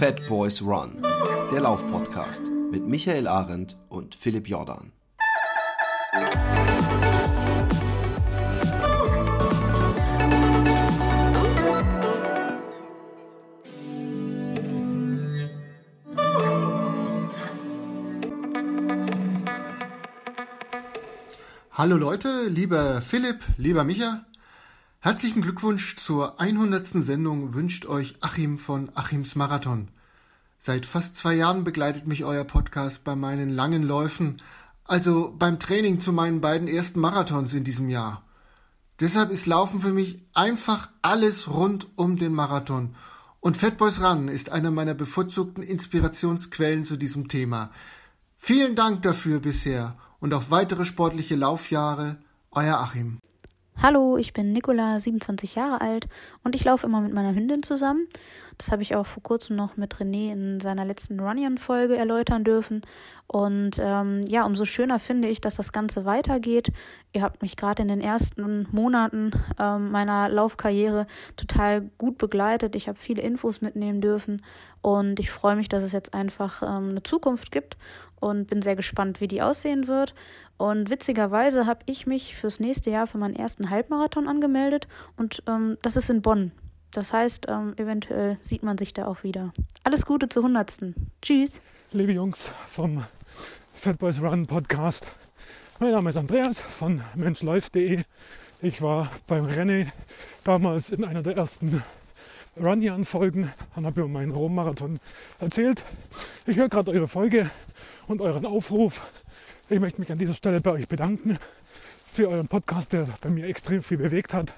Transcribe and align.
Fat 0.00 0.26
Boys 0.30 0.62
Run, 0.62 1.02
der 1.52 1.60
Laufpodcast 1.60 2.50
mit 2.70 2.86
Michael 2.86 3.28
Arendt 3.28 3.76
und 3.90 4.14
Philipp 4.14 4.48
Jordan. 4.48 4.92
Hallo 21.72 21.96
Leute, 21.98 22.48
lieber 22.48 23.02
Philipp, 23.02 23.44
lieber 23.58 23.84
Micha. 23.84 24.24
Herzlichen 25.02 25.40
Glückwunsch 25.40 25.96
zur 25.96 26.38
100. 26.42 26.86
Sendung 26.86 27.54
wünscht 27.54 27.86
euch 27.86 28.16
Achim 28.20 28.58
von 28.58 28.90
Achims 28.94 29.34
Marathon. 29.34 29.88
Seit 30.58 30.84
fast 30.84 31.16
zwei 31.16 31.32
Jahren 31.36 31.64
begleitet 31.64 32.06
mich 32.06 32.22
euer 32.22 32.44
Podcast 32.44 33.02
bei 33.02 33.16
meinen 33.16 33.48
langen 33.48 33.82
Läufen, 33.82 34.42
also 34.84 35.34
beim 35.38 35.58
Training 35.58 36.00
zu 36.00 36.12
meinen 36.12 36.42
beiden 36.42 36.68
ersten 36.68 37.00
Marathons 37.00 37.54
in 37.54 37.64
diesem 37.64 37.88
Jahr. 37.88 38.24
Deshalb 39.00 39.30
ist 39.30 39.46
Laufen 39.46 39.80
für 39.80 39.94
mich 39.94 40.22
einfach 40.34 40.90
alles 41.00 41.48
rund 41.48 41.86
um 41.96 42.18
den 42.18 42.34
Marathon. 42.34 42.94
Und 43.40 43.56
Fatboys 43.56 44.02
Run 44.02 44.28
ist 44.28 44.52
einer 44.52 44.70
meiner 44.70 44.92
bevorzugten 44.92 45.62
Inspirationsquellen 45.62 46.84
zu 46.84 46.98
diesem 46.98 47.28
Thema. 47.28 47.70
Vielen 48.36 48.74
Dank 48.76 49.00
dafür 49.00 49.40
bisher 49.40 49.96
und 50.18 50.34
auf 50.34 50.50
weitere 50.50 50.84
sportliche 50.84 51.36
Laufjahre, 51.36 52.18
euer 52.50 52.80
Achim. 52.80 53.19
Hallo, 53.82 54.18
ich 54.18 54.34
bin 54.34 54.52
Nicola, 54.52 55.00
27 55.00 55.54
Jahre 55.54 55.80
alt 55.80 56.06
und 56.44 56.54
ich 56.54 56.64
laufe 56.64 56.86
immer 56.86 57.00
mit 57.00 57.14
meiner 57.14 57.34
Hündin 57.34 57.62
zusammen. 57.62 58.08
Das 58.58 58.72
habe 58.72 58.82
ich 58.82 58.94
auch 58.94 59.06
vor 59.06 59.22
kurzem 59.22 59.56
noch 59.56 59.78
mit 59.78 59.94
René 59.94 60.32
in 60.32 60.60
seiner 60.60 60.84
letzten 60.84 61.18
Runyon-Folge 61.18 61.96
erläutern 61.96 62.44
dürfen. 62.44 62.82
Und 63.26 63.78
ähm, 63.80 64.22
ja, 64.28 64.44
umso 64.44 64.66
schöner 64.66 64.98
finde 64.98 65.28
ich, 65.28 65.40
dass 65.40 65.54
das 65.54 65.72
Ganze 65.72 66.04
weitergeht. 66.04 66.68
Ihr 67.14 67.22
habt 67.22 67.40
mich 67.40 67.56
gerade 67.56 67.80
in 67.80 67.88
den 67.88 68.02
ersten 68.02 68.68
Monaten 68.70 69.30
ähm, 69.58 69.90
meiner 69.90 70.28
Laufkarriere 70.28 71.06
total 71.36 71.80
gut 71.96 72.18
begleitet. 72.18 72.76
Ich 72.76 72.86
habe 72.86 72.98
viele 72.98 73.22
Infos 73.22 73.62
mitnehmen 73.62 74.02
dürfen 74.02 74.42
und 74.82 75.18
ich 75.20 75.30
freue 75.30 75.56
mich, 75.56 75.70
dass 75.70 75.82
es 75.82 75.92
jetzt 75.92 76.12
einfach 76.12 76.62
ähm, 76.62 76.90
eine 76.90 77.02
Zukunft 77.02 77.50
gibt 77.50 77.78
und 78.20 78.46
bin 78.46 78.60
sehr 78.60 78.76
gespannt, 78.76 79.22
wie 79.22 79.28
die 79.28 79.40
aussehen 79.40 79.86
wird. 79.86 80.14
Und 80.60 80.90
witzigerweise 80.90 81.64
habe 81.64 81.80
ich 81.86 82.06
mich 82.06 82.36
fürs 82.36 82.60
nächste 82.60 82.90
Jahr 82.90 83.06
für 83.06 83.16
meinen 83.16 83.34
ersten 83.34 83.70
Halbmarathon 83.70 84.28
angemeldet 84.28 84.88
und 85.16 85.42
ähm, 85.46 85.78
das 85.80 85.96
ist 85.96 86.10
in 86.10 86.20
Bonn. 86.20 86.52
Das 86.90 87.14
heißt, 87.14 87.46
ähm, 87.48 87.72
eventuell 87.78 88.36
sieht 88.42 88.62
man 88.62 88.76
sich 88.76 88.92
da 88.92 89.06
auch 89.06 89.22
wieder. 89.22 89.54
Alles 89.84 90.04
Gute 90.04 90.28
zur 90.28 90.42
100. 90.42 90.92
Tschüss. 91.22 91.62
Liebe 91.92 92.12
Jungs 92.12 92.52
vom 92.66 93.02
Fat 93.72 93.98
Boys 93.98 94.20
Run 94.20 94.46
Podcast. 94.46 95.06
Mein 95.78 95.92
Name 95.92 96.10
ist 96.10 96.16
Andreas 96.16 96.60
von 96.60 97.00
menschläuft.de. 97.14 98.02
Ich 98.60 98.82
war 98.82 99.10
beim 99.28 99.46
Rennen 99.46 99.90
damals 100.44 100.90
in 100.90 101.06
einer 101.06 101.22
der 101.22 101.38
ersten 101.38 101.82
Runyan-Folgen 102.58 103.50
und 103.76 103.86
habe 103.86 104.02
über 104.02 104.10
meinen 104.10 104.32
Rom-Marathon 104.32 105.00
erzählt. 105.38 105.82
Ich 106.44 106.58
höre 106.58 106.68
gerade 106.68 106.90
eure 106.90 107.08
Folge 107.08 107.48
und 108.08 108.20
euren 108.20 108.44
Aufruf 108.44 109.10
ich 109.70 109.78
möchte 109.78 110.00
mich 110.00 110.10
an 110.10 110.18
dieser 110.18 110.34
Stelle 110.34 110.60
bei 110.60 110.72
euch 110.72 110.88
bedanken 110.88 111.38
für 112.12 112.28
euren 112.28 112.48
Podcast, 112.48 112.92
der 112.92 113.06
bei 113.20 113.30
mir 113.30 113.46
extrem 113.46 113.80
viel 113.80 113.98
bewegt 113.98 114.34
hat, 114.34 114.52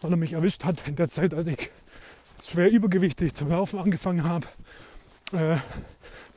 weil 0.00 0.12
er 0.12 0.16
mich 0.16 0.34
erwischt 0.34 0.64
hat 0.64 0.86
in 0.86 0.94
der 0.94 1.10
Zeit, 1.10 1.34
als 1.34 1.48
ich 1.48 1.70
schwer 2.44 2.70
übergewichtig 2.70 3.34
zum 3.34 3.50
Laufen 3.50 3.80
angefangen 3.80 4.22
habe. 4.22 4.46
Äh, 5.32 5.56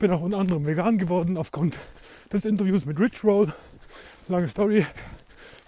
bin 0.00 0.10
auch 0.10 0.22
unter 0.22 0.38
anderem 0.38 0.66
vegan 0.66 0.98
geworden 0.98 1.36
aufgrund 1.36 1.76
des 2.32 2.44
Interviews 2.44 2.84
mit 2.84 2.98
Rich 2.98 3.22
Roll. 3.22 3.54
Lange 4.26 4.48
Story. 4.48 4.84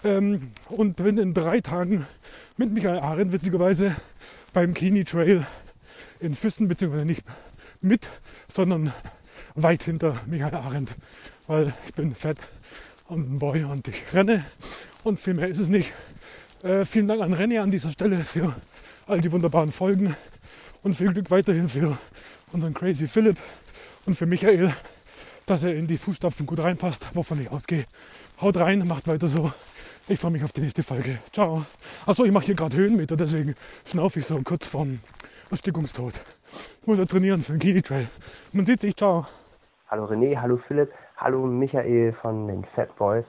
Ähm, 0.03 0.51
und 0.67 0.97
bin 0.97 1.17
in 1.17 1.33
drei 1.33 1.61
Tagen 1.61 2.05
mit 2.57 2.73
Michael 2.73 2.99
Arendt 2.99 3.31
witzigerweise 3.31 3.95
beim 4.53 4.73
Kini 4.73 5.05
Trail 5.05 5.47
in 6.19 6.35
Füssen, 6.35 6.67
beziehungsweise 6.67 7.05
nicht 7.05 7.23
mit, 7.81 8.05
sondern 8.51 8.91
weit 9.55 9.83
hinter 9.83 10.19
Michael 10.25 10.55
Arendt 10.55 10.93
weil 11.49 11.73
ich 11.87 11.93
bin 11.95 12.13
fett 12.13 12.37
und 13.07 13.33
ein 13.33 13.39
Boy 13.39 13.63
und 13.63 13.87
ich 13.87 14.13
renne 14.13 14.45
und 15.03 15.19
viel 15.19 15.33
mehr 15.33 15.47
ist 15.47 15.59
es 15.59 15.67
nicht. 15.67 15.91
Äh, 16.61 16.85
vielen 16.85 17.07
Dank 17.07 17.21
an 17.21 17.33
René 17.33 17.59
an 17.59 17.71
dieser 17.71 17.89
Stelle 17.89 18.23
für 18.23 18.53
all 19.07 19.19
die 19.19 19.31
wunderbaren 19.31 19.71
Folgen 19.71 20.15
und 20.83 20.93
viel 20.95 21.11
Glück 21.11 21.31
weiterhin 21.31 21.67
für 21.67 21.97
unseren 22.53 22.73
Crazy 22.75 23.07
Philipp 23.07 23.37
und 24.05 24.15
für 24.15 24.27
Michael, 24.27 24.71
dass 25.47 25.63
er 25.63 25.75
in 25.75 25.87
die 25.87 25.97
Fußstapfen 25.97 26.45
gut 26.45 26.59
reinpasst, 26.59 27.15
wovon 27.15 27.41
ich 27.41 27.49
ausgehe. 27.49 27.85
Haut 28.41 28.57
rein, 28.57 28.85
macht 28.87 29.07
weiter 29.07 29.27
so. 29.27 29.51
Ich 30.07 30.19
freue 30.19 30.31
mich 30.31 30.43
auf 30.43 30.51
die 30.51 30.61
nächste 30.61 30.83
Folge. 30.83 31.17
Ciao. 31.33 31.65
Achso, 32.05 32.25
ich 32.25 32.31
mache 32.31 32.45
hier 32.45 32.55
gerade 32.55 32.77
Höhenmeter, 32.77 33.15
deswegen 33.15 33.55
schnaufe 33.85 34.19
ich 34.19 34.27
so 34.27 34.39
kurz 34.43 34.67
vom 34.67 34.99
Erstickungstod. 35.49 36.13
Ich 36.81 36.87
muss 36.87 36.99
ja 36.99 37.05
trainieren 37.05 37.41
für 37.41 37.53
den 37.53 37.59
Kini 37.59 37.81
Trail. 37.81 38.07
Man 38.53 38.67
sieht 38.67 38.81
sich, 38.81 38.95
ciao. 38.95 39.25
Hallo 39.87 40.05
René, 40.05 40.39
hallo 40.39 40.59
Philipp. 40.67 40.91
Hallo 41.21 41.45
Michael 41.45 42.13
von 42.21 42.47
den 42.47 42.63
Fat 42.63 42.95
Boys. 42.95 43.25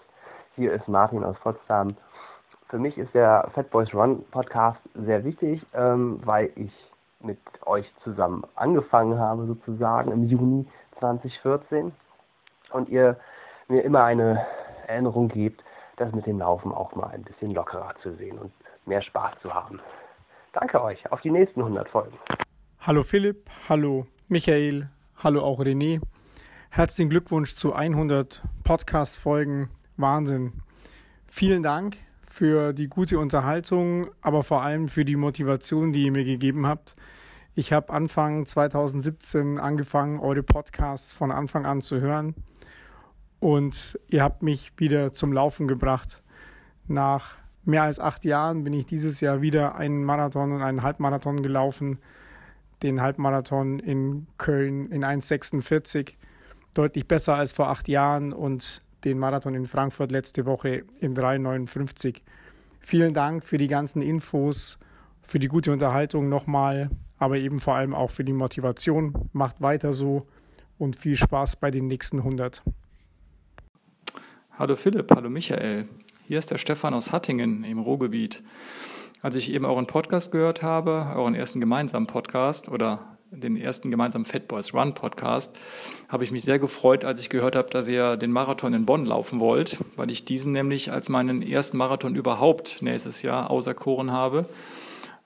Hier 0.55 0.73
ist 0.73 0.87
Martin 0.87 1.25
aus 1.25 1.37
Potsdam. 1.41 1.97
Für 2.69 2.79
mich 2.79 2.97
ist 2.97 3.13
der 3.15 3.51
Fat 3.53 3.69
Boys 3.71 3.93
Run 3.93 4.25
Podcast 4.31 4.79
sehr 4.95 5.25
wichtig, 5.25 5.67
ähm, 5.75 6.21
weil 6.25 6.53
ich 6.55 6.71
mit 7.19 7.41
euch 7.67 7.85
zusammen 8.05 8.45
angefangen 8.55 9.19
habe, 9.19 9.45
sozusagen 9.45 10.13
im 10.13 10.29
Juni 10.29 10.69
2014. 11.01 11.91
Und 12.71 12.89
ihr 12.89 13.17
mir 13.67 13.83
immer 13.83 14.05
eine 14.05 14.47
Erinnerung 14.87 15.27
gebt, 15.27 15.61
das 15.97 16.13
mit 16.13 16.27
dem 16.27 16.39
Laufen 16.39 16.71
auch 16.71 16.95
mal 16.95 17.09
ein 17.09 17.25
bisschen 17.25 17.51
lockerer 17.51 17.95
zu 18.05 18.15
sehen 18.15 18.39
und 18.39 18.53
mehr 18.87 19.03
Spaß 19.03 19.33
zu 19.43 19.53
haben. 19.53 19.81
Danke 20.53 20.81
euch. 20.81 21.11
Auf 21.11 21.23
die 21.23 21.33
nächsten 21.33 21.59
100 21.61 21.89
Folgen. 21.89 22.17
Hallo 22.83 23.03
Philipp, 23.03 23.51
hallo 23.69 24.07
Michael, 24.29 24.89
hallo 25.25 25.43
auch 25.43 25.59
René. 25.59 26.01
Herzlichen 26.73 27.11
Glückwunsch 27.11 27.57
zu 27.57 27.75
100 27.75 28.43
Podcast-Folgen. 28.63 29.71
Wahnsinn. 29.97 30.53
Vielen 31.27 31.65
Dank 31.65 31.97
für 32.23 32.73
die 32.73 32.87
gute 32.87 33.19
Unterhaltung, 33.19 34.07
aber 34.21 34.45
vor 34.45 34.63
allem 34.63 34.87
für 34.87 35.05
die 35.05 35.17
Motivation, 35.17 35.93
die 35.93 36.05
ihr 36.05 36.13
mir 36.13 36.25
gegeben 36.25 36.69
habt. 36.69 36.95
Ich 37.57 37.73
habe 37.73 37.93
Anfang 37.93 38.47
2017 38.47 39.59
angefangen, 39.59 40.21
eure 40.21 40.45
Podcasts 40.45 41.13
von 41.13 41.33
Anfang 41.33 41.67
an 41.67 41.81
zu 41.81 42.01
hören. 42.01 42.37
Und 43.41 43.99
ihr 44.07 44.23
habt 44.23 44.45
mich 44.45 44.73
wieder 44.77 45.13
zum 45.13 45.33
Laufen 45.33 45.67
gebracht. 45.67 46.23
Nach 46.87 47.37
mehr 47.65 47.83
als 47.83 47.99
acht 47.99 48.25
Jahren 48.25 48.63
bin 48.63 48.75
ich 48.75 48.87
dieses 48.87 49.21
Jahr 49.21 49.43
wieder 49.43 49.75
einen 49.75 50.05
Marathon 50.05 50.53
und 50.53 50.63
einen 50.63 50.85
Halbmarathon 50.85 51.43
gelaufen. 51.43 51.99
Den 52.85 53.03
Halbmarathon 53.03 53.81
in 53.81 54.29
Köln 54.39 54.89
in 54.93 55.05
1,46 55.05 56.13
deutlich 56.75 57.07
besser 57.07 57.37
als 57.37 57.53
vor 57.53 57.69
acht 57.69 57.89
Jahren 57.89 58.33
und 58.33 58.81
den 59.05 59.19
Marathon 59.19 59.55
in 59.55 59.67
Frankfurt 59.67 60.13
letzte 60.13 60.47
Woche 60.47 60.85
in 61.01 61.15
3,59. 61.15 62.21
Vielen 62.81 63.15
Dank 63.15 63.45
für 63.45 63.59
die 63.59 63.69
ganzen 63.69 64.03
Infos, 64.03 64.79
für 65.23 65.39
die 65.39 65.49
gute 65.49 65.73
Unterhaltung 65.73 66.29
nochmal, 66.29 66.91
aber 67.19 67.37
eben 67.39 67.61
vor 67.61 67.75
allem 67.75 67.95
auch 67.95 68.11
für 68.11 68.25
die 68.25 68.33
Motivation. 68.33 69.29
Macht 69.33 69.61
weiter 69.61 69.93
so 69.93 70.27
und 70.79 70.97
viel 70.97 71.17
Spaß 71.17 71.57
bei 71.57 71.71
den 71.71 71.87
nächsten 71.87 72.19
100. 72.19 72.63
Hallo 74.59 74.77
Philipp, 74.77 75.11
hallo 75.15 75.31
Michael. 75.31 75.89
Hier 76.27 76.39
ist 76.39 76.51
der 76.51 76.59
Stefan 76.59 76.95
aus 76.95 77.13
Hattingen 77.13 77.65
im 77.65 77.79
Ruhrgebiet. 77.79 78.43
Als 79.23 79.37
ich 79.37 79.53
eben 79.53 79.65
euren 79.65 79.87
Podcast 79.87 80.33
gehört 80.33 80.63
habe, 80.63 81.13
euren 81.15 81.35
ersten 81.35 81.61
gemeinsamen 81.61 82.07
Podcast 82.07 82.71
oder 82.71 83.19
den 83.31 83.57
ersten 83.57 83.91
gemeinsamen 83.91 84.25
Fat 84.25 84.49
Boys 84.49 84.75
Run 84.75 84.95
Podcast, 84.95 85.59
habe 86.09 86.25
ich 86.25 86.31
mich 86.31 86.43
sehr 86.43 86.59
gefreut, 86.59 87.05
als 87.05 87.21
ich 87.21 87.31
gehört 87.31 87.57
habe, 87.57 87.71
dass 87.71 87.89
ihr 87.89 88.17
den 88.17 88.33
Marathon 88.33 88.75
in 88.75 88.87
Bonn 88.87 89.07
laufen 89.07 89.41
wollt, 89.41 89.79
weil 89.97 90.11
ich 90.11 90.25
diesen 90.25 90.53
nämlich 90.53 90.93
als 90.93 91.09
meinen 91.09 91.43
ersten 91.43 91.77
Marathon 91.77 92.17
überhaupt 92.17 92.83
nächstes 92.83 93.23
Jahr 93.23 93.51
auserkoren 93.51 94.11
habe. 94.11 94.47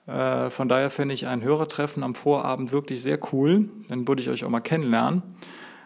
Äh, 0.07 0.49
von 0.49 0.69
daher 0.69 0.89
fände 0.89 1.13
ich 1.13 1.27
ein 1.27 1.41
Hörertreffen 1.41 2.03
am 2.03 2.15
Vorabend 2.15 2.71
wirklich 2.71 3.01
sehr 3.01 3.19
cool. 3.33 3.69
Dann 3.89 4.07
würde 4.07 4.21
ich 4.21 4.29
euch 4.29 4.43
auch 4.43 4.49
mal 4.49 4.59
kennenlernen. 4.59 5.23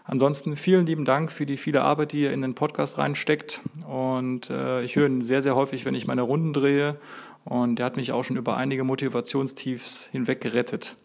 Ansonsten 0.04 0.56
vielen 0.56 0.88
lieben 0.88 1.06
Dank 1.06 1.31
für 1.31 1.45
die 1.45 1.56
viele 1.56 1.83
Arbeit, 1.83 2.13
die 2.13 2.22
ihr 2.22 2.33
in 2.33 2.42
den 2.42 2.56
Podcast 2.56 2.98
reinsteckt. 2.98 3.62
Und 3.88 4.50
äh, 4.50 4.81
ich 4.81 4.95
höre 4.95 5.07
ihn 5.07 5.22
sehr, 5.22 5.42
sehr 5.42 5.56
häufig, 5.56 5.86
wenn 5.86 5.94
ich 5.94 6.07
meine 6.07 6.24
Runden 6.24 6.51
drehe. 6.51 6.98
Und 7.45 7.77
der 7.77 7.86
hat 7.86 7.95
mich 7.95 8.12
auch 8.12 8.24
schon 8.24 8.36
über 8.36 8.57
einige 8.57 8.83
Motivationstiefs 8.83 10.10
hinweg 10.12 10.42
gerettet. 10.42 10.98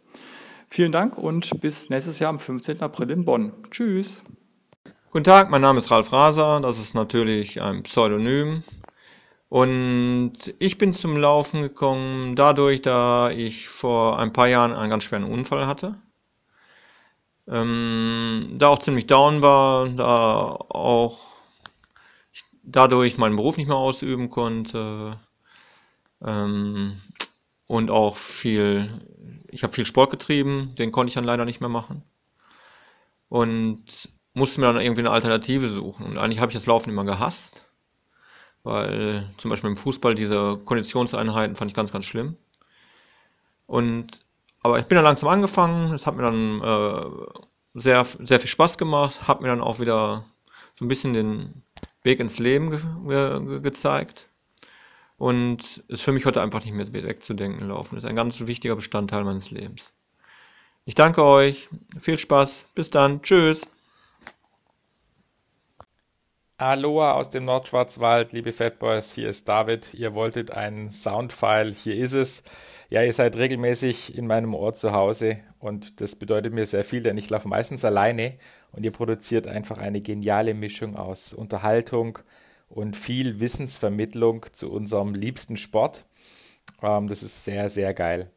Vielen 0.74 0.90
Dank 0.90 1.16
und 1.16 1.60
bis 1.60 1.88
nächstes 1.88 2.18
Jahr 2.18 2.30
am 2.30 2.40
15. 2.40 2.80
April 2.80 3.08
in 3.12 3.24
Bonn. 3.24 3.52
Tschüss. 3.70 4.24
Guten 5.12 5.22
Tag, 5.22 5.48
mein 5.48 5.60
Name 5.60 5.78
ist 5.78 5.88
Ralf 5.92 6.12
Raser, 6.12 6.60
das 6.60 6.80
ist 6.80 6.94
natürlich 6.94 7.62
ein 7.62 7.84
Pseudonym. 7.84 8.64
Und 9.48 10.32
ich 10.58 10.76
bin 10.76 10.92
zum 10.92 11.16
Laufen 11.16 11.62
gekommen 11.62 12.34
dadurch, 12.34 12.82
da 12.82 13.30
ich 13.30 13.68
vor 13.68 14.18
ein 14.18 14.32
paar 14.32 14.48
Jahren 14.48 14.72
einen 14.72 14.90
ganz 14.90 15.04
schweren 15.04 15.22
Unfall 15.22 15.68
hatte. 15.68 15.94
ähm, 17.46 18.56
da 18.58 18.66
auch 18.66 18.80
ziemlich 18.80 19.06
down 19.06 19.42
war, 19.42 19.88
da 19.90 20.56
auch 20.70 21.20
dadurch 22.64 23.16
meinen 23.16 23.36
Beruf 23.36 23.58
nicht 23.58 23.68
mehr 23.68 23.76
ausüben 23.76 24.28
konnte 24.28 25.20
ähm, 26.20 27.00
und 27.66 27.92
auch 27.92 28.16
viel, 28.16 28.88
ich 29.54 29.62
habe 29.62 29.72
viel 29.72 29.86
Sport 29.86 30.10
getrieben, 30.10 30.74
den 30.76 30.90
konnte 30.90 31.08
ich 31.08 31.14
dann 31.14 31.24
leider 31.24 31.44
nicht 31.44 31.60
mehr 31.60 31.68
machen. 31.68 32.02
Und 33.28 34.08
musste 34.34 34.60
mir 34.60 34.66
dann 34.66 34.82
irgendwie 34.82 35.02
eine 35.02 35.12
Alternative 35.12 35.68
suchen. 35.68 36.06
Und 36.06 36.18
eigentlich 36.18 36.40
habe 36.40 36.50
ich 36.50 36.56
das 36.58 36.66
Laufen 36.66 36.90
immer 36.90 37.04
gehasst, 37.04 37.66
weil 38.64 39.30
zum 39.38 39.50
Beispiel 39.50 39.70
im 39.70 39.76
Fußball 39.76 40.16
diese 40.16 40.58
Konditionseinheiten 40.64 41.54
fand 41.54 41.70
ich 41.70 41.76
ganz, 41.76 41.92
ganz 41.92 42.04
schlimm. 42.04 42.36
Und 43.66 44.20
aber 44.60 44.78
ich 44.80 44.86
bin 44.86 44.96
dann 44.96 45.04
langsam 45.04 45.28
angefangen, 45.28 45.92
es 45.92 46.06
hat 46.06 46.16
mir 46.16 46.22
dann 46.22 46.60
äh, 46.60 47.10
sehr, 47.74 48.04
sehr 48.04 48.40
viel 48.40 48.48
Spaß 48.48 48.76
gemacht, 48.76 49.28
hat 49.28 49.40
mir 49.40 49.48
dann 49.48 49.60
auch 49.60 49.78
wieder 49.78 50.24
so 50.74 50.84
ein 50.84 50.88
bisschen 50.88 51.12
den 51.12 51.62
Weg 52.02 52.18
ins 52.18 52.38
Leben 52.38 52.70
ge 52.70 52.80
ge 53.46 53.60
gezeigt. 53.60 54.26
Und 55.24 55.82
ist 55.88 56.02
für 56.02 56.12
mich 56.12 56.26
heute 56.26 56.42
einfach 56.42 56.62
nicht 56.66 56.74
mehr 56.74 56.92
wegzudenken 56.92 57.68
laufen. 57.68 57.96
Ist 57.96 58.04
ein 58.04 58.14
ganz 58.14 58.40
wichtiger 58.40 58.76
Bestandteil 58.76 59.24
meines 59.24 59.50
Lebens. 59.50 59.90
Ich 60.84 60.94
danke 60.94 61.24
euch. 61.24 61.70
Viel 61.98 62.18
Spaß. 62.18 62.66
Bis 62.74 62.90
dann. 62.90 63.22
Tschüss. 63.22 63.66
Aloha 66.58 67.12
aus 67.12 67.30
dem 67.30 67.46
Nordschwarzwald, 67.46 68.32
liebe 68.34 68.52
Fatboys. 68.52 69.14
Hier 69.14 69.30
ist 69.30 69.48
David. 69.48 69.94
Ihr 69.94 70.12
wolltet 70.12 70.50
einen 70.50 70.92
Soundfile. 70.92 71.70
Hier 71.70 71.96
ist 71.96 72.12
es. 72.12 72.42
Ja, 72.90 73.02
ihr 73.02 73.14
seid 73.14 73.38
regelmäßig 73.38 74.18
in 74.18 74.26
meinem 74.26 74.54
Ohr 74.54 74.74
zu 74.74 74.92
Hause 74.92 75.38
und 75.58 76.02
das 76.02 76.16
bedeutet 76.16 76.52
mir 76.52 76.66
sehr 76.66 76.84
viel, 76.84 77.02
denn 77.02 77.16
ich 77.16 77.30
laufe 77.30 77.48
meistens 77.48 77.82
alleine 77.86 78.34
und 78.72 78.84
ihr 78.84 78.92
produziert 78.92 79.46
einfach 79.46 79.78
eine 79.78 80.02
geniale 80.02 80.52
Mischung 80.52 80.96
aus 80.96 81.32
Unterhaltung 81.32 82.18
und 82.68 82.96
viel 82.96 83.40
Wissensvermittlung 83.40 84.46
zu 84.52 84.70
unserem 84.70 85.14
liebsten 85.14 85.56
Sport. 85.56 86.06
Ähm, 86.82 87.08
das 87.08 87.22
ist 87.22 87.44
sehr, 87.44 87.70
sehr 87.70 87.94
geil. 87.94 88.30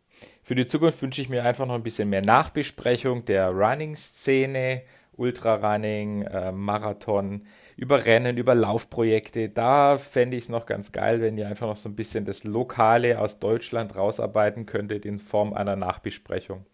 Für 0.43 0.55
die 0.55 0.67
Zukunft 0.67 1.01
wünsche 1.01 1.21
ich 1.21 1.29
mir 1.29 1.43
einfach 1.43 1.65
noch 1.65 1.75
ein 1.75 1.83
bisschen 1.83 2.09
mehr 2.09 2.21
Nachbesprechung 2.21 3.25
der 3.25 3.49
Running-Szene, 3.49 4.83
Ultrarunning, 5.17 6.21
äh, 6.23 6.51
Marathon 6.51 7.45
über 7.75 8.05
Rennen, 8.05 8.37
über 8.37 8.55
Laufprojekte. 8.55 9.49
Da 9.49 9.97
fände 9.97 10.37
ich 10.37 10.45
es 10.45 10.49
noch 10.49 10.65
ganz 10.65 10.91
geil, 10.91 11.21
wenn 11.21 11.37
ihr 11.37 11.47
einfach 11.47 11.67
noch 11.67 11.77
so 11.77 11.89
ein 11.89 11.95
bisschen 11.95 12.25
das 12.25 12.43
Lokale 12.43 13.19
aus 13.19 13.39
Deutschland 13.39 13.95
rausarbeiten 13.95 14.65
könntet 14.65 15.05
in 15.05 15.19
Form 15.19 15.53
einer 15.53 15.75
Nachbesprechung. 15.75 16.65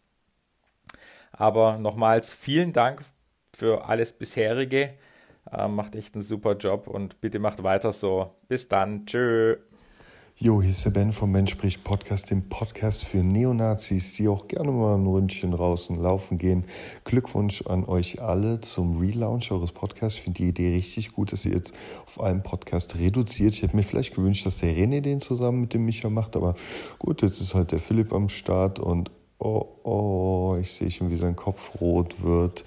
Aber 1.31 1.77
nochmals 1.77 2.29
vielen 2.29 2.73
Dank 2.73 3.01
für 3.53 3.85
alles 3.85 4.13
bisherige. 4.13 4.93
Äh, 5.51 5.67
macht 5.67 5.95
echt 5.95 6.15
einen 6.15 6.23
super 6.23 6.55
Job 6.55 6.87
und 6.87 7.19
bitte 7.21 7.39
macht 7.39 7.63
weiter 7.63 7.91
so. 7.91 8.31
Bis 8.47 8.67
dann. 8.67 9.05
Tschö. 9.05 9.57
Jo, 10.35 10.63
hier 10.63 10.71
ist 10.71 10.83
der 10.83 10.89
Ben 10.89 11.13
vom 11.13 11.31
Mensch 11.31 11.51
spricht 11.51 11.83
Podcast, 11.83 12.31
dem 12.31 12.49
Podcast 12.49 13.05
für 13.05 13.19
Neonazis, 13.19 14.13
die 14.13 14.27
auch 14.27 14.47
gerne 14.47 14.71
mal 14.71 14.95
ein 14.95 15.05
Ründchen 15.05 15.51
draußen 15.51 16.01
laufen 16.01 16.39
gehen. 16.39 16.63
Glückwunsch 17.03 17.61
an 17.67 17.85
euch 17.85 18.19
alle 18.19 18.59
zum 18.59 18.97
Relaunch 18.97 19.51
eures 19.51 19.71
Podcasts. 19.71 20.17
Ich 20.17 20.23
finde 20.23 20.37
die 20.41 20.49
Idee 20.49 20.73
richtig 20.73 21.13
gut, 21.13 21.33
dass 21.33 21.45
ihr 21.45 21.51
jetzt 21.51 21.75
auf 22.07 22.19
einen 22.19 22.41
Podcast 22.41 22.97
reduziert. 22.97 23.53
Ich 23.53 23.61
hätte 23.61 23.75
mir 23.75 23.83
vielleicht 23.83 24.15
gewünscht, 24.15 24.47
dass 24.47 24.57
der 24.57 24.75
René 24.75 25.01
den 25.01 25.21
zusammen 25.21 25.61
mit 25.61 25.75
dem 25.75 25.85
Micha 25.85 26.09
macht, 26.09 26.35
aber 26.35 26.55
gut, 26.97 27.21
jetzt 27.21 27.39
ist 27.39 27.53
halt 27.53 27.71
der 27.71 27.79
Philipp 27.79 28.11
am 28.11 28.27
Start 28.27 28.79
und 28.79 29.11
oh, 29.37 29.67
oh, 29.83 30.57
ich 30.59 30.73
sehe 30.73 30.89
schon, 30.89 31.11
wie 31.11 31.15
sein 31.15 31.35
Kopf 31.35 31.79
rot 31.79 32.23
wird 32.23 32.65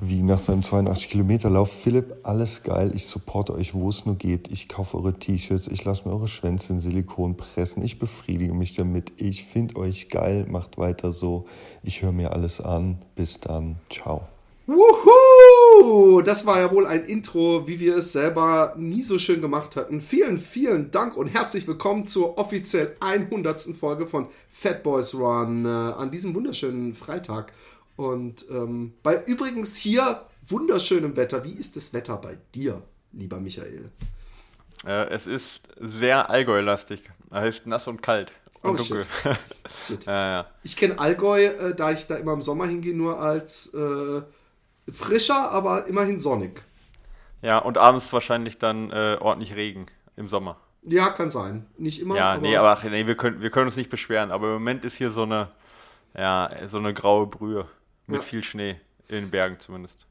wie 0.00 0.22
nach 0.22 0.38
seinem 0.38 0.62
82 0.62 1.10
Kilometer 1.10 1.50
Lauf. 1.50 1.72
Philipp, 1.72 2.18
alles 2.22 2.62
geil. 2.62 2.92
Ich 2.94 3.06
supporte 3.06 3.54
euch, 3.54 3.74
wo 3.74 3.88
es 3.88 4.06
nur 4.06 4.14
geht. 4.14 4.50
Ich 4.50 4.68
kaufe 4.68 4.96
eure 4.96 5.12
T-Shirts. 5.12 5.66
Ich 5.68 5.84
lasse 5.84 6.08
mir 6.08 6.14
eure 6.14 6.28
Schwänze 6.28 6.72
in 6.72 6.80
Silikon 6.80 7.36
pressen. 7.36 7.82
Ich 7.82 7.98
befriedige 7.98 8.54
mich 8.54 8.74
damit. 8.74 9.12
Ich 9.16 9.44
finde 9.44 9.76
euch 9.76 10.08
geil. 10.08 10.46
Macht 10.48 10.78
weiter 10.78 11.12
so. 11.12 11.46
Ich 11.82 12.02
höre 12.02 12.12
mir 12.12 12.32
alles 12.32 12.60
an. 12.60 12.98
Bis 13.16 13.40
dann. 13.40 13.76
Ciao. 13.90 14.28
Wuhu! 14.68 16.20
Das 16.20 16.44
war 16.44 16.60
ja 16.60 16.70
wohl 16.70 16.86
ein 16.86 17.04
Intro, 17.04 17.66
wie 17.66 17.80
wir 17.80 17.96
es 17.96 18.12
selber 18.12 18.74
nie 18.76 19.02
so 19.02 19.16
schön 19.16 19.40
gemacht 19.40 19.76
hatten. 19.76 20.02
Vielen, 20.02 20.38
vielen 20.38 20.90
Dank 20.90 21.16
und 21.16 21.28
herzlich 21.28 21.66
willkommen 21.66 22.06
zur 22.06 22.36
offiziell 22.36 22.94
100. 23.00 23.60
Folge 23.74 24.06
von 24.06 24.28
Fat 24.50 24.82
Boys 24.82 25.14
Run 25.14 25.64
äh, 25.64 25.68
an 25.68 26.10
diesem 26.10 26.34
wunderschönen 26.34 26.92
Freitag. 26.92 27.54
Und 27.98 28.46
ähm, 28.48 28.94
bei 29.02 29.20
übrigens 29.24 29.74
hier 29.74 30.22
wunderschönem 30.46 31.16
Wetter. 31.16 31.42
Wie 31.42 31.50
ist 31.50 31.74
das 31.74 31.92
Wetter 31.92 32.16
bei 32.16 32.38
dir, 32.54 32.80
lieber 33.10 33.40
Michael? 33.40 33.90
Äh, 34.86 35.08
es 35.08 35.26
ist 35.26 35.62
sehr 35.80 36.30
Allgäu-lastig. 36.30 37.10
Heißt 37.32 37.66
nass 37.66 37.88
und 37.88 38.00
kalt. 38.00 38.32
Und 38.62 38.70
oh, 38.70 38.76
dunkel. 38.76 39.04
Shit. 39.04 39.38
shit. 39.84 40.04
ja, 40.06 40.30
ja. 40.30 40.46
Ich 40.62 40.76
kenne 40.76 40.96
Allgäu, 40.96 41.46
äh, 41.46 41.74
da 41.74 41.90
ich 41.90 42.06
da 42.06 42.14
immer 42.14 42.34
im 42.34 42.42
Sommer 42.42 42.66
hingehe, 42.66 42.96
nur 42.96 43.18
als 43.18 43.74
äh, 43.74 44.22
frischer, 44.88 45.50
aber 45.50 45.88
immerhin 45.88 46.20
sonnig. 46.20 46.62
Ja, 47.42 47.58
und 47.58 47.78
abends 47.78 48.12
wahrscheinlich 48.12 48.58
dann 48.58 48.92
äh, 48.92 49.16
ordentlich 49.20 49.56
Regen 49.56 49.86
im 50.14 50.28
Sommer. 50.28 50.56
Ja, 50.82 51.08
kann 51.08 51.30
sein. 51.30 51.66
Nicht 51.76 52.00
immer. 52.00 52.16
Ja, 52.16 52.34
aber 52.34 52.42
nee, 52.42 52.56
aber 52.56 52.78
nee, 52.88 53.08
wir, 53.08 53.16
können, 53.16 53.40
wir 53.40 53.50
können 53.50 53.66
uns 53.66 53.76
nicht 53.76 53.90
beschweren. 53.90 54.30
Aber 54.30 54.46
im 54.46 54.52
Moment 54.52 54.84
ist 54.84 54.94
hier 54.94 55.10
so 55.10 55.24
eine, 55.24 55.48
ja, 56.16 56.48
so 56.68 56.78
eine 56.78 56.94
graue 56.94 57.26
Brühe. 57.26 57.66
Mit 58.08 58.16
ja. 58.16 58.22
viel 58.22 58.42
Schnee, 58.42 58.80
in 59.08 59.16
den 59.16 59.30
Bergen 59.30 59.58
zumindest. 59.60 60.08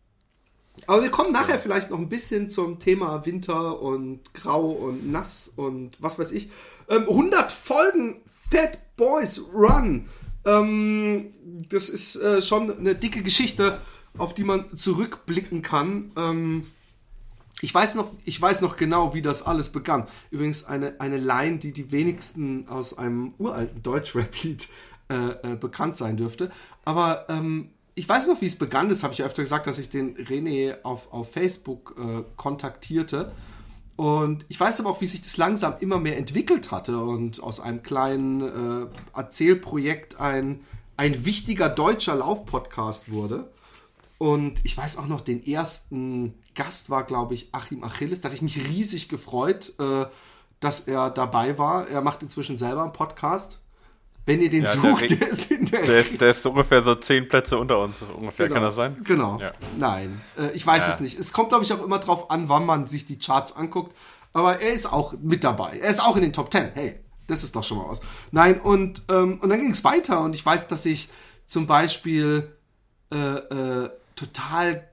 Aber 0.85 1.01
wir 1.01 1.09
kommen 1.09 1.31
nachher 1.31 1.55
ja. 1.55 1.61
vielleicht 1.61 1.89
noch 1.89 1.97
ein 1.97 2.09
bisschen 2.09 2.49
zum 2.49 2.79
Thema 2.79 3.25
Winter 3.25 3.81
und 3.81 4.33
Grau 4.33 4.69
und 4.69 5.11
Nass 5.11 5.51
und 5.55 6.01
was 6.01 6.19
weiß 6.19 6.31
ich. 6.31 6.51
Ähm, 6.89 7.01
100 7.01 7.51
Folgen 7.51 8.21
Fat 8.49 8.95
Boys 8.95 9.41
Run. 9.53 10.07
Ähm, 10.45 11.33
das 11.69 11.89
ist 11.89 12.15
äh, 12.17 12.41
schon 12.41 12.77
eine 12.77 12.95
dicke 12.95 13.23
Geschichte, 13.23 13.81
auf 14.17 14.33
die 14.33 14.43
man 14.43 14.77
zurückblicken 14.77 15.61
kann. 15.63 16.11
Ähm, 16.15 16.61
ich 17.61 17.73
weiß, 17.73 17.95
noch, 17.95 18.13
ich 18.23 18.39
weiß 18.39 18.61
noch 18.61 18.77
genau, 18.77 19.15
wie 19.15 19.23
das 19.23 19.41
alles 19.41 19.71
begann. 19.71 20.07
Übrigens 20.29 20.65
eine, 20.65 20.99
eine 21.01 21.17
Line, 21.17 21.57
die 21.57 21.73
die 21.73 21.91
wenigsten 21.91 22.67
aus 22.69 22.97
einem 22.97 23.33
uralten 23.39 23.81
Deutschrap-Lied 23.81 24.69
äh, 25.09 25.15
äh, 25.15 25.55
bekannt 25.55 25.97
sein 25.97 26.17
dürfte. 26.17 26.51
Aber 26.85 27.25
ähm, 27.29 27.71
ich 27.97 28.07
weiß 28.07 28.27
noch, 28.27 28.41
wie 28.41 28.45
es 28.45 28.55
begann. 28.55 28.89
Das 28.89 29.01
habe 29.01 29.13
ich 29.13 29.19
ja 29.19 29.25
öfter 29.25 29.41
gesagt, 29.41 29.65
dass 29.65 29.79
ich 29.79 29.89
den 29.89 30.15
René 30.17 30.83
auf, 30.83 31.11
auf 31.11 31.31
Facebook 31.31 31.95
äh, 31.97 32.23
kontaktierte. 32.35 33.31
Und 33.95 34.45
ich 34.49 34.59
weiß 34.59 34.79
aber 34.79 34.91
auch, 34.91 35.01
wie 35.01 35.07
sich 35.07 35.21
das 35.21 35.37
langsam 35.37 35.73
immer 35.79 35.97
mehr 35.97 36.15
entwickelt 36.15 36.69
hatte 36.69 36.99
und 36.99 37.41
aus 37.41 37.59
einem 37.59 37.81
kleinen 37.81 38.41
äh, 38.41 38.87
Erzählprojekt 39.17 40.19
ein, 40.19 40.59
ein 40.95 41.25
wichtiger 41.25 41.69
deutscher 41.69 42.15
Laufpodcast 42.15 43.11
wurde. 43.11 43.51
Und 44.19 44.63
ich 44.63 44.77
weiß 44.77 44.97
auch 44.97 45.07
noch, 45.07 45.21
den 45.21 45.43
ersten 45.43 46.35
Gast 46.53 46.91
war, 46.91 47.03
glaube 47.03 47.33
ich, 47.33 47.49
Achim 47.51 47.83
Achilles. 47.83 48.21
Da 48.21 48.27
hatte 48.27 48.35
ich 48.35 48.43
mich 48.43 48.57
riesig 48.67 49.09
gefreut, 49.09 49.73
äh, 49.79 50.05
dass 50.59 50.81
er 50.81 51.09
dabei 51.09 51.57
war. 51.57 51.87
Er 51.87 52.01
macht 52.01 52.21
inzwischen 52.21 52.59
selber 52.59 52.83
einen 52.83 52.93
Podcast. 52.93 53.59
Wenn 54.27 54.41
ihr 54.41 54.49
den 54.49 54.63
ja, 54.63 54.69
sucht, 54.69 55.21
der, 55.21 55.29
ist 55.29 55.51
in 55.51 55.65
der, 55.65 55.83
der, 55.83 55.99
ist, 56.01 56.19
der 56.19 56.31
ist 56.31 56.45
ungefähr 56.45 56.83
so 56.83 56.95
zehn 56.95 57.29
Plätze 57.29 57.57
unter 57.57 57.79
uns. 57.79 58.01
Ungefähr, 58.01 58.47
genau. 58.47 58.55
kann 58.55 58.63
das 58.63 58.75
sein? 58.75 58.97
Genau. 59.05 59.39
Ja. 59.39 59.53
Nein, 59.77 60.21
äh, 60.37 60.51
ich 60.51 60.67
weiß 60.67 60.85
ja. 60.85 60.93
es 60.93 60.99
nicht. 60.99 61.17
Es 61.17 61.31
kommt, 61.31 61.47
glaube 61.47 61.63
ich, 61.63 61.71
auch 61.71 61.81
immer 61.81 61.97
drauf 61.97 62.29
an, 62.29 62.49
wann 62.49 62.65
man 62.65 62.87
sich 62.87 63.05
die 63.05 63.17
Charts 63.17 63.55
anguckt. 63.55 63.95
Aber 64.33 64.61
er 64.61 64.73
ist 64.73 64.91
auch 64.91 65.13
mit 65.21 65.45
dabei. 65.45 65.79
Er 65.79 65.89
ist 65.89 66.03
auch 66.03 66.17
in 66.17 66.23
den 66.23 66.33
Top 66.33 66.51
Ten. 66.51 66.71
Hey, 66.73 66.99
das 67.27 67.45
ist 67.45 67.55
doch 67.55 67.63
schon 67.63 67.77
mal 67.77 67.87
was. 67.87 68.01
Nein, 68.31 68.59
und, 68.59 69.03
ähm, 69.07 69.39
und 69.41 69.49
dann 69.49 69.61
ging 69.61 69.71
es 69.71 69.85
weiter. 69.85 70.19
Und 70.19 70.35
ich 70.35 70.45
weiß, 70.45 70.67
dass 70.67 70.85
ich 70.85 71.07
zum 71.45 71.65
Beispiel 71.65 72.51
äh, 73.13 73.15
äh, 73.15 73.89
total 74.17 74.89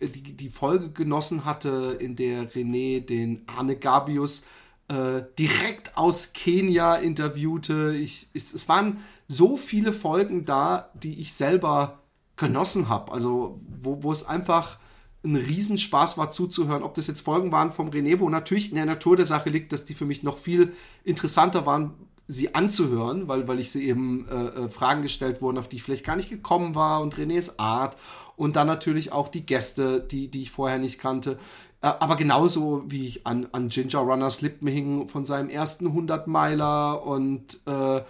die, 0.00 0.36
die 0.36 0.48
Folge 0.48 0.90
genossen 0.90 1.44
hatte, 1.44 1.96
in 2.00 2.16
der 2.16 2.50
René 2.50 3.06
den 3.06 3.44
Arne 3.46 3.76
Gabius 3.76 4.46
äh, 4.88 5.22
direkt 5.38 5.96
aus 5.96 6.32
Kenia 6.32 6.96
interviewte. 6.96 7.94
Ich, 7.94 8.28
ich, 8.32 8.54
es 8.54 8.68
waren 8.68 8.98
so 9.26 9.56
viele 9.56 9.92
Folgen 9.92 10.44
da, 10.44 10.90
die 10.94 11.20
ich 11.20 11.34
selber 11.34 12.00
genossen 12.36 12.88
habe. 12.88 13.12
Also 13.12 13.60
wo, 13.82 14.02
wo 14.02 14.12
es 14.12 14.26
einfach 14.26 14.78
ein 15.24 15.36
Riesenspaß 15.36 16.16
war 16.16 16.30
zuzuhören. 16.30 16.82
Ob 16.82 16.94
das 16.94 17.06
jetzt 17.06 17.20
Folgen 17.20 17.52
waren 17.52 17.72
vom 17.72 17.90
René, 17.90 18.20
wo 18.20 18.30
natürlich 18.30 18.70
in 18.70 18.76
der 18.76 18.86
Natur 18.86 19.16
der 19.16 19.26
Sache 19.26 19.50
liegt, 19.50 19.72
dass 19.72 19.84
die 19.84 19.94
für 19.94 20.06
mich 20.06 20.22
noch 20.22 20.38
viel 20.38 20.72
interessanter 21.04 21.66
waren, 21.66 21.94
sie 22.26 22.54
anzuhören, 22.54 23.26
weil, 23.26 23.48
weil 23.48 23.58
ich 23.58 23.72
sie 23.72 23.88
eben 23.88 24.26
äh, 24.28 24.64
äh 24.64 24.68
Fragen 24.68 25.02
gestellt 25.02 25.40
wurden, 25.40 25.58
auf 25.58 25.68
die 25.68 25.76
ich 25.76 25.82
vielleicht 25.82 26.04
gar 26.04 26.16
nicht 26.16 26.28
gekommen 26.28 26.74
war 26.74 27.00
und 27.00 27.16
Renés 27.16 27.58
Art 27.58 27.96
und 28.36 28.54
dann 28.54 28.66
natürlich 28.66 29.12
auch 29.12 29.28
die 29.28 29.44
Gäste, 29.44 30.00
die, 30.00 30.28
die 30.28 30.42
ich 30.42 30.50
vorher 30.50 30.78
nicht 30.78 31.00
kannte. 31.00 31.38
Äh, 31.80 31.86
aber 31.86 32.16
genauso 32.16 32.84
wie 32.86 33.06
ich 33.06 33.26
an, 33.26 33.48
an 33.52 33.68
Ginger 33.68 34.00
Runners 34.00 34.40
Lippen 34.40 34.68
hing 34.68 35.08
von 35.08 35.24
seinem 35.24 35.48
ersten 35.48 35.88
100-Meiler 35.88 37.04
und 37.04 37.60
äh, 37.66 38.02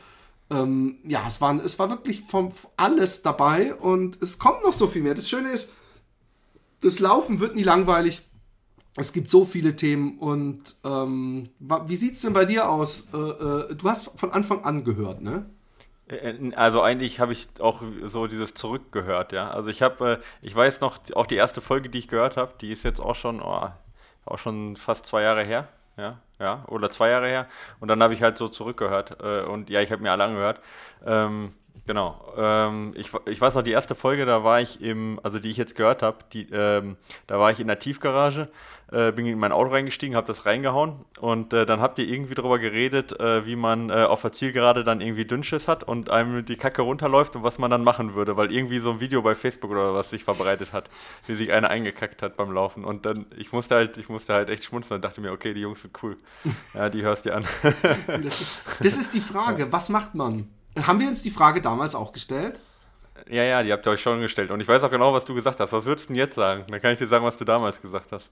ähm, 0.50 0.96
ja, 1.04 1.24
es 1.26 1.40
war, 1.40 1.54
es 1.62 1.78
war 1.78 1.90
wirklich 1.90 2.22
vom, 2.22 2.52
alles 2.76 3.22
dabei 3.22 3.74
und 3.74 4.20
es 4.22 4.38
kommt 4.38 4.64
noch 4.64 4.72
so 4.72 4.86
viel 4.86 5.02
mehr. 5.02 5.14
Das 5.14 5.28
Schöne 5.28 5.50
ist, 5.50 5.74
das 6.80 7.00
Laufen 7.00 7.40
wird 7.40 7.54
nie 7.54 7.64
langweilig. 7.64 8.22
Es 8.96 9.12
gibt 9.12 9.30
so 9.30 9.44
viele 9.44 9.76
Themen 9.76 10.18
und 10.18 10.76
ähm, 10.84 11.50
wie 11.58 11.96
sieht's 11.96 12.22
denn 12.22 12.32
bei 12.32 12.44
dir 12.44 12.68
aus? 12.68 13.08
Äh, 13.12 13.16
äh, 13.16 13.74
du 13.74 13.88
hast 13.88 14.18
von 14.18 14.32
Anfang 14.32 14.64
an 14.64 14.84
gehört, 14.84 15.22
ne? 15.22 15.46
Äh, 16.08 16.52
also 16.56 16.82
eigentlich 16.82 17.20
habe 17.20 17.32
ich 17.32 17.48
auch 17.60 17.82
so 18.04 18.26
dieses 18.26 18.54
zurückgehört, 18.54 19.32
ja. 19.32 19.50
Also 19.50 19.70
ich 19.70 19.82
habe, 19.82 20.12
äh, 20.12 20.18
ich 20.42 20.54
weiß 20.54 20.80
noch, 20.80 20.98
auch 21.14 21.26
die 21.26 21.36
erste 21.36 21.60
Folge, 21.60 21.88
die 21.88 21.98
ich 21.98 22.08
gehört 22.08 22.36
habe, 22.36 22.52
die 22.60 22.72
ist 22.72 22.84
jetzt 22.84 23.00
auch 23.00 23.14
schon, 23.14 23.40
oh, 23.42 23.68
auch 24.24 24.38
schon 24.38 24.76
fast 24.76 25.06
zwei 25.06 25.22
Jahre 25.22 25.44
her, 25.44 25.68
ja, 25.96 26.18
ja, 26.38 26.64
oder 26.68 26.90
zwei 26.90 27.10
Jahre 27.10 27.28
her. 27.28 27.46
Und 27.80 27.88
dann 27.88 28.02
habe 28.02 28.14
ich 28.14 28.22
halt 28.22 28.38
so 28.38 28.48
zurückgehört 28.48 29.18
äh, 29.22 29.42
und 29.42 29.70
ja, 29.70 29.80
ich 29.80 29.92
habe 29.92 30.02
mir 30.02 30.12
alle 30.12 30.24
angehört. 30.24 30.60
Ähm, 31.04 31.54
Genau. 31.88 32.34
Ähm, 32.36 32.92
ich, 32.96 33.10
ich 33.24 33.40
weiß 33.40 33.54
noch, 33.54 33.62
die 33.62 33.70
erste 33.70 33.94
Folge, 33.94 34.26
da 34.26 34.44
war 34.44 34.60
ich 34.60 34.82
im, 34.82 35.18
also 35.22 35.38
die 35.38 35.48
ich 35.48 35.56
jetzt 35.56 35.74
gehört 35.74 36.02
habe, 36.02 36.18
ähm, 36.52 36.98
da 37.26 37.38
war 37.38 37.50
ich 37.50 37.60
in 37.60 37.66
der 37.66 37.78
Tiefgarage, 37.78 38.50
äh, 38.90 39.12
bin 39.12 39.26
in 39.26 39.38
mein 39.38 39.52
Auto 39.52 39.70
reingestiegen, 39.70 40.16
habe 40.16 40.26
das 40.26 40.46
reingehauen 40.46 41.04
und 41.20 41.52
äh, 41.52 41.66
dann 41.66 41.80
habt 41.80 41.98
ihr 41.98 42.08
irgendwie 42.08 42.34
darüber 42.34 42.58
geredet, 42.58 43.18
äh, 43.20 43.44
wie 43.44 43.56
man 43.56 43.90
äh, 43.90 44.04
auf 44.04 44.22
der 44.22 44.32
Zielgerade 44.32 44.84
dann 44.84 45.00
irgendwie 45.00 45.24
Dünnschiss 45.24 45.68
hat 45.68 45.84
und 45.84 46.10
einem 46.10 46.44
die 46.44 46.56
Kacke 46.56 46.82
runterläuft 46.82 47.36
und 47.36 47.42
was 47.42 47.58
man 47.58 47.70
dann 47.70 47.84
machen 47.84 48.14
würde, 48.14 48.36
weil 48.36 48.50
irgendwie 48.52 48.78
so 48.78 48.90
ein 48.92 49.00
Video 49.00 49.22
bei 49.22 49.34
Facebook 49.34 49.70
oder 49.70 49.94
was 49.94 50.10
sich 50.10 50.24
verbreitet 50.24 50.72
hat, 50.72 50.88
wie 51.26 51.34
sich 51.34 51.52
einer 51.52 51.70
eingekackt 51.70 52.22
hat 52.22 52.36
beim 52.36 52.52
Laufen 52.52 52.84
und 52.84 53.04
dann, 53.04 53.26
ich 53.36 53.52
musste 53.52 53.74
halt, 53.74 53.96
ich 53.98 54.08
musste 54.08 54.34
halt 54.34 54.48
echt 54.48 54.64
schmunzeln 54.64 54.96
und 54.96 55.04
dachte 55.04 55.20
mir, 55.20 55.32
okay, 55.32 55.54
die 55.54 55.60
Jungs 55.60 55.82
sind 55.82 55.96
cool. 56.02 56.16
Ja, 56.74 56.90
die 56.90 57.02
hörst 57.02 57.24
dir 57.24 57.34
an. 57.34 57.44
das 57.62 58.96
ist 58.96 59.14
die 59.14 59.20
Frage, 59.20 59.72
was 59.72 59.88
macht 59.88 60.14
man? 60.14 60.48
Haben 60.86 61.00
wir 61.00 61.08
uns 61.08 61.22
die 61.22 61.30
Frage 61.30 61.60
damals 61.60 61.94
auch 61.94 62.12
gestellt? 62.12 62.60
Ja, 63.28 63.42
ja, 63.42 63.62
die 63.62 63.72
habt 63.72 63.86
ihr 63.86 63.90
euch 63.90 64.00
schon 64.00 64.20
gestellt. 64.20 64.50
Und 64.50 64.60
ich 64.60 64.68
weiß 64.68 64.84
auch 64.84 64.90
genau, 64.90 65.12
was 65.12 65.24
du 65.24 65.34
gesagt 65.34 65.60
hast. 65.60 65.72
Was 65.72 65.84
würdest 65.84 66.08
du 66.08 66.14
denn 66.14 66.18
jetzt 66.18 66.34
sagen? 66.34 66.64
Dann 66.68 66.80
kann 66.80 66.92
ich 66.92 66.98
dir 66.98 67.06
sagen, 67.06 67.24
was 67.24 67.36
du 67.36 67.44
damals 67.44 67.80
gesagt 67.80 68.12
hast. 68.12 68.30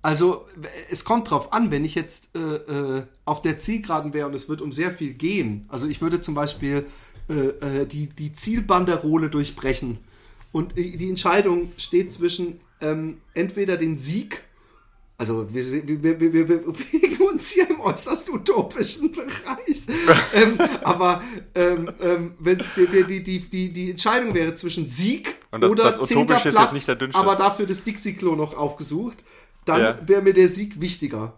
Also, 0.00 0.46
es 0.90 1.04
kommt 1.04 1.30
drauf 1.30 1.52
an, 1.52 1.70
wenn 1.70 1.84
ich 1.84 1.94
jetzt 1.94 2.30
äh, 2.36 2.98
äh, 2.98 3.02
auf 3.24 3.42
der 3.42 3.58
Zielgeraden 3.58 4.14
wäre 4.14 4.26
und 4.28 4.34
es 4.34 4.48
wird 4.48 4.60
um 4.60 4.72
sehr 4.72 4.92
viel 4.92 5.14
gehen. 5.14 5.66
Also, 5.68 5.86
ich 5.86 6.00
würde 6.00 6.20
zum 6.20 6.34
Beispiel 6.34 6.86
äh, 7.28 7.80
äh 7.82 7.86
die, 7.86 8.06
die 8.06 8.32
Zielbanderole 8.32 9.28
durchbrechen. 9.28 9.98
Und 10.52 10.78
äh, 10.78 10.96
die 10.96 11.08
Entscheidung 11.08 11.72
steht 11.76 12.12
zwischen 12.12 12.60
ähm, 12.80 13.18
entweder 13.34 13.76
den 13.76 13.98
Sieg 13.98 14.44
also 15.20 15.52
wir, 15.52 15.64
wir, 16.02 16.20
wir, 16.20 16.32
wir 16.32 16.46
bewegen 16.46 17.22
uns 17.28 17.50
hier 17.50 17.68
im 17.68 17.80
äußerst 17.80 18.30
utopischen 18.30 19.10
Bereich. 19.10 19.82
ähm, 20.32 20.58
aber 20.84 21.22
ähm, 21.56 21.90
ähm, 22.00 22.34
wenn 22.38 22.58
die, 22.76 23.04
die, 23.04 23.22
die, 23.24 23.40
die, 23.40 23.72
die 23.72 23.90
Entscheidung 23.90 24.32
wäre 24.32 24.54
zwischen 24.54 24.86
Sieg 24.86 25.34
das, 25.50 25.62
oder 25.68 26.00
zehnter 26.00 26.38
Platz, 26.38 26.88
aber 27.14 27.34
dafür 27.34 27.66
das 27.66 27.82
Dixie-Klo 27.82 28.36
noch 28.36 28.56
aufgesucht, 28.56 29.16
dann 29.68 29.80
ja. 29.80 29.96
wäre 30.08 30.22
mir 30.22 30.34
der 30.34 30.48
Sieg 30.48 30.80
wichtiger. 30.80 31.34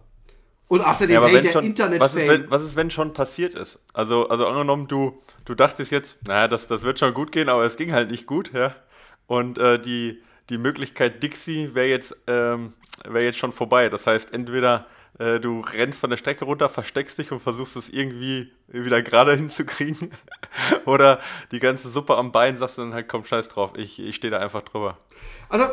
Und 0.67 0.79
außerdem, 0.79 1.15
ja, 1.15 1.27
hey, 1.27 1.41
der 1.41 1.55
internet 1.57 1.99
was 1.99 2.15
ist, 2.15 2.29
wenn, 2.29 2.49
was 2.49 2.63
ist, 2.63 2.77
wenn 2.77 2.89
schon 2.89 3.11
passiert 3.11 3.55
ist? 3.55 3.77
Also, 3.93 4.29
also 4.29 4.47
angenommen, 4.47 4.87
du, 4.87 5.21
du 5.43 5.53
dachtest 5.53 5.91
jetzt, 5.91 6.25
naja, 6.25 6.47
das, 6.47 6.65
das 6.65 6.83
wird 6.83 6.97
schon 6.97 7.13
gut 7.13 7.33
gehen, 7.33 7.49
aber 7.49 7.65
es 7.65 7.75
ging 7.75 7.91
halt 7.91 8.09
nicht 8.09 8.25
gut, 8.25 8.53
ja. 8.53 8.73
Und 9.27 9.57
äh, 9.57 9.81
die, 9.81 10.23
die 10.49 10.57
Möglichkeit 10.57 11.21
Dixie 11.21 11.75
wäre 11.75 11.89
jetzt, 11.89 12.15
ähm, 12.27 12.69
wär 13.05 13.21
jetzt 13.21 13.37
schon 13.37 13.51
vorbei. 13.51 13.89
Das 13.89 14.07
heißt, 14.07 14.33
entweder 14.33 14.87
äh, 15.19 15.41
du 15.41 15.59
rennst 15.59 15.99
von 15.99 16.09
der 16.09 16.15
Strecke 16.15 16.45
runter, 16.45 16.69
versteckst 16.69 17.17
dich 17.17 17.33
und 17.33 17.39
versuchst 17.39 17.75
es 17.75 17.89
irgendwie 17.89 18.53
wieder 18.69 19.01
gerade 19.01 19.35
hinzukriegen. 19.35 20.11
Oder 20.85 21.19
die 21.51 21.59
ganze 21.59 21.89
Suppe 21.89 22.15
am 22.15 22.31
Bein 22.31 22.55
sagst 22.55 22.77
du 22.77 22.83
dann 22.83 22.93
halt, 22.93 23.09
komm, 23.09 23.25
scheiß 23.25 23.49
drauf, 23.49 23.73
ich, 23.75 23.99
ich 23.99 24.15
stehe 24.15 24.31
da 24.31 24.37
einfach 24.37 24.61
drüber. 24.61 24.97
Also 25.49 25.65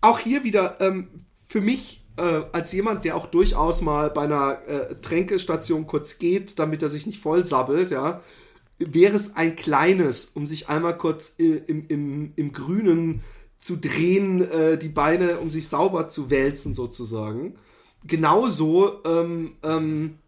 auch 0.00 0.20
hier 0.20 0.44
wieder 0.44 0.80
ähm, 0.80 1.08
für 1.48 1.60
mich 1.60 2.03
äh, 2.16 2.42
als 2.52 2.72
jemand, 2.72 3.04
der 3.04 3.16
auch 3.16 3.26
durchaus 3.26 3.82
mal 3.82 4.10
bei 4.10 4.22
einer 4.22 4.58
äh, 4.66 4.94
Tränkestation 5.00 5.86
kurz 5.86 6.18
geht, 6.18 6.58
damit 6.58 6.82
er 6.82 6.88
sich 6.88 7.06
nicht 7.06 7.20
voll 7.20 7.44
sabbelt, 7.44 7.90
ja, 7.90 8.22
wäre 8.78 9.14
es 9.14 9.36
ein 9.36 9.56
kleines, 9.56 10.26
um 10.26 10.46
sich 10.46 10.68
einmal 10.68 10.96
kurz 10.96 11.34
äh, 11.38 11.62
im, 11.66 11.86
im, 11.88 12.32
im 12.36 12.52
grünen 12.52 13.22
zu 13.58 13.76
drehen, 13.76 14.42
äh, 14.42 14.76
die 14.78 14.88
Beine, 14.88 15.38
um 15.38 15.50
sich 15.50 15.68
sauber 15.68 16.08
zu 16.08 16.30
wälzen, 16.30 16.74
sozusagen. 16.74 17.54
Genauso, 18.06 19.02
ähm, 19.04 19.52
ähm, 19.62 20.18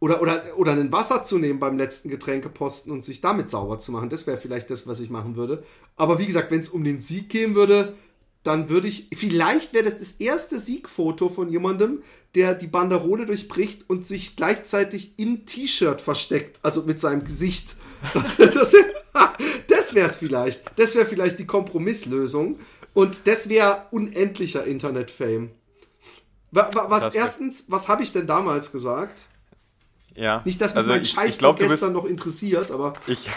oder, 0.00 0.20
oder, 0.22 0.42
oder 0.56 0.72
ein 0.72 0.90
Wasser 0.90 1.24
zu 1.24 1.38
nehmen 1.38 1.60
beim 1.60 1.76
letzten 1.76 2.08
Getränkeposten 2.08 2.90
und 2.90 3.04
sich 3.04 3.20
damit 3.20 3.50
sauber 3.50 3.78
zu 3.78 3.92
machen. 3.92 4.08
Das 4.08 4.26
wäre 4.26 4.38
vielleicht 4.38 4.70
das, 4.70 4.86
was 4.86 4.98
ich 4.98 5.10
machen 5.10 5.36
würde. 5.36 5.62
Aber 5.96 6.18
wie 6.18 6.26
gesagt, 6.26 6.50
wenn 6.50 6.60
es 6.60 6.70
um 6.70 6.82
den 6.82 7.02
Sieg 7.02 7.28
gehen 7.28 7.54
würde, 7.54 7.94
dann 8.42 8.68
würde 8.70 8.88
ich, 8.88 9.08
vielleicht 9.14 9.74
wäre 9.74 9.84
das 9.84 9.98
das 9.98 10.12
erste 10.12 10.58
Siegfoto 10.58 11.28
von 11.28 11.50
jemandem, 11.50 12.02
der 12.34 12.54
die 12.54 12.68
Banderole 12.68 13.26
durchbricht 13.26 13.88
und 13.88 14.06
sich 14.06 14.36
gleichzeitig 14.36 15.18
im 15.18 15.44
T-Shirt 15.44 16.00
versteckt, 16.00 16.58
also 16.62 16.82
mit 16.82 17.00
seinem 17.00 17.24
Gesicht. 17.24 17.76
Das, 18.14 18.38
das, 18.38 18.74
das 19.68 19.94
wäre 19.94 20.06
es 20.06 20.16
vielleicht. 20.16 20.64
Das 20.76 20.94
wäre 20.94 21.04
vielleicht 21.04 21.38
die 21.38 21.46
Kompromisslösung. 21.46 22.58
Und 22.94 23.26
das 23.26 23.50
wäre 23.50 23.88
unendlicher 23.90 24.64
Internet-Fame. 24.64 25.50
Was, 26.50 27.14
erstens, 27.14 27.66
was 27.68 27.88
habe 27.88 28.02
ich 28.02 28.12
denn 28.12 28.26
damals 28.26 28.72
gesagt? 28.72 29.24
Ja. 30.14 30.42
Nicht, 30.44 30.60
dass 30.60 30.72
mich 30.74 30.78
also 30.78 30.90
mein 30.90 31.04
Scheiß 31.04 31.24
ich, 31.24 31.34
ich 31.34 31.38
glaub, 31.38 31.58
gestern 31.58 31.92
noch 31.92 32.04
interessiert, 32.04 32.70
aber. 32.70 32.94
Ich, 33.06 33.28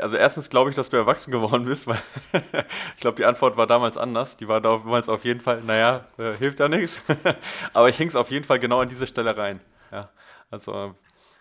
also 0.00 0.16
erstens 0.16 0.48
glaube 0.48 0.70
ich, 0.70 0.76
dass 0.76 0.88
du 0.88 0.96
erwachsen 0.96 1.30
geworden 1.30 1.64
bist, 1.64 1.86
weil 1.86 1.98
ich 2.94 3.00
glaube, 3.00 3.16
die 3.16 3.24
Antwort 3.24 3.56
war 3.56 3.66
damals 3.66 3.96
anders. 3.96 4.36
Die 4.36 4.48
war 4.48 4.60
damals 4.60 5.08
auf 5.08 5.24
jeden 5.24 5.40
Fall, 5.40 5.62
naja, 5.62 6.06
äh, 6.18 6.34
hilft 6.34 6.60
ja 6.60 6.68
nichts. 6.68 7.00
Aber 7.72 7.88
ich 7.88 7.98
hänge 7.98 8.10
es 8.10 8.16
auf 8.16 8.30
jeden 8.30 8.44
Fall 8.44 8.58
genau 8.58 8.80
an 8.80 8.88
diese 8.88 9.06
Stelle 9.06 9.36
rein. 9.36 9.60
Ja, 9.92 10.10
also 10.50 10.94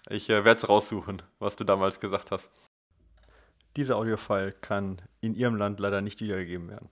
ich 0.09 0.29
äh, 0.29 0.45
werde 0.45 0.59
es 0.59 0.69
raussuchen, 0.69 1.21
was 1.39 1.55
du 1.55 1.63
damals 1.63 1.99
gesagt 1.99 2.31
hast. 2.31 2.49
Dieser 3.75 3.97
Audiofile 3.97 4.53
kann 4.53 5.01
in 5.21 5.33
Ihrem 5.33 5.55
Land 5.55 5.79
leider 5.79 6.01
nicht 6.01 6.21
wiedergegeben 6.21 6.69
werden. 6.69 6.89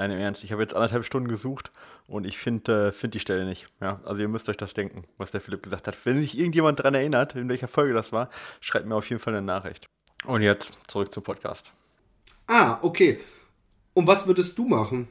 Nein, 0.00 0.12
im 0.12 0.18
Ernst, 0.18 0.42
ich 0.44 0.50
habe 0.50 0.62
jetzt 0.62 0.72
anderthalb 0.72 1.04
Stunden 1.04 1.28
gesucht 1.28 1.70
und 2.06 2.26
ich 2.26 2.38
finde 2.38 2.88
äh, 2.88 2.90
find 2.90 3.12
die 3.12 3.20
Stelle 3.20 3.44
nicht. 3.44 3.66
Ja, 3.82 4.00
also 4.06 4.22
ihr 4.22 4.28
müsst 4.28 4.48
euch 4.48 4.56
das 4.56 4.72
denken, 4.72 5.04
was 5.18 5.30
der 5.30 5.42
Philipp 5.42 5.62
gesagt 5.62 5.86
hat. 5.86 6.06
Wenn 6.06 6.22
sich 6.22 6.38
irgendjemand 6.38 6.78
daran 6.78 6.94
erinnert, 6.94 7.34
in 7.36 7.50
welcher 7.50 7.68
Folge 7.68 7.92
das 7.92 8.10
war, 8.10 8.30
schreibt 8.62 8.86
mir 8.86 8.94
auf 8.94 9.06
jeden 9.10 9.20
Fall 9.20 9.34
eine 9.34 9.44
Nachricht. 9.44 9.90
Und 10.24 10.40
jetzt 10.40 10.72
zurück 10.86 11.12
zum 11.12 11.22
Podcast. 11.22 11.72
Ah, 12.46 12.78
okay. 12.80 13.20
Und 13.92 14.06
was 14.06 14.26
würdest 14.26 14.56
du 14.56 14.66
machen? 14.66 15.06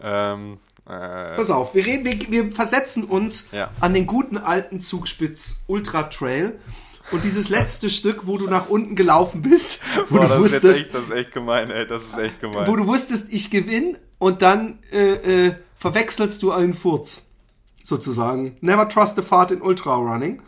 Ähm, 0.00 0.58
äh, 0.86 1.36
Pass 1.36 1.52
auf, 1.52 1.76
wir, 1.76 1.86
reden, 1.86 2.04
wir, 2.04 2.18
wir 2.32 2.52
versetzen 2.52 3.04
uns 3.04 3.52
ja. 3.52 3.70
an 3.78 3.94
den 3.94 4.08
guten 4.08 4.38
alten 4.38 4.80
Zugspitz 4.80 5.62
Ultra 5.68 6.02
Trail. 6.02 6.58
Und 7.10 7.24
dieses 7.24 7.48
letzte 7.48 7.90
Stück, 7.90 8.26
wo 8.26 8.38
du 8.38 8.46
nach 8.46 8.68
unten 8.68 8.94
gelaufen 8.94 9.42
bist, 9.42 9.82
wo 10.08 10.16
Boah, 10.16 10.22
du 10.22 10.28
das 10.28 10.38
wusstest. 10.38 10.64
Ist 10.64 10.86
echt, 10.86 10.94
das 10.94 11.04
ist 11.04 11.10
echt 11.10 11.32
gemein, 11.32 11.70
ey. 11.70 11.86
Das 11.86 12.02
ist 12.02 12.16
echt 12.16 12.40
gemein. 12.40 12.66
Wo 12.66 12.76
du 12.76 12.86
wusstest, 12.86 13.32
ich 13.32 13.50
gewinne 13.50 13.98
und 14.18 14.42
dann 14.42 14.78
äh, 14.92 15.46
äh, 15.46 15.54
verwechselst 15.74 16.42
du 16.42 16.52
einen 16.52 16.74
Furz. 16.74 17.26
Sozusagen. 17.82 18.56
Never 18.60 18.88
trust 18.88 19.18
a 19.18 19.22
fart 19.22 19.50
in 19.50 19.62
Ultra 19.62 19.94
Running. 19.94 20.42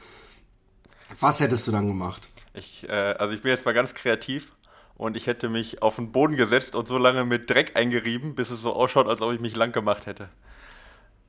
Was 1.19 1.41
hättest 1.41 1.67
du 1.67 1.73
dann 1.73 1.89
gemacht? 1.89 2.29
Ich, 2.55 2.87
äh, 2.89 2.93
also 2.93 3.35
ich 3.35 3.43
bin 3.43 3.51
jetzt 3.51 3.65
mal 3.65 3.73
ganz 3.73 3.95
kreativ 3.95 4.53
und 4.97 5.17
ich 5.17 5.27
hätte 5.27 5.49
mich 5.49 5.83
auf 5.83 5.97
den 5.97 6.13
Boden 6.13 6.37
gesetzt 6.37 6.77
und 6.77 6.87
so 6.87 6.99
lange 6.99 7.25
mit 7.25 7.49
Dreck 7.49 7.73
eingerieben, 7.75 8.35
bis 8.35 8.51
es 8.51 8.61
so 8.61 8.73
ausschaut, 8.73 9.09
als 9.09 9.21
ob 9.23 9.33
ich 9.33 9.41
mich 9.41 9.57
lang 9.57 9.73
gemacht 9.73 10.07
hätte. 10.07 10.29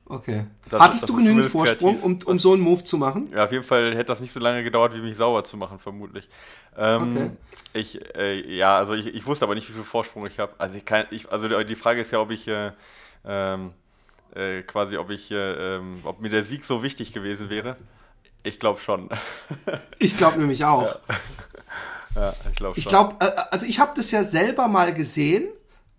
Okay. 0.06 0.44
Das, 0.68 0.80
Hattest 0.80 1.04
das 1.04 1.08
du 1.08 1.16
genügend 1.16 1.46
Vorsprung, 1.46 2.00
um, 2.00 2.18
um 2.24 2.38
so 2.38 2.52
einen 2.52 2.62
Move 2.62 2.84
zu 2.84 2.98
machen? 2.98 3.30
Ja, 3.32 3.44
auf 3.44 3.52
jeden 3.52 3.64
Fall 3.64 3.92
hätte 3.92 4.04
das 4.04 4.20
nicht 4.20 4.32
so 4.32 4.40
lange 4.40 4.62
gedauert, 4.62 4.94
wie 4.94 5.00
mich 5.00 5.16
sauber 5.16 5.44
zu 5.44 5.56
machen, 5.56 5.78
vermutlich. 5.78 6.28
Ähm, 6.76 7.16
okay. 7.16 7.30
Ich, 7.72 8.14
äh, 8.14 8.54
ja, 8.54 8.76
also 8.76 8.94
ich, 8.94 9.06
ich, 9.06 9.26
wusste 9.26 9.46
aber 9.46 9.54
nicht, 9.54 9.68
wie 9.68 9.72
viel 9.72 9.82
Vorsprung 9.82 10.26
ich 10.26 10.38
habe. 10.38 10.52
Also 10.58 10.76
ich 10.76 10.84
kann, 10.84 11.06
ich, 11.10 11.30
also 11.32 11.48
die 11.48 11.74
Frage 11.74 12.02
ist 12.02 12.10
ja, 12.10 12.20
ob 12.20 12.30
ich 12.30 12.46
äh, 12.48 12.72
ähm, 13.24 13.72
äh, 14.34 14.62
quasi, 14.62 14.98
ob 14.98 15.10
ich, 15.10 15.30
äh, 15.30 15.76
ähm, 15.76 16.00
ob 16.04 16.20
mir 16.20 16.28
der 16.28 16.44
Sieg 16.44 16.64
so 16.64 16.82
wichtig 16.82 17.12
gewesen 17.12 17.48
wäre. 17.48 17.76
Ich 18.42 18.60
glaube 18.60 18.80
schon. 18.80 19.08
ich 19.98 20.18
glaube 20.18 20.38
nämlich 20.38 20.66
auch. 20.66 20.98
Ja, 22.14 22.20
ja 22.20 22.34
ich 22.50 22.56
glaube 22.56 22.74
schon. 22.74 22.78
Ich 22.80 22.88
glaube, 22.88 23.16
äh, 23.20 23.30
also 23.50 23.64
ich 23.64 23.80
habe 23.80 23.92
das 23.96 24.10
ja 24.10 24.22
selber 24.22 24.68
mal 24.68 24.92
gesehen 24.92 25.48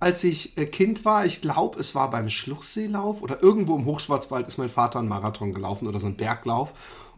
als 0.05 0.23
ich 0.23 0.55
äh, 0.55 0.67
Kind 0.67 1.03
war. 1.03 1.25
Ich 1.25 1.41
glaube, 1.41 1.79
es 1.79 1.95
war 1.95 2.11
beim 2.11 2.29
Schluchseelauf 2.29 3.23
oder 3.23 3.41
irgendwo 3.41 3.75
im 3.75 3.85
Hochschwarzwald 3.85 4.45
ist 4.47 4.59
mein 4.59 4.69
Vater 4.69 4.99
einen 4.99 5.07
Marathon 5.07 5.51
gelaufen 5.51 5.87
oder 5.87 5.99
so 5.99 6.05
einen 6.05 6.15
Berglauf. 6.15 6.73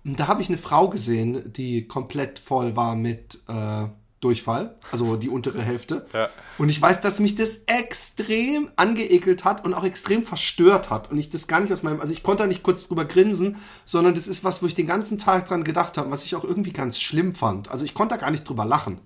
Und 0.05 0.17
da 0.21 0.27
habe 0.27 0.41
ich 0.41 0.47
eine 0.47 0.57
Frau 0.57 0.87
gesehen, 0.87 1.51
die 1.51 1.85
komplett 1.85 2.39
voll 2.39 2.77
war 2.77 2.95
mit 2.95 3.41
äh, 3.49 3.87
Durchfall, 4.21 4.77
also 4.89 5.17
die 5.17 5.27
untere 5.27 5.61
Hälfte. 5.61 6.07
Ja. 6.13 6.29
Und 6.57 6.69
ich 6.69 6.81
weiß, 6.81 7.01
dass 7.01 7.19
mich 7.19 7.35
das 7.35 7.65
extrem 7.67 8.69
angeekelt 8.77 9.43
hat 9.43 9.63
und 9.63 9.75
auch 9.75 9.83
extrem 9.83 10.23
verstört 10.23 10.89
hat. 10.89 11.11
Und 11.11 11.19
ich 11.19 11.29
das 11.29 11.47
gar 11.47 11.59
nicht 11.59 11.71
aus 11.71 11.83
meinem, 11.83 11.99
also 11.99 12.13
ich 12.13 12.23
konnte 12.23 12.43
da 12.43 12.47
nicht 12.47 12.63
kurz 12.63 12.87
drüber 12.87 13.05
grinsen, 13.05 13.57
sondern 13.83 14.15
das 14.15 14.27
ist 14.27 14.43
was, 14.43 14.63
wo 14.63 14.65
ich 14.65 14.73
den 14.73 14.87
ganzen 14.87 15.19
Tag 15.19 15.47
dran 15.47 15.63
gedacht 15.63 15.97
habe, 15.97 16.09
was 16.09 16.23
ich 16.23 16.35
auch 16.35 16.45
irgendwie 16.45 16.71
ganz 16.71 16.99
schlimm 16.99 17.35
fand. 17.35 17.69
Also 17.69 17.85
ich 17.85 17.93
konnte 17.93 18.15
da 18.15 18.21
gar 18.21 18.31
nicht 18.31 18.47
drüber 18.47 18.65
lachen. 18.65 19.01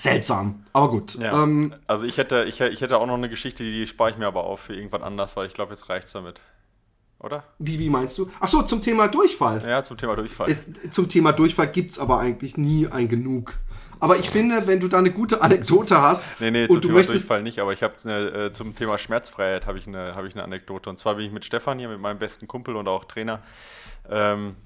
Seltsam, 0.00 0.64
aber 0.72 0.88
gut. 0.88 1.16
Ja. 1.16 1.42
Ähm, 1.42 1.74
also 1.86 2.04
ich 2.04 2.16
hätte, 2.16 2.44
ich, 2.44 2.60
ich 2.60 2.80
hätte 2.80 2.96
auch 2.96 3.06
noch 3.06 3.14
eine 3.14 3.28
Geschichte, 3.28 3.62
die 3.62 3.86
spare 3.86 4.10
ich 4.10 4.16
mir 4.16 4.26
aber 4.26 4.44
auf 4.44 4.60
für 4.60 4.74
irgendwann 4.74 5.02
anders, 5.02 5.36
weil 5.36 5.46
ich 5.46 5.52
glaube, 5.52 5.72
jetzt 5.72 5.90
reicht's 5.90 6.12
damit. 6.12 6.40
Oder? 7.18 7.44
wie, 7.58 7.78
wie 7.78 7.90
meinst 7.90 8.16
du? 8.16 8.30
Ach 8.40 8.48
so, 8.48 8.62
zum 8.62 8.80
Thema 8.80 9.08
Durchfall. 9.08 9.62
Ja, 9.62 9.84
zum 9.84 9.98
Thema 9.98 10.16
Durchfall. 10.16 10.52
Äh, 10.52 10.88
Zum 10.88 11.06
Thema 11.06 11.32
Durchfall 11.32 11.68
gibt's 11.68 11.98
aber 11.98 12.18
eigentlich 12.18 12.56
nie 12.56 12.86
ein 12.86 13.08
Genug. 13.08 13.58
Aber 13.98 14.16
ich 14.16 14.30
finde, 14.30 14.66
wenn 14.66 14.80
du 14.80 14.88
da 14.88 14.96
eine 14.96 15.10
gute 15.10 15.42
Anekdote 15.42 16.00
hast 16.00 16.26
Nee, 16.40 16.50
nee, 16.50 16.66
zum 16.66 16.76
und 16.76 16.84
du 16.84 16.88
Thema 16.88 17.00
möchtest 17.00 17.24
Durchfall 17.24 17.42
nicht, 17.42 17.58
aber 17.58 17.74
ich 17.74 17.82
habe 17.82 17.94
äh, 18.10 18.52
zum 18.52 18.74
Thema 18.74 18.96
Schmerzfreiheit 18.96 19.66
habe 19.66 19.76
ich, 19.76 19.86
eine, 19.86 20.14
hab 20.16 20.24
ich 20.24 20.34
eine 20.34 20.44
Anekdote. 20.44 20.88
Und 20.88 20.98
zwar 20.98 21.16
bin 21.16 21.26
ich 21.26 21.32
mit 21.32 21.44
Stefan 21.44 21.78
hier, 21.78 21.90
mit 21.90 22.00
meinem 22.00 22.18
besten 22.18 22.48
Kumpel 22.48 22.74
und 22.74 22.88
auch 22.88 23.04
Trainer, 23.04 23.42
ähm, 24.08 24.56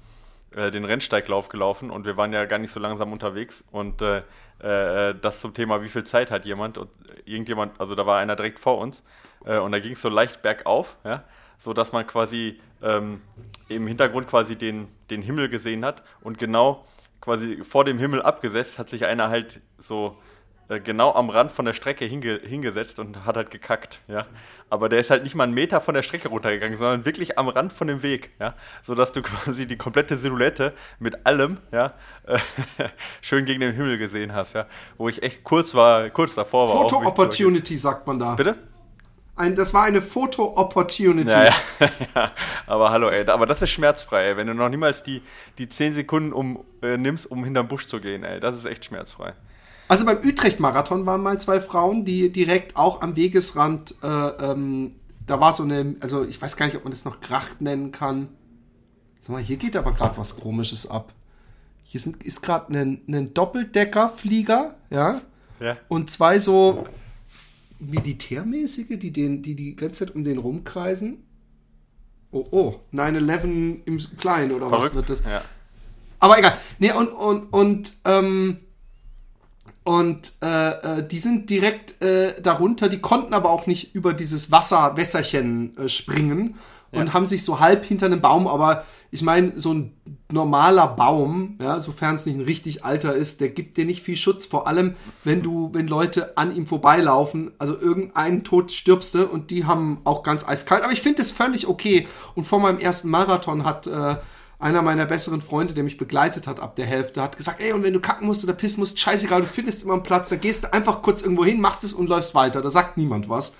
äh, 0.51 0.71
den 0.71 0.85
Rennsteiglauf 0.85 1.49
gelaufen 1.49 1.91
und 1.91 2.05
wir 2.05 2.15
waren 2.15 2.31
ja 2.31 2.45
gar 2.45 2.59
nicht 2.59 2.71
so 2.71 2.79
langsam 2.79 3.11
unterwegs. 3.11 3.65
Und 3.71 4.01
äh, 4.01 4.21
äh, 4.65 5.15
das 5.21 5.41
zum 5.41 5.53
Thema, 5.53 5.81
wie 5.81 5.89
viel 5.89 6.03
Zeit 6.03 6.31
hat 6.31 6.45
jemand? 6.45 6.77
Und 6.77 6.89
irgendjemand, 7.25 7.79
also 7.79 7.95
da 7.95 8.05
war 8.05 8.19
einer 8.19 8.35
direkt 8.35 8.59
vor 8.59 8.79
uns 8.79 9.03
äh, 9.45 9.57
und 9.57 9.71
da 9.71 9.79
ging 9.79 9.93
es 9.93 10.01
so 10.01 10.09
leicht 10.09 10.41
bergauf, 10.41 10.97
ja, 11.03 11.23
so 11.57 11.73
dass 11.73 11.91
man 11.91 12.05
quasi 12.07 12.59
ähm, 12.81 13.21
im 13.67 13.87
Hintergrund 13.87 14.27
quasi 14.27 14.55
den, 14.55 14.87
den 15.09 15.21
Himmel 15.21 15.49
gesehen 15.49 15.85
hat 15.85 16.03
und 16.21 16.37
genau 16.37 16.85
quasi 17.21 17.63
vor 17.63 17.85
dem 17.85 17.97
Himmel 17.97 18.21
abgesetzt 18.21 18.77
hat 18.79 18.89
sich 18.89 19.05
einer 19.05 19.29
halt 19.29 19.61
so 19.77 20.17
äh, 20.17 20.34
genau 20.83 21.13
am 21.13 21.29
Rand 21.29 21.51
von 21.51 21.65
der 21.65 21.73
Strecke 21.73 22.05
hinge 22.05 22.39
hingesetzt 22.43 22.99
und 22.99 23.25
hat 23.25 23.37
halt 23.37 23.51
gekackt, 23.51 24.01
ja. 24.07 24.25
Aber 24.69 24.89
der 24.89 24.99
ist 24.99 25.11
halt 25.11 25.23
nicht 25.23 25.35
mal 25.35 25.43
einen 25.43 25.53
Meter 25.53 25.79
von 25.79 25.93
der 25.93 26.01
Strecke 26.01 26.27
runtergegangen, 26.29 26.77
sondern 26.77 27.05
wirklich 27.05 27.37
am 27.37 27.47
Rand 27.49 27.71
von 27.71 27.87
dem 27.87 28.01
Weg, 28.01 28.31
ja. 28.39 28.55
Sodass 28.81 29.11
du 29.11 29.21
quasi 29.23 29.67
die 29.67 29.77
komplette 29.77 30.17
Silhouette 30.17 30.73
mit 30.99 31.25
allem, 31.25 31.57
ja, 31.71 31.93
äh, 32.25 32.39
schön 33.21 33.45
gegen 33.45 33.61
den 33.61 33.73
Himmel 33.75 33.97
gesehen 33.97 34.33
hast, 34.33 34.53
ja. 34.53 34.65
Wo 34.97 35.07
ich 35.07 35.21
echt 35.21 35.43
kurz 35.43 35.75
war, 35.75 36.09
kurz 36.09 36.35
davor 36.35 36.67
war. 36.67 36.87
Zu- 36.87 36.97
Opportunity 37.05 37.77
sagt 37.77 38.07
man 38.07 38.17
da. 38.19 38.33
Bitte? 38.35 38.57
Ein, 39.37 39.53
das 39.53 39.73
war 39.73 39.83
eine 39.83 40.01
Photo 40.01 40.53
Opportunity. 40.55 41.29
Ja, 41.29 41.43
ja, 41.43 41.89
ja, 42.15 42.31
aber 42.67 42.89
hallo, 42.89 43.09
ey, 43.09 43.27
aber 43.27 43.45
das 43.45 43.61
ist 43.61 43.69
schmerzfrei, 43.69 44.29
ey, 44.29 44.37
wenn 44.37 44.47
du 44.47 44.53
noch 44.53 44.69
niemals 44.69 45.03
die, 45.03 45.21
die 45.57 45.67
10 45.67 45.93
Sekunden 45.93 46.31
um, 46.31 46.63
äh, 46.81 46.97
nimmst, 46.97 47.29
um 47.29 47.43
hinterm 47.43 47.67
Busch 47.67 47.85
zu 47.87 47.99
gehen, 47.99 48.23
ey, 48.23 48.39
das 48.39 48.55
ist 48.55 48.65
echt 48.65 48.85
schmerzfrei. 48.85 49.33
Also 49.87 50.05
beim 50.05 50.17
Utrecht-Marathon 50.17 51.05
waren 51.05 51.21
mal 51.21 51.39
zwei 51.39 51.61
Frauen, 51.61 52.05
die 52.05 52.29
direkt 52.31 52.75
auch 52.75 53.01
am 53.01 53.15
Wegesrand, 53.15 53.95
äh, 54.01 54.07
ähm, 54.07 54.95
da 55.27 55.39
war 55.39 55.53
so 55.53 55.63
eine, 55.63 55.95
also 56.01 56.23
ich 56.23 56.41
weiß 56.41 56.57
gar 56.57 56.65
nicht, 56.65 56.75
ob 56.75 56.83
man 56.83 56.91
das 56.91 57.05
noch 57.05 57.21
Gracht 57.21 57.61
nennen 57.61 57.91
kann. 57.91 58.29
Sag 59.21 59.29
mal, 59.29 59.41
hier 59.41 59.57
geht 59.57 59.75
aber 59.75 59.91
gerade 59.93 60.17
was 60.17 60.37
Komisches 60.37 60.89
ab. 60.89 61.13
Hier 61.83 61.99
sind, 61.99 62.23
ist 62.23 62.41
gerade 62.41 62.77
ein, 62.77 63.01
ein 63.07 63.33
Doppeldeckerflieger, 63.33 64.75
ja, 64.89 65.21
Ja. 65.59 65.77
und 65.87 66.09
zwei 66.09 66.39
so 66.39 66.87
Militärmäßige, 67.79 68.97
die 68.97 69.11
den, 69.11 69.41
die 69.41 69.55
die 69.55 69.75
ganze 69.75 70.05
Zeit 70.05 70.15
um 70.15 70.23
den 70.23 70.37
rumkreisen. 70.39 71.23
Oh, 72.31 72.45
oh, 72.51 72.75
9-11 72.93 73.81
im 73.85 73.97
Kleinen 74.17 74.51
oder 74.51 74.71
was 74.71 74.93
wird 74.95 75.09
das? 75.09 75.23
Ja. 75.23 75.41
Aber 76.19 76.39
egal. 76.39 76.57
Nee, 76.79 76.91
und, 76.91 77.09
und, 77.09 77.53
und, 77.53 77.93
ähm, 78.03 78.57
und 79.85 80.33
äh, 80.41 80.71
äh, 80.99 81.07
die 81.07 81.19
sind 81.19 81.49
direkt 81.49 82.01
äh, 82.03 82.33
darunter, 82.41 82.89
die 82.89 82.99
konnten 82.99 83.33
aber 83.33 83.51
auch 83.51 83.67
nicht 83.67 83.95
über 83.95 84.13
dieses 84.13 84.51
Wasser, 84.51 84.97
Wässerchen 84.97 85.77
äh, 85.77 85.87
springen 85.87 86.55
und 86.91 87.07
Ja. 87.07 87.13
haben 87.13 87.27
sich 87.27 87.45
so 87.45 87.59
halb 87.59 87.85
hinter 87.85 88.07
einem 88.07 88.19
Baum, 88.19 88.47
aber 88.47 88.83
ich 89.11 89.21
meine, 89.21 89.53
so 89.57 89.73
ein 89.73 89.93
normaler 90.31 90.87
Baum, 90.87 91.57
ja, 91.61 91.79
sofern 91.79 92.15
es 92.15 92.25
nicht 92.25 92.35
ein 92.37 92.45
richtig 92.45 92.83
alter 92.83 93.13
ist, 93.13 93.39
der 93.41 93.49
gibt 93.49 93.77
dir 93.77 93.85
nicht 93.85 94.01
viel 94.03 94.15
Schutz, 94.15 94.45
vor 94.47 94.67
allem 94.67 94.95
wenn 95.23 95.41
du, 95.43 95.69
wenn 95.73 95.87
Leute 95.87 96.35
an 96.37 96.53
ihm 96.53 96.65
vorbeilaufen, 96.65 97.51
also 97.59 97.77
irgendeinen 97.79 98.43
Tod 98.43 98.71
stirbst 98.71 99.13
du 99.15 99.25
und 99.27 99.51
die 99.51 99.65
haben 99.65 99.99
auch 100.03 100.23
ganz 100.23 100.45
eiskalt, 100.47 100.83
aber 100.83 100.91
ich 100.93 101.01
finde 101.01 101.21
es 101.21 101.31
völlig 101.31 101.67
okay. 101.67 102.07
Und 102.33 102.45
vor 102.45 102.59
meinem 102.59 102.79
ersten 102.79 103.09
Marathon 103.09 103.63
hat 103.65 103.85
äh, 103.87 104.15
einer 104.65 104.81
meiner 104.81 105.05
besseren 105.05 105.41
Freunde, 105.41 105.75
der 105.75 105.83
mich 105.83 105.97
begleitet 105.97 106.47
hat 106.47 106.59
ab 106.59 106.75
der 106.75 106.87
Hälfte, 106.87 107.21
hat 107.21 107.37
gesagt, 107.37 107.59
ey, 107.59 107.71
und 107.71 107.83
wenn 107.83 107.93
du 107.93 107.99
kacken 107.99 108.25
musst 108.25 108.43
oder 108.43 108.53
pissen 108.53 108.79
musst, 108.79 108.99
scheißegal, 108.99 109.41
du 109.41 109.47
findest 109.47 109.83
immer 109.83 109.93
einen 109.93 110.01
Platz, 110.01 110.29
dann 110.29 110.39
gehst 110.39 110.63
du 110.63 110.73
einfach 110.73 111.03
kurz 111.03 111.21
irgendwo 111.21 111.45
hin, 111.45 111.61
machst 111.61 111.83
es 111.83 111.93
und 111.93 112.09
läufst 112.09 112.33
weiter. 112.33 112.63
Da 112.63 112.71
sagt 112.71 112.97
niemand 112.97 113.29
was. 113.29 113.57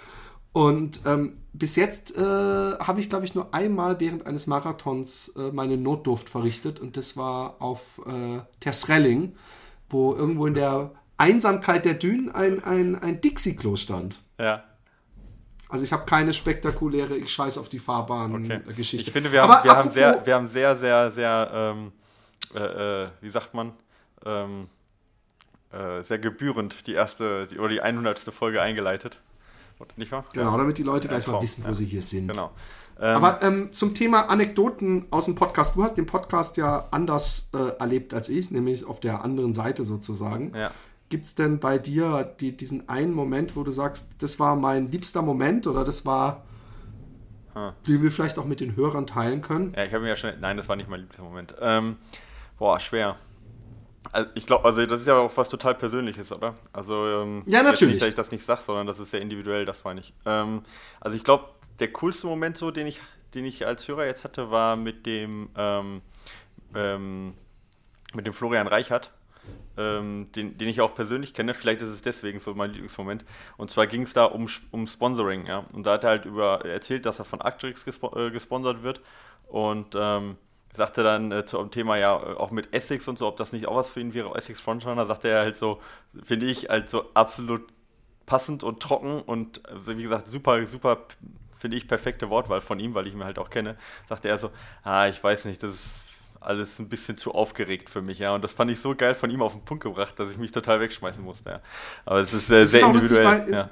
Und 0.51 1.01
ähm, 1.05 1.37
bis 1.53 1.75
jetzt 1.75 2.17
äh, 2.17 2.21
habe 2.21 2.99
ich, 2.99 3.09
glaube 3.09 3.23
ich, 3.23 3.35
nur 3.35 3.53
einmal 3.53 3.99
während 3.99 4.25
eines 4.25 4.47
Marathons 4.47 5.29
äh, 5.37 5.51
meine 5.51 5.77
Notdurft 5.77 6.29
verrichtet 6.29 6.79
und 6.79 6.97
das 6.97 7.15
war 7.15 7.57
auf 7.59 8.01
äh, 8.07 8.39
Tersrelling, 8.61 9.35
wo 9.89 10.15
irgendwo 10.15 10.47
in 10.47 10.55
der 10.55 10.91
Einsamkeit 11.17 11.85
der 11.85 11.93
Dünen 11.93 12.33
ein, 12.33 12.63
ein, 12.63 12.95
ein 12.95 13.21
Dixie-Klo 13.21 13.75
stand. 13.75 14.21
Ja. 14.39 14.63
Also 15.75 15.83
ich 15.83 15.91
habe 15.91 16.05
keine 16.05 16.33
spektakuläre 16.33 17.17
Ich 17.17 17.33
scheiß 17.33 17.57
auf 17.57 17.67
die 17.67 17.75
Okay. 17.75 17.83
Fahrbahn-Geschichte. 17.83 19.07
Ich 19.07 19.11
finde, 19.11 19.33
wir 19.33 19.41
haben, 19.41 19.61
wir, 19.61 19.75
haben 19.75 19.91
sehr, 19.91 20.25
wir 20.25 20.33
haben 20.33 20.47
sehr, 20.47 20.77
sehr, 20.77 21.11
sehr, 21.11 21.51
ähm, 21.53 21.91
äh, 22.53 23.03
äh, 23.03 23.09
wie 23.19 23.29
sagt 23.29 23.53
man, 23.53 23.73
ähm, 24.25 24.69
äh, 25.73 26.01
sehr 26.01 26.17
gebührend 26.19 26.87
die 26.87 26.93
erste 26.93 27.47
die, 27.47 27.59
oder 27.59 27.67
die 27.67 27.81
100. 27.81 28.19
Folge 28.33 28.61
eingeleitet. 28.61 29.19
Nicht 29.97 30.13
wahr? 30.13 30.23
Genau, 30.31 30.57
damit 30.57 30.77
die 30.77 30.83
Leute 30.83 31.09
gleich 31.09 31.27
mal 31.27 31.41
wissen, 31.41 31.65
wo 31.67 31.73
sie 31.73 31.83
hier 31.83 32.01
sind. 32.01 32.29
Genau. 32.29 32.51
Ähm, 32.97 33.17
Aber 33.17 33.43
ähm, 33.43 33.73
zum 33.73 33.93
Thema 33.93 34.29
Anekdoten 34.29 35.07
aus 35.11 35.25
dem 35.25 35.35
Podcast. 35.35 35.75
Du 35.75 35.83
hast 35.83 35.95
den 35.95 36.05
Podcast 36.05 36.55
ja 36.55 36.87
anders 36.91 37.49
äh, 37.53 37.77
erlebt 37.79 38.13
als 38.13 38.29
ich, 38.29 38.49
nämlich 38.49 38.85
auf 38.85 39.01
der 39.01 39.25
anderen 39.25 39.53
Seite 39.53 39.83
sozusagen. 39.83 40.55
ja. 40.55 40.71
Gibt 41.09 41.25
es 41.25 41.35
denn 41.35 41.59
bei 41.59 41.77
dir 41.77 42.23
die, 42.39 42.55
diesen 42.57 42.89
einen 42.89 43.13
Moment, 43.13 43.55
wo 43.55 43.63
du 43.63 43.71
sagst, 43.71 44.21
das 44.23 44.39
war 44.39 44.55
mein 44.55 44.91
liebster 44.91 45.21
Moment 45.21 45.67
oder 45.67 45.83
das 45.85 46.05
war, 46.05 46.43
Hm. 47.53 47.71
den 47.87 48.03
wir 48.03 48.11
vielleicht 48.11 48.37
auch 48.37 48.45
mit 48.45 48.59
den 48.59 48.75
Hörern 48.75 49.07
teilen 49.07 49.41
können? 49.41 49.73
Ja, 49.77 49.85
ich 49.85 49.93
habe 49.93 50.03
mir 50.03 50.09
ja 50.09 50.15
schon. 50.17 50.31
Nein, 50.41 50.57
das 50.57 50.67
war 50.67 50.75
nicht 50.75 50.89
mein 50.89 51.01
liebster 51.01 51.23
Moment. 51.23 51.55
Ähm, 51.61 51.97
boah, 52.57 52.79
schwer. 52.79 53.15
Also 54.11 54.29
ich 54.35 54.45
glaube, 54.45 54.65
also 54.65 54.85
das 54.85 55.01
ist 55.01 55.07
ja 55.07 55.17
auch 55.17 55.35
was 55.37 55.49
total 55.49 55.75
Persönliches, 55.75 56.31
oder? 56.31 56.55
Also 56.73 57.05
ähm, 57.07 57.43
Ja, 57.45 57.63
natürlich. 57.63 57.95
Nicht, 57.95 58.01
dass 58.01 58.09
ich 58.09 58.15
das 58.15 58.31
nicht 58.31 58.45
sage, 58.45 58.61
sondern 58.61 58.87
das 58.87 58.99
ist 58.99 59.11
sehr 59.11 59.21
individuell, 59.21 59.65
das 59.65 59.83
meine 59.83 59.99
ich. 60.01 60.13
Ähm, 60.25 60.63
also 60.99 61.15
ich 61.15 61.23
glaube, 61.23 61.45
der 61.79 61.91
coolste 61.93 62.27
Moment 62.27 62.57
so, 62.57 62.71
den 62.71 62.87
ich, 62.87 63.01
den 63.33 63.45
ich 63.45 63.65
als 63.65 63.87
Hörer 63.87 64.05
jetzt 64.05 64.23
hatte, 64.23 64.51
war 64.51 64.75
mit 64.75 65.05
dem 65.05 65.49
ähm, 65.57 66.01
ähm, 66.73 67.33
mit 68.13 68.25
dem 68.25 68.33
Florian 68.33 68.67
Reichert, 68.67 69.11
ähm, 69.77 70.31
den, 70.35 70.57
den 70.57 70.69
ich 70.69 70.81
auch 70.81 70.95
persönlich 70.95 71.33
kenne. 71.33 71.53
Vielleicht 71.53 71.81
ist 71.81 71.89
es 71.89 72.01
deswegen 72.01 72.39
so 72.39 72.53
mein 72.53 72.71
Lieblingsmoment. 72.71 73.25
Und 73.57 73.69
zwar 73.69 73.87
ging 73.87 74.03
es 74.03 74.13
da 74.13 74.25
um, 74.25 74.47
um 74.71 74.87
Sponsoring, 74.87 75.45
ja. 75.45 75.63
Und 75.75 75.85
da 75.85 75.93
hat 75.93 76.03
er 76.03 76.11
halt 76.11 76.25
über 76.25 76.65
erzählt, 76.65 77.05
dass 77.05 77.19
er 77.19 77.25
von 77.25 77.41
Actrix 77.41 77.85
gespo 77.85 78.15
äh, 78.17 78.31
gesponsert 78.31 78.83
wird. 78.83 79.01
Und 79.47 79.95
ähm, 79.95 80.37
sagte 80.75 81.03
dann 81.03 81.31
äh, 81.31 81.45
zum 81.45 81.71
Thema 81.71 81.97
ja 81.97 82.15
äh, 82.15 82.35
auch 82.35 82.51
mit 82.51 82.73
Essex 82.73 83.07
und 83.07 83.17
so, 83.17 83.27
ob 83.27 83.37
das 83.37 83.51
nicht 83.53 83.67
auch 83.67 83.75
was 83.75 83.89
für 83.89 83.99
ihn 83.99 84.13
wäre, 84.13 84.35
Essex 84.35 84.59
Frontrunner, 84.59 85.05
sagte 85.05 85.29
er 85.29 85.39
halt 85.41 85.57
so, 85.57 85.79
finde 86.23 86.45
ich, 86.45 86.69
halt 86.69 86.89
so 86.89 87.05
absolut 87.13 87.61
passend 88.25 88.63
und 88.63 88.81
trocken 88.81 89.21
und 89.21 89.67
also 89.67 89.97
wie 89.97 90.03
gesagt, 90.03 90.27
super, 90.27 90.65
super, 90.65 91.05
finde 91.57 91.77
ich, 91.77 91.87
perfekte 91.87 92.29
Wortwahl 92.29 92.61
von 92.61 92.79
ihm, 92.79 92.93
weil 92.93 93.07
ich 93.07 93.13
ihn 93.13 93.23
halt 93.23 93.39
auch 93.39 93.49
kenne, 93.49 93.77
sagte 94.07 94.29
er 94.29 94.37
so, 94.37 94.51
ah, 94.83 95.07
ich 95.07 95.23
weiß 95.23 95.45
nicht, 95.45 95.61
das 95.63 95.75
ist 95.75 96.04
alles 96.45 96.79
ein 96.79 96.89
bisschen 96.89 97.17
zu 97.17 97.33
aufgeregt 97.33 97.89
für 97.89 98.01
mich, 98.01 98.19
ja. 98.19 98.33
Und 98.35 98.43
das 98.43 98.53
fand 98.53 98.71
ich 98.71 98.79
so 98.79 98.95
geil 98.95 99.15
von 99.15 99.29
ihm 99.29 99.41
auf 99.41 99.53
den 99.53 99.63
Punkt 99.63 99.83
gebracht, 99.83 100.13
dass 100.17 100.31
ich 100.31 100.37
mich 100.37 100.51
total 100.51 100.79
wegschmeißen 100.79 101.23
musste, 101.23 101.49
ja. 101.49 101.61
Aber 102.05 102.19
es 102.19 102.33
ist 102.33 102.49
äh, 102.49 102.65
sehr 102.65 102.81
ist 102.81 102.93
lustig, 102.93 102.93
individuell. 102.93 103.25
weil 103.25 103.47
in, 103.47 103.53
ja. 103.53 103.69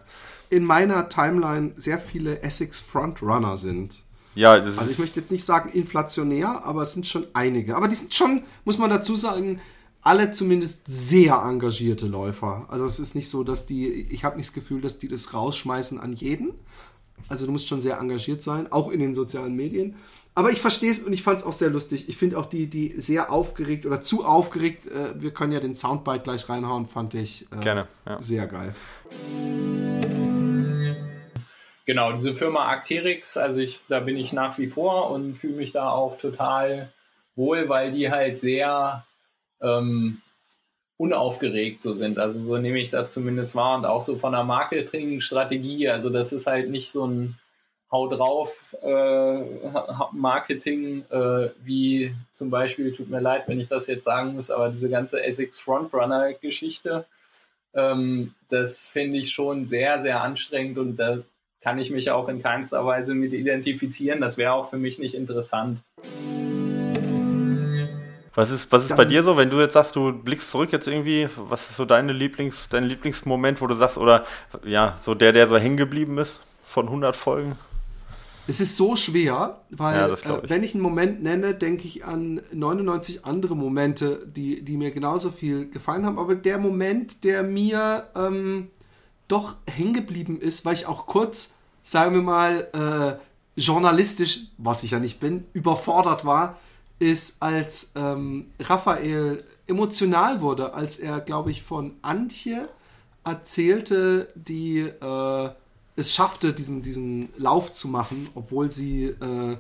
in 0.49 0.63
meiner 0.65 1.09
Timeline 1.09 1.71
sehr 1.75 1.99
viele 1.99 2.41
Essex 2.41 2.79
Frontrunner 2.79 3.57
sind. 3.57 3.99
ja, 4.35 4.59
das 4.59 4.77
Also 4.77 4.91
ich 4.91 4.99
möchte 4.99 5.19
jetzt 5.19 5.31
nicht 5.31 5.45
sagen 5.45 5.69
inflationär, 5.69 6.63
aber 6.65 6.81
es 6.81 6.93
sind 6.93 7.07
schon 7.07 7.27
einige. 7.33 7.75
Aber 7.75 7.87
die 7.87 7.95
sind 7.95 8.13
schon, 8.13 8.43
muss 8.65 8.77
man 8.77 8.89
dazu 8.89 9.15
sagen, 9.15 9.59
alle 10.03 10.31
zumindest 10.31 10.83
sehr 10.85 11.35
engagierte 11.35 12.07
Läufer. 12.07 12.65
Also 12.67 12.85
es 12.85 12.99
ist 12.99 13.15
nicht 13.15 13.29
so, 13.29 13.43
dass 13.43 13.65
die, 13.65 13.87
ich 13.87 14.25
habe 14.25 14.35
nicht 14.35 14.49
das 14.49 14.53
Gefühl, 14.53 14.81
dass 14.81 14.99
die 14.99 15.07
das 15.07 15.33
rausschmeißen 15.33 15.99
an 15.99 16.11
jeden. 16.13 16.53
Also 17.29 17.45
du 17.45 17.53
musst 17.53 17.69
schon 17.69 17.79
sehr 17.79 17.99
engagiert 17.99 18.43
sein, 18.43 18.69
auch 18.71 18.91
in 18.91 18.99
den 18.99 19.15
sozialen 19.15 19.55
Medien. 19.55 19.95
Aber 20.35 20.49
ich 20.49 20.61
verstehe 20.61 20.89
es 20.89 21.01
und 21.01 21.13
ich 21.13 21.21
fand 21.21 21.39
es 21.39 21.45
auch 21.45 21.53
sehr 21.53 21.69
lustig. 21.69 22.09
Ich 22.09 22.17
finde 22.17 22.39
auch 22.39 22.47
die, 22.47 22.67
die 22.67 22.95
sehr 22.97 23.31
aufgeregt 23.31 23.85
oder 23.85 24.01
zu 24.01 24.25
aufgeregt, 24.25 24.87
äh, 24.87 25.21
wir 25.21 25.31
können 25.31 25.51
ja 25.51 25.59
den 25.59 25.75
Soundbite 25.75 26.23
gleich 26.23 26.49
reinhauen, 26.49 26.87
fand 26.87 27.13
ich 27.13 27.45
äh, 27.51 27.57
Gerne, 27.57 27.87
ja. 28.07 28.19
sehr 28.19 28.47
geil. 28.47 28.73
Genau, 31.85 32.13
diese 32.13 32.33
Firma 32.33 32.65
Arcteryx, 32.65 33.37
also 33.37 33.59
ich, 33.59 33.79
da 33.89 33.99
bin 33.99 34.17
ich 34.17 34.33
nach 34.33 34.57
wie 34.57 34.67
vor 34.67 35.11
und 35.11 35.35
fühle 35.35 35.55
mich 35.55 35.71
da 35.71 35.89
auch 35.89 36.17
total 36.17 36.91
wohl, 37.35 37.69
weil 37.69 37.91
die 37.91 38.09
halt 38.09 38.39
sehr 38.39 39.05
ähm, 39.61 40.21
unaufgeregt 40.97 41.81
so 41.81 41.93
sind. 41.93 42.17
Also 42.17 42.41
so 42.41 42.57
nehme 42.57 42.79
ich 42.79 42.89
das 42.89 43.13
zumindest 43.13 43.53
wahr 43.53 43.77
und 43.77 43.85
auch 43.85 44.01
so 44.01 44.17
von 44.17 44.31
der 44.31 44.43
Marketingstrategie. 44.43 45.89
Also 45.89 46.09
das 46.09 46.33
ist 46.33 46.47
halt 46.47 46.69
nicht 46.69 46.91
so 46.91 47.05
ein 47.05 47.37
Hau 47.93 48.07
drauf 48.07 48.59
äh, 48.81 49.43
Marketing, 50.13 51.05
äh, 51.11 51.49
wie 51.63 52.15
zum 52.33 52.49
Beispiel, 52.49 52.91
tut 52.91 53.11
mir 53.11 53.19
leid, 53.19 53.43
wenn 53.45 53.59
ich 53.59 53.67
das 53.67 53.85
jetzt 53.85 54.05
sagen 54.05 54.33
muss, 54.33 54.49
aber 54.49 54.69
diese 54.69 54.89
ganze 54.89 55.23
Essex 55.23 55.59
Frontrunner 55.59 56.33
Geschichte, 56.33 57.05
ähm, 57.75 58.33
das 58.49 58.87
finde 58.87 59.17
ich 59.17 59.29
schon 59.29 59.67
sehr, 59.67 60.01
sehr 60.01 60.21
anstrengend 60.21 60.79
und 60.79 60.97
da 60.97 61.19
kann 61.61 61.77
ich 61.77 61.91
mich 61.91 62.09
auch 62.09 62.29
in 62.29 62.41
keinster 62.41 62.83
Weise 62.83 63.13
mit 63.13 63.31
identifizieren. 63.31 64.21
Das 64.21 64.39
wäre 64.39 64.53
auch 64.53 64.71
für 64.71 64.77
mich 64.77 64.97
nicht 64.97 65.13
interessant. 65.13 65.77
Was 68.33 68.49
ist, 68.49 68.71
was 68.71 68.85
ist 68.85 68.97
bei 68.97 69.05
dir 69.05 69.21
so, 69.21 69.37
wenn 69.37 69.51
du 69.51 69.59
jetzt 69.59 69.73
sagst, 69.73 69.95
du 69.95 70.11
blickst 70.11 70.49
zurück 70.49 70.71
jetzt 70.71 70.87
irgendwie, 70.87 71.27
was 71.37 71.69
ist 71.69 71.77
so 71.77 71.85
deine 71.85 72.11
Lieblings, 72.11 72.69
dein 72.69 72.85
Lieblingsmoment, 72.85 73.61
wo 73.61 73.67
du 73.67 73.75
sagst, 73.75 73.99
oder 73.99 74.23
ja, 74.65 74.97
so 74.99 75.13
der, 75.13 75.31
der 75.31 75.45
so 75.45 75.59
hängen 75.59 75.77
geblieben 75.77 76.17
ist 76.17 76.39
von 76.59 76.87
100 76.87 77.15
Folgen? 77.15 77.55
Es 78.47 78.59
ist 78.59 78.75
so 78.75 78.95
schwer, 78.95 79.61
weil 79.69 79.95
ja, 79.95 80.37
äh, 80.37 80.49
wenn 80.49 80.63
ich 80.63 80.73
einen 80.73 80.83
Moment 80.83 81.23
nenne, 81.23 81.53
denke 81.53 81.87
ich 81.87 82.03
an 82.03 82.41
99 82.51 83.25
andere 83.25 83.55
Momente, 83.55 84.27
die, 84.27 84.61
die 84.63 84.75
mir 84.75 84.91
genauso 84.91 85.31
viel 85.31 85.69
gefallen 85.69 86.05
haben. 86.05 86.19
Aber 86.19 86.35
der 86.35 86.57
Moment, 86.57 87.23
der 87.23 87.43
mir 87.43 88.07
ähm, 88.15 88.69
doch 89.27 89.55
hängen 89.69 89.93
geblieben 89.93 90.39
ist, 90.39 90.65
weil 90.65 90.73
ich 90.73 90.87
auch 90.87 91.05
kurz, 91.05 91.53
sagen 91.83 92.15
wir 92.15 92.21
mal, 92.21 92.67
äh, 92.73 93.59
journalistisch, 93.59 94.47
was 94.57 94.83
ich 94.83 94.91
ja 94.91 94.99
nicht 94.99 95.19
bin, 95.19 95.45
überfordert 95.53 96.25
war, 96.25 96.57
ist, 96.99 97.41
als 97.41 97.93
ähm, 97.95 98.47
Raphael 98.59 99.43
emotional 99.67 100.41
wurde, 100.41 100.73
als 100.73 100.97
er, 100.97 101.19
glaube 101.21 101.51
ich, 101.51 101.63
von 101.63 101.93
Antje 102.01 102.67
erzählte, 103.23 104.27
die 104.35 104.79
äh, 104.79 105.49
es 105.95 106.13
schaffte, 106.13 106.53
diesen, 106.53 106.81
diesen 106.81 107.29
Lauf 107.37 107.73
zu 107.73 107.87
machen, 107.87 108.29
obwohl 108.35 108.71
sie 108.71 109.05
äh, 109.05 109.57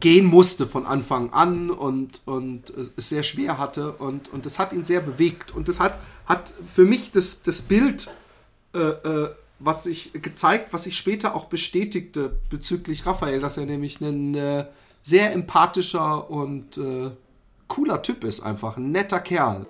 gehen 0.00 0.26
musste 0.26 0.66
von 0.66 0.86
Anfang 0.86 1.32
an 1.32 1.70
und, 1.70 2.22
und 2.24 2.72
es 2.96 3.08
sehr 3.10 3.22
schwer 3.22 3.58
hatte 3.58 3.92
und, 3.92 4.32
und 4.32 4.46
das 4.46 4.58
hat 4.58 4.72
ihn 4.72 4.84
sehr 4.84 5.00
bewegt 5.00 5.50
und 5.52 5.68
das 5.68 5.78
hat, 5.78 5.98
hat 6.26 6.54
für 6.72 6.84
mich 6.84 7.10
das, 7.10 7.42
das 7.42 7.62
Bild, 7.62 8.10
äh, 8.74 8.78
äh, 8.78 9.34
was 9.58 9.84
sich 9.84 10.12
gezeigt, 10.14 10.72
was 10.72 10.84
sich 10.84 10.96
später 10.96 11.34
auch 11.34 11.46
bestätigte 11.46 12.32
bezüglich 12.48 13.04
Raphael, 13.06 13.40
dass 13.40 13.56
er 13.56 13.66
nämlich 13.66 14.00
ein 14.00 14.34
äh, 14.34 14.66
sehr 15.02 15.32
empathischer 15.32 16.30
und 16.30 16.78
äh, 16.78 17.10
cooler 17.68 18.02
Typ 18.02 18.24
ist, 18.24 18.40
einfach 18.40 18.78
ein 18.78 18.90
netter 18.90 19.20
Kerl. 19.20 19.66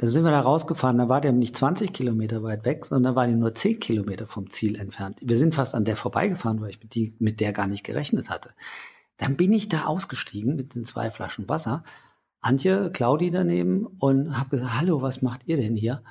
Da 0.00 0.06
sind 0.06 0.24
wir 0.24 0.30
da 0.30 0.40
rausgefahren, 0.40 0.96
da 0.96 1.10
war 1.10 1.20
der 1.20 1.32
nicht 1.32 1.54
20 1.54 1.92
Kilometer 1.92 2.42
weit 2.42 2.64
weg, 2.64 2.86
sondern 2.86 3.16
war 3.16 3.26
die 3.26 3.34
nur 3.34 3.54
10 3.54 3.80
Kilometer 3.80 4.26
vom 4.26 4.48
Ziel 4.48 4.76
entfernt. 4.76 5.18
Wir 5.20 5.36
sind 5.36 5.54
fast 5.54 5.74
an 5.74 5.84
der 5.84 5.94
vorbeigefahren, 5.94 6.62
weil 6.62 6.70
ich 6.70 6.80
mit, 6.80 6.94
die, 6.94 7.14
mit 7.18 7.38
der 7.38 7.52
gar 7.52 7.66
nicht 7.66 7.84
gerechnet 7.84 8.30
hatte. 8.30 8.54
Dann 9.18 9.36
bin 9.36 9.52
ich 9.52 9.68
da 9.68 9.84
ausgestiegen 9.84 10.56
mit 10.56 10.74
den 10.74 10.86
zwei 10.86 11.10
Flaschen 11.10 11.50
Wasser, 11.50 11.84
Antje, 12.40 12.90
Claudi 12.90 13.30
daneben 13.30 13.86
und 13.98 14.38
habe 14.38 14.48
gesagt, 14.48 14.80
hallo, 14.80 15.02
was 15.02 15.20
macht 15.20 15.42
ihr 15.44 15.58
denn 15.58 15.76
hier? 15.76 16.02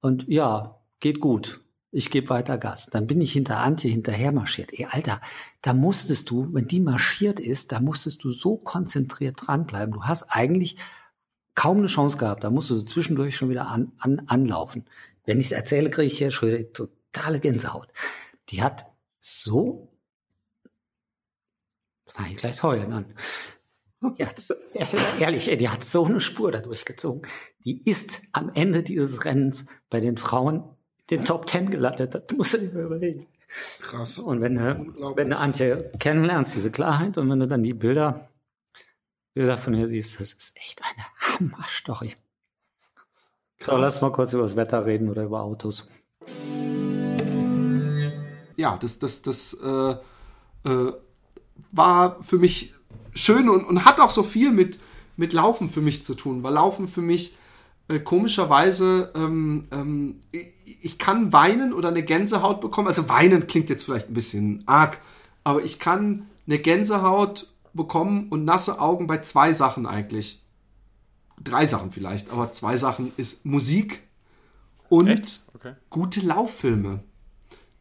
Und 0.00 0.26
ja, 0.26 0.80
geht 0.98 1.20
gut 1.20 1.62
ich 1.92 2.10
gebe 2.10 2.30
weiter 2.30 2.56
Gas. 2.56 2.86
Dann 2.86 3.06
bin 3.06 3.20
ich 3.20 3.32
hinter 3.32 3.58
Antje 3.58 3.90
hinterher 3.90 4.32
marschiert. 4.32 4.72
Ey, 4.72 4.86
Alter, 4.90 5.20
da 5.60 5.74
musstest 5.74 6.30
du, 6.30 6.48
wenn 6.52 6.66
die 6.66 6.80
marschiert 6.80 7.38
ist, 7.38 7.70
da 7.70 7.80
musstest 7.80 8.24
du 8.24 8.32
so 8.32 8.56
konzentriert 8.56 9.36
dranbleiben. 9.46 9.92
Du 9.92 10.04
hast 10.04 10.24
eigentlich 10.30 10.78
kaum 11.54 11.78
eine 11.78 11.86
Chance 11.86 12.18
gehabt. 12.18 12.44
Da 12.44 12.50
musst 12.50 12.70
du 12.70 12.76
so 12.76 12.84
zwischendurch 12.84 13.36
schon 13.36 13.50
wieder 13.50 13.68
an, 13.68 13.92
an, 13.98 14.22
anlaufen. 14.26 14.84
Wenn 15.24 15.40
ich 15.40 15.46
es 15.46 15.52
erzähle, 15.52 15.90
kriege 15.90 16.06
ich 16.06 16.18
hier 16.18 16.30
schon 16.30 16.50
wieder 16.50 16.72
totale 16.72 17.40
Gänsehaut. 17.40 17.88
Die 18.48 18.62
hat 18.62 18.86
so, 19.20 19.88
jetzt 22.04 22.16
fange 22.16 22.30
ich 22.30 22.36
gleich 22.36 22.52
das 22.52 22.62
Heulen 22.62 22.92
an. 22.92 23.14
Die 24.18 24.26
hat, 24.26 24.42
ehrlich, 25.20 25.44
die 25.44 25.68
hat 25.68 25.84
so 25.84 26.04
eine 26.04 26.20
Spur 26.20 26.50
da 26.50 26.58
durchgezogen. 26.58 27.22
Die 27.64 27.88
ist 27.88 28.22
am 28.32 28.50
Ende 28.52 28.82
dieses 28.82 29.24
Rennens 29.24 29.66
bei 29.90 30.00
den 30.00 30.16
Frauen 30.16 30.64
den 31.10 31.24
Top 31.24 31.46
Ten 31.46 31.70
gelandet 31.70 32.14
hat. 32.14 32.32
Musst 32.32 32.54
du 32.54 32.58
dir 32.58 32.80
überlegen. 32.80 33.26
Krass. 33.80 34.18
Und 34.18 34.40
wenn 34.40 34.56
du, 34.56 35.14
wenn 35.16 35.30
du 35.30 35.36
Antje 35.36 35.92
kennenlernst, 35.98 36.54
diese 36.54 36.70
Klarheit, 36.70 37.18
und 37.18 37.30
wenn 37.30 37.38
du 37.38 37.46
dann 37.46 37.62
die 37.62 37.74
Bilder, 37.74 38.28
Bilder 39.34 39.58
von 39.58 39.74
ihr 39.74 39.86
siehst, 39.86 40.20
das 40.20 40.32
ist 40.32 40.56
echt 40.56 40.82
eine 40.82 41.06
Hammerstory. 41.38 42.14
So, 43.64 43.76
lass 43.76 44.00
mal 44.00 44.10
kurz 44.10 44.32
über 44.32 44.42
das 44.42 44.56
Wetter 44.56 44.84
reden 44.86 45.08
oder 45.08 45.24
über 45.24 45.42
Autos. 45.42 45.86
Ja, 48.56 48.76
das, 48.76 48.98
das, 48.98 49.22
das 49.22 49.54
äh, 49.54 49.94
äh, 50.68 50.92
war 51.70 52.22
für 52.22 52.38
mich 52.38 52.74
schön 53.14 53.48
und, 53.48 53.64
und 53.64 53.84
hat 53.84 54.00
auch 54.00 54.10
so 54.10 54.22
viel 54.22 54.52
mit, 54.52 54.78
mit 55.16 55.32
Laufen 55.32 55.68
für 55.68 55.80
mich 55.80 56.04
zu 56.04 56.14
tun, 56.14 56.42
weil 56.42 56.54
Laufen 56.54 56.86
für 56.86 57.02
mich 57.02 57.36
äh, 57.88 57.98
komischerweise, 58.00 59.12
ähm, 59.14 59.66
ähm, 59.70 60.20
ich 60.30 60.98
kann 60.98 61.32
weinen 61.32 61.72
oder 61.72 61.88
eine 61.88 62.02
Gänsehaut 62.02 62.60
bekommen. 62.60 62.88
Also 62.88 63.08
weinen 63.08 63.46
klingt 63.46 63.70
jetzt 63.70 63.84
vielleicht 63.84 64.10
ein 64.10 64.14
bisschen 64.14 64.62
arg, 64.66 65.00
aber 65.44 65.62
ich 65.62 65.78
kann 65.78 66.26
eine 66.46 66.58
Gänsehaut 66.58 67.48
bekommen 67.74 68.28
und 68.30 68.44
nasse 68.44 68.80
Augen 68.80 69.06
bei 69.06 69.18
zwei 69.18 69.52
Sachen 69.52 69.86
eigentlich. 69.86 70.41
Drei 71.42 71.66
Sachen 71.66 71.90
vielleicht, 71.90 72.30
aber 72.30 72.52
zwei 72.52 72.76
Sachen 72.76 73.12
ist 73.16 73.44
Musik 73.44 74.06
und 74.88 75.40
okay. 75.54 75.74
gute 75.90 76.20
Lauffilme. 76.20 77.02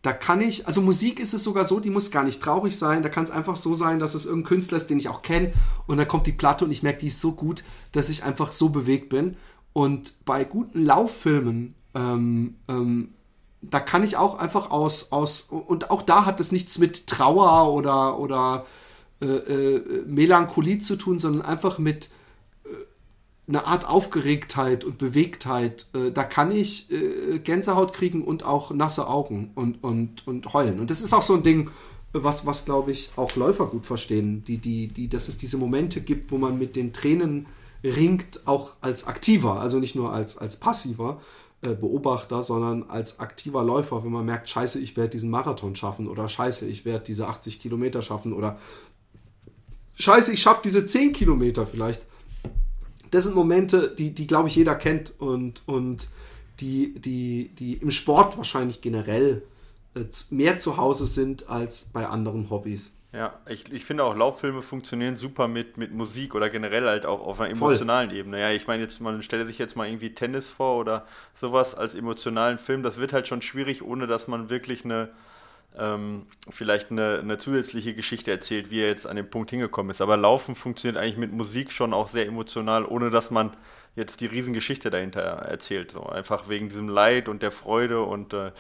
Da 0.02 0.14
kann 0.14 0.42
ich, 0.42 0.66
also 0.66 0.82
Musik 0.82 1.20
ist 1.20 1.34
es 1.34 1.44
sogar 1.44 1.64
so, 1.64 1.80
die 1.80 1.92
muss 1.92 2.10
gar 2.10 2.24
nicht 2.24 2.42
traurig 2.42 2.76
sein. 2.76 3.04
Da 3.04 3.10
kann 3.10 3.24
es 3.24 3.30
einfach 3.30 3.56
so 3.56 3.76
sein, 3.76 4.00
dass 4.00 4.16
es 4.16 4.26
irgendein 4.26 4.48
Künstler 4.48 4.78
ist, 4.78 4.90
den 4.90 4.98
ich 4.98 5.10
auch 5.10 5.22
kenne. 5.22 5.54
Und 5.86 5.98
dann 5.98 6.08
kommt 6.08 6.26
die 6.26 6.32
Platte 6.32 6.66
und 6.66 6.72
ich 6.72 6.82
merke, 6.82 7.00
die 7.00 7.08
ist 7.08 7.22
so 7.22 7.34
gut, 7.34 7.64
dass 7.92 8.10
ich 8.10 8.24
einfach 8.24 8.52
so 8.52 8.70
bewegt 8.70 9.10
bin. 9.10 9.38
Und 9.74 10.26
bei 10.26 10.44
guten 10.44 10.84
Lauffilmen, 10.84 11.76
ähm, 11.94 12.56
ähm, 12.68 13.14
da 13.62 13.80
kann 13.80 14.04
ich 14.04 14.18
auch 14.18 14.40
einfach 14.40 14.72
aus, 14.72 15.12
aus, 15.12 15.42
und 15.42 15.92
auch 15.92 16.02
da 16.02 16.26
hat 16.26 16.40
es 16.40 16.52
nichts 16.52 16.80
mit 16.80 17.06
Trauer 17.06 17.72
oder, 17.72 18.18
oder 18.18 18.66
äh, 19.22 19.28
äh, 19.28 20.04
Melancholie 20.08 20.80
zu 20.80 20.96
tun, 20.96 21.20
sondern 21.20 21.44
einfach 21.44 21.78
mit 21.78 22.10
einer 23.48 23.68
Art 23.68 23.88
Aufgeregtheit 23.88 24.84
und 24.84 24.98
Bewegtheit. 24.98 25.88
Äh, 25.94 26.12
da 26.12 26.24
kann 26.24 26.52
ich 26.52 26.92
äh, 26.92 27.40
Gänsehaut 27.40 27.94
kriegen 27.94 28.24
und 28.24 28.44
auch 28.44 28.72
nasse 28.72 29.08
Augen 29.08 29.52
und, 29.56 29.84
und, 29.84 30.28
und 30.28 30.54
heulen. 30.54 30.80
Und 30.80 30.90
das 30.90 31.02
ist 31.02 31.14
auch 31.14 31.22
so 31.22 31.36
ein 31.36 31.44
Ding, 31.44 31.70
was, 32.14 32.46
was 32.46 32.66
glaube 32.66 32.92
ich, 32.92 33.12
auch 33.16 33.36
Läufer 33.36 33.68
gut 33.68 33.86
verstehen, 33.86 34.44
die, 34.44 34.58
die, 34.58 34.88
die, 34.88 35.08
dass 35.08 35.28
es 35.28 35.38
diese 35.38 35.58
Momente 35.58 36.02
gibt, 36.02 36.32
wo 36.32 36.38
man 36.38 36.58
mit 36.58 36.76
den 36.76 36.94
Tränen 36.94 37.48
ringt 37.84 38.42
auch 38.46 38.74
als 38.82 39.08
aktiver, 39.08 39.60
also 39.60 39.80
nicht 39.80 39.96
nur 39.96 40.14
als, 40.14 40.38
als 40.38 40.58
passiver 40.58 41.20
äh, 41.62 41.70
Beobachter, 41.70 42.44
sondern 42.44 42.84
als 42.84 43.20
aktiver 43.20 43.64
Läufer, 43.64 44.04
wenn 44.04 44.12
man 44.12 44.26
merkt, 44.26 44.50
scheiße, 44.50 44.80
ich 44.80 44.98
werde 44.98 45.12
diesen 45.12 45.30
Marathon 45.30 45.76
schaffen 45.76 46.08
oder 46.08 46.28
scheiße, 46.28 46.68
ich 46.68 46.86
werde 46.86 47.06
diese 47.06 47.28
80 47.28 47.60
Kilometer 47.60 48.02
schaffen 48.02 48.34
oder 48.34 48.60
scheiße, 49.96 50.34
ich 50.34 50.42
schaffe 50.42 50.62
diese 50.64 50.86
10 50.86 51.14
Kilometer 51.14 51.66
vielleicht. 51.66 52.06
Das 53.12 53.24
sind 53.24 53.36
Momente, 53.36 53.94
die, 53.98 54.12
die 54.12 54.28
glaube 54.28 54.48
ich, 54.50 54.56
jeder 54.56 54.76
kennt 54.76 55.14
und, 55.20 55.62
und 55.66 56.08
die, 56.60 56.94
die, 57.00 57.50
die 57.58 57.74
im 57.74 57.92
Sport 57.92 58.38
wahrscheinlich 58.38 58.82
generell 58.82 59.44
äh, 59.96 60.06
mehr 60.30 60.60
zu 60.60 60.78
Hause 60.78 61.06
sind 61.06 61.50
als 61.50 61.86
bei 61.86 62.08
anderen 62.08 62.50
Hobbys. 62.50 62.98
Ja, 63.14 63.38
ich, 63.46 63.70
ich 63.74 63.84
finde 63.84 64.06
auch 64.06 64.16
Lauffilme 64.16 64.62
funktionieren 64.62 65.18
super 65.18 65.50
mit, 65.50 65.76
mit 65.78 65.94
Musik 65.94 66.34
oder 66.34 66.50
generell 66.50 66.86
halt 66.86 67.06
auch 67.06 67.20
auf 67.20 67.42
einer 67.42 67.50
emotionalen 67.50 68.10
Voll. 68.10 68.20
Ebene. 68.20 68.40
Ja, 68.40 68.52
ich 68.52 68.68
meine 68.68 68.84
jetzt, 68.84 69.02
man 69.02 69.22
stelle 69.22 69.46
sich 69.46 69.58
jetzt 69.58 69.76
mal 69.76 69.86
irgendwie 69.86 70.14
Tennis 70.14 70.50
vor 70.50 70.78
oder 70.78 71.06
sowas 71.36 71.76
als 71.76 71.94
emotionalen 71.94 72.58
Film. 72.58 72.84
Das 72.84 72.98
wird 73.00 73.12
halt 73.12 73.28
schon 73.28 73.42
schwierig, 73.42 73.84
ohne 73.84 74.08
dass 74.08 74.30
man 74.30 74.50
wirklich 74.50 74.86
eine, 74.86 75.10
ähm, 75.78 76.26
vielleicht 76.50 76.92
eine, 76.92 77.20
eine 77.20 77.38
zusätzliche 77.38 77.94
Geschichte 77.94 78.32
erzählt, 78.32 78.72
wie 78.72 78.82
er 78.82 78.88
jetzt 78.88 79.08
an 79.08 79.16
den 79.16 79.30
Punkt 79.30 79.52
hingekommen 79.52 79.92
ist. 79.92 80.02
Aber 80.02 80.18
Laufen 80.18 80.56
funktioniert 80.56 81.02
eigentlich 81.02 81.18
mit 81.18 81.32
Musik 81.32 81.72
schon 81.72 81.94
auch 81.94 82.08
sehr 82.08 82.28
emotional, 82.28 82.86
ohne 82.86 83.10
dass 83.10 83.32
man 83.32 83.56
jetzt 83.96 84.22
die 84.22 84.26
Riesengeschichte 84.26 84.90
dahinter 84.90 85.22
erzählt. 85.22 85.92
So 85.92 86.06
einfach 86.06 86.50
wegen 86.50 86.70
diesem 86.70 86.90
Leid 86.90 87.30
und 87.30 87.44
der 87.44 87.52
Freude 87.52 88.02
und 88.02 88.34
äh, 88.34 88.52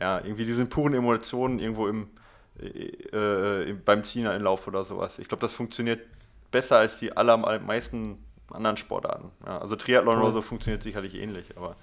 ja, 0.00 0.18
irgendwie 0.18 0.46
diesen 0.46 0.68
puren 0.68 0.94
Emotionen 0.94 1.58
irgendwo 1.58 1.88
im 1.88 2.08
äh, 2.60 3.72
beim 3.84 4.04
Zieher-Lauf 4.04 4.66
oder 4.66 4.84
sowas. 4.84 5.18
Ich 5.18 5.28
glaube, 5.28 5.42
das 5.42 5.52
funktioniert 5.52 6.00
besser 6.50 6.78
als 6.78 6.96
die 6.96 7.16
allermeisten 7.16 8.18
anderen 8.50 8.76
Sportarten. 8.76 9.30
Ja, 9.46 9.58
also 9.58 9.76
Triathlon 9.76 10.18
oder 10.18 10.32
so 10.32 10.40
funktioniert 10.40 10.82
sicherlich 10.82 11.14
ähnlich. 11.14 11.56
Aber 11.56 11.76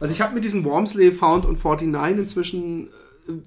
also 0.00 0.12
ich 0.12 0.20
habe 0.20 0.34
mir 0.34 0.40
diesen 0.40 0.64
Wormsley 0.64 1.12
Found 1.12 1.46
und 1.46 1.62
49 1.62 2.18
inzwischen 2.18 2.88
äh, 2.88 2.90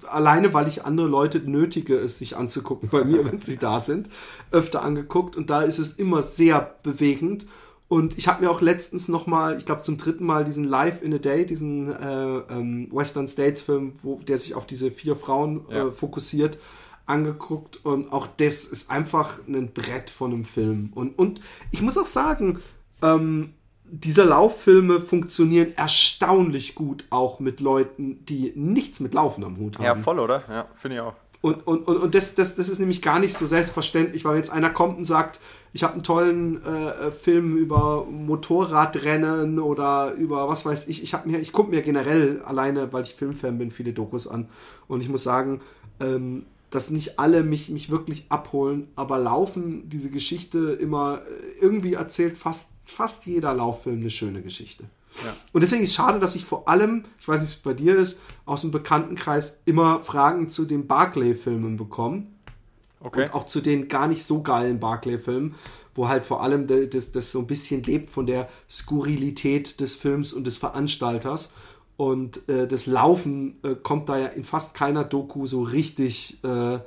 alleine, 0.08 0.52
weil 0.54 0.68
ich 0.68 0.84
andere 0.84 1.06
Leute 1.06 1.38
nötige, 1.38 1.96
es 1.96 2.18
sich 2.18 2.36
anzugucken 2.36 2.88
bei 2.90 3.04
mir, 3.04 3.24
wenn 3.30 3.40
sie 3.40 3.56
da 3.56 3.78
sind, 3.80 4.08
öfter 4.50 4.82
angeguckt 4.82 5.36
und 5.36 5.50
da 5.50 5.62
ist 5.62 5.78
es 5.78 5.92
immer 5.92 6.22
sehr 6.22 6.74
bewegend 6.82 7.46
Und 7.88 8.16
ich 8.18 8.28
habe 8.28 8.42
mir 8.42 8.50
auch 8.50 8.60
letztens 8.62 9.08
nochmal, 9.08 9.58
ich 9.58 9.66
glaube 9.66 9.82
zum 9.82 9.98
dritten 9.98 10.24
Mal, 10.24 10.44
diesen 10.44 10.64
Live 10.64 11.02
in 11.02 11.14
a 11.14 11.18
Day, 11.18 11.44
diesen 11.46 11.92
äh, 11.92 12.38
ähm, 12.50 12.88
Western 12.90 13.28
States 13.28 13.62
Film, 13.62 13.92
wo 14.02 14.16
der 14.26 14.38
sich 14.38 14.54
auf 14.54 14.66
diese 14.66 14.90
vier 14.90 15.16
Frauen 15.16 15.66
Ja. 15.70 15.86
äh, 15.88 15.90
fokussiert, 15.92 16.58
angeguckt. 17.06 17.84
Und 17.84 18.10
auch 18.10 18.26
das 18.26 18.64
ist 18.64 18.90
einfach 18.90 19.38
ein 19.46 19.72
Brett 19.72 20.10
von 20.10 20.32
einem 20.32 20.44
Film. 20.44 20.90
Und, 20.94 21.18
und 21.18 21.40
ich 21.70 21.82
muss 21.82 21.98
auch 21.98 22.06
sagen, 22.06 22.60
ähm, 23.02 23.52
diese 24.00 24.24
Lauffilme 24.24 25.00
funktionieren 25.00 25.72
erstaunlich 25.76 26.74
gut 26.74 27.04
auch 27.10 27.38
mit 27.38 27.60
Leuten, 27.60 28.24
die 28.24 28.52
nichts 28.56 28.98
mit 29.00 29.14
Laufen 29.14 29.44
am 29.44 29.56
Hut 29.56 29.78
haben. 29.78 29.84
Ja, 29.84 29.96
voll, 29.96 30.18
oder? 30.18 30.42
Ja, 30.48 30.66
finde 30.74 30.96
ich 30.96 31.00
auch. 31.02 31.14
Und, 31.40 31.66
und, 31.66 31.86
und, 31.86 31.98
und 31.98 32.14
das, 32.14 32.34
das, 32.34 32.56
das 32.56 32.68
ist 32.68 32.78
nämlich 32.78 33.02
gar 33.02 33.20
nicht 33.20 33.36
so 33.36 33.44
selbstverständlich, 33.44 34.24
weil 34.24 34.36
jetzt 34.36 34.50
einer 34.50 34.70
kommt 34.70 34.96
und 34.96 35.04
sagt, 35.04 35.40
ich 35.74 35.82
habe 35.82 35.92
einen 35.92 36.02
tollen 36.02 36.64
äh, 36.64 37.10
Film 37.10 37.56
über 37.56 38.06
Motorradrennen 38.10 39.58
oder 39.58 40.12
über 40.14 40.48
was 40.48 40.64
weiß 40.64 40.88
ich. 40.88 41.02
Ich 41.02 41.12
habe 41.12 41.28
mir, 41.28 41.38
ich 41.38 41.52
gucke 41.52 41.70
mir 41.70 41.82
generell 41.82 42.40
alleine, 42.42 42.92
weil 42.92 43.02
ich 43.02 43.14
Filmfan 43.14 43.58
bin, 43.58 43.70
viele 43.70 43.92
Dokus 43.92 44.26
an. 44.26 44.48
Und 44.88 45.02
ich 45.02 45.08
muss 45.08 45.22
sagen, 45.22 45.60
ähm, 46.00 46.46
dass 46.74 46.90
nicht 46.90 47.20
alle 47.20 47.44
mich, 47.44 47.68
mich 47.68 47.88
wirklich 47.88 48.26
abholen, 48.30 48.88
aber 48.96 49.18
Laufen, 49.18 49.88
diese 49.88 50.10
Geschichte 50.10 50.72
immer 50.80 51.22
äh, 51.22 51.60
irgendwie 51.60 51.94
erzählt 51.94 52.36
fast, 52.36 52.72
fast 52.84 53.26
jeder 53.26 53.54
Lauffilm 53.54 54.00
eine 54.00 54.10
schöne 54.10 54.42
Geschichte. 54.42 54.84
Ja. 55.24 55.32
Und 55.52 55.60
deswegen 55.60 55.84
ist 55.84 55.90
es 55.90 55.94
schade, 55.94 56.18
dass 56.18 56.34
ich 56.34 56.44
vor 56.44 56.68
allem, 56.68 57.04
ich 57.20 57.28
weiß 57.28 57.42
nicht, 57.42 57.50
es 57.50 57.56
bei 57.56 57.74
dir 57.74 57.96
ist, 57.96 58.22
aus 58.44 58.62
dem 58.62 58.72
Bekanntenkreis 58.72 59.60
immer 59.64 60.00
Fragen 60.00 60.48
zu 60.48 60.64
den 60.64 60.88
Barclay-Filmen 60.88 61.76
bekomme. 61.76 62.26
Okay. 62.98 63.20
Und 63.22 63.34
auch 63.34 63.46
zu 63.46 63.60
den 63.60 63.86
gar 63.86 64.08
nicht 64.08 64.24
so 64.24 64.42
geilen 64.42 64.80
Barclay-Filmen, 64.80 65.54
wo 65.94 66.08
halt 66.08 66.26
vor 66.26 66.42
allem 66.42 66.66
das, 66.90 67.12
das 67.12 67.30
so 67.30 67.38
ein 67.38 67.46
bisschen 67.46 67.84
lebt 67.84 68.10
von 68.10 68.26
der 68.26 68.48
Skurrilität 68.68 69.78
des 69.80 69.94
Films 69.94 70.32
und 70.32 70.44
des 70.44 70.56
Veranstalters. 70.56 71.52
Und 71.96 72.48
äh, 72.48 72.66
das 72.66 72.86
Laufen 72.86 73.58
äh, 73.62 73.74
kommt 73.76 74.08
da 74.08 74.18
ja 74.18 74.26
in 74.26 74.42
fast 74.44 74.74
keiner 74.74 75.04
Doku 75.04 75.46
so 75.46 75.62
richtig 75.62 76.42
äh, 76.42 76.74
äh, 76.74 76.80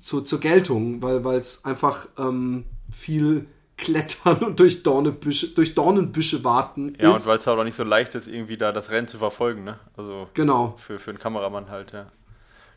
zu, 0.00 0.22
zur 0.22 0.40
Geltung, 0.40 1.02
weil 1.02 1.38
es 1.38 1.64
einfach 1.64 2.08
ähm, 2.18 2.64
viel 2.90 3.46
Klettern 3.76 4.38
und 4.40 4.60
durch, 4.60 4.82
Dornebüsche, 4.82 5.48
durch 5.48 5.74
Dornenbüsche 5.74 6.42
warten 6.44 6.94
Ja, 6.98 7.10
ist. 7.10 7.26
und 7.26 7.32
weil 7.32 7.38
es 7.38 7.46
halt 7.46 7.58
auch 7.58 7.64
nicht 7.64 7.76
so 7.76 7.84
leicht 7.84 8.14
ist, 8.14 8.28
irgendwie 8.28 8.56
da 8.56 8.72
das 8.72 8.90
Rennen 8.90 9.08
zu 9.08 9.18
verfolgen, 9.18 9.64
ne? 9.64 9.78
Also 9.96 10.28
Genau. 10.34 10.74
für, 10.78 10.98
für 10.98 11.10
einen 11.10 11.18
Kameramann 11.18 11.68
halt, 11.68 11.92
ja. 11.92 12.06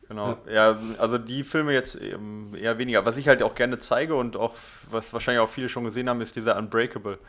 Genau. 0.09 0.37
Ja. 0.51 0.75
also 0.97 1.19
die 1.19 1.43
Filme 1.43 1.71
jetzt 1.71 1.93
eben 1.95 2.55
eher 2.55 2.79
weniger. 2.79 3.05
Was 3.05 3.15
ich 3.15 3.27
halt 3.27 3.43
auch 3.43 3.53
gerne 3.53 3.77
zeige 3.77 4.15
und 4.15 4.35
auch, 4.37 4.55
was 4.89 5.13
wahrscheinlich 5.13 5.39
auch 5.39 5.49
viele 5.49 5.69
schon 5.69 5.83
gesehen 5.83 6.09
haben, 6.09 6.19
ist 6.19 6.35
dieser 6.35 6.57
Unbreakable. 6.57 7.19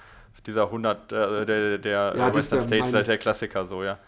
Dieser 0.46 0.64
100, 0.66 1.12
äh, 1.12 1.46
der, 1.46 1.78
der 1.78 2.14
Ja, 2.16 2.28
ist 2.28 2.36
Western 2.36 2.58
der 2.60 2.66
States, 2.66 2.84
mein- 2.86 2.94
halt 2.94 3.08
der 3.08 3.18
Klassiker 3.18 3.66
so, 3.66 3.84
ja. 3.84 3.98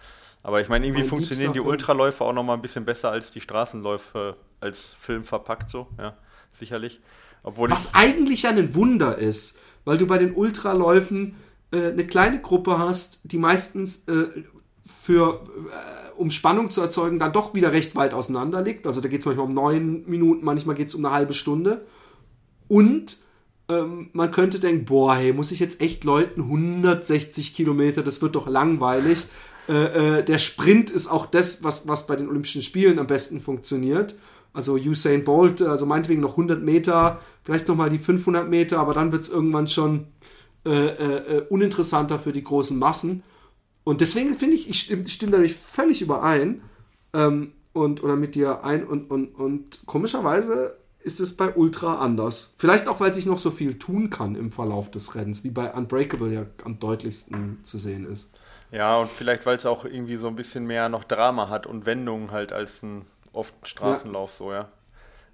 Aber 0.42 0.60
ich 0.60 0.68
meine, 0.68 0.86
irgendwie 0.86 1.02
Mein 1.02 1.08
funktionieren 1.10 1.52
die. 1.52 1.60
Ultraläufe 1.60 2.24
auch 2.24 2.32
nochmal 2.32 2.56
ein 2.56 2.62
bisschen 2.62 2.84
besser 2.84 3.10
als 3.10 3.30
die 3.30 3.40
Straßenläufe 3.40 4.36
als 4.60 4.94
Film 4.98 5.22
verpackt 5.24 5.70
so, 5.70 5.88
ja, 5.98 6.16
sicherlich. 6.50 7.00
Obwohl 7.44 7.70
Was 7.70 7.94
eigentlich 7.94 8.42
ja 8.42 8.50
ein 8.50 8.74
Wunder 8.74 9.18
ist, 9.18 9.60
weil 9.84 9.98
du 9.98 10.06
bei 10.06 10.18
den 10.18 10.34
Ultraläufen 10.34 11.36
äh, 11.72 11.88
eine 11.90 12.06
kleine 12.06 12.40
Gruppe 12.40 12.78
hast, 12.78 13.20
die 13.24 13.38
meistens 13.38 14.04
äh, 14.08 14.42
für, 14.84 15.42
äh, 15.44 16.12
um 16.20 16.30
Spannung 16.30 16.70
zu 16.70 16.80
erzeugen, 16.80 17.18
dann 17.18 17.32
doch 17.32 17.54
wieder 17.54 17.72
recht 17.72 17.94
weit 17.94 18.14
auseinander 18.14 18.62
liegt. 18.62 18.86
Also 18.86 19.00
da 19.00 19.08
geht 19.08 19.20
es 19.20 19.26
manchmal 19.26 19.46
um 19.46 19.54
neun 19.54 20.04
Minuten, 20.08 20.44
manchmal 20.44 20.74
geht 20.76 20.88
es 20.88 20.94
um 20.94 21.04
eine 21.04 21.14
halbe 21.14 21.34
Stunde. 21.34 21.84
Und 22.68 23.18
ähm, 23.80 24.10
man 24.12 24.30
könnte 24.30 24.58
denken, 24.58 24.84
boah, 24.84 25.14
hey, 25.14 25.32
muss 25.32 25.52
ich 25.52 25.60
jetzt 25.60 25.80
echt 25.80 26.04
Leuten 26.04 26.42
160 26.42 27.54
Kilometer, 27.54 28.02
das 28.02 28.22
wird 28.22 28.34
doch 28.34 28.48
langweilig. 28.48 29.26
Äh, 29.68 30.18
äh, 30.18 30.24
der 30.24 30.38
Sprint 30.38 30.90
ist 30.90 31.06
auch 31.08 31.26
das, 31.26 31.62
was, 31.62 31.86
was 31.86 32.06
bei 32.06 32.16
den 32.16 32.28
Olympischen 32.28 32.62
Spielen 32.62 32.98
am 32.98 33.06
besten 33.06 33.40
funktioniert. 33.40 34.16
Also 34.52 34.74
Usain 34.74 35.24
Bolt, 35.24 35.62
also 35.62 35.86
meinetwegen 35.86 36.20
noch 36.20 36.32
100 36.32 36.62
Meter, 36.62 37.20
vielleicht 37.42 37.68
nochmal 37.68 37.88
die 37.88 37.98
500 37.98 38.48
Meter, 38.48 38.78
aber 38.78 38.92
dann 38.92 39.12
wird 39.12 39.24
es 39.24 39.30
irgendwann 39.30 39.66
schon 39.66 40.06
äh, 40.64 40.70
äh, 40.70 41.38
äh, 41.38 41.46
uninteressanter 41.48 42.18
für 42.18 42.32
die 42.32 42.44
großen 42.44 42.78
Massen. 42.78 43.22
Und 43.84 44.00
deswegen 44.00 44.36
finde 44.36 44.56
ich, 44.56 44.68
ich 44.68 44.80
stimme, 44.80 45.08
stimme 45.08 45.32
dadurch 45.32 45.54
völlig 45.54 46.02
überein 46.02 46.62
ähm, 47.14 47.52
und 47.72 48.02
oder 48.04 48.14
mit 48.14 48.34
dir 48.34 48.64
ein 48.64 48.84
und, 48.84 49.10
und, 49.10 49.34
und 49.34 49.86
komischerweise 49.86 50.76
ist 51.04 51.20
es 51.20 51.36
bei 51.36 51.54
Ultra 51.54 51.96
anders. 51.98 52.54
Vielleicht 52.58 52.88
auch, 52.88 53.00
weil 53.00 53.12
sich 53.12 53.26
noch 53.26 53.38
so 53.38 53.50
viel 53.50 53.78
tun 53.78 54.10
kann 54.10 54.34
im 54.34 54.50
Verlauf 54.50 54.90
des 54.90 55.14
Rennens, 55.14 55.44
wie 55.44 55.50
bei 55.50 55.72
Unbreakable 55.72 56.32
ja 56.32 56.46
am 56.64 56.78
deutlichsten 56.78 57.60
zu 57.62 57.78
sehen 57.78 58.06
ist. 58.06 58.30
Ja, 58.70 58.98
und 58.98 59.10
vielleicht, 59.10 59.44
weil 59.44 59.56
es 59.56 59.66
auch 59.66 59.84
irgendwie 59.84 60.16
so 60.16 60.28
ein 60.28 60.36
bisschen 60.36 60.66
mehr 60.66 60.88
noch 60.88 61.04
Drama 61.04 61.48
hat 61.48 61.66
und 61.66 61.84
Wendungen 61.84 62.30
halt 62.30 62.52
als 62.52 62.82
ein 62.82 63.04
oft 63.32 63.54
Straßenlauf 63.64 64.32
so, 64.32 64.52
ja. 64.52 64.68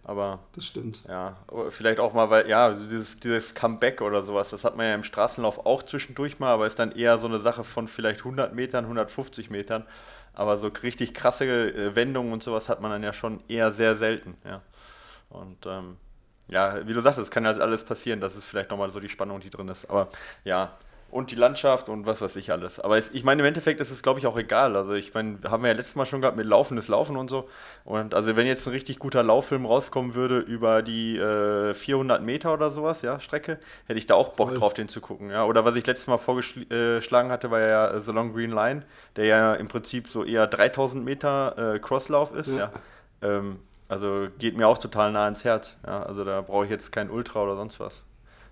Aber. 0.04 0.40
Das 0.54 0.64
stimmt. 0.64 1.04
Ja, 1.06 1.36
vielleicht 1.68 2.00
auch 2.00 2.14
mal, 2.14 2.30
weil, 2.30 2.48
ja, 2.48 2.72
dieses, 2.72 3.20
dieses 3.20 3.54
Comeback 3.54 4.00
oder 4.00 4.22
sowas, 4.22 4.50
das 4.50 4.64
hat 4.64 4.76
man 4.76 4.86
ja 4.86 4.94
im 4.94 5.04
Straßenlauf 5.04 5.66
auch 5.66 5.82
zwischendurch 5.82 6.38
mal, 6.38 6.50
aber 6.50 6.66
ist 6.66 6.78
dann 6.78 6.92
eher 6.92 7.18
so 7.18 7.26
eine 7.26 7.40
Sache 7.40 7.62
von 7.62 7.88
vielleicht 7.88 8.20
100 8.20 8.54
Metern, 8.54 8.84
150 8.84 9.50
Metern. 9.50 9.86
Aber 10.32 10.56
so 10.56 10.68
richtig 10.68 11.14
krasse 11.14 11.44
äh, 11.46 11.94
Wendungen 11.94 12.32
und 12.32 12.42
sowas 12.42 12.68
hat 12.68 12.80
man 12.80 12.90
dann 12.90 13.02
ja 13.02 13.12
schon 13.12 13.40
eher 13.48 13.72
sehr 13.72 13.96
selten, 13.96 14.36
ja. 14.44 14.62
Und 15.28 15.66
ähm, 15.66 15.96
ja, 16.48 16.86
wie 16.86 16.94
du 16.94 17.00
sagst, 17.00 17.18
es 17.18 17.30
kann 17.30 17.46
halt 17.46 17.60
alles 17.60 17.84
passieren. 17.84 18.20
Das 18.20 18.36
ist 18.36 18.46
vielleicht 18.46 18.70
nochmal 18.70 18.90
so 18.90 19.00
die 19.00 19.08
Spannung, 19.08 19.40
die 19.40 19.50
drin 19.50 19.68
ist. 19.68 19.88
Aber 19.90 20.08
ja, 20.44 20.78
und 21.10 21.30
die 21.30 21.36
Landschaft 21.36 21.88
und 21.88 22.06
was 22.06 22.20
weiß 22.20 22.36
ich 22.36 22.52
alles. 22.52 22.80
Aber 22.80 22.98
es, 22.98 23.10
ich 23.12 23.24
meine, 23.24 23.40
im 23.40 23.46
Endeffekt 23.46 23.80
ist 23.80 23.90
es, 23.90 24.02
glaube 24.02 24.18
ich, 24.20 24.26
auch 24.26 24.36
egal. 24.36 24.76
Also 24.76 24.92
ich 24.92 25.14
meine, 25.14 25.38
haben 25.48 25.62
wir 25.62 25.70
ja 25.70 25.76
letztes 25.76 25.96
Mal 25.96 26.04
schon 26.04 26.20
gehabt 26.20 26.36
mit 26.36 26.46
laufendes 26.46 26.88
Laufen 26.88 27.16
und 27.16 27.30
so. 27.30 27.48
Und 27.84 28.14
also 28.14 28.36
wenn 28.36 28.46
jetzt 28.46 28.66
ein 28.66 28.72
richtig 28.72 28.98
guter 28.98 29.22
Lauffilm 29.22 29.64
rauskommen 29.64 30.14
würde 30.14 30.38
über 30.38 30.82
die 30.82 31.16
äh, 31.16 31.72
400 31.72 32.22
Meter 32.22 32.52
oder 32.52 32.70
sowas, 32.70 33.00
ja, 33.00 33.20
Strecke, 33.20 33.58
hätte 33.86 33.98
ich 33.98 34.04
da 34.04 34.14
auch 34.14 34.34
Bock 34.34 34.50
Voll. 34.50 34.58
drauf, 34.58 34.74
den 34.74 34.88
zu 34.88 35.00
gucken. 35.00 35.30
Ja. 35.30 35.44
Oder 35.46 35.64
was 35.64 35.76
ich 35.76 35.86
letztes 35.86 36.08
Mal 36.08 36.18
vorgeschlagen 36.18 37.30
hatte, 37.30 37.50
war 37.50 37.60
ja 37.60 37.88
äh, 37.88 38.00
The 38.02 38.12
Long 38.12 38.34
Green 38.34 38.52
Line, 38.52 38.82
der 39.16 39.24
ja 39.24 39.54
im 39.54 39.68
Prinzip 39.68 40.08
so 40.08 40.24
eher 40.24 40.46
3000 40.46 41.02
Meter 41.02 41.74
äh, 41.74 41.78
Crosslauf 41.78 42.34
ist, 42.34 42.48
ja. 42.48 42.70
Ja. 43.22 43.38
Ähm, 43.38 43.60
also 43.88 44.28
geht 44.38 44.56
mir 44.56 44.68
auch 44.68 44.78
total 44.78 45.12
nah 45.12 45.26
ins 45.28 45.44
Herz. 45.44 45.76
Ja. 45.86 46.02
Also 46.02 46.24
da 46.24 46.40
brauche 46.42 46.64
ich 46.64 46.70
jetzt 46.70 46.92
kein 46.92 47.10
Ultra 47.10 47.42
oder 47.42 47.56
sonst 47.56 47.80
was. 47.80 48.04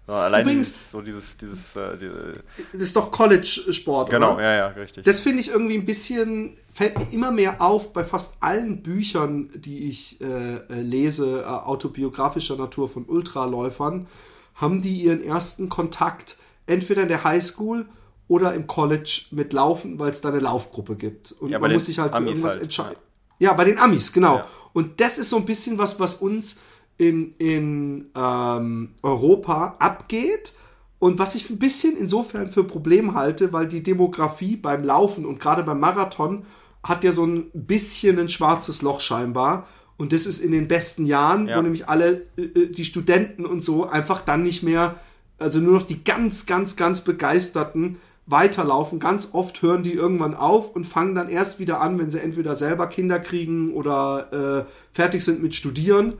Sondern 0.07 0.25
allein 0.25 0.43
Übrigens- 0.45 0.73
dieses, 0.73 0.91
so 0.93 1.01
dieses, 1.03 1.37
dieses, 1.37 1.75
äh, 1.77 1.99
diese, 1.99 2.33
Das 2.73 2.81
ist 2.81 2.95
doch 2.95 3.11
College-Sport, 3.11 4.09
Genau, 4.11 4.35
oder? 4.35 4.43
ja, 4.45 4.55
ja, 4.55 4.67
richtig. 4.69 5.05
Das 5.05 5.19
finde 5.19 5.41
ich 5.41 5.49
irgendwie 5.49 5.75
ein 5.77 5.85
bisschen, 5.85 6.55
fällt 6.73 6.97
mir 6.99 7.13
immer 7.13 7.33
mehr 7.33 7.61
auf 7.61 7.93
bei 7.93 8.05
fast 8.05 8.41
allen 8.41 8.83
Büchern, 8.83 9.51
die 9.57 9.89
ich 9.89 10.21
äh, 10.21 10.25
äh, 10.59 10.61
lese, 10.81 11.41
äh, 11.41 11.45
autobiografischer 11.47 12.57
Natur 12.57 12.89
von 12.89 13.05
Ultraläufern, 13.07 14.07
haben 14.55 14.81
die 14.81 15.03
ihren 15.03 15.23
ersten 15.23 15.69
Kontakt 15.69 16.37
entweder 16.67 17.03
in 17.03 17.09
der 17.09 17.25
Highschool 17.25 17.87
oder 18.29 18.55
im 18.55 18.67
College 18.69 19.23
mit 19.33 19.53
Laufen, 19.53 19.99
weil 19.99 20.13
es 20.13 20.21
da 20.21 20.29
eine 20.31 20.41
Laufgruppe 20.41 20.95
gibt. 20.97 21.33
Und 21.33 21.51
Ja, 21.51 21.59
man 21.59 21.73
muss 21.73 21.87
sich 21.87 21.99
halt 21.99 22.15
für 22.15 22.25
irgendwas 22.25 22.53
halt, 22.55 22.63
entscheiden. 22.63 22.93
Ja. 22.95 23.06
Bei 23.41 23.65
den 23.65 23.79
Amis, 23.79 24.13
genau. 24.13 24.39
Ja. 24.39 24.47
Und 24.73 25.01
das 25.01 25.19
ist 25.19 25.31
so 25.31 25.37
ein 25.37 25.45
bisschen 25.45 25.79
was, 25.79 25.99
was 26.01 26.17
uns 26.17 26.59
in, 26.99 27.35
in 27.39 28.11
ähm, 28.15 28.91
Europa 29.03 29.77
abgeht 29.79 30.55
und 30.99 31.19
was 31.19 31.35
ich 31.35 31.49
ein 31.51 31.59
bisschen 31.59 31.97
insofern 31.97 32.51
für 32.51 32.61
ein 32.61 32.67
Problem 32.67 33.15
halte, 33.15 33.53
weil 33.53 33.69
die 33.69 33.83
Demografie 33.83 34.57
beim 34.57 34.85
Laufen 34.85 35.27
und 35.27 35.39
gerade 35.41 35.63
beim 35.63 35.81
Marathon 35.81 36.45
hat 36.83 37.05
ja 37.05 37.13
so 37.13 37.25
ein 37.27 37.51
bisschen 37.53 38.19
ein 38.19 38.29
schwarzes 38.29 38.83
Loch 38.83 39.01
scheinbar. 39.01 39.67
Und 39.99 40.13
das 40.13 40.27
ist 40.27 40.39
in 40.39 40.53
den 40.53 40.69
besten 40.69 41.07
Jahren, 41.07 41.49
Ja. 41.49 41.57
wo 41.57 41.63
nämlich 41.63 41.89
alle 41.89 42.27
äh, 42.37 42.43
äh, 42.43 42.67
die 42.71 42.85
Studenten 42.85 43.45
und 43.47 43.65
so 43.65 43.89
einfach 43.89 44.21
dann 44.21 44.43
nicht 44.43 44.63
mehr, 44.63 44.97
also 45.39 45.59
nur 45.59 45.75
noch 45.75 45.83
die 45.83 46.05
ganz, 46.05 46.47
ganz, 46.47 46.77
ganz 46.77 47.03
begeisterten 47.03 47.99
weiterlaufen. 48.27 48.99
Ganz 48.99 49.31
oft 49.33 49.63
hören 49.63 49.83
die 49.83 49.93
irgendwann 49.93 50.35
auf 50.35 50.75
und 50.75 50.85
fangen 50.85 51.15
dann 51.15 51.29
erst 51.29 51.59
wieder 51.59 51.81
an, 51.81 51.99
wenn 51.99 52.11
sie 52.11 52.21
entweder 52.21 52.57
selber 52.57 52.89
Kinder 52.89 53.19
kriegen 53.19 53.73
oder 53.73 54.67
äh, 54.67 54.71
fertig 54.93 55.25
sind 55.25 55.43
mit 55.43 55.55
Studieren. 55.55 56.15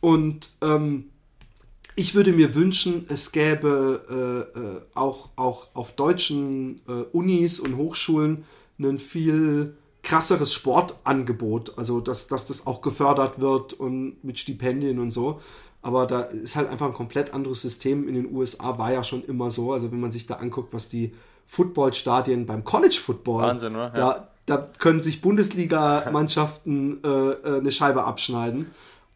Und 0.00 0.50
ähm, 0.62 1.10
ich 1.94 2.14
würde 2.14 2.32
mir 2.32 2.54
wünschen, 2.54 3.06
es 3.08 3.32
gäbe 3.32 4.02
äh, 4.54 4.58
äh, 4.58 4.80
auch, 4.94 5.30
auch 5.36 5.68
auf 5.74 5.92
deutschen 5.92 6.80
äh, 6.88 6.92
Unis 7.12 7.60
und 7.60 7.76
Hochschulen 7.76 8.44
ein 8.78 8.98
viel 8.98 9.76
krasseres 10.02 10.52
Sportangebot. 10.52 11.78
Also, 11.78 12.00
dass, 12.00 12.28
dass 12.28 12.46
das 12.46 12.66
auch 12.66 12.80
gefördert 12.80 13.40
wird 13.40 13.72
und 13.72 14.22
mit 14.22 14.38
Stipendien 14.38 14.98
und 14.98 15.10
so. 15.10 15.40
Aber 15.86 16.04
da 16.08 16.22
ist 16.22 16.56
halt 16.56 16.68
einfach 16.68 16.86
ein 16.86 16.94
komplett 16.94 17.32
anderes 17.32 17.62
System. 17.62 18.08
In 18.08 18.14
den 18.14 18.34
USA 18.34 18.76
war 18.76 18.92
ja 18.92 19.04
schon 19.04 19.22
immer 19.24 19.50
so. 19.50 19.72
Also, 19.72 19.92
wenn 19.92 20.00
man 20.00 20.10
sich 20.10 20.26
da 20.26 20.34
anguckt, 20.34 20.74
was 20.74 20.88
die 20.88 21.14
Footballstadien 21.46 22.44
beim 22.44 22.64
College 22.64 22.98
Football, 23.00 23.42
Wahnsinn, 23.42 23.76
oder? 23.76 23.90
da, 23.90 24.10
Ja. 24.10 24.28
da 24.46 24.68
können 24.78 25.00
sich 25.00 25.22
Bundesliga-Mannschaften 25.22 26.98
äh, 27.04 27.08
äh, 27.08 27.58
eine 27.58 27.70
Scheibe 27.70 28.02
abschneiden. 28.02 28.72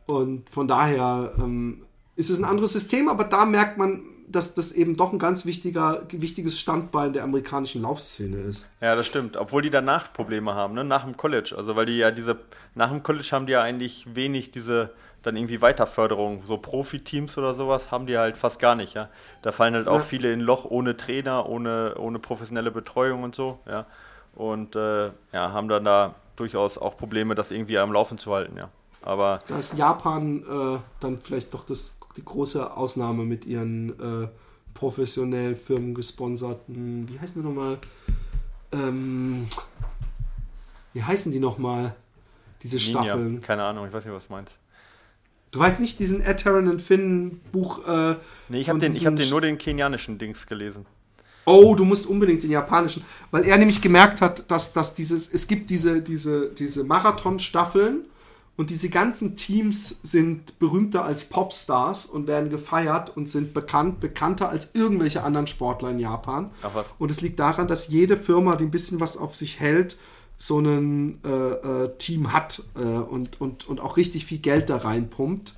Und 0.06 0.48
von 0.48 0.68
daher 0.68 1.32
ähm, 1.38 1.82
ist 2.14 2.30
es 2.30 2.38
ein 2.38 2.44
anderes 2.44 2.72
System, 2.72 3.08
aber 3.08 3.24
da 3.24 3.44
merkt 3.46 3.76
man, 3.76 4.02
dass 4.28 4.54
das 4.54 4.70
eben 4.70 4.96
doch 4.96 5.12
ein 5.12 5.18
ganz 5.18 5.44
wichtiger, 5.46 6.02
wichtiges 6.12 6.60
Standbein 6.60 7.12
der 7.12 7.24
amerikanischen 7.24 7.82
Laufszene 7.82 8.36
ist. 8.36 8.68
Ja, 8.80 8.94
das 8.94 9.08
stimmt. 9.08 9.36
Obwohl 9.36 9.62
die 9.62 9.70
danach 9.70 10.12
Probleme 10.12 10.54
haben, 10.54 10.74
ne? 10.74 10.84
nach 10.84 11.02
dem 11.02 11.16
College. 11.16 11.52
Also 11.56 11.74
weil 11.74 11.86
die 11.86 11.96
ja 11.98 12.12
diese, 12.12 12.38
nach 12.76 12.90
dem 12.90 13.02
College 13.02 13.28
haben 13.32 13.46
die 13.46 13.52
ja 13.52 13.62
eigentlich 13.62 14.06
wenig 14.14 14.52
diese 14.52 14.90
dann 15.22 15.36
irgendwie 15.36 15.60
Weiterförderung. 15.62 16.42
So 16.46 16.56
Profiteams 16.56 17.36
oder 17.38 17.54
sowas 17.54 17.90
haben 17.90 18.06
die 18.06 18.16
halt 18.16 18.36
fast 18.36 18.58
gar 18.58 18.74
nicht, 18.74 18.94
ja. 18.94 19.08
Da 19.42 19.52
fallen 19.52 19.74
halt 19.74 19.88
auch 19.88 19.96
Ja. 19.96 20.00
viele 20.00 20.32
in 20.32 20.40
ein 20.40 20.44
Loch 20.44 20.64
ohne 20.64 20.96
Trainer, 20.96 21.48
ohne, 21.48 21.94
ohne 21.98 22.18
professionelle 22.18 22.70
Betreuung 22.70 23.22
und 23.22 23.34
so, 23.34 23.58
ja. 23.66 23.86
Und 24.34 24.76
äh, 24.76 25.06
ja, 25.32 25.52
haben 25.52 25.68
dann 25.68 25.84
da 25.84 26.14
durchaus 26.36 26.78
auch 26.78 26.96
Probleme, 26.96 27.34
das 27.34 27.50
irgendwie 27.50 27.78
am 27.78 27.92
Laufen 27.92 28.16
zu 28.18 28.32
halten, 28.32 28.56
ja. 28.56 28.68
Aber 29.02 29.40
Da 29.48 29.58
ist 29.58 29.76
Japan 29.76 30.42
äh, 30.42 30.78
dann 31.00 31.20
vielleicht 31.20 31.52
doch 31.54 31.64
das, 31.64 31.96
die 32.16 32.24
große 32.24 32.76
Ausnahme 32.76 33.24
mit 33.24 33.44
ihren 33.46 34.24
äh, 34.24 34.28
professionell 34.74 35.56
firmengesponserten, 35.56 37.08
wie 37.08 37.18
heißen 37.18 37.40
die 37.42 37.46
nochmal? 37.48 37.78
Ähm, 38.72 39.46
wie 40.92 41.02
heißen 41.02 41.32
die 41.32 41.40
nochmal? 41.40 41.94
Diese 42.62 42.76
Ninja, 42.76 43.04
Staffeln. 43.04 43.40
keine 43.40 43.64
Ahnung, 43.64 43.86
ich 43.86 43.92
weiß 43.92 44.04
nicht, 44.04 44.14
was 44.14 44.26
du 44.26 44.32
meinst. 44.32 44.56
Du 45.50 45.58
weißt 45.58 45.80
nicht 45.80 45.98
diesen 45.98 46.22
Ed 46.22 46.40
Taran 46.40 46.68
und 46.68 46.80
Finn 46.80 47.40
Buch. 47.52 47.86
Äh, 47.86 48.16
Nee, 48.48 48.60
ich 48.60 48.68
habe 48.68 48.78
den, 48.78 48.92
ich 48.92 49.06
hab 49.06 49.16
den 49.16 49.28
nur 49.30 49.40
den 49.40 49.58
kenianischen 49.58 50.18
Dings 50.18 50.46
gelesen. 50.46 50.86
Oh, 51.46 51.74
du 51.74 51.84
musst 51.84 52.06
unbedingt 52.06 52.42
den 52.42 52.50
japanischen, 52.50 53.04
weil 53.30 53.44
er 53.44 53.56
nämlich 53.58 53.80
gemerkt 53.80 54.20
hat, 54.20 54.50
dass, 54.50 54.72
dass 54.72 54.94
dieses, 54.94 55.32
es 55.32 55.48
gibt 55.48 55.70
diese, 55.70 56.02
diese, 56.02 56.50
diese 56.50 56.84
Marathon-Staffeln 56.84 58.04
und 58.56 58.70
diese 58.70 58.90
ganzen 58.90 59.36
Teams 59.36 60.00
sind 60.02 60.58
berühmter 60.58 61.04
als 61.04 61.24
Popstars 61.30 62.06
und 62.06 62.28
werden 62.28 62.50
gefeiert 62.50 63.16
und 63.16 63.28
sind 63.28 63.54
bekannt, 63.54 64.00
bekannter 64.00 64.50
als 64.50 64.70
irgendwelche 64.74 65.22
anderen 65.22 65.46
Sportler 65.46 65.90
in 65.90 65.98
Japan. 65.98 66.50
Ach 66.62 66.74
was. 66.74 66.86
Und 66.98 67.10
es 67.10 67.22
liegt 67.22 67.40
daran, 67.40 67.66
dass 67.68 67.88
jede 67.88 68.18
Firma, 68.18 68.56
die 68.56 68.64
ein 68.64 68.70
bisschen 68.70 69.00
was 69.00 69.16
auf 69.16 69.34
sich 69.34 69.60
hält, 69.60 69.96
so 70.42 70.58
ein 70.58 71.18
äh, 71.22 71.28
äh, 71.28 71.88
Team 71.98 72.32
hat 72.32 72.62
äh, 72.74 72.80
und, 72.80 73.42
und, 73.42 73.68
und 73.68 73.78
auch 73.78 73.98
richtig 73.98 74.24
viel 74.24 74.38
Geld 74.38 74.70
da 74.70 74.78
reinpumpt. 74.78 75.54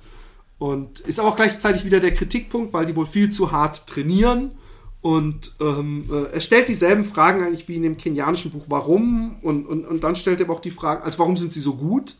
Und 0.59 0.99
ist 0.99 1.21
auch 1.21 1.37
gleichzeitig 1.37 1.85
wieder 1.85 2.01
der 2.01 2.13
Kritikpunkt, 2.13 2.73
weil 2.73 2.85
die 2.85 2.95
wohl 2.95 3.05
viel 3.05 3.29
zu 3.29 3.53
hart 3.53 3.87
trainieren. 3.87 4.51
Und 4.99 5.53
ähm, 5.61 6.09
äh, 6.11 6.33
er 6.33 6.41
stellt 6.41 6.67
dieselben 6.67 7.05
Fragen 7.05 7.43
eigentlich 7.43 7.69
wie 7.69 7.77
in 7.77 7.83
dem 7.83 7.95
kenianischen 7.95 8.51
Buch, 8.51 8.65
warum? 8.67 9.37
Und, 9.41 9.65
und, 9.67 9.85
und 9.85 10.03
dann 10.03 10.17
stellt 10.17 10.41
er 10.41 10.47
aber 10.47 10.55
auch 10.55 10.61
die 10.61 10.69
Frage, 10.69 11.01
also 11.03 11.17
warum 11.19 11.37
sind 11.37 11.53
sie 11.53 11.61
so 11.61 11.75
gut? 11.75 12.15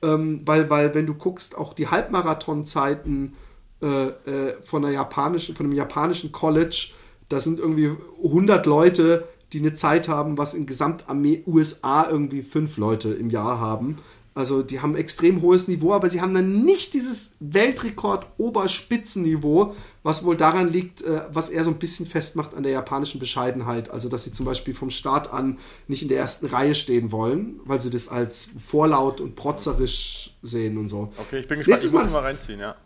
Ähm, 0.00 0.42
weil, 0.44 0.70
weil, 0.70 0.94
wenn 0.94 1.06
du 1.06 1.14
guckst, 1.14 1.58
auch 1.58 1.72
die 1.72 1.88
Halbmarathonzeiten 1.88 3.34
äh, 3.82 4.06
äh, 4.06 4.62
von, 4.62 4.84
einer 4.84 4.94
japanischen, 4.94 5.56
von 5.56 5.66
einem 5.66 5.74
japanischen 5.74 6.30
College, 6.30 6.90
da 7.28 7.40
sind 7.40 7.58
irgendwie 7.58 7.90
100 8.22 8.66
Leute, 8.66 9.26
die 9.52 9.60
eine 9.60 9.74
Zeit 9.74 10.08
haben, 10.08 10.38
was 10.38 10.54
in 10.54 10.66
gesamt 10.66 11.04
USA 11.46 12.08
irgendwie 12.10 12.42
fünf 12.42 12.76
Leute 12.76 13.10
im 13.10 13.30
Jahr 13.30 13.60
haben. 13.60 13.98
Also 14.38 14.62
die 14.62 14.80
haben 14.80 14.94
extrem 14.94 15.42
hohes 15.42 15.66
Niveau, 15.66 15.92
aber 15.92 16.08
sie 16.08 16.20
haben 16.20 16.32
dann 16.32 16.62
nicht 16.62 16.94
dieses 16.94 17.32
Weltrekord-Oberspitzenniveau, 17.40 19.74
was 20.04 20.24
wohl 20.24 20.36
daran 20.36 20.70
liegt, 20.70 21.02
äh, 21.02 21.22
was 21.32 21.50
er 21.50 21.64
so 21.64 21.70
ein 21.70 21.80
bisschen 21.80 22.06
festmacht 22.06 22.54
an 22.54 22.62
der 22.62 22.70
japanischen 22.70 23.18
Bescheidenheit. 23.18 23.90
Also 23.90 24.08
dass 24.08 24.22
sie 24.22 24.32
zum 24.32 24.46
Beispiel 24.46 24.74
vom 24.74 24.90
Start 24.90 25.32
an 25.32 25.58
nicht 25.88 26.02
in 26.02 26.08
der 26.08 26.18
ersten 26.18 26.46
Reihe 26.46 26.76
stehen 26.76 27.10
wollen, 27.10 27.58
weil 27.64 27.82
sie 27.82 27.90
das 27.90 28.06
als 28.06 28.44
vorlaut 28.44 29.20
und 29.20 29.34
protzerisch 29.34 30.36
sehen 30.42 30.78
und 30.78 30.88
so. 30.88 31.12
Okay, 31.16 31.40
ich 31.40 31.48
bin 31.48 31.58
gespannt, 31.58 31.66
Nächstes 31.66 31.90
ich 31.90 31.98
muss 31.98 32.12
Mal 32.12 32.20
mal 32.20 32.26
reinziehen, 32.28 32.60
ja. 32.60 32.76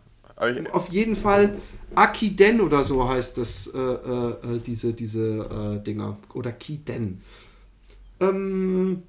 Auf 0.71 0.89
jeden 0.89 1.15
Fall 1.15 1.57
Akiden 1.95 2.61
oder 2.61 2.83
so 2.83 3.07
heißt 3.07 3.37
das, 3.37 3.67
äh, 3.67 3.79
äh, 3.79 4.59
diese, 4.65 4.93
diese 4.93 5.79
äh, 5.79 5.83
Dinger. 5.83 6.17
Oder 6.33 6.51
Kiden. 6.51 7.21
Ähm, 8.19 9.03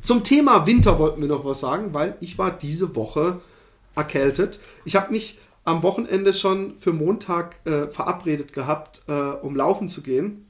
zum 0.00 0.24
Thema 0.24 0.66
Winter 0.66 0.98
wollten 0.98 1.20
wir 1.20 1.28
noch 1.28 1.44
was 1.44 1.60
sagen, 1.60 1.94
weil 1.94 2.16
ich 2.20 2.38
war 2.38 2.50
diese 2.50 2.96
Woche 2.96 3.40
erkältet. 3.94 4.58
Ich 4.84 4.96
habe 4.96 5.12
mich 5.12 5.38
am 5.64 5.82
Wochenende 5.82 6.32
schon 6.32 6.76
für 6.76 6.92
Montag 6.92 7.56
äh, 7.64 7.86
verabredet 7.86 8.52
gehabt, 8.52 9.02
äh, 9.08 9.12
um 9.12 9.56
laufen 9.56 9.88
zu 9.88 10.02
gehen 10.02 10.46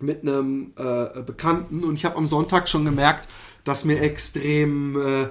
mit 0.00 0.22
einem 0.22 0.72
äh, 0.76 1.22
Bekannten 1.22 1.84
und 1.84 1.94
ich 1.94 2.04
habe 2.04 2.16
am 2.16 2.26
Sonntag 2.26 2.68
schon 2.68 2.84
gemerkt, 2.84 3.28
dass 3.64 3.84
mir 3.84 4.00
extrem 4.00 4.96
äh, 5.00 5.28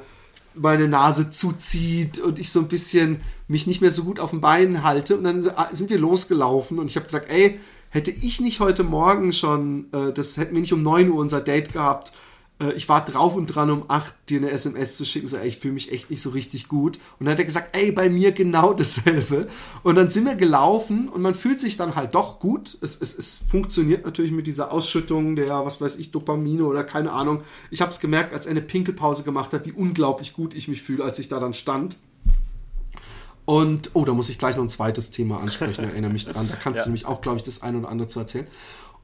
meine 0.54 0.88
Nase 0.88 1.32
zuzieht 1.32 2.20
und 2.20 2.40
ich 2.40 2.52
so 2.52 2.62
ein 2.62 2.68
bisschen 2.68 3.22
mich 3.48 3.68
nicht 3.68 3.82
mehr 3.82 3.92
so 3.92 4.04
gut 4.04 4.20
auf 4.20 4.32
den 4.32 4.42
Beinen 4.42 4.84
halte. 4.84 5.18
Und 5.18 5.24
dann 5.24 5.50
sind 5.72 5.90
wir 5.90 6.00
losgelaufen 6.00 6.80
und 6.80 6.90
ich 6.90 6.96
habe 6.96 7.06
gesagt, 7.06 7.30
ey, 7.30 7.60
hätte 7.90 8.12
ich 8.12 8.40
nicht 8.40 8.60
heute 8.60 8.84
Morgen 8.84 9.34
schon, 9.34 9.88
äh, 9.92 10.14
das 10.14 10.38
hätten 10.38 10.54
wir 10.54 10.62
nicht 10.62 10.74
um 10.74 10.84
9 10.84 11.10
Uhr 11.10 11.20
unser 11.20 11.42
Date 11.42 11.74
gehabt, 11.74 12.14
äh, 12.62 12.72
ich 12.74 12.88
war 12.90 13.04
drauf 13.06 13.36
und 13.36 13.48
dran, 13.48 13.70
um 13.70 13.86
8 13.88 14.14
dir 14.30 14.40
eine 14.40 14.52
SMS 14.52 14.98
zu 14.98 15.06
schicken, 15.06 15.28
so, 15.28 15.38
ey, 15.38 15.48
ich 15.48 15.58
fühle 15.58 15.74
mich 15.74 15.92
echt 15.92 16.10
nicht 16.10 16.22
so 16.22 16.30
richtig 16.32 16.68
gut. 16.68 16.98
Und 17.20 17.26
dann 17.26 17.34
hat 17.34 17.40
er 17.40 17.46
gesagt, 17.46 17.76
ey, 17.76 17.92
bei 17.92 18.10
mir 18.10 18.32
genau 18.32 18.74
dasselbe. 18.74 19.48
Und 19.84 19.96
dann 19.96 20.10
sind 20.10 20.26
wir 20.26 20.36
gelaufen 20.36 21.10
und 21.10 21.22
man 21.22 21.34
fühlt 21.34 21.60
sich 21.62 21.78
dann 21.78 21.96
halt 21.96 22.16
doch 22.16 22.40
gut. 22.40 22.78
Es, 22.82 23.00
es, 23.00 23.18
es 23.18 23.40
funktioniert 23.50 24.06
natürlich 24.06 24.32
mit 24.32 24.48
dieser 24.48 24.72
Ausschüttung 24.72 25.36
der, 25.36 25.66
was 25.66 25.82
weiß 25.82 25.98
ich, 25.98 26.12
Dopamine 26.12 26.66
oder 26.66 26.84
keine 26.84 27.12
Ahnung. 27.12 27.42
Ich 27.72 27.82
habe 27.82 27.92
es 27.92 28.00
gemerkt, 28.00 28.34
als 28.34 28.46
er 28.46 28.52
eine 28.52 28.62
Pinkelpause 28.62 29.24
gemacht 29.24 29.54
hat, 29.54 29.66
wie 29.66 29.72
unglaublich 29.72 30.34
gut 30.34 30.54
ich 30.54 30.68
mich 30.68 30.82
fühle, 30.82 31.04
als 31.04 31.20
ich 31.20 31.28
da 31.28 31.40
dann 31.40 31.54
stand. 31.54 31.98
Und, 33.46 33.92
oh, 33.96 34.06
da 34.06 34.14
muss 34.14 34.30
ich 34.30 34.38
gleich 34.38 34.56
noch 34.58 34.64
ein 34.64 34.70
zweites 34.70 35.10
Thema 35.10 35.40
ansprechen, 35.40 35.84
erinnere 35.90 36.12
mich 36.12 36.26
dran. 36.26 36.48
Da 36.48 36.56
kannst 36.56 36.78
Ja. 36.78 36.84
du 36.84 36.90
nämlich 36.90 37.06
auch, 37.08 37.22
glaube 37.22 37.38
ich, 37.38 37.44
das 37.44 37.64
eine 37.64 37.80
oder 37.80 37.90
andere 37.90 38.08
zu 38.08 38.20
erzählen. 38.20 38.48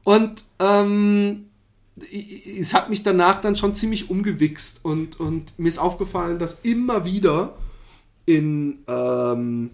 Und 0.04 0.44
ähm, 0.60 1.46
es 1.96 2.74
hat 2.74 2.90
mich 2.90 3.02
danach 3.02 3.40
dann 3.40 3.56
schon 3.56 3.74
ziemlich 3.74 4.10
umgewichst 4.10 4.84
und, 4.84 5.18
und 5.18 5.58
mir 5.58 5.68
ist 5.68 5.78
aufgefallen, 5.78 6.38
dass 6.38 6.58
immer 6.62 7.04
wieder 7.04 7.56
in 8.26 8.80
ähm, 8.86 9.70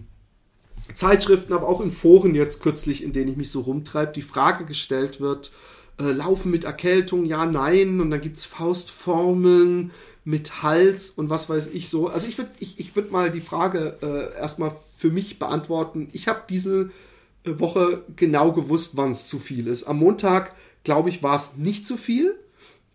Zeitschriften, 0.93 1.53
aber 1.53 1.67
auch 1.67 1.81
in 1.81 1.91
Foren 1.91 2.35
jetzt 2.35 2.61
kürzlich, 2.61 3.03
in 3.03 3.13
denen 3.13 3.31
ich 3.31 3.37
mich 3.37 3.51
so 3.51 3.61
rumtreibe, 3.61 4.13
die 4.13 4.21
Frage 4.21 4.65
gestellt 4.65 5.19
wird, 5.19 5.51
äh, 5.99 6.11
Laufen 6.11 6.51
mit 6.51 6.63
Erkältung, 6.63 7.25
ja, 7.25 7.45
nein, 7.45 7.99
und 7.99 8.09
dann 8.09 8.21
gibt 8.21 8.37
es 8.37 8.45
Faustformeln 8.45 9.91
mit 10.25 10.63
Hals 10.63 11.09
und 11.09 11.29
was 11.29 11.49
weiß 11.49 11.67
ich 11.67 11.89
so. 11.89 12.07
Also 12.07 12.27
ich 12.27 12.37
würde 12.37 12.51
ich, 12.59 12.79
ich 12.79 12.95
würd 12.95 13.11
mal 13.11 13.31
die 13.31 13.41
Frage 13.41 13.97
äh, 14.01 14.39
erstmal 14.39 14.71
für 14.71 15.09
mich 15.09 15.37
beantworten. 15.39 16.09
Ich 16.13 16.27
habe 16.27 16.43
diese 16.49 16.91
äh, 17.43 17.59
Woche 17.59 18.03
genau 18.15 18.53
gewusst, 18.53 18.95
wann 18.95 19.11
es 19.11 19.27
zu 19.27 19.39
viel 19.39 19.67
ist. 19.67 19.83
Am 19.83 19.97
Montag, 19.97 20.55
glaube 20.83 21.09
ich, 21.09 21.23
war 21.23 21.35
es 21.35 21.57
nicht 21.57 21.87
zu 21.87 21.97
viel. 21.97 22.35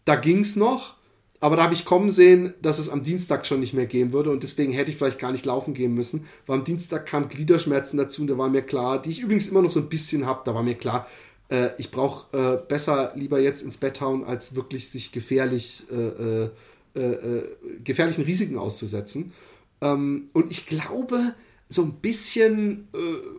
Da 0.04 0.16
ging 0.16 0.40
es 0.40 0.56
noch. 0.56 0.96
Aber 1.40 1.56
da 1.56 1.62
habe 1.62 1.74
ich 1.74 1.84
kommen 1.84 2.10
sehen, 2.10 2.52
dass 2.62 2.78
es 2.78 2.88
am 2.88 3.04
Dienstag 3.04 3.46
schon 3.46 3.60
nicht 3.60 3.72
mehr 3.72 3.86
gehen 3.86 4.12
würde 4.12 4.30
und 4.30 4.42
deswegen 4.42 4.72
hätte 4.72 4.90
ich 4.90 4.96
vielleicht 4.96 5.20
gar 5.20 5.30
nicht 5.30 5.46
laufen 5.46 5.72
gehen 5.72 5.94
müssen, 5.94 6.26
weil 6.46 6.58
am 6.58 6.64
Dienstag 6.64 7.06
kamen 7.06 7.28
Gliederschmerzen 7.28 7.96
dazu 7.96 8.22
und 8.22 8.28
da 8.28 8.36
war 8.36 8.48
mir 8.48 8.62
klar, 8.62 9.00
die 9.00 9.10
ich 9.10 9.20
übrigens 9.20 9.46
immer 9.46 9.62
noch 9.62 9.70
so 9.70 9.78
ein 9.78 9.88
bisschen 9.88 10.26
habe, 10.26 10.42
da 10.44 10.52
war 10.52 10.64
mir 10.64 10.74
klar, 10.74 11.06
äh, 11.48 11.70
ich 11.78 11.92
brauche 11.92 12.36
äh, 12.36 12.56
besser 12.66 13.12
lieber 13.14 13.38
jetzt 13.38 13.62
ins 13.62 13.78
Bett 13.78 14.00
hauen, 14.00 14.24
als 14.24 14.56
wirklich 14.56 14.90
sich 14.90 15.12
gefährlich, 15.12 15.84
äh, 15.92 15.94
äh, 15.94 16.50
äh, 16.96 17.00
äh, 17.00 17.42
gefährlichen 17.84 18.24
Risiken 18.24 18.58
auszusetzen. 18.58 19.32
Ähm, 19.80 20.30
und 20.32 20.50
ich 20.50 20.66
glaube, 20.66 21.34
so 21.68 21.82
ein 21.82 21.92
bisschen, 21.94 22.88
äh, 22.94 22.98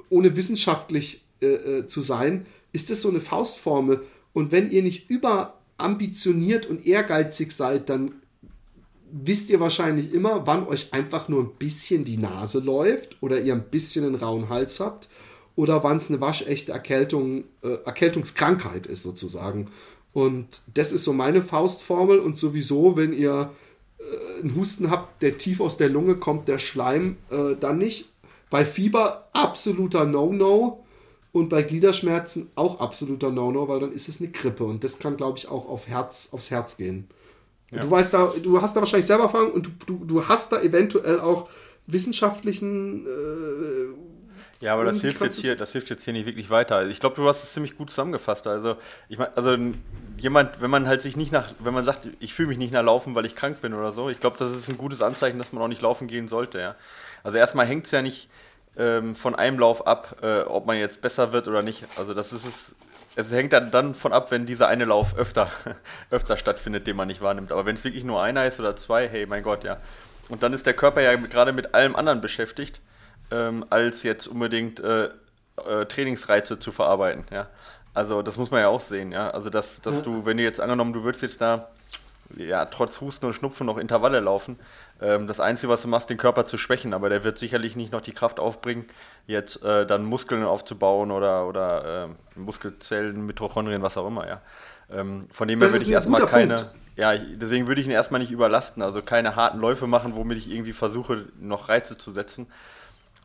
ohne 0.10 0.36
wissenschaftlich 0.36 1.24
äh, 1.42 1.86
zu 1.86 2.00
sein, 2.00 2.46
ist 2.72 2.90
das 2.90 3.02
so 3.02 3.10
eine 3.10 3.22
Faustformel. 3.22 4.04
Und 4.34 4.52
wenn 4.52 4.70
ihr 4.72 4.84
nicht 4.84 5.10
überambitioniert 5.10 6.66
und 6.66 6.86
ehrgeizig 6.86 7.52
seid, 7.52 7.90
dann 7.90 8.14
wisst 9.12 9.50
ihr 9.50 9.60
wahrscheinlich 9.60 10.14
immer, 10.14 10.46
wann 10.46 10.68
euch 10.68 10.94
einfach 10.94 11.30
nur 11.30 11.44
ein 11.44 11.56
bisschen 11.58 12.06
die 12.06 12.18
Nase 12.18 12.60
läuft 12.60 13.18
oder 13.22 13.40
ihr 13.42 13.54
ein 13.54 13.70
bisschen 13.70 14.06
einen 14.06 14.16
rauen 14.16 14.50
Hals 14.50 14.80
habt 14.80 15.10
oder 15.56 15.84
wann 15.84 15.98
es 15.98 16.10
eine 16.10 16.22
waschechte 16.22 16.72
Erkältung, 16.72 17.44
äh, 17.64 17.78
Erkältungskrankheit 17.86 18.88
ist 18.88 19.04
sozusagen. 19.04 19.70
Und 20.14 20.62
das 20.74 20.92
ist 20.92 21.04
so 21.04 21.14
meine 21.14 21.42
Faustformel 21.42 22.20
und 22.20 22.38
sowieso, 22.38 22.96
wenn 22.96 23.14
ihr 23.14 23.52
äh, 24.00 24.42
einen 24.42 24.56
Husten 24.56 24.90
habt, 24.90 25.22
der 25.22 25.38
tief 25.38 25.60
aus 25.60 25.78
der 25.78 25.90
Lunge 25.90 26.16
kommt, 26.16 26.48
der 26.48 26.60
Schleim, 26.60 27.18
äh, 27.30 27.56
dann 27.60 27.78
nicht. 27.78 28.10
Bei 28.50 28.66
Fieber 28.66 29.30
absoluter 29.34 30.06
No-No 30.06 30.84
und 31.40 31.50
bei 31.50 31.64
Gliederschmerzen 31.64 32.50
auch 32.56 32.80
absoluter 32.80 33.32
No-No, 33.32 33.68
weil 33.68 33.80
dann 33.80 33.92
ist 33.92 34.10
es 34.10 34.22
eine 34.22 34.30
Grippe 34.30 34.64
und 34.64 34.84
das 34.84 35.00
kann, 35.00 35.18
glaube 35.18 35.38
ich, 35.38 35.48
auch 35.48 35.68
auf 35.68 35.88
Herz, 35.88 36.30
aufs 36.32 36.52
Herz 36.52 36.78
gehen. 36.78 37.08
Ja. 37.72 37.82
Du 37.82 37.92
weißt 37.92 38.14
da, 38.14 38.34
du 38.42 38.62
hast 38.62 38.76
da 38.76 38.82
wahrscheinlich 38.82 39.06
selber 39.06 39.24
Erfahrung 39.24 39.52
und 39.52 39.66
du, 39.68 39.72
du, 39.86 40.06
du 40.06 40.28
hast 40.28 40.52
da 40.52 40.62
eventuell 40.62 41.20
auch 41.20 41.50
wissenschaftlichen 41.88 43.06
äh, 43.06 44.66
Ja, 44.66 44.74
aber 44.74 44.86
das 44.86 45.02
hilft, 45.02 45.22
jetzt 45.22 45.40
hier, 45.40 45.56
das 45.56 45.72
hilft 45.72 45.90
jetzt 45.90 46.04
hier 46.04 46.14
nicht 46.14 46.26
wirklich 46.26 46.50
weiter. 46.50 46.76
Also 46.76 46.92
ich 46.92 47.00
glaube, 47.00 47.16
du 47.16 47.28
hast 47.28 47.44
es 47.44 47.54
ziemlich 47.54 47.78
gut 47.78 47.90
zusammengefasst. 47.90 48.48
Also, 48.48 48.76
ich 49.08 49.18
meine, 49.18 49.36
also 49.38 49.56
jemand, 50.18 50.62
wenn 50.62 50.70
man 50.70 50.88
halt 50.88 51.02
sich 51.02 51.16
nicht 51.16 51.32
nach, 51.32 51.54
wenn 51.60 51.74
man 51.74 51.86
sagt, 51.86 52.08
ich 52.20 52.34
fühle 52.34 52.50
mich 52.50 52.58
nicht 52.58 52.74
nach 52.74 52.84
Laufen, 52.84 53.16
weil 53.16 53.26
ich 53.26 53.36
krank 53.36 53.62
bin 53.62 53.74
oder 53.74 53.92
so, 53.92 54.10
ich 54.10 54.20
glaube, 54.20 54.38
das 54.38 54.54
ist 54.54 54.70
ein 54.70 54.78
gutes 54.78 55.02
Anzeichen, 55.02 55.38
dass 55.38 55.54
man 55.54 55.64
auch 55.64 55.68
nicht 55.68 55.82
laufen 55.82 56.08
gehen 56.08 56.28
sollte, 56.28 56.60
ja. 56.60 56.76
Also 57.24 57.38
erstmal 57.38 57.66
hängt 57.66 57.86
es 57.86 57.92
ja 57.92 58.02
nicht, 58.02 58.30
ähm, 58.78 59.16
von 59.16 59.36
einem 59.36 59.60
Lauf 59.60 59.86
ab, 59.86 60.18
äh, 60.22 60.42
ob 60.42 60.66
man 60.66 60.78
jetzt 60.78 61.02
besser 61.02 61.32
wird 61.34 61.48
oder 61.48 61.62
nicht. 61.62 61.86
Also 61.98 62.14
das 62.14 62.34
ist 62.34 62.46
es. 62.46 62.76
Es 63.16 63.32
hängt 63.32 63.52
dann, 63.52 63.72
dann 63.72 63.96
von 63.96 64.14
ab, 64.14 64.32
wenn 64.32 64.46
dieser 64.46 64.68
eine 64.68 64.86
Lauf 64.86 65.18
öfter, 65.18 65.52
öfter 66.10 66.38
stattfindet, 66.38 66.88
den 66.88 66.96
man 66.96 67.08
nicht 67.08 67.22
wahrnimmt. 67.22 67.52
Aber 67.52 67.66
wenn 67.66 67.76
es 67.76 67.84
wirklich 67.84 68.04
nur 68.04 68.22
einer 68.22 68.46
ist 68.46 68.60
oder 68.60 68.76
zwei, 68.76 69.10
hey, 69.10 69.26
mein 69.26 69.44
Gott, 69.44 69.64
ja. 69.64 69.78
Und 70.30 70.44
dann 70.44 70.54
ist 70.54 70.66
der 70.66 70.74
Körper 70.74 71.02
ja 71.02 71.16
gerade 71.16 71.52
mit 71.52 71.74
allem 71.74 71.96
anderen 71.96 72.22
beschäftigt, 72.22 72.80
ähm, 73.32 73.66
als 73.70 74.04
jetzt 74.04 74.28
unbedingt 74.28 74.80
äh, 74.80 75.06
äh, 75.68 75.86
Trainingsreize 75.88 76.60
zu 76.60 76.72
verarbeiten, 76.72 77.26
ja. 77.32 77.48
Also 77.94 78.22
das 78.22 78.38
muss 78.38 78.52
man 78.52 78.62
ja 78.62 78.68
auch 78.68 78.80
sehen, 78.80 79.12
ja. 79.12 79.32
Also 79.32 79.50
dass, 79.50 79.82
dass 79.82 79.96
ja. 79.96 80.02
du, 80.02 80.26
wenn 80.26 80.38
du 80.38 80.44
jetzt 80.44 80.62
angenommen, 80.62 80.94
du 80.94 81.04
würdest 81.04 81.24
jetzt 81.24 81.42
da 81.42 81.70
ja, 82.38 82.66
trotz 82.66 83.02
Husten 83.02 83.26
und 83.26 83.34
Schnupfen 83.34 83.66
noch 83.66 83.78
Intervalle 83.78 84.20
laufen. 84.20 84.60
Ähm, 85.02 85.28
das 85.28 85.40
Einzige, 85.40 85.72
was 85.72 85.82
du 85.82 85.88
machst, 85.88 86.10
den 86.10 86.18
Körper 86.18 86.46
zu 86.46 86.58
schwächen, 86.58 86.94
aber 86.94 87.10
der 87.10 87.24
wird 87.24 87.38
sicherlich 87.38 87.76
nicht 87.76 87.92
noch 87.92 88.02
die 88.02 88.12
Kraft 88.12 88.40
aufbringen, 88.40 88.86
jetzt 89.28 89.64
äh, 89.64 89.86
dann 89.86 90.06
Muskeln 90.06 90.44
aufzubauen 90.44 91.12
oder, 91.12 91.48
oder 91.48 92.06
äh, 92.06 92.40
Muskelzellen, 92.40 93.26
Mitochondrien, 93.26 93.82
was 93.82 93.98
auch 93.98 94.08
immer, 94.08 94.28
ja. 94.28 94.42
Ähm, 94.92 95.28
von 95.32 95.48
dem 95.48 95.62
her 95.62 95.72
würde 95.72 95.84
ich 95.84 95.92
erstmal 95.92 96.26
keine, 96.26 96.56
Punkt. 96.56 96.74
ja, 96.96 97.16
deswegen 97.16 97.68
würde 97.68 97.80
ich 97.80 97.88
ihn 97.88 97.94
erstmal 97.94 98.20
nicht 98.20 98.32
überlasten, 98.32 98.82
also 98.82 99.02
keine 99.02 99.36
harten 99.36 99.60
Läufe 99.60 99.88
machen, 99.88 100.16
womit 100.16 100.38
ich 100.38 100.50
irgendwie 100.52 100.74
versuche, 100.74 101.26
noch 101.40 101.70
Reize 101.70 101.98
zu 101.98 102.12
setzen. 102.12 102.48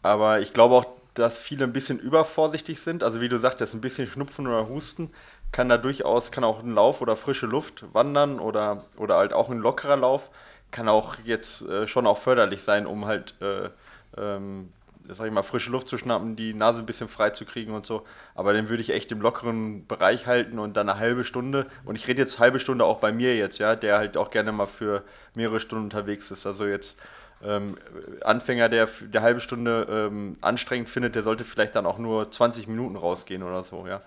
Aber 0.02 0.40
ich 0.40 0.52
glaube 0.52 0.74
auch, 0.74 0.86
dass 1.14 1.38
viele 1.38 1.64
ein 1.64 1.72
bisschen 1.72 1.98
übervorsichtig 1.98 2.80
sind. 2.80 3.02
Also 3.02 3.20
wie 3.20 3.28
du 3.28 3.38
sagtest, 3.38 3.72
ein 3.72 3.80
bisschen 3.80 4.06
Schnupfen 4.06 4.46
oder 4.46 4.68
Husten 4.68 5.10
kann 5.52 5.68
da 5.68 5.78
durchaus, 5.78 6.32
kann 6.32 6.44
auch 6.44 6.62
ein 6.62 6.72
Lauf 6.72 7.00
oder 7.00 7.16
frische 7.16 7.46
Luft 7.46 7.84
wandern 7.94 8.40
oder, 8.40 8.84
oder 8.96 9.16
halt 9.16 9.32
auch 9.32 9.48
ein 9.48 9.58
lockerer 9.58 9.96
Lauf, 9.96 10.30
kann 10.74 10.88
auch 10.88 11.16
jetzt 11.24 11.62
äh, 11.62 11.86
schon 11.86 12.06
auch 12.06 12.18
förderlich 12.18 12.62
sein, 12.62 12.86
um 12.86 13.06
halt, 13.06 13.34
äh, 13.40 13.70
ähm, 14.18 14.72
sag 15.08 15.26
ich 15.26 15.32
mal, 15.32 15.44
frische 15.44 15.70
Luft 15.70 15.88
zu 15.88 15.96
schnappen, 15.96 16.34
die 16.34 16.52
Nase 16.52 16.80
ein 16.80 16.86
bisschen 16.86 17.06
frei 17.06 17.30
zu 17.30 17.44
kriegen 17.44 17.72
und 17.72 17.86
so. 17.86 18.02
Aber 18.34 18.52
den 18.52 18.68
würde 18.68 18.80
ich 18.82 18.90
echt 18.90 19.12
im 19.12 19.20
lockeren 19.20 19.86
Bereich 19.86 20.26
halten 20.26 20.58
und 20.58 20.76
dann 20.76 20.88
eine 20.88 20.98
halbe 20.98 21.22
Stunde. 21.22 21.66
Und 21.84 21.94
ich 21.94 22.08
rede 22.08 22.20
jetzt 22.20 22.40
halbe 22.40 22.58
Stunde 22.58 22.84
auch 22.84 22.98
bei 22.98 23.12
mir 23.12 23.36
jetzt, 23.36 23.58
ja, 23.58 23.76
der 23.76 23.98
halt 23.98 24.16
auch 24.16 24.30
gerne 24.30 24.50
mal 24.50 24.66
für 24.66 25.04
mehrere 25.34 25.60
Stunden 25.60 25.84
unterwegs 25.84 26.32
ist. 26.32 26.44
Also 26.44 26.66
jetzt 26.66 26.96
ähm, 27.44 27.76
Anfänger, 28.22 28.68
der 28.68 28.88
der 29.02 29.22
halbe 29.22 29.38
Stunde 29.38 29.86
ähm, 29.88 30.36
anstrengend 30.40 30.88
findet, 30.88 31.14
der 31.14 31.22
sollte 31.22 31.44
vielleicht 31.44 31.76
dann 31.76 31.86
auch 31.86 31.98
nur 31.98 32.32
20 32.32 32.66
Minuten 32.66 32.96
rausgehen 32.96 33.44
oder 33.44 33.62
so, 33.62 33.86
ja. 33.86 34.02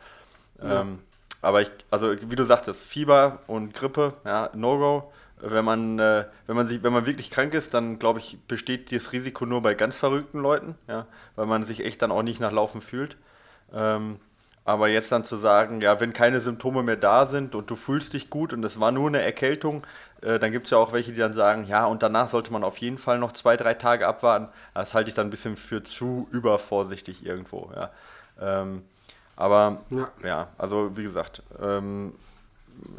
ja. 0.61 0.81
Ähm, 0.81 0.99
aber 1.41 1.61
ich, 1.61 1.71
also 1.91 2.13
wie 2.29 2.35
du 2.35 2.43
sagtest, 2.43 2.83
Fieber 2.83 3.39
und 3.47 3.73
Grippe, 3.73 4.15
ja, 4.25 4.49
No-Go. 4.53 5.13
Wenn 5.39 5.65
man, 5.65 5.99
äh, 5.99 6.25
wenn 6.47 6.55
man 6.55 6.67
sich, 6.67 6.83
wenn 6.83 6.93
man 6.93 7.05
wirklich 7.05 7.29
krank 7.29 7.53
ist, 7.53 7.73
dann 7.73 7.99
glaube 7.99 8.19
ich, 8.19 8.39
besteht 8.47 8.91
das 8.91 9.11
Risiko 9.11 9.45
nur 9.45 9.61
bei 9.61 9.75
ganz 9.75 9.97
verrückten 9.97 10.39
Leuten, 10.39 10.75
ja, 10.87 11.05
weil 11.35 11.45
man 11.45 11.63
sich 11.63 11.85
echt 11.85 12.01
dann 12.01 12.11
auch 12.11 12.23
nicht 12.23 12.39
nach 12.39 12.51
Laufen 12.51 12.81
fühlt. 12.81 13.17
Ähm, 13.73 14.19
aber 14.67 14.89
jetzt 14.89 15.13
dann 15.13 15.23
zu 15.23 15.37
sagen, 15.37 15.79
ja, 15.79 16.01
wenn 16.01 16.11
keine 16.11 16.41
Symptome 16.41 16.83
mehr 16.83 16.97
da 16.97 17.25
sind 17.25 17.55
und 17.55 17.69
du 17.69 17.77
fühlst 17.77 18.13
dich 18.13 18.29
gut 18.29 18.51
und 18.51 18.65
es 18.65 18.81
war 18.81 18.91
nur 18.91 19.07
eine 19.07 19.21
Erkältung, 19.21 19.87
äh, 20.21 20.39
dann 20.39 20.51
gibt 20.51 20.65
es 20.65 20.71
ja 20.71 20.77
auch 20.77 20.91
welche, 20.91 21.13
die 21.13 21.19
dann 21.19 21.31
sagen, 21.31 21.65
ja, 21.65 21.85
und 21.85 22.03
danach 22.03 22.27
sollte 22.27 22.51
man 22.51 22.65
auf 22.65 22.77
jeden 22.77 22.97
Fall 22.97 23.17
noch 23.17 23.31
zwei, 23.31 23.55
drei 23.55 23.75
Tage 23.75 24.05
abwarten. 24.05 24.49
Das 24.73 24.93
halte 24.93 25.09
ich 25.09 25.15
dann 25.15 25.27
ein 25.27 25.29
bisschen 25.29 25.55
für 25.55 25.83
zu 25.83 26.27
übervorsichtig 26.31 27.25
irgendwo, 27.25 27.71
ja. 27.75 27.91
Ähm, 28.41 28.83
aber 29.37 29.83
ja. 29.89 30.09
ja, 30.23 30.47
also 30.57 30.97
wie 30.97 31.03
gesagt, 31.03 31.43
ähm, 31.61 32.15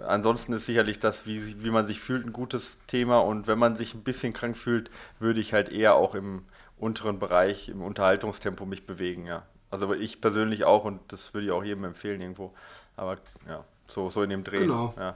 ansonsten 0.07 0.53
ist 0.53 0.67
sicherlich 0.67 0.99
das, 0.99 1.27
wie, 1.27 1.63
wie 1.63 1.71
man 1.71 1.87
sich 1.87 2.01
fühlt, 2.01 2.27
ein 2.27 2.33
gutes 2.33 2.79
Thema. 2.87 3.19
Und 3.19 3.47
wenn 3.47 3.59
man 3.59 3.77
sich 3.77 3.95
ein 3.95 4.03
bisschen 4.03 4.33
krank 4.33 4.57
fühlt, 4.57 4.91
würde 5.19 5.41
ich 5.41 5.53
halt 5.53 5.69
eher 5.69 5.95
auch 5.95 6.15
im 6.15 6.45
unteren 6.79 7.19
Bereich, 7.19 7.69
im 7.69 7.83
Unterhaltungstempo 7.83 8.65
mich 8.65 8.87
bewegen, 8.87 9.27
ja. 9.27 9.43
Also 9.71 9.93
ich 9.93 10.21
persönlich 10.21 10.65
auch 10.65 10.85
und 10.85 11.01
das 11.09 11.35
würde 11.35 11.47
ich 11.47 11.53
auch 11.53 11.65
jedem 11.65 11.85
empfehlen 11.85 12.21
irgendwo. 12.21 12.55
Aber 12.97 13.17
ja, 13.47 13.65
so, 13.87 14.09
so 14.09 14.23
in 14.23 14.31
dem 14.31 14.45
Dreh. 14.45 14.61
Genau. 14.61 14.95
Ja. 14.97 15.15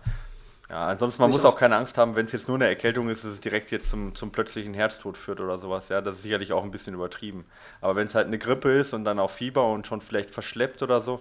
Ja, 0.73 0.89
ansonsten, 0.89 1.21
man 1.21 1.31
muss 1.31 1.45
auch 1.45 1.59
keine 1.59 1.77
Angst 1.77 1.99
haben, 1.99 2.17
wenn 2.17 2.25
es 2.25 2.33
jetzt 2.33 2.49
nur 2.49 2.57
eine 2.57 2.67
Erkältung 2.67 3.11
ist, 3.11 3.25
dass 3.25 3.33
es 3.33 3.41
direkt 3.41 3.71
jetzt 3.73 3.91
zum, 3.91 4.15
zum 4.15 4.31
plötzlichen 4.31 4.73
Herztod 4.73 5.19
führt 5.19 5.39
oder 5.39 5.59
sowas. 5.59 5.91
Ja, 5.91 6.01
das 6.01 6.17
ist 6.17 6.23
sicherlich 6.23 6.55
auch 6.55 6.65
ein 6.65 6.71
bisschen 6.71 6.95
übertrieben. 6.95 7.45
Aber 7.83 7.95
wenn 7.95 8.07
es 8.07 8.15
halt 8.15 8.27
eine 8.27 8.39
Grippe 8.39 8.71
ist 8.71 8.95
und 8.95 9.05
dann 9.05 9.19
auch 9.19 9.31
Fieber 9.31 9.71
und 9.71 9.87
schon 9.87 10.01
vielleicht 10.01 10.31
verschleppt 10.31 10.83
oder 10.83 11.03
so, 11.03 11.21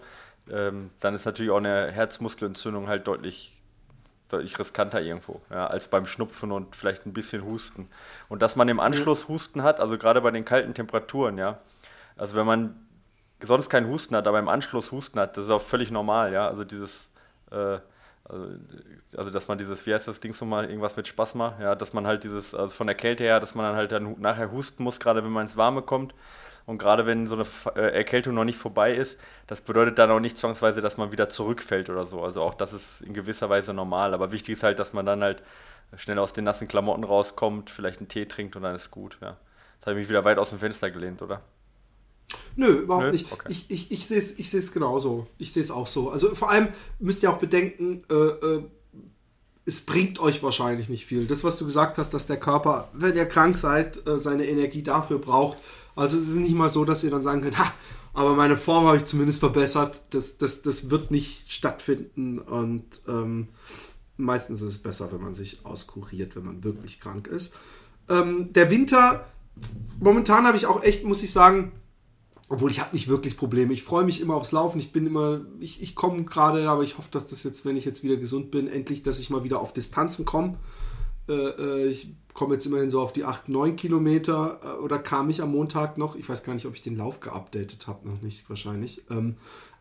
ähm, 0.50 0.92
dann 1.00 1.16
ist 1.16 1.26
natürlich 1.26 1.52
auch 1.52 1.58
eine 1.58 1.92
Herzmuskelentzündung 1.92 2.88
halt 2.88 3.08
deutlich, 3.08 3.62
deutlich 4.30 4.58
riskanter 4.58 5.02
irgendwo, 5.02 5.42
ja, 5.50 5.68
als 5.68 5.88
beim 5.88 6.06
Schnupfen 6.06 6.52
und 6.52 6.76
vielleicht 6.76 7.06
ein 7.06 7.14
bisschen 7.14 7.44
Husten. 7.44 7.90
Und 8.30 8.42
dass 8.42 8.56
man 8.56 8.70
im 8.70 8.80
Anschluss 8.80 9.28
Husten 9.28 9.64
hat, 9.64 9.80
also 9.80 9.98
gerade 9.98 10.22
bei 10.22 10.32
den 10.32 10.46
kalten 10.46 10.74
Temperaturen, 10.74 11.38
ja. 11.38 11.60
Also 12.18 12.36
wenn 12.36 12.46
man 12.46 12.88
sonst 13.42 13.70
keinen 13.70 13.88
Husten 13.88 14.16
hat, 14.16 14.28
aber 14.28 14.40
im 14.40 14.50
Anschluss 14.50 14.92
Husten 14.92 15.20
hat, 15.20 15.38
das 15.38 15.46
ist 15.46 15.52
auch 15.52 15.62
völlig 15.62 15.92
normal, 15.92 16.34
ja. 16.34 16.48
Also 16.48 16.64
dieses 16.64 17.10
äh, 17.52 17.80
also, 18.32 18.48
also, 19.18 19.30
dass 19.30 19.48
man 19.48 19.58
dieses, 19.58 19.86
wie 19.86 19.94
heißt 19.94 20.08
das 20.08 20.20
Ding 20.20 20.32
nochmal, 20.32 20.66
irgendwas 20.66 20.96
mit 20.96 21.08
Spaß 21.08 21.36
macht, 21.36 21.60
ja, 21.60 21.76
dass 21.76 21.94
man 21.94 22.08
halt 22.08 22.24
dieses, 22.24 22.54
also 22.54 22.74
von 22.74 22.88
der 22.88 22.96
Kälte 22.96 23.24
her, 23.24 23.40
dass 23.40 23.56
man 23.56 23.66
dann 23.66 23.76
halt 23.76 23.92
dann 23.92 24.20
nachher 24.20 24.52
husten 24.52 24.84
muss, 24.84 25.00
gerade 25.00 25.24
wenn 25.24 25.32
man 25.32 25.48
ins 25.48 25.58
Warme 25.58 25.82
kommt. 25.82 26.14
Und 26.72 26.78
gerade 26.78 27.06
wenn 27.06 27.26
so 27.26 27.36
eine 27.36 27.46
äh, 27.76 27.94
Erkältung 27.98 28.34
noch 28.34 28.46
nicht 28.46 28.58
vorbei 28.58 28.96
ist, 28.96 29.18
das 29.46 29.60
bedeutet 29.60 30.00
dann 30.00 30.10
auch 30.10 30.22
nicht 30.22 30.38
zwangsweise, 30.38 30.80
dass 30.80 30.96
man 30.96 31.12
wieder 31.12 31.28
zurückfällt 31.28 31.90
oder 31.90 32.06
so. 32.06 32.24
Also 32.24 32.42
auch 32.42 32.54
das 32.54 32.72
ist 32.72 33.02
in 33.02 33.14
gewisser 33.14 33.50
Weise 33.50 33.74
normal. 33.74 34.14
Aber 34.14 34.32
wichtig 34.32 34.54
ist 34.54 34.64
halt, 34.64 34.80
dass 34.80 34.94
man 34.94 35.06
dann 35.06 35.22
halt 35.22 35.44
schnell 35.98 36.18
aus 36.18 36.32
den 36.32 36.46
nassen 36.46 36.70
Klamotten 36.70 37.04
rauskommt, 37.04 37.70
vielleicht 37.70 38.00
einen 38.00 38.08
Tee 38.08 38.26
trinkt 38.26 38.56
und 38.56 38.64
dann 38.64 38.74
ist 38.74 38.90
gut. 38.90 39.18
Ja. 39.22 39.36
Jetzt 39.76 39.86
habe 39.86 40.00
ich 40.00 40.04
mich 40.04 40.10
wieder 40.10 40.24
weit 40.24 40.38
aus 40.38 40.52
dem 40.52 40.60
Fenster 40.60 40.90
gelehnt, 40.92 41.22
oder? 41.22 41.42
Nö, 42.56 42.68
überhaupt 42.68 43.08
Nö? 43.08 43.12
nicht. 43.12 43.30
Okay. 43.34 43.48
Ich, 43.50 43.70
ich, 43.70 43.92
ich 43.92 44.08
sehe 44.08 44.20
es 44.20 44.40
ich 44.40 44.50
seh's 44.50 44.72
genauso. 44.72 45.28
Ich 45.38 45.52
sehe 45.52 45.64
es 45.64 45.72
auch 45.72 45.88
so. 45.88 46.10
Also 46.10 46.34
vor 46.36 46.52
allem 46.52 46.70
müsst 47.00 47.22
ihr 47.22 47.32
auch 47.32 47.40
bedenken, 47.40 48.06
äh, 48.10 48.14
äh, 48.14 48.64
es 49.66 49.86
bringt 49.86 50.20
euch 50.20 50.42
wahrscheinlich 50.42 50.88
nicht 50.88 51.06
viel. 51.06 51.28
Das, 51.28 51.44
was 51.44 51.58
du 51.58 51.66
gesagt 51.66 51.98
hast, 51.98 52.14
dass 52.14 52.28
der 52.28 52.38
Körper, 52.38 52.88
wenn 52.94 53.18
ihr 53.18 53.26
krank 53.26 53.58
seid, 53.58 54.08
äh, 54.08 54.18
seine 54.18 54.46
Energie 54.46 54.84
dafür 54.84 55.20
braucht. 55.20 55.58
Also 55.96 56.18
es 56.18 56.28
ist 56.28 56.36
nicht 56.36 56.56
mal 56.56 56.70
so, 56.70 56.86
dass 56.86 57.04
ihr 57.04 57.12
dann 57.12 57.22
sagen 57.22 57.42
könnt, 57.42 57.58
ha, 57.58 57.74
aber 58.14 58.36
meine 58.36 58.58
Form 58.58 58.86
habe 58.86 58.98
ich 58.98 59.06
zumindest 59.06 59.40
verbessert. 59.40 60.04
Das, 60.12 60.38
das, 60.38 60.62
das 60.62 60.90
wird 60.90 61.12
nicht 61.12 61.52
stattfinden 61.52 62.40
und 62.40 63.02
ähm, 63.08 63.50
meistens 64.18 64.62
ist 64.62 64.72
es 64.72 64.78
besser, 64.78 65.12
wenn 65.12 65.22
man 65.22 65.34
sich 65.34 65.66
auskuriert, 65.66 66.36
wenn 66.36 66.46
man 66.46 66.64
wirklich 66.64 67.00
krank 67.00 67.28
ist. 67.28 67.54
Ähm, 68.10 68.54
der 68.54 68.70
Winter, 68.70 69.26
momentan 70.00 70.46
habe 70.46 70.58
ich 70.58 70.66
auch 70.66 70.84
echt, 70.84 71.04
muss 71.04 71.24
ich 71.24 71.32
sagen, 71.32 71.72
obwohl 72.50 72.70
ich 72.70 72.82
habe 72.82 72.94
nicht 72.94 73.08
wirklich 73.08 73.38
Probleme. 73.38 73.72
Ich 73.72 73.84
freue 73.84 74.04
mich 74.04 74.20
immer 74.20 74.36
aufs 74.36 74.52
Laufen. 74.52 74.78
Ich 74.78 74.92
bin 74.92 75.06
immer, 75.06 75.40
ich, 75.62 75.82
ich 75.82 75.96
komme 75.96 76.26
gerade, 76.26 76.70
aber 76.70 76.84
ich 76.84 76.98
hoffe, 76.98 77.08
dass 77.10 77.28
das 77.28 77.44
jetzt, 77.44 77.64
wenn 77.64 77.78
ich 77.78 77.86
jetzt 77.86 78.04
wieder 78.04 78.18
gesund 78.18 78.52
bin, 78.52 78.68
endlich, 78.68 79.04
dass 79.04 79.20
ich 79.20 79.30
mal 79.30 79.46
wieder 79.46 79.62
auf 79.62 79.72
Distanzen 79.72 80.26
komme. 80.26 80.58
Äh, 81.28 81.34
äh, 81.34 81.88
ich 81.88 82.14
komme 82.34 82.54
jetzt 82.54 82.66
immerhin 82.66 82.90
so 82.90 83.02
auf 83.02 83.14
die 83.14 83.24
8, 83.24 83.50
9 83.50 83.76
Kilometer 83.76 84.60
äh, 84.64 84.68
oder 84.82 85.00
kam 85.00 85.30
ich 85.30 85.42
am 85.42 85.52
Montag 85.52 85.98
noch. 85.98 86.16
Ich 86.16 86.28
weiß 86.28 86.44
gar 86.44 86.54
nicht, 86.54 86.66
ob 86.66 86.74
ich 86.74 86.82
den 86.82 86.98
Lauf 86.98 87.20
geupdatet 87.20 87.88
habe, 87.88 88.08
noch 88.08 88.22
nicht 88.22 88.50
wahrscheinlich. 88.50 89.04
Ähm, 89.10 89.36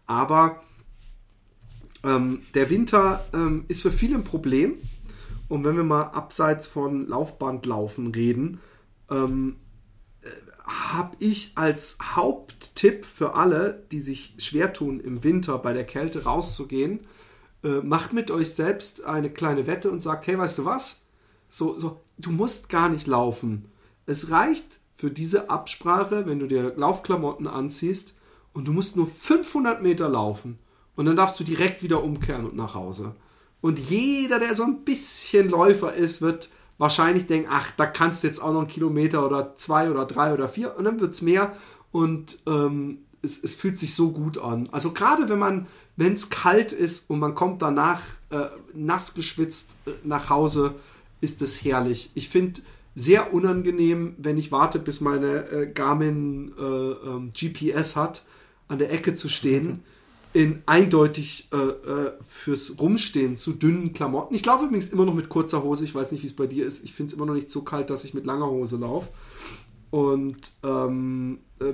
aber 0.07 0.63
ähm, 2.05 2.41
der 2.55 2.71
Winter 2.71 3.25
ähm, 3.33 3.65
ist 3.69 3.83
für 3.83 3.93
viele 3.93 4.17
ein 4.17 4.25
Problem. 4.25 4.75
Und 5.49 5.65
wenn 5.65 5.77
wir 5.77 5.85
mal 5.85 6.03
abseits 6.03 6.67
von 6.67 7.09
Laufbandlaufen 7.09 8.09
reden, 8.09 8.61
ähm, 9.11 9.57
habe 10.65 11.17
ich 11.19 11.53
als 11.57 11.99
Haupttipp 12.15 13.05
für 13.05 13.35
alle, 13.35 13.85
die 13.91 14.01
sich 14.01 14.35
schwer 14.39 14.73
tun, 14.73 15.01
im 15.01 15.25
Winter 15.25 15.59
bei 15.59 15.73
der 15.73 15.85
Kälte 15.85 16.25
rauszugehen, 16.25 17.01
äh, 17.65 17.81
macht 17.83 18.13
mit 18.13 18.31
euch 18.31 18.51
selbst 18.51 19.05
eine 19.05 19.31
kleine 19.31 19.67
Wette 19.67 19.91
und 19.91 20.01
sagt, 20.01 20.27
hey, 20.27 20.39
weißt 20.39 20.59
du 20.59 20.65
was? 20.65 21.00
So, 21.51 21.77
so, 21.77 22.01
du 22.17 22.31
musst 22.31 22.69
gar 22.69 22.89
nicht 22.89 23.07
laufen. 23.07 23.67
Es 24.07 24.31
reicht 24.31 24.81
für 24.95 25.11
diese 25.11 25.51
Absprache, 25.51 26.25
wenn 26.27 26.39
du 26.39 26.47
dir 26.47 26.75
Laufklamotten 26.77 27.47
anziehst 27.47 28.17
und 28.53 28.67
du 28.67 28.73
musst 28.73 28.97
nur 28.97 29.07
500 29.07 29.83
Meter 29.83 30.09
laufen 30.09 30.59
und 30.97 31.07
dann 31.07 31.17
darfst 31.17 31.39
du 31.41 31.45
direkt 31.45 31.83
wieder 31.83 32.03
umkehren 32.03 32.47
und 32.47 32.57
nach 32.57 32.75
Hause. 32.75 33.15
Und 33.61 33.79
jeder, 33.79 34.39
der 34.39 34.57
so 34.57 34.63
ein 34.65 34.85
bisschen 34.85 35.51
Läufer 35.51 35.93
ist, 35.93 36.23
wird 36.23 36.51
wahrscheinlich 36.79 37.27
denken, 37.27 37.49
ach, 37.51 37.71
da 37.73 37.87
kannst 37.87 38.23
du 38.23 38.27
jetzt 38.27 38.41
auch 38.41 38.53
noch 38.53 38.61
einen 38.61 38.69
Kilometer 38.69 39.27
oder 39.27 39.55
zwei 39.57 39.91
oder 39.91 40.07
drei 40.07 40.33
oder 40.33 40.49
vier 40.49 40.77
und 40.77 40.85
dann 40.85 41.01
wird 41.01 41.13
es 41.13 41.21
mehr 41.21 41.55
und 41.91 42.39
ähm, 42.47 42.99
es, 43.23 43.43
es, 43.43 43.55
fühlt 43.55 43.79
sich 43.79 43.95
so 43.95 44.13
gut 44.13 44.39
an. 44.39 44.69
Also 44.73 44.93
gerade 44.93 45.29
wenn 45.29 45.39
man, 45.39 45.67
wenn 45.97 46.15
es 46.15 46.31
kalt 46.31 46.73
ist 46.73 47.11
und 47.11 47.19
man 47.19 47.35
kommt 47.35 47.61
danach 47.61 48.01
äh, 48.31 48.47
nass 48.73 49.13
geschwitzt 49.13 49.75
äh, 49.85 49.91
nach 50.05 50.31
Hause, 50.31 50.75
ist 51.21 51.43
es 51.43 51.65
herrlich. 51.65 52.11
Ich 52.15 52.29
finde 52.29 52.61
sehr 52.95 53.33
unangenehm, 53.33 54.15
wenn 54.19 54.39
ich 54.39 54.53
warte, 54.53 54.79
bis 54.79 55.01
meine 55.01 55.51
äh, 55.51 55.71
Garmin 55.73 56.53
äh, 56.59 56.63
ähm, 56.63 57.31
GPS 57.31 57.97
hat, 57.97 58.25
an 58.69 58.79
der 58.79 58.93
Ecke 58.93 59.15
zu 59.15 59.29
stehen 59.29 59.83
in 60.33 60.63
eindeutig 60.67 61.49
äh, 61.53 61.57
äh, 61.57 62.13
fürs 62.27 62.79
Rumstehen 62.79 63.37
zu 63.37 63.53
dünnen 63.53 63.93
Klamotten. 63.93 64.35
Ich 64.35 64.45
laufe 64.45 64.67
übrigens 64.67 64.91
immer 64.91 65.05
noch 65.05 65.15
mit 65.15 65.29
kurzer 65.29 65.63
Hose. 65.63 65.85
Ich 65.85 65.95
weiß 65.95 66.13
nicht, 66.13 66.23
wie 66.23 66.29
es 66.29 66.37
bei 66.37 66.47
dir 66.47 66.67
ist. 66.67 66.85
Ich 66.85 66.95
finde 66.95 67.11
es 67.11 67.17
immer 67.17 67.27
noch 67.27 67.35
nicht 67.35 67.51
so 67.51 67.63
kalt, 67.63 67.91
dass 67.91 68.05
ich 68.05 68.15
mit 68.15 68.27
langer 68.27 68.49
Hose 68.49 68.77
laufe. 68.77 69.09
Und 69.91 70.53
ähm, 70.63 71.41
äh, 71.59 71.73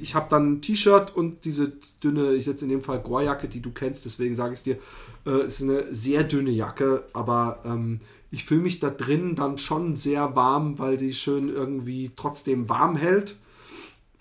ich 0.00 0.16
habe 0.16 0.26
dann 0.28 0.54
ein 0.54 0.62
T-Shirt 0.62 1.14
und 1.14 1.44
diese 1.44 1.72
dünne, 2.02 2.34
ich 2.34 2.46
jetzt 2.46 2.62
in 2.62 2.68
dem 2.68 2.82
Fall 2.82 3.00
Gorjacke, 3.00 3.46
die 3.46 3.62
du 3.62 3.70
kennst, 3.70 4.04
deswegen 4.04 4.34
sage 4.34 4.54
ich 4.54 4.58
es 4.58 4.62
dir, 4.64 4.78
äh, 5.24 5.46
ist 5.46 5.62
eine 5.62 5.94
sehr 5.94 6.24
dünne 6.24 6.50
Jacke, 6.50 7.04
aber 7.12 7.60
ähm, 7.64 8.00
ich 8.36 8.44
fühle 8.44 8.60
mich 8.60 8.80
da 8.80 8.90
drin 8.90 9.34
dann 9.34 9.56
schon 9.56 9.94
sehr 9.94 10.36
warm, 10.36 10.78
weil 10.78 10.98
die 10.98 11.14
schön 11.14 11.48
irgendwie 11.48 12.10
trotzdem 12.16 12.68
warm 12.68 12.94
hält. 12.94 13.34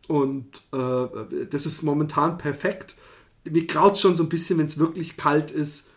Und 0.08 0.48
äh, 0.72 1.46
das 1.50 1.66
ist 1.66 1.84
momentan 1.84 2.38
perfekt. 2.38 2.96
Mir 3.44 3.68
graut 3.68 3.98
schon 3.98 4.16
so 4.16 4.24
ein 4.24 4.30
bisschen, 4.30 4.58
wenn 4.58 4.68
es 4.68 4.78
wirklich 4.78 5.18
kalt 5.18 5.52
ist 5.52 5.90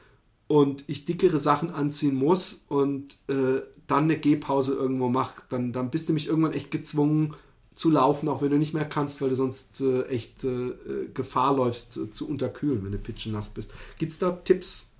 und 0.48 0.82
ich 0.88 1.04
dickere 1.04 1.38
Sachen 1.38 1.70
anziehen 1.70 2.16
muss 2.16 2.64
und 2.66 3.18
äh, 3.28 3.62
dann 3.86 4.04
eine 4.04 4.18
Gehpause 4.18 4.74
irgendwo 4.74 5.08
mache, 5.08 5.42
dann, 5.48 5.72
dann 5.72 5.90
bist 5.90 6.08
du 6.08 6.12
mich 6.12 6.26
irgendwann 6.26 6.54
echt 6.54 6.72
gezwungen 6.72 7.36
zu 7.76 7.88
laufen, 7.88 8.28
auch 8.28 8.42
wenn 8.42 8.50
du 8.50 8.58
nicht 8.58 8.74
mehr 8.74 8.84
kannst, 8.84 9.22
weil 9.22 9.28
du 9.28 9.36
sonst 9.36 9.80
äh, 9.80 10.02
echt 10.06 10.42
äh, 10.42 10.72
Gefahr 11.14 11.54
läufst 11.54 11.96
äh, 11.96 12.10
zu 12.10 12.28
unterkühlen, 12.28 12.84
wenn 12.84 12.90
du 12.90 12.98
pitchennass 12.98 13.50
bist. 13.50 13.72
Gibt 13.96 14.10
es 14.10 14.18
da 14.18 14.32
Tipps, 14.32 14.90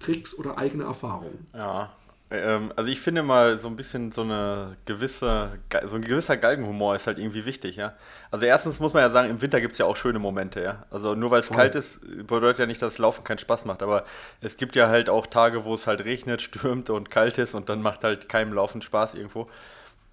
Tricks 0.00 0.38
oder 0.38 0.56
eigene 0.56 0.84
Erfahrungen? 0.84 1.46
Ja, 1.52 1.92
ähm, 2.30 2.72
also 2.76 2.90
ich 2.90 3.00
finde 3.00 3.22
mal 3.22 3.58
so 3.58 3.68
ein 3.68 3.76
bisschen 3.76 4.12
so 4.12 4.20
eine 4.22 4.76
gewisse, 4.84 5.58
so 5.84 5.96
ein 5.96 6.02
gewisser 6.02 6.36
Galgenhumor 6.36 6.94
ist 6.94 7.06
halt 7.06 7.18
irgendwie 7.18 7.46
wichtig, 7.46 7.76
ja. 7.76 7.94
Also 8.30 8.44
erstens 8.44 8.80
muss 8.80 8.92
man 8.92 9.02
ja 9.02 9.10
sagen, 9.10 9.30
im 9.30 9.40
Winter 9.40 9.60
gibt 9.60 9.72
es 9.72 9.78
ja 9.78 9.86
auch 9.86 9.96
schöne 9.96 10.18
Momente, 10.18 10.62
ja. 10.62 10.84
Also 10.90 11.14
nur 11.14 11.30
weil 11.30 11.40
es 11.40 11.48
kalt 11.48 11.74
ist, 11.74 12.00
bedeutet 12.26 12.58
ja 12.58 12.66
nicht, 12.66 12.82
dass 12.82 12.98
Laufen 12.98 13.24
keinen 13.24 13.38
Spaß 13.38 13.64
macht, 13.64 13.82
aber 13.82 14.04
es 14.42 14.58
gibt 14.58 14.76
ja 14.76 14.88
halt 14.88 15.08
auch 15.08 15.26
Tage, 15.26 15.64
wo 15.64 15.74
es 15.74 15.86
halt 15.86 16.04
regnet, 16.04 16.42
stürmt 16.42 16.90
und 16.90 17.10
kalt 17.10 17.38
ist 17.38 17.54
und 17.54 17.70
dann 17.70 17.80
macht 17.80 18.04
halt 18.04 18.28
keinem 18.28 18.52
Laufen 18.52 18.82
Spaß 18.82 19.14
irgendwo. 19.14 19.48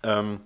Ähm, 0.04 0.40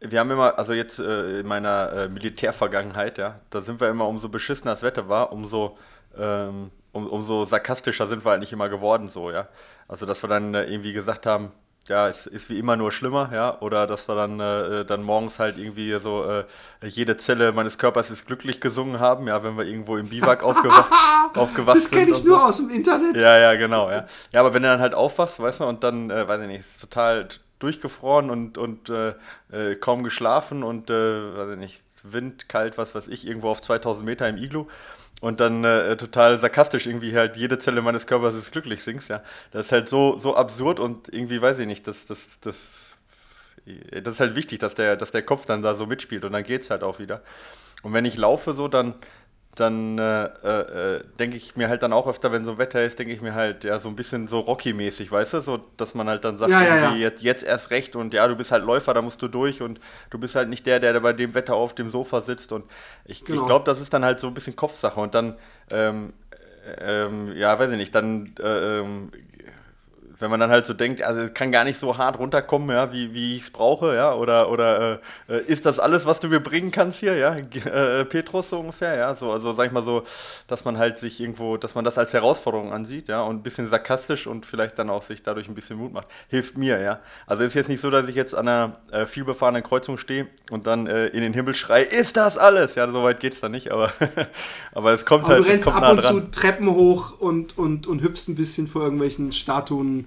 wir 0.00 0.20
haben 0.20 0.30
immer, 0.30 0.58
also 0.58 0.74
jetzt 0.74 1.00
äh, 1.00 1.40
in 1.40 1.46
meiner 1.46 1.92
äh, 1.92 2.08
Militärvergangenheit, 2.08 3.18
ja, 3.18 3.40
da 3.50 3.60
sind 3.62 3.80
wir 3.80 3.88
immer, 3.88 4.06
umso 4.06 4.28
beschissener 4.28 4.72
das 4.72 4.82
Wetter 4.82 5.08
war, 5.08 5.32
umso, 5.32 5.76
ähm, 6.16 6.70
um, 6.94 7.06
umso 7.06 7.44
sarkastischer 7.44 8.06
sind 8.06 8.24
wir 8.24 8.32
eigentlich 8.32 8.52
immer 8.52 8.68
geworden, 8.68 9.08
so, 9.08 9.30
ja. 9.30 9.48
Also, 9.88 10.06
dass 10.06 10.22
wir 10.22 10.28
dann 10.28 10.54
äh, 10.54 10.64
irgendwie 10.64 10.92
gesagt 10.92 11.26
haben, 11.26 11.52
ja, 11.88 12.08
es 12.08 12.26
ist 12.26 12.48
wie 12.48 12.58
immer 12.58 12.76
nur 12.76 12.92
schlimmer, 12.92 13.30
ja, 13.32 13.60
oder 13.60 13.86
dass 13.86 14.08
wir 14.08 14.14
dann, 14.14 14.40
äh, 14.40 14.84
dann 14.86 15.02
morgens 15.02 15.38
halt 15.38 15.58
irgendwie 15.58 15.92
so 16.00 16.24
äh, 16.24 16.44
jede 16.82 17.16
Zelle 17.18 17.52
meines 17.52 17.76
Körpers 17.76 18.10
ist 18.10 18.26
glücklich 18.26 18.60
gesungen 18.60 19.00
haben, 19.00 19.28
ja, 19.28 19.44
wenn 19.44 19.56
wir 19.56 19.64
irgendwo 19.64 19.96
im 19.98 20.08
Biwak 20.08 20.42
aufgewacht, 20.42 20.90
aufgewacht 21.36 21.76
das 21.76 21.84
sind. 21.84 21.92
Das 21.92 21.98
kenne 21.98 22.10
ich 22.12 22.16
so. 22.18 22.28
nur 22.28 22.44
aus 22.46 22.56
dem 22.58 22.70
Internet. 22.70 23.16
Ja, 23.16 23.36
ja, 23.36 23.54
genau, 23.54 23.90
ja. 23.90 24.06
Ja, 24.32 24.40
aber 24.40 24.54
wenn 24.54 24.62
du 24.62 24.68
dann 24.68 24.80
halt 24.80 24.94
aufwachst, 24.94 25.40
weißt 25.40 25.60
du, 25.60 25.64
und 25.64 25.84
dann, 25.84 26.10
äh, 26.10 26.26
weiß 26.26 26.40
ich 26.40 26.46
nicht, 26.46 26.60
ist 26.60 26.80
total 26.80 27.28
durchgefroren 27.58 28.30
und, 28.30 28.56
und 28.56 28.88
äh, 28.88 29.14
äh, 29.52 29.74
kaum 29.76 30.04
geschlafen 30.04 30.62
und, 30.62 30.88
äh, 30.88 31.36
weiß 31.36 31.50
ich 31.52 31.58
nicht, 31.58 31.84
Wind, 32.02 32.48
kalt, 32.48 32.78
was 32.78 32.94
weiß 32.94 33.08
ich, 33.08 33.26
irgendwo 33.26 33.48
auf 33.48 33.60
2000 33.60 34.04
Meter 34.04 34.28
im 34.28 34.36
Iglu 34.36 34.66
und 35.20 35.40
dann 35.40 35.64
äh, 35.64 35.96
total 35.96 36.38
sarkastisch 36.38 36.86
irgendwie 36.86 37.14
halt 37.14 37.36
jede 37.36 37.58
Zelle 37.58 37.82
meines 37.82 38.06
Körpers 38.06 38.34
ist 38.34 38.52
glücklich 38.52 38.82
singst, 38.82 39.08
ja. 39.08 39.22
Das 39.50 39.66
ist 39.66 39.72
halt 39.72 39.88
so, 39.88 40.18
so 40.18 40.36
absurd 40.36 40.80
und 40.80 41.12
irgendwie 41.12 41.40
weiß 41.40 41.58
ich 41.60 41.66
nicht, 41.66 41.86
das, 41.86 42.04
das, 42.06 42.40
das, 42.40 42.96
das 43.64 44.14
ist 44.14 44.20
halt 44.20 44.34
wichtig, 44.34 44.58
dass 44.58 44.74
der, 44.74 44.96
dass 44.96 45.10
der 45.10 45.22
Kopf 45.22 45.46
dann 45.46 45.62
da 45.62 45.74
so 45.74 45.86
mitspielt 45.86 46.24
und 46.24 46.32
dann 46.32 46.44
geht's 46.44 46.70
halt 46.70 46.82
auch 46.82 46.98
wieder. 46.98 47.22
Und 47.82 47.92
wenn 47.92 48.04
ich 48.04 48.16
laufe 48.16 48.54
so, 48.54 48.68
dann, 48.68 48.94
dann 49.54 49.98
äh, 49.98 50.24
äh, 50.26 51.04
denke 51.18 51.36
ich 51.36 51.56
mir 51.56 51.68
halt 51.68 51.82
dann 51.82 51.92
auch 51.92 52.06
öfter, 52.06 52.32
wenn 52.32 52.44
so 52.44 52.58
Wetter 52.58 52.82
ist, 52.82 52.98
denke 52.98 53.12
ich 53.12 53.20
mir 53.20 53.34
halt, 53.34 53.64
ja, 53.64 53.78
so 53.78 53.88
ein 53.88 53.96
bisschen 53.96 54.26
so 54.28 54.40
Rocky-mäßig, 54.40 55.10
weißt 55.12 55.34
du, 55.34 55.40
so, 55.40 55.60
dass 55.76 55.94
man 55.94 56.08
halt 56.08 56.24
dann 56.24 56.36
sagt, 56.36 56.50
Ja, 56.50 56.62
ja, 56.62 56.76
ja. 56.76 56.94
Jetzt, 56.94 57.22
jetzt 57.22 57.42
erst 57.44 57.70
recht 57.70 57.96
und 57.96 58.12
ja, 58.14 58.26
du 58.28 58.36
bist 58.36 58.50
halt 58.52 58.64
Läufer, 58.64 58.94
da 58.94 59.02
musst 59.02 59.20
du 59.22 59.28
durch 59.28 59.62
und 59.62 59.80
du 60.10 60.18
bist 60.18 60.34
halt 60.34 60.48
nicht 60.48 60.66
der, 60.66 60.80
der 60.80 60.98
bei 61.00 61.12
dem 61.12 61.34
Wetter 61.34 61.54
auf 61.54 61.74
dem 61.74 61.90
Sofa 61.90 62.20
sitzt 62.20 62.52
und 62.52 62.64
ich, 63.04 63.24
Genau. 63.24 63.40
ich 63.40 63.46
glaube, 63.46 63.64
das 63.64 63.80
ist 63.80 63.92
dann 63.94 64.04
halt 64.04 64.20
so 64.20 64.26
ein 64.28 64.34
bisschen 64.34 64.56
Kopfsache 64.56 64.98
und 65.00 65.14
dann, 65.14 65.36
ähm, 65.70 66.12
ähm, 66.80 67.32
ja, 67.36 67.58
weiß 67.58 67.70
ich 67.70 67.76
nicht, 67.76 67.94
dann, 67.94 68.34
äh, 68.40 68.78
ähm, 68.80 69.10
wenn 70.18 70.30
man 70.30 70.40
dann 70.40 70.50
halt 70.50 70.66
so 70.66 70.74
denkt, 70.74 71.02
also 71.02 71.22
es 71.22 71.34
kann 71.34 71.50
gar 71.52 71.64
nicht 71.64 71.78
so 71.78 71.98
hart 71.98 72.18
runterkommen, 72.18 72.70
ja, 72.70 72.92
wie, 72.92 73.12
wie 73.14 73.36
ich 73.36 73.42
es 73.42 73.50
brauche, 73.50 73.94
ja, 73.94 74.14
oder, 74.14 74.50
oder 74.50 75.00
äh, 75.28 75.34
äh, 75.36 75.42
ist 75.46 75.66
das 75.66 75.78
alles, 75.78 76.06
was 76.06 76.20
du 76.20 76.28
mir 76.28 76.40
bringen 76.40 76.70
kannst 76.70 77.00
hier, 77.00 77.16
ja, 77.16 77.34
G- 77.34 77.58
äh, 77.68 78.04
Petrus 78.04 78.50
so 78.50 78.60
ungefähr, 78.60 78.96
ja, 78.96 79.14
so, 79.14 79.32
also 79.32 79.52
sag 79.52 79.66
ich 79.66 79.72
mal 79.72 79.82
so, 79.84 80.04
dass 80.46 80.64
man 80.64 80.78
halt 80.78 80.98
sich 80.98 81.20
irgendwo, 81.20 81.56
dass 81.56 81.74
man 81.74 81.84
das 81.84 81.98
als 81.98 82.12
Herausforderung 82.12 82.72
ansieht, 82.72 83.08
ja, 83.08 83.22
und 83.22 83.36
ein 83.36 83.42
bisschen 83.42 83.66
sarkastisch 83.66 84.26
und 84.26 84.46
vielleicht 84.46 84.78
dann 84.78 84.90
auch 84.90 85.02
sich 85.02 85.22
dadurch 85.22 85.48
ein 85.48 85.54
bisschen 85.54 85.78
Mut 85.78 85.92
macht, 85.92 86.08
hilft 86.28 86.56
mir, 86.58 86.80
ja. 86.80 87.00
Also 87.26 87.44
ist 87.44 87.54
jetzt 87.54 87.68
nicht 87.68 87.80
so, 87.80 87.90
dass 87.90 88.08
ich 88.08 88.14
jetzt 88.14 88.34
an 88.34 88.48
einer 88.48 88.76
äh, 88.92 89.06
vielbefahrenen 89.06 89.62
Kreuzung 89.62 89.98
stehe 89.98 90.28
und 90.50 90.66
dann 90.66 90.86
äh, 90.86 91.06
in 91.08 91.20
den 91.22 91.32
Himmel 91.32 91.54
schrei, 91.54 91.82
ist 91.82 92.16
das 92.16 92.38
alles? 92.38 92.74
Ja, 92.74 92.90
so 92.90 93.02
weit 93.02 93.20
geht's 93.20 93.40
dann 93.40 93.52
nicht, 93.52 93.70
aber, 93.70 93.92
aber 94.72 94.92
es 94.92 95.04
kommt 95.06 95.26
Aber 95.26 95.28
halt, 95.28 95.44
du 95.44 95.48
rennst 95.50 95.66
ab 95.68 95.80
nah 95.80 95.90
und 95.90 95.96
dran. 95.96 96.02
zu 96.02 96.30
Treppen 96.30 96.68
hoch 96.70 97.18
und, 97.18 97.56
und, 97.56 97.86
und 97.86 98.02
hüpfst 98.02 98.28
ein 98.28 98.34
bisschen 98.34 98.68
vor 98.68 98.82
irgendwelchen 98.82 99.32
Statuen 99.32 100.03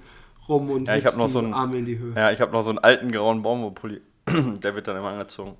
rum 0.47 0.69
und 0.69 0.87
Ja, 0.87 0.95
ich 0.95 1.03
noch 1.03 1.27
so 1.27 1.39
einen, 1.39 1.53
Arme 1.53 1.77
in 1.77 1.85
die 1.85 1.97
Höhe. 1.97 2.13
Ja, 2.15 2.31
ich 2.31 2.41
habe 2.41 2.51
noch 2.51 2.63
so 2.63 2.69
einen 2.69 2.79
alten 2.79 3.11
grauen 3.11 3.41
Baumwollpulli. 3.41 4.01
Der 4.63 4.75
wird 4.75 4.87
dann 4.87 4.97
immer 4.97 5.09
angezogen. 5.09 5.55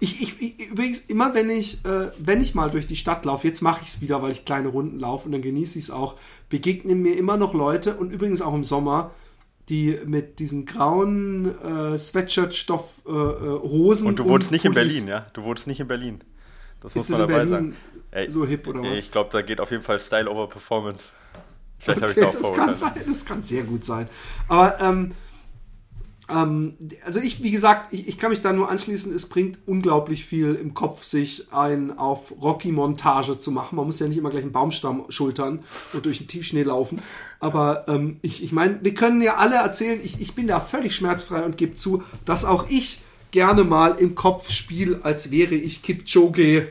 Ich, 0.00 0.20
ich, 0.20 0.42
ich, 0.42 0.70
übrigens, 0.70 1.00
immer 1.02 1.34
wenn 1.34 1.50
ich, 1.50 1.84
äh, 1.84 2.10
wenn 2.18 2.40
ich 2.40 2.54
mal 2.54 2.70
durch 2.70 2.86
die 2.86 2.96
Stadt 2.96 3.24
laufe, 3.24 3.46
jetzt 3.46 3.62
mache 3.62 3.80
ich 3.82 3.88
es 3.88 4.00
wieder, 4.00 4.22
weil 4.22 4.32
ich 4.32 4.44
kleine 4.44 4.68
Runden 4.68 4.98
laufe 4.98 5.26
und 5.26 5.32
dann 5.32 5.42
genieße 5.42 5.78
ich 5.78 5.86
es 5.86 5.90
auch, 5.90 6.16
begegnen 6.48 7.02
mir 7.02 7.16
immer 7.16 7.36
noch 7.36 7.54
Leute 7.54 7.96
und 7.96 8.12
übrigens 8.12 8.42
auch 8.42 8.54
im 8.54 8.64
Sommer, 8.64 9.12
die 9.68 9.98
mit 10.04 10.40
diesen 10.40 10.66
grauen 10.66 11.54
äh, 11.62 11.98
Sweatshirt-Stoff-Hosen. 11.98 14.08
Und 14.08 14.18
du 14.18 14.24
wohnst 14.24 14.50
nicht 14.50 14.64
in 14.64 14.74
Berlin, 14.74 15.06
ja? 15.06 15.26
Du 15.32 15.44
wohnst 15.44 15.66
nicht 15.66 15.80
in 15.80 15.88
Berlin. 15.88 16.22
Das 16.80 16.96
Ist 16.96 17.10
muss 17.10 17.18
man 17.18 17.28
dabei 17.28 17.44
Berlin 17.44 17.74
sagen. 18.12 18.28
so 18.28 18.46
hip 18.46 18.66
oder 18.66 18.82
was? 18.82 18.98
Ich 18.98 19.12
glaube, 19.12 19.30
da 19.32 19.42
geht 19.42 19.60
auf 19.60 19.70
jeden 19.70 19.82
Fall 19.82 20.00
Style 20.00 20.30
over 20.30 20.48
Performance. 20.48 21.08
Vielleicht 21.78 22.02
habe 22.02 22.12
ich 22.12 22.18
Okay, 22.18 22.20
da 22.20 22.28
auch 22.28 22.32
das 22.32 22.52
kann 22.52 22.74
Vorurteile. 22.74 22.76
sein, 22.76 22.92
das 23.06 23.24
kann 23.24 23.42
sehr 23.42 23.64
gut 23.64 23.84
sein. 23.84 24.08
Aber 24.48 24.80
ähm, 24.80 25.12
ähm, 26.30 26.76
also 27.06 27.20
ich, 27.20 27.42
wie 27.42 27.50
gesagt, 27.50 27.92
ich, 27.92 28.08
ich 28.08 28.18
kann 28.18 28.30
mich 28.30 28.42
da 28.42 28.52
nur 28.52 28.70
anschließen, 28.70 29.14
es 29.14 29.28
bringt 29.28 29.58
unglaublich 29.66 30.24
viel 30.26 30.54
im 30.54 30.74
Kopf, 30.74 31.02
sich 31.04 31.52
ein 31.52 31.96
auf 31.98 32.32
Rocky-Montage 32.42 33.38
zu 33.38 33.50
machen. 33.50 33.76
Man 33.76 33.86
muss 33.86 33.98
ja 34.00 34.08
nicht 34.08 34.18
immer 34.18 34.30
gleich 34.30 34.42
einen 34.42 34.52
Baumstamm 34.52 35.04
schultern 35.08 35.64
und 35.92 36.04
durch 36.04 36.18
den 36.18 36.28
Tiefschnee 36.28 36.64
laufen. 36.64 37.00
Aber 37.40 37.86
ähm, 37.88 38.18
ich, 38.22 38.42
ich 38.42 38.52
meine, 38.52 38.78
wir 38.82 38.94
können 38.94 39.22
ja 39.22 39.36
alle 39.36 39.56
erzählen, 39.56 40.00
ich, 40.02 40.20
ich 40.20 40.34
bin 40.34 40.46
da 40.48 40.60
völlig 40.60 40.94
schmerzfrei 40.94 41.42
und 41.44 41.56
gebe 41.56 41.76
zu, 41.76 42.02
dass 42.24 42.44
auch 42.44 42.68
ich 42.68 43.00
gerne 43.30 43.64
mal 43.64 43.92
im 43.98 44.14
Kopf 44.14 44.50
spiele, 44.50 45.00
als 45.04 45.30
wäre 45.30 45.54
ich 45.54 45.82
Kipchoge, 45.82 46.68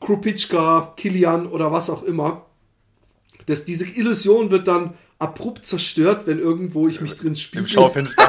Krupitschka, 0.00 0.94
Kilian 0.96 1.46
oder 1.46 1.70
was 1.70 1.90
auch 1.90 2.02
immer. 2.02 2.46
Das, 3.46 3.64
diese 3.64 3.84
Illusion 3.84 4.50
wird 4.50 4.68
dann 4.68 4.94
abrupt 5.18 5.64
zerstört, 5.64 6.26
wenn 6.26 6.38
irgendwo 6.38 6.88
ich 6.88 7.00
mich 7.00 7.16
drin 7.16 7.36
spiele. 7.36 7.62
Im 7.62 7.68
Schaufenster. 7.68 8.22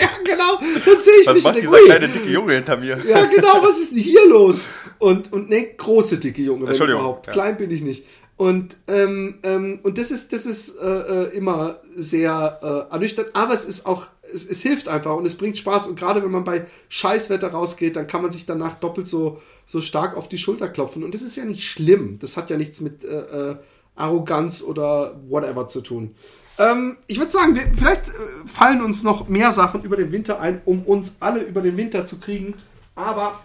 ja, 0.00 0.10
genau. 0.24 0.58
Dann 0.84 1.00
sehe 1.00 1.20
ich 1.20 1.26
Was 1.26 1.34
mich 1.34 1.44
macht 1.44 1.56
dieser 1.56 1.70
denke, 1.70 1.84
kleine 1.84 2.08
dicke 2.08 2.28
Junge 2.28 2.54
hinter 2.54 2.76
mir? 2.76 2.98
ja, 3.08 3.24
genau, 3.26 3.62
was 3.62 3.78
ist 3.78 3.92
denn 3.92 4.00
hier 4.00 4.26
los? 4.28 4.66
Und, 4.98 5.32
und 5.32 5.48
ne, 5.48 5.74
große, 5.76 6.18
dicke 6.18 6.42
Junge, 6.42 6.62
wenn 6.62 6.68
Entschuldigung, 6.70 7.02
überhaupt. 7.02 7.26
ja. 7.28 7.32
Klein 7.32 7.56
bin 7.56 7.70
ich 7.70 7.82
nicht. 7.82 8.04
Und, 8.36 8.76
ähm, 8.88 9.36
ähm, 9.44 9.78
und 9.84 9.96
das 9.96 10.10
ist, 10.10 10.32
das 10.32 10.44
ist 10.44 10.76
äh, 10.80 10.86
äh, 10.86 11.36
immer 11.36 11.78
sehr 11.94 12.58
äh, 12.62 12.92
ernüchternd, 12.92 13.30
aber 13.32 13.54
es 13.54 13.64
ist 13.64 13.86
auch, 13.86 14.08
es, 14.22 14.44
es 14.44 14.60
hilft 14.60 14.88
einfach 14.88 15.14
und 15.14 15.24
es 15.24 15.36
bringt 15.36 15.56
Spaß. 15.56 15.86
Und 15.86 15.96
gerade 15.96 16.20
wenn 16.20 16.32
man 16.32 16.42
bei 16.42 16.66
Scheißwetter 16.88 17.48
rausgeht, 17.48 17.94
dann 17.94 18.08
kann 18.08 18.22
man 18.22 18.32
sich 18.32 18.44
danach 18.44 18.74
doppelt 18.74 19.06
so, 19.06 19.40
so 19.66 19.80
stark 19.80 20.16
auf 20.16 20.28
die 20.28 20.38
Schulter 20.38 20.68
klopfen. 20.68 21.04
Und 21.04 21.14
das 21.14 21.22
ist 21.22 21.36
ja 21.36 21.44
nicht 21.44 21.62
schlimm. 21.62 22.18
Das 22.18 22.36
hat 22.36 22.50
ja 22.50 22.56
nichts 22.56 22.80
mit 22.80 23.04
äh, 23.04 23.52
äh, 23.52 23.56
Arroganz 23.96 24.62
oder 24.62 25.20
whatever 25.28 25.68
zu 25.68 25.80
tun. 25.80 26.14
Ähm, 26.58 26.96
ich 27.06 27.18
würde 27.18 27.32
sagen, 27.32 27.54
wir, 27.54 27.62
vielleicht 27.74 28.08
äh, 28.08 28.12
fallen 28.46 28.82
uns 28.82 29.02
noch 29.02 29.28
mehr 29.28 29.52
Sachen 29.52 29.82
über 29.82 29.96
den 29.96 30.12
Winter 30.12 30.40
ein, 30.40 30.60
um 30.64 30.82
uns 30.82 31.16
alle 31.20 31.42
über 31.42 31.60
den 31.60 31.76
Winter 31.76 32.06
zu 32.06 32.18
kriegen. 32.18 32.54
Aber 32.94 33.40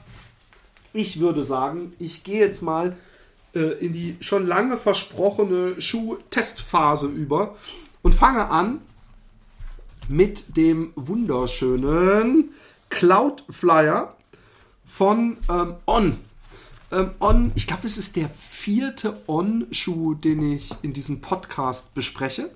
ich 0.94 1.20
würde 1.20 1.44
sagen, 1.44 1.94
ich 2.00 2.24
gehe 2.24 2.40
jetzt 2.40 2.62
mal 2.62 2.96
äh, 3.56 3.60
in 3.84 3.94
die 3.94 4.18
schon 4.20 4.46
lange 4.46 4.78
versprochene 4.78 5.80
Schuh-Testphase 5.82 7.08
über 7.08 7.56
und 8.02 8.14
fange 8.14 8.50
an 8.50 8.82
mit 10.08 10.58
dem 10.58 10.92
wunderschönen 10.96 12.52
Cloud 12.90 13.44
Flyer 13.50 14.16
von 14.86 15.38
ähm, 15.50 15.76
On. 15.86 16.18
Ähm, 16.92 17.12
On, 17.20 17.52
ich 17.56 17.68
glaube, 17.68 17.86
es 17.86 17.98
ist 17.98 18.16
der 18.16 18.30
vierte 18.60 19.22
On-Schuh, 19.28 20.16
den 20.16 20.52
ich 20.52 20.72
in 20.82 20.92
diesem 20.92 21.22
Podcast 21.22 21.94
bespreche. 21.94 22.50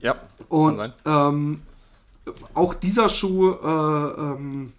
Ja, 0.00 0.20
Und 0.48 0.92
ähm, 1.06 1.62
auch 2.54 2.74
dieser 2.74 3.08
Schuh 3.08 3.52
äh, 3.52 4.20
ähm, 4.20 4.72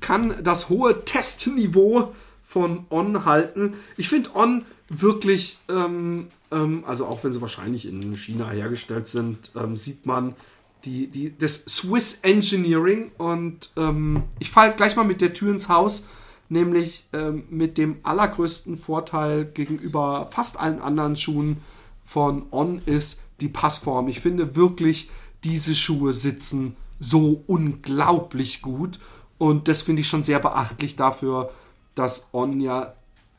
kann 0.00 0.42
das 0.42 0.68
hohe 0.68 1.04
Testniveau 1.04 2.14
von 2.44 2.86
On 2.90 3.24
halten. 3.24 3.74
Ich 3.96 4.08
finde 4.08 4.34
On 4.36 4.64
wirklich, 4.88 5.58
ähm, 5.68 6.28
ähm, 6.52 6.84
also 6.86 7.06
auch 7.06 7.24
wenn 7.24 7.32
sie 7.32 7.40
wahrscheinlich 7.40 7.86
in 7.86 8.14
China 8.14 8.50
hergestellt 8.50 9.08
sind, 9.08 9.50
ähm, 9.56 9.76
sieht 9.76 10.06
man, 10.06 10.36
die, 10.84 11.08
die, 11.08 11.36
das 11.36 11.64
Swiss 11.64 12.20
Engineering. 12.22 13.10
Und 13.18 13.70
ähm, 13.76 14.22
ich 14.38 14.50
falle 14.50 14.74
gleich 14.74 14.94
mal 14.94 15.04
mit 15.04 15.20
der 15.20 15.34
Tür 15.34 15.50
ins 15.50 15.68
Haus, 15.68 16.06
nämlich 16.48 17.06
ähm, 17.12 17.44
mit 17.50 17.78
dem 17.78 17.98
allergrößten 18.02 18.76
Vorteil 18.76 19.44
gegenüber 19.44 20.28
fast 20.30 20.58
allen 20.58 20.80
anderen 20.80 21.16
Schuhen 21.16 21.58
von 22.04 22.46
On 22.52 22.80
ist 22.86 23.22
die 23.40 23.48
Passform. 23.48 24.08
Ich 24.08 24.20
finde 24.20 24.56
wirklich, 24.56 25.10
diese 25.44 25.74
Schuhe 25.74 26.12
sitzen 26.12 26.76
so 26.98 27.42
unglaublich 27.46 28.62
gut. 28.62 28.98
Und 29.38 29.68
das 29.68 29.82
finde 29.82 30.00
ich 30.00 30.08
schon 30.08 30.22
sehr 30.22 30.38
beachtlich 30.38 30.96
dafür, 30.96 31.52
dass 31.94 32.30
On 32.32 32.60
ja 32.60 32.94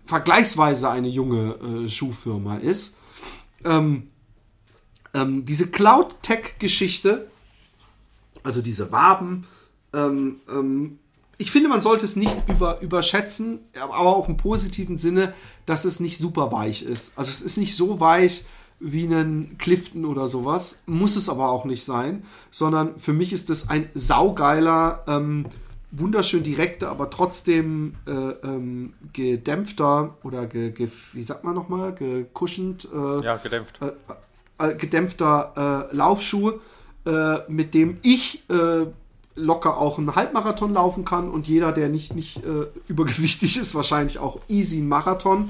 vergleichsweise 0.06 0.90
eine 0.90 1.08
junge 1.08 1.56
äh, 1.56 1.90
Schuhfirma 1.90 2.58
ist. 2.58 2.98
Ähm, 3.64 4.10
ähm, 5.14 5.46
diese 5.46 5.70
Cloud-Tech-Geschichte, 5.72 7.30
also 8.44 8.62
diese 8.62 8.92
Waben, 8.92 9.48
ähm, 9.94 10.40
ähm, 10.50 11.00
ich 11.38 11.52
finde, 11.52 11.70
man 11.70 11.82
sollte 11.82 12.06
es 12.06 12.16
nicht 12.16 12.36
über, 12.48 12.82
überschätzen, 12.82 13.60
aber 13.80 14.00
auch 14.00 14.28
im 14.28 14.38
positiven 14.38 14.98
Sinne, 14.98 15.34
dass 15.66 15.86
es 15.86 16.00
nicht 16.00 16.18
super 16.18 16.52
weich 16.52 16.82
ist. 16.82 17.18
Also 17.18 17.30
es 17.30 17.42
ist 17.42 17.58
nicht 17.58 17.76
so 17.76 18.00
weich 18.00 18.46
wie 18.80 19.06
einen 19.06 19.58
Clifton 19.58 20.06
oder 20.06 20.28
sowas, 20.28 20.82
muss 20.86 21.16
es 21.16 21.30
aber 21.30 21.50
auch 21.50 21.66
nicht 21.66 21.84
sein, 21.84 22.24
sondern 22.52 22.98
für 22.98 23.14
mich 23.14 23.34
ist 23.34 23.50
es 23.50 23.70
ein 23.70 23.90
saugeiler, 23.94 25.04
ähm, 25.08 25.46
wunderschön 25.92 26.44
direkter, 26.44 26.90
aber 26.90 27.10
trotzdem 27.10 27.96
äh, 28.06 28.12
ähm, 28.12 28.94
gedämpfter 29.14 30.18
oder 30.24 30.46
ge, 30.46 30.72
ge, 30.72 30.90
wie 31.14 31.24
sagt 31.24 31.44
man 31.44 31.56
nochmal, 31.56 31.94
gekuschend. 31.94 32.88
Äh, 32.94 33.24
ja, 33.24 33.38
gedämpft. 33.38 33.80
Äh, 33.82 34.68
äh 34.68 34.76
gedämpfter 34.76 35.88
äh, 35.92 35.96
Laufschuh, 35.96 36.60
äh, 37.06 37.38
mit 37.48 37.74
dem 37.74 37.98
ich 38.02 38.44
locker 39.38 39.78
auch 39.78 39.98
einen 39.98 40.16
Halbmarathon 40.16 40.74
laufen 40.74 41.06
kann 41.06 41.30
und 41.30 41.48
jeder, 41.48 41.72
der 41.72 41.88
nicht, 41.88 42.14
nicht 42.16 42.42
übergewichtig 42.88 43.58
ist, 43.58 43.76
wahrscheinlich 43.76 44.20
auch 44.20 44.42
easy 44.50 44.78
einen 44.78 44.90
Marathon. 44.90 45.50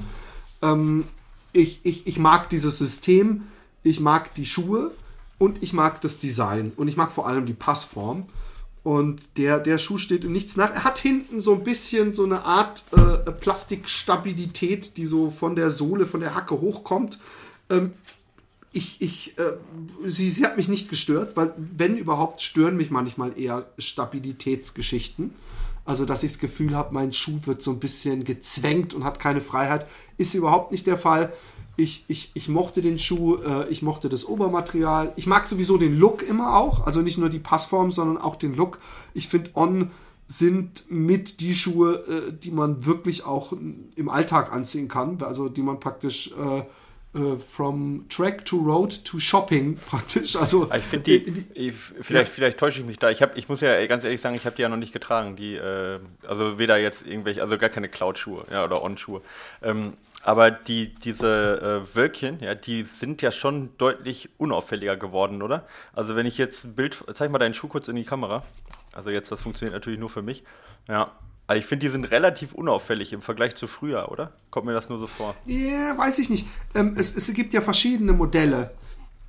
Ähm, 0.62 1.04
ich, 1.52 1.80
ich, 1.82 2.06
ich 2.06 2.18
mag 2.18 2.50
dieses 2.50 2.78
System, 2.78 3.42
ich 3.82 4.00
mag 4.00 4.34
die 4.34 4.46
Schuhe 4.46 4.92
und 5.38 5.62
ich 5.62 5.72
mag 5.72 6.00
das 6.00 6.18
Design 6.18 6.72
und 6.76 6.88
ich 6.88 6.96
mag 6.96 7.12
vor 7.12 7.26
allem 7.26 7.46
die 7.46 7.54
Passform. 7.54 8.26
Und 8.84 9.36
der, 9.36 9.58
der 9.58 9.78
Schuh 9.78 9.98
steht 9.98 10.24
ihm 10.24 10.32
nichts 10.32 10.56
nach. 10.56 10.70
Er 10.72 10.84
hat 10.84 10.98
hinten 10.98 11.40
so 11.40 11.54
ein 11.54 11.64
bisschen 11.64 12.14
so 12.14 12.24
eine 12.24 12.44
Art 12.44 12.84
äh, 12.92 13.30
Plastikstabilität, 13.32 14.96
die 14.96 15.04
so 15.04 15.30
von 15.30 15.56
der 15.56 15.70
Sohle, 15.70 16.06
von 16.06 16.20
der 16.20 16.34
Hacke 16.34 16.60
hochkommt. 16.60 17.18
Ähm, 17.70 17.92
ich, 18.78 19.00
ich, 19.00 19.38
äh, 19.38 19.54
sie, 20.06 20.30
sie 20.30 20.44
hat 20.44 20.56
mich 20.56 20.68
nicht 20.68 20.88
gestört, 20.88 21.36
weil 21.36 21.52
wenn 21.56 21.96
überhaupt 21.96 22.40
stören 22.40 22.76
mich 22.76 22.92
manchmal 22.92 23.38
eher 23.38 23.66
Stabilitätsgeschichten. 23.76 25.32
Also, 25.84 26.04
dass 26.04 26.22
ich 26.22 26.32
das 26.32 26.38
Gefühl 26.38 26.76
habe, 26.76 26.94
mein 26.94 27.12
Schuh 27.12 27.40
wird 27.44 27.62
so 27.62 27.72
ein 27.72 27.80
bisschen 27.80 28.22
gezwängt 28.22 28.94
und 28.94 29.04
hat 29.04 29.18
keine 29.18 29.40
Freiheit, 29.40 29.86
ist 30.16 30.34
überhaupt 30.34 30.70
nicht 30.70 30.86
der 30.86 30.98
Fall. 30.98 31.32
Ich, 31.76 32.04
ich, 32.08 32.30
ich 32.34 32.48
mochte 32.48 32.82
den 32.82 32.98
Schuh, 32.98 33.36
äh, 33.36 33.68
ich 33.68 33.82
mochte 33.82 34.08
das 34.08 34.24
Obermaterial. 34.24 35.12
Ich 35.16 35.26
mag 35.26 35.46
sowieso 35.46 35.76
den 35.76 35.98
Look 35.98 36.22
immer 36.22 36.56
auch. 36.56 36.86
Also 36.86 37.02
nicht 37.02 37.18
nur 37.18 37.30
die 37.30 37.38
Passform, 37.38 37.90
sondern 37.90 38.18
auch 38.18 38.36
den 38.36 38.54
Look. 38.54 38.78
Ich 39.14 39.28
finde, 39.28 39.50
On 39.54 39.90
sind 40.28 40.90
mit 40.90 41.40
die 41.40 41.54
Schuhe, 41.54 41.94
äh, 42.06 42.32
die 42.32 42.50
man 42.50 42.84
wirklich 42.84 43.24
auch 43.24 43.52
im 43.52 44.08
Alltag 44.08 44.52
anziehen 44.52 44.88
kann. 44.88 45.22
Also 45.22 45.48
die 45.48 45.62
man 45.62 45.80
praktisch 45.80 46.32
äh, 46.32 46.62
from 47.14 48.04
track 48.08 48.44
to 48.44 48.58
road 48.58 49.04
to 49.04 49.18
shopping 49.18 49.76
praktisch. 49.88 50.36
Also 50.36 50.70
ich 50.72 50.84
finde 50.84 51.04
die, 51.04 51.30
die, 51.32 51.72
vielleicht, 51.72 52.28
ja. 52.28 52.34
vielleicht 52.34 52.58
täusche 52.58 52.80
ich 52.80 52.86
mich 52.86 52.98
da. 52.98 53.10
Ich 53.10 53.22
habe, 53.22 53.38
ich 53.38 53.48
muss 53.48 53.60
ja 53.60 53.84
ganz 53.86 54.04
ehrlich 54.04 54.20
sagen, 54.20 54.36
ich 54.36 54.44
habe 54.44 54.56
die 54.56 54.62
ja 54.62 54.68
noch 54.68 54.76
nicht 54.76 54.92
getragen. 54.92 55.34
Die, 55.36 55.54
äh, 55.54 56.00
also 56.26 56.58
weder 56.58 56.76
jetzt 56.76 57.06
irgendwelche, 57.06 57.42
also 57.42 57.56
gar 57.56 57.70
keine 57.70 57.88
Cloud-Schuhe, 57.88 58.44
ja 58.50 58.64
oder 58.64 58.82
On-Schuhe. 58.82 59.22
Ähm, 59.62 59.94
aber 60.22 60.50
die, 60.50 60.94
diese 60.94 61.84
äh, 61.86 61.96
Wölkchen, 61.96 62.40
ja, 62.40 62.54
die 62.54 62.82
sind 62.82 63.22
ja 63.22 63.32
schon 63.32 63.70
deutlich 63.78 64.28
unauffälliger 64.36 64.96
geworden, 64.96 65.42
oder? 65.42 65.66
Also 65.94 66.16
wenn 66.16 66.26
ich 66.26 66.36
jetzt 66.36 66.64
ein 66.64 66.74
Bild, 66.74 67.02
zeig 67.14 67.30
mal 67.30 67.38
deinen 67.38 67.54
Schuh 67.54 67.68
kurz 67.68 67.88
in 67.88 67.96
die 67.96 68.04
Kamera. 68.04 68.42
Also 68.92 69.10
jetzt, 69.10 69.32
das 69.32 69.40
funktioniert 69.40 69.74
natürlich 69.74 69.98
nur 69.98 70.10
für 70.10 70.22
mich. 70.22 70.44
Ja, 70.88 71.12
also 71.48 71.58
ich 71.58 71.66
finde, 71.66 71.86
die 71.86 71.90
sind 71.90 72.04
relativ 72.04 72.52
unauffällig 72.52 73.14
im 73.14 73.22
Vergleich 73.22 73.56
zu 73.56 73.66
früher, 73.66 74.12
oder? 74.12 74.32
Kommt 74.50 74.66
mir 74.66 74.74
das 74.74 74.90
nur 74.90 74.98
so 74.98 75.06
vor? 75.06 75.34
Ja, 75.46 75.56
yeah, 75.56 75.98
weiß 75.98 76.18
ich 76.18 76.28
nicht. 76.28 76.46
Ähm, 76.74 76.94
es, 76.98 77.16
es 77.16 77.32
gibt 77.32 77.54
ja 77.54 77.62
verschiedene 77.62 78.12
Modelle. 78.12 78.70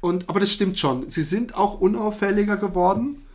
Und, 0.02 0.28
aber 0.28 0.42
das 0.42 0.52
stimmt 0.52 0.78
schon. 0.78 1.08
Sie 1.08 1.22
sind 1.22 1.56
auch 1.56 1.80
unauffälliger 1.80 2.58
geworden. 2.58 3.26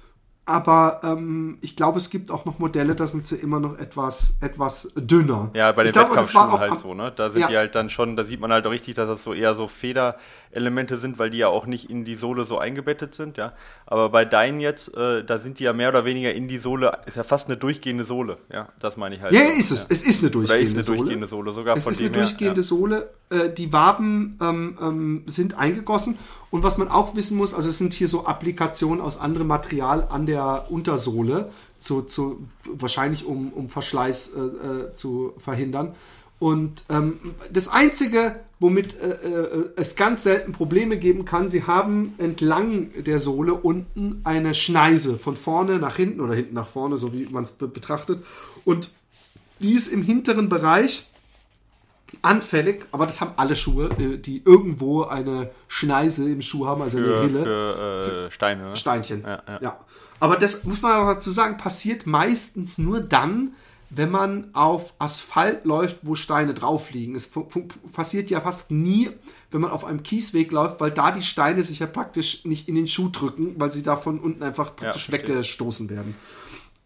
Aber 0.47 1.01
ähm, 1.05 1.57
ich 1.63 1.75
glaube, 1.75 1.97
es 1.97 2.11
gibt 2.11 2.31
auch 2.31 2.45
noch 2.45 2.59
Modelle, 2.59 2.95
da 2.95 3.07
sind 3.07 3.27
sie 3.27 3.37
immer 3.37 3.61
noch 3.61 3.79
etwas, 3.79 4.37
etwas 4.43 4.93
dünner. 4.95 5.51
Ja, 5.55 5.73
bei 5.73 5.85
den 5.85 5.91
ich 5.91 5.97
Wettkampfschuhen 5.97 6.59
halt 6.59 6.79
so, 6.79 6.93
ne? 6.93 7.13
Da 7.17 7.31
sind 7.31 7.41
ja. 7.41 7.49
die 7.49 7.57
halt 7.57 7.75
dann 7.75 7.89
schon, 7.89 8.15
da 8.15 8.25
sieht 8.25 8.41
man 8.41 8.53
halt 8.53 8.67
auch 8.67 8.71
richtig, 8.71 8.95
dass 8.95 9.09
das 9.09 9.25
so 9.25 9.33
eher 9.33 9.55
so 9.55 9.67
Federelemente 9.67 10.99
sind, 10.99 11.19
weil 11.19 11.31
die 11.31 11.39
ja 11.39 11.49
auch 11.49 11.65
nicht 11.65 11.89
in 11.89 12.05
die 12.05 12.15
Sohle 12.15 12.45
so 12.45 12.59
eingebettet 12.59 13.15
sind, 13.15 13.39
ja. 13.39 13.55
Aber 13.87 14.11
bei 14.11 14.27
deinen 14.27 14.61
jetzt, 14.61 14.95
äh, 14.95 15.25
da 15.25 15.39
sind 15.39 15.61
die 15.61 15.65
ja 15.65 15.73
mehr 15.73 15.89
oder 15.89 16.05
weniger 16.05 16.35
in 16.35 16.47
die 16.47 16.59
Sohle, 16.59 16.99
ist 17.07 17.17
ja 17.17 17.23
fast 17.23 17.49
eine 17.49 17.57
durchgehende 17.57 18.05
Sohle, 18.05 18.37
ja. 18.53 18.69
Das 18.81 18.99
meine 18.99 19.15
ich 19.15 19.23
halt. 19.23 19.33
Ja, 19.33 19.47
so, 19.47 19.53
ist 19.53 19.71
es. 19.71 19.85
Ja. 19.85 19.93
Es 19.93 20.07
ist 20.07 20.23
eine 20.23 20.31
durchgehende 20.31 20.67
Sohle. 20.67 20.81
Ist 20.81 20.89
eine 20.89 20.97
durchgehende 20.99 21.27
Sohle, 21.27 21.53
sogar 21.55 21.77
es 21.79 21.85
von 21.85 21.93
ist 21.93 22.01
eine 22.01 22.11
durchgehende 22.11 22.61
her, 22.61 22.63
Sohle. 22.63 23.11
Äh, 23.31 23.49
die 23.49 23.73
Waben 23.73 24.39
ähm, 24.43 24.77
ähm, 24.79 25.23
sind 25.25 25.57
eingegossen 25.57 26.19
und 26.55 26.63
was 26.63 26.79
man 26.79 26.87
auch 26.87 27.17
wissen 27.17 27.37
muss, 27.37 27.53
also 27.53 27.69
es 27.69 27.79
sind 27.79 27.95
hier 27.95 28.07
so 28.07 28.27
Applikationen 28.27 29.01
aus 29.01 29.19
anderem 29.19 29.49
Material 29.49 30.07
an 30.09 30.25
der 30.25 30.67
Untersohle, 30.71 31.51
zu, 31.81 32.03
zu, 32.03 32.47
wahrscheinlich 32.65 33.27
um, 33.27 33.53
um 33.53 33.67
Verschleiß 33.67 34.35
äh, 34.37 34.39
äh, 34.39 34.95
zu 34.95 35.33
verhindern. 35.39 35.97
Und 36.39 36.85
ähm, 36.91 37.19
das 37.53 37.67
Einzige, 37.67 38.39
womit 38.61 38.97
äh, 39.01 39.09
äh, 39.09 39.71
es 39.75 39.97
ganz 39.97 40.23
selten 40.23 40.53
Probleme 40.53 40.97
geben 40.97 41.25
kann, 41.25 41.51
sie 41.51 41.65
haben 41.65 42.15
entlang 42.19 42.91
der 43.03 43.19
Sohle 43.19 43.55
unten 43.55 44.21
eine 44.23 44.55
Schneise 44.55 45.19
von 45.19 45.35
vorne 45.35 45.81
nach 45.81 45.97
hinten 45.97 46.21
oder 46.21 46.37
hinten 46.37 46.55
nach 46.55 46.69
vorne, 46.69 46.99
so 46.99 47.13
wie 47.13 47.27
man 47.27 47.43
es 47.43 47.51
be 47.51 47.67
betrachtet. 47.67 48.23
Und 48.65 48.91
die 49.59 49.73
ist 49.73 49.89
im 49.89 50.05
hinteren 50.05 50.49
Bereich 50.49 51.09
anfällig, 52.23 52.87
aber 52.93 53.07
das 53.07 53.21
haben 53.21 53.33
alle 53.37 53.57
Schuhe, 53.57 53.91
äh, 53.99 54.19
die 54.19 54.43
irgendwo 54.45 55.03
eine 55.05 55.51
Schneise 55.69 56.31
im 56.31 56.43
Schuh 56.43 56.67
haben, 56.67 56.83
also 56.83 56.99
für, 56.99 57.05
eine 57.05 57.23
Rille. 57.23 57.43
Für, 57.43 58.27
äh, 58.27 58.31
Steine. 58.31 58.63
Ne? 58.71 58.77
Steinchen. 58.77 59.23
Ja, 59.23 59.43
ja. 59.47 59.59
ja, 59.61 59.81
Aber 60.21 60.37
das 60.37 60.65
muss 60.65 60.83
man 60.83 60.93
auch 60.93 61.15
dazu 61.15 61.31
sagen, 61.31 61.57
passiert 61.57 62.07
meistens 62.07 62.79
nur 62.79 63.01
dann, 63.01 63.53
wenn 63.91 64.11
man 64.11 64.49
auf 64.55 64.95
Asphalt 64.99 65.65
läuft, 65.65 65.99
wo 66.03 66.15
Steine 66.15 66.55
drauf 66.55 66.91
liegen. 66.91 67.15
Es 67.15 67.31
passiert 67.93 68.31
ja 68.31 68.41
fast 68.41 68.71
nie, 68.71 69.11
wenn 69.51 69.61
man 69.61 69.71
auf 69.71 69.85
einem 69.85 70.03
Kiesweg 70.03 70.51
läuft, 70.53 70.81
weil 70.81 70.91
da 70.91 71.11
die 71.13 71.23
Steine 71.23 71.63
sich 71.63 71.79
ja 71.79 71.87
praktisch 71.87 72.45
nicht 72.45 72.69
in 72.69 72.75
den 72.75 72.87
Schuh 72.87 73.09
drücken, 73.11 73.55
weil 73.59 73.71
sie 73.71 73.83
da 73.83 73.97
von 73.97 74.19
unten 74.19 74.43
einfach 74.43 74.75
praktisch 74.75 75.09
ja, 75.09 75.15
weggestoßen 75.15 75.91
werden. 75.91 76.17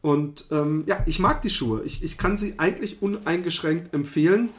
Und 0.01 0.47
ähm, 0.51 0.85
ja, 0.87 1.03
ich 1.07 1.18
mag 1.18 1.43
die 1.43 1.51
Schuhe. 1.51 1.83
Ich, 1.85 2.03
ich 2.03 2.18
kann 2.18 2.37
sie 2.37 2.59
eigentlich 2.59 3.03
uneingeschränkt 3.03 3.93
empfehlen. 3.95 4.51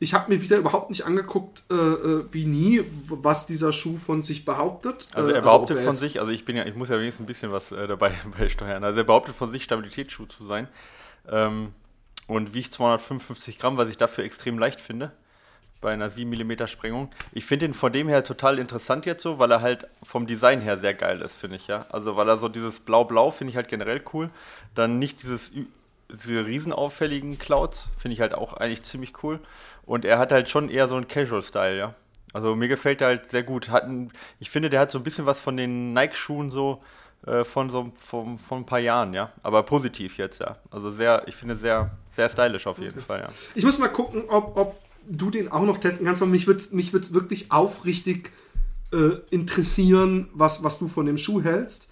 Ich 0.00 0.14
habe 0.14 0.32
mir 0.32 0.40
wieder 0.40 0.56
überhaupt 0.58 0.90
nicht 0.90 1.04
angeguckt, 1.06 1.64
äh, 1.70 1.74
äh, 1.74 2.24
wie 2.30 2.44
nie, 2.46 2.84
was 3.08 3.46
dieser 3.46 3.72
Schuh 3.72 3.98
von 3.98 4.22
sich 4.22 4.44
behauptet. 4.44 5.08
Also 5.12 5.30
er 5.30 5.34
äh, 5.34 5.38
also 5.38 5.48
behauptet 5.48 5.76
also 5.76 5.82
er 5.82 5.86
von 5.86 5.96
sich, 5.96 6.20
also 6.20 6.30
ich 6.32 6.44
bin 6.44 6.56
ja, 6.56 6.66
ich 6.66 6.76
muss 6.76 6.88
ja 6.88 6.98
wenigstens 6.98 7.24
ein 7.24 7.26
bisschen 7.26 7.50
was 7.50 7.72
äh, 7.72 7.88
dabei 7.88 8.12
beisteuern. 8.38 8.84
Also 8.84 9.00
er 9.00 9.04
behauptet 9.04 9.34
von 9.34 9.50
sich, 9.50 9.64
Stabilitätsschuh 9.64 10.26
zu 10.26 10.44
sein. 10.44 10.68
Ähm, 11.28 11.72
und 12.28 12.54
wiegt 12.54 12.72
255 12.74 13.58
Gramm, 13.58 13.76
was 13.76 13.88
ich 13.88 13.96
dafür 13.96 14.22
extrem 14.22 14.58
leicht 14.58 14.80
finde. 14.80 15.10
Bei 15.80 15.92
einer 15.92 16.10
7 16.10 16.28
mm 16.28 16.66
Sprengung. 16.66 17.08
Ich 17.32 17.46
finde 17.46 17.66
ihn 17.66 17.74
von 17.74 17.92
dem 17.92 18.08
her 18.08 18.24
total 18.24 18.58
interessant 18.58 19.06
jetzt 19.06 19.22
so, 19.22 19.38
weil 19.38 19.50
er 19.50 19.62
halt 19.62 19.86
vom 20.02 20.26
Design 20.26 20.60
her 20.60 20.76
sehr 20.76 20.92
geil 20.92 21.22
ist, 21.22 21.36
finde 21.36 21.56
ich, 21.56 21.68
ja. 21.68 21.86
Also 21.90 22.16
weil 22.16 22.28
er 22.28 22.38
so 22.38 22.48
dieses 22.48 22.80
Blau-Blau 22.80 23.30
finde 23.30 23.52
ich 23.52 23.56
halt 23.56 23.68
generell 23.68 24.02
cool. 24.12 24.30
Dann 24.74 24.98
nicht 24.98 25.22
dieses 25.22 25.52
diese 26.10 26.46
riesenauffälligen 26.46 27.38
Clouds, 27.38 27.88
finde 27.98 28.14
ich 28.14 28.20
halt 28.20 28.34
auch 28.34 28.54
eigentlich 28.54 28.82
ziemlich 28.82 29.22
cool. 29.22 29.40
Und 29.84 30.04
er 30.04 30.18
hat 30.18 30.32
halt 30.32 30.48
schon 30.48 30.68
eher 30.68 30.88
so 30.88 30.96
einen 30.96 31.08
Casual-Style, 31.08 31.76
ja. 31.76 31.94
Also 32.32 32.54
mir 32.54 32.68
gefällt 32.68 33.00
er 33.00 33.08
halt 33.08 33.30
sehr 33.30 33.42
gut. 33.42 33.70
Hat 33.70 33.84
ein, 33.84 34.10
ich 34.38 34.50
finde, 34.50 34.70
der 34.70 34.80
hat 34.80 34.90
so 34.90 34.98
ein 34.98 35.04
bisschen 35.04 35.26
was 35.26 35.40
von 35.40 35.56
den 35.56 35.92
Nike-Schuhen 35.92 36.50
so 36.50 36.82
äh, 37.26 37.42
von 37.42 37.70
so 37.70 37.90
von, 37.96 38.38
von 38.38 38.58
ein 38.58 38.66
paar 38.66 38.78
Jahren, 38.78 39.14
ja. 39.14 39.32
Aber 39.42 39.62
positiv 39.62 40.18
jetzt, 40.18 40.40
ja. 40.40 40.56
Also 40.70 40.90
sehr, 40.90 41.26
ich 41.26 41.34
finde 41.34 41.56
sehr, 41.56 41.90
sehr 42.10 42.28
stylisch 42.28 42.66
auf 42.66 42.78
jeden 42.78 42.98
okay. 42.98 43.06
Fall, 43.06 43.20
ja. 43.20 43.28
Ich 43.54 43.64
muss 43.64 43.78
mal 43.78 43.88
gucken, 43.88 44.24
ob, 44.28 44.56
ob 44.56 44.80
du 45.08 45.30
den 45.30 45.50
auch 45.50 45.62
noch 45.62 45.78
testen 45.78 46.06
kannst, 46.06 46.20
weil 46.20 46.28
mich 46.28 46.46
würde 46.46 46.60
es 46.60 46.72
mich 46.72 46.92
wirklich 46.92 47.50
aufrichtig 47.50 48.32
äh, 48.92 49.16
interessieren, 49.30 50.28
was, 50.32 50.62
was 50.62 50.78
du 50.78 50.88
von 50.88 51.06
dem 51.06 51.18
Schuh 51.18 51.42
hältst 51.42 51.87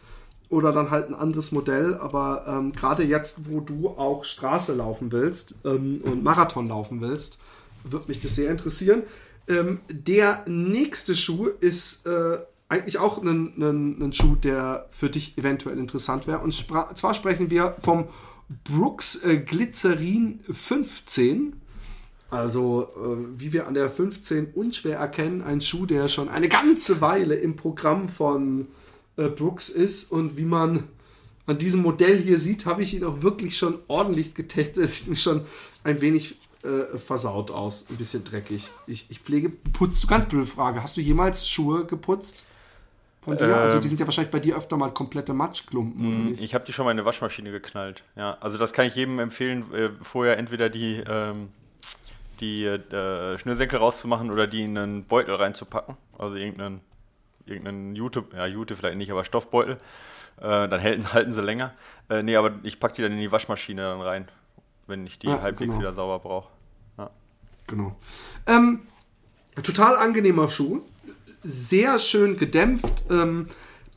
oder 0.49 0.73
dann 0.73 0.91
halt 0.91 1.09
ein 1.09 1.15
anderes 1.15 1.53
Modell. 1.53 1.95
Aber 1.95 2.45
ähm, 2.47 2.73
gerade 2.73 3.03
jetzt, 3.03 3.51
wo 3.51 3.61
du 3.61 3.89
auch 3.89 4.25
Straße 4.25 4.75
laufen 4.75 5.13
willst 5.13 5.55
ähm, 5.65 6.01
und 6.03 6.23
Marathon 6.23 6.69
laufen 6.69 7.01
willst, 7.01 7.39
wird 7.85 8.09
mich 8.09 8.21
das 8.21 8.35
sehr 8.35 8.51
interessieren. 8.51 9.03
Ähm, 9.49 9.81
der 9.91 10.45
nächste 10.47 11.15
Schuh 11.15 11.47
ist 11.61 12.07
äh, 12.07 12.39
eigentlich 12.69 12.99
auch 12.99 13.21
einen 13.23 14.13
Schuh, 14.13 14.35
der 14.35 14.87
für 14.91 15.09
dich 15.09 15.39
eventuell 15.39 15.79
interessant 15.79 16.27
wäre. 16.27 16.41
Und 16.41 16.53
zwar 16.53 17.15
sprechen 17.15 17.49
wir 17.51 17.77
vom 17.81 18.09
Brooks 18.65 19.25
äh, 19.25 19.39
Glycerin 19.39 20.41
15. 20.51 21.61
Also, 22.29 22.89
äh, 22.97 23.41
wie 23.41 23.53
wir 23.53 23.69
an 23.69 23.75
der 23.75 23.89
15 23.89 24.53
unschwer 24.55 24.99
erkennen, 24.99 25.43
ein 25.43 25.61
Schuh, 25.61 25.87
der 25.87 26.09
schon 26.09 26.29
eine 26.29 26.49
ganze 26.49 27.01
Weile 27.01 27.37
im 27.37 27.55
Programm 27.55 28.09
von 28.09 28.67
äh, 29.17 29.29
Brooks 29.29 29.69
ist. 29.69 30.13
Und 30.13 30.37
wie 30.37 30.45
man 30.45 30.85
an 31.47 31.59
diesem 31.59 31.83
Modell 31.83 32.19
hier 32.19 32.39
sieht, 32.39 32.67
habe 32.67 32.83
ich 32.83 32.95
ihn 32.95 33.05
auch 33.05 33.23
wirklich 33.23 33.57
schon 33.57 33.79
ordentlich 33.89 34.35
getestet. 34.35 34.77
Es 34.85 35.05
sieht 35.05 35.19
schon 35.19 35.45
ein 35.85 36.01
wenig 36.01 36.37
äh, 36.63 36.99
versaut 36.99 37.51
aus, 37.51 37.87
ein 37.91 37.97
bisschen 37.97 38.25
dreckig. 38.25 38.69
Ich, 38.87 39.07
ich 39.09 39.21
pflege, 39.21 39.51
putzt 39.51 40.03
du, 40.03 40.09
ganz 40.09 40.27
blöde 40.27 40.47
Frage, 40.47 40.83
hast 40.83 40.97
du 40.97 41.01
jemals 41.01 41.49
Schuhe 41.49 41.85
geputzt? 41.85 42.45
Von 43.23 43.37
dir? 43.37 43.45
Ähm, 43.45 43.55
also 43.55 43.79
die 43.79 43.89
sind 43.89 44.01
ja 44.01 44.07
wahrscheinlich 44.07 44.33
bei 44.33 44.41
dir 44.41 44.57
öfter 44.57 44.77
mal 44.77 44.91
komplette 44.91 45.33
Matschklumpen. 45.33 46.31
Mm, 46.31 46.35
ich 46.39 46.55
habe 46.55 46.65
die 46.65 46.73
schon 46.73 46.85
mal 46.85 46.93
in 46.93 46.99
eine 46.99 47.07
Waschmaschine 47.07 47.51
geknallt. 47.51 48.05
Ja, 48.17 48.37
also 48.41 48.59
das 48.59 48.73
kann 48.73 48.87
ich 48.87 48.95
jedem 48.95 49.19
empfehlen, 49.19 49.73
äh, 49.73 49.91
vorher 50.01 50.39
entweder 50.39 50.69
die, 50.69 51.03
ähm, 51.07 51.49
die 52.41 52.65
äh, 52.65 53.39
Schnürsenkel 53.39 53.79
rauszumachen 53.79 54.31
oder 54.31 54.47
die 54.47 54.63
in 54.63 54.77
einen 54.77 55.05
Beutel 55.05 55.35
reinzupacken. 55.35 55.97
Also 56.19 56.37
irgendeinen, 56.37 56.81
irgendeinen 57.47 57.95
Jute, 57.95 58.25
ja 58.35 58.47
Jute 58.47 58.77
vielleicht 58.77 58.99
nicht, 58.99 59.11
aber 59.11 59.25
Stoffbeutel. 59.25 59.79
Äh, 60.39 60.69
dann 60.69 60.83
halten, 60.83 61.13
halten 61.13 61.33
sie 61.33 61.43
länger. 61.43 61.75
Äh, 62.09 62.23
nee, 62.23 62.37
aber 62.37 62.53
ich 62.63 62.79
packe 62.79 62.97
die 62.97 63.03
dann 63.03 63.13
in 63.13 63.21
die 63.21 63.33
Waschmaschine 63.33 63.83
dann 63.83 64.01
rein, 64.01 64.29
wenn 64.87 65.07
ich 65.07 65.19
die 65.19 65.29
ah, 65.29 65.41
halbwegs 65.41 65.71
genau. 65.71 65.81
wieder 65.81 65.95
sauber 65.95 66.19
brauche. 66.19 66.51
Ja. 66.99 67.11
Genau. 67.67 67.97
Ähm, 68.47 68.81
total 69.63 69.97
angenehmer 69.97 70.49
Schuh 70.49 70.83
sehr 71.47 71.99
schön 71.99 72.37
gedämpft. 72.37 73.05
Ähm, 73.11 73.47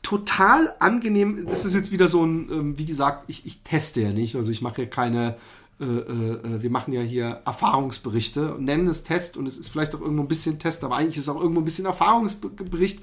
total 0.02 0.74
angenehm. 0.78 1.46
Das 1.46 1.64
ist 1.64 1.74
jetzt 1.74 1.92
wieder 1.92 2.08
so 2.08 2.24
ein, 2.24 2.50
ähm, 2.50 2.78
wie 2.78 2.86
gesagt, 2.86 3.24
ich, 3.26 3.44
ich 3.44 3.62
teste 3.62 4.00
ja 4.00 4.12
nicht. 4.12 4.36
Also 4.36 4.52
ich 4.52 4.62
mache 4.62 4.82
ja 4.82 4.88
keine, 4.88 5.36
äh, 5.80 5.84
äh, 5.84 6.62
wir 6.62 6.70
machen 6.70 6.92
ja 6.92 7.00
hier 7.00 7.40
Erfahrungsberichte 7.44 8.54
und 8.54 8.64
nennen 8.64 8.86
es 8.86 9.02
Test 9.02 9.36
und 9.36 9.48
es 9.48 9.58
ist 9.58 9.68
vielleicht 9.68 9.94
auch 9.94 10.00
irgendwo 10.00 10.22
ein 10.22 10.28
bisschen 10.28 10.58
Test, 10.58 10.84
aber 10.84 10.96
eigentlich 10.96 11.16
ist 11.16 11.24
es 11.24 11.28
auch 11.28 11.40
irgendwo 11.40 11.60
ein 11.60 11.64
bisschen 11.64 11.86
Erfahrungsbericht. 11.86 13.02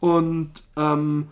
Und 0.00 0.50
ähm, 0.76 1.28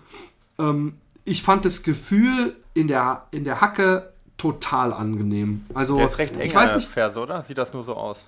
ähm, 0.59 0.95
ich 1.25 1.43
fand 1.43 1.65
das 1.65 1.83
Gefühl 1.83 2.57
in 2.75 2.89
der, 2.89 3.27
in 3.31 3.45
der 3.45 3.61
Hacke 3.61 4.13
total 4.39 4.93
angenehm. 4.93 5.65
Also, 5.75 5.97
der 5.97 6.07
ist 6.07 6.19
recht 6.19 6.37
eng 6.37 6.47
ich 6.47 6.55
weiß 6.55 6.77
nicht, 6.77 6.89
Ferse, 6.89 7.21
oder? 7.21 7.43
Sieht 7.43 7.59
das 7.59 7.73
nur 7.73 7.83
so 7.83 7.95
aus? 7.95 8.27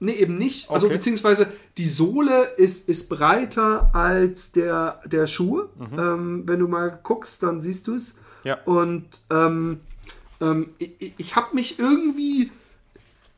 Nee, 0.00 0.14
eben 0.14 0.36
nicht. 0.36 0.68
Also 0.68 0.86
okay. 0.86 0.96
beziehungsweise 0.96 1.52
die 1.78 1.86
Sohle 1.86 2.42
ist, 2.56 2.88
ist 2.88 3.08
breiter 3.08 3.94
als 3.94 4.50
der, 4.50 5.00
der 5.06 5.28
Schuh. 5.28 5.68
Mhm. 5.78 5.98
Ähm, 5.98 6.42
wenn 6.46 6.58
du 6.58 6.66
mal 6.66 6.98
guckst, 7.04 7.44
dann 7.44 7.60
siehst 7.60 7.86
du 7.86 7.94
es. 7.94 8.16
Ja. 8.42 8.58
Und 8.64 9.04
ähm, 9.30 9.78
ähm, 10.42 10.70
ich, 10.78 11.14
ich 11.16 11.36
habe 11.36 11.54
mich 11.54 11.78
irgendwie, 11.78 12.50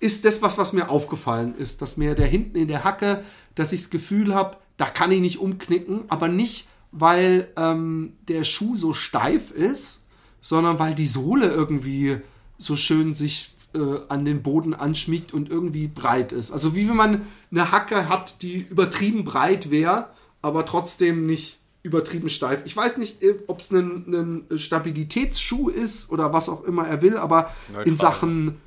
ist 0.01 0.25
das 0.25 0.43
was, 0.43 0.59
was 0.59 0.73
mir 0.73 0.89
aufgefallen 0.89 1.55
ist, 1.57 1.83
dass 1.83 1.97
mir 1.97 2.15
der 2.15 2.27
hinten 2.27 2.57
in 2.57 2.69
der 2.69 2.85
Hacke, 2.85 3.23
dass 3.55 3.73
ich 3.73 3.83
das 3.83 3.91
Gefühl 3.91 4.35
habe, 4.35 4.57
da 4.77 4.87
kann 4.87 5.13
ich 5.13 5.21
nicht 5.21 5.39
umknicken, 5.39 6.05
aber 6.09 6.29
nicht, 6.29 6.67
weil 6.91 7.49
ähm, 7.57 8.15
der 8.29 8.45
Schuh 8.45 8.75
so 8.77 8.95
steif 8.95 9.51
ist, 9.51 10.03
sondern 10.41 10.79
weil 10.79 10.95
die 10.95 11.07
Sohle 11.07 11.47
irgendwie 11.47 12.19
so 12.59 12.77
schön 12.77 13.15
sich 13.15 13.55
äh, 13.75 14.01
an 14.09 14.25
den 14.25 14.43
Boden 14.43 14.75
anschmiegt 14.75 15.33
und 15.33 15.49
irgendwie 15.51 15.89
breit 15.89 16.33
ist. 16.33 16.51
Also 16.51 16.75
wie 16.75 16.89
wenn 16.89 16.97
man 16.97 17.23
eine 17.51 17.73
Hacke 17.73 18.09
hat, 18.09 18.43
die 18.43 18.59
übertrieben 18.59 19.25
breit 19.25 19.71
wäre, 19.71 20.09
aber 20.43 20.65
trotzdem 20.67 21.27
nicht 21.27 21.59
übertrieben 21.85 22.30
steif. 22.30 22.62
Ich 22.64 22.76
weiß 22.76 22.97
nicht, 22.97 23.22
äh, 23.22 23.37
ob 23.47 23.61
es 23.61 23.70
ein, 23.70 24.47
ein 24.51 24.59
Stabilitätsschuh 24.59 25.68
ist 25.68 26.11
oder 26.11 26.32
was 26.32 26.49
auch 26.49 26.64
immer 26.64 26.89
er 26.89 27.03
will, 27.03 27.16
aber 27.16 27.51
Neutral. 27.68 27.87
in 27.87 27.97
Sachen 27.97 28.61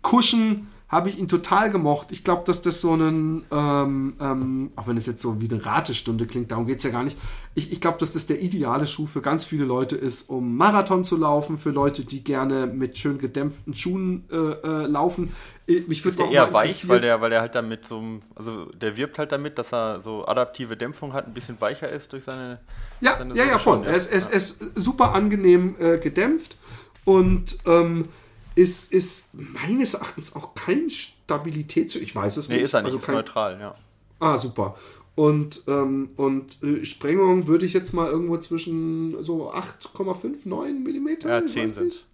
Kuschen 0.00 0.68
habe 0.92 1.08
ich 1.08 1.18
ihn 1.18 1.26
total 1.26 1.70
gemocht. 1.70 2.12
Ich 2.12 2.22
glaube, 2.22 2.42
dass 2.44 2.60
das 2.60 2.82
so 2.82 2.94
ein, 2.94 3.46
ähm, 3.50 4.12
ähm, 4.20 4.70
auch 4.76 4.86
wenn 4.86 4.98
es 4.98 5.06
jetzt 5.06 5.22
so 5.22 5.40
wie 5.40 5.50
eine 5.50 5.64
Ratestunde 5.64 6.26
klingt, 6.26 6.50
darum 6.50 6.66
geht 6.66 6.78
es 6.78 6.84
ja 6.84 6.90
gar 6.90 7.02
nicht. 7.02 7.16
Ich, 7.54 7.72
ich 7.72 7.80
glaube, 7.80 7.96
dass 7.98 8.12
das 8.12 8.26
der 8.26 8.42
ideale 8.42 8.84
Schuh 8.84 9.06
für 9.06 9.22
ganz 9.22 9.46
viele 9.46 9.64
Leute 9.64 9.96
ist, 9.96 10.28
um 10.28 10.54
Marathon 10.54 11.02
zu 11.02 11.16
laufen, 11.16 11.56
für 11.56 11.70
Leute, 11.70 12.04
die 12.04 12.22
gerne 12.22 12.66
mit 12.66 12.98
schön 12.98 13.16
gedämpften 13.16 13.74
Schuhen 13.74 14.24
äh, 14.30 14.36
äh, 14.36 14.86
laufen. 14.86 15.32
Mich 15.66 16.04
ist 16.04 16.18
der 16.18 16.30
eher 16.30 16.52
weich, 16.52 16.86
weil 16.86 17.00
der, 17.00 17.22
weil 17.22 17.30
der 17.30 17.40
halt 17.40 17.54
damit 17.54 17.86
so, 17.86 18.02
also 18.34 18.66
der 18.66 18.94
wirbt 18.98 19.18
halt 19.18 19.32
damit, 19.32 19.56
dass 19.56 19.72
er 19.72 20.02
so 20.02 20.26
adaptive 20.26 20.76
Dämpfung 20.76 21.14
hat, 21.14 21.26
ein 21.26 21.32
bisschen 21.32 21.58
weicher 21.58 21.88
ist 21.88 22.12
durch 22.12 22.24
seine. 22.24 22.60
Ja, 23.00 23.16
seine 23.16 23.34
ja, 23.34 23.44
ja. 23.46 23.56
Er 23.56 23.94
ist, 23.94 24.08
er, 24.08 24.18
ist, 24.18 24.30
er 24.30 24.36
ist 24.36 24.78
super 24.78 25.14
angenehm 25.14 25.74
äh, 25.78 25.96
gedämpft 25.96 26.58
und 27.06 27.56
ähm, 27.64 28.08
ist, 28.54 28.92
ist 28.92 29.30
meines 29.32 29.94
Erachtens 29.94 30.34
auch 30.36 30.54
kein 30.54 30.90
Stabilitäts... 30.90 31.96
Ich 31.96 32.14
weiß 32.14 32.36
es 32.36 32.48
nee, 32.48 32.56
nicht. 32.56 32.60
Nee, 32.62 32.66
ist 32.66 32.74
er 32.74 32.82
nicht, 32.82 32.86
also 32.86 32.98
ist 32.98 33.04
kein, 33.04 33.14
neutral, 33.14 33.60
ja. 33.60 33.74
Ah, 34.20 34.36
super. 34.36 34.76
Und, 35.14 35.62
ähm, 35.66 36.08
und 36.16 36.62
äh, 36.62 36.84
Sprengung 36.84 37.46
würde 37.46 37.66
ich 37.66 37.72
jetzt 37.72 37.92
mal 37.92 38.10
irgendwo 38.10 38.38
zwischen 38.38 39.22
so 39.22 39.52
8,5, 39.52 40.48
9 40.48 40.82
Millimeter. 40.82 41.28
Ja, 41.28 41.46
10 41.46 41.74
sind 41.74 42.06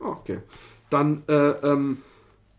ah, 0.00 0.06
Okay. 0.08 0.38
Dann, 0.90 1.22
äh, 1.28 1.32
ähm, 1.32 1.98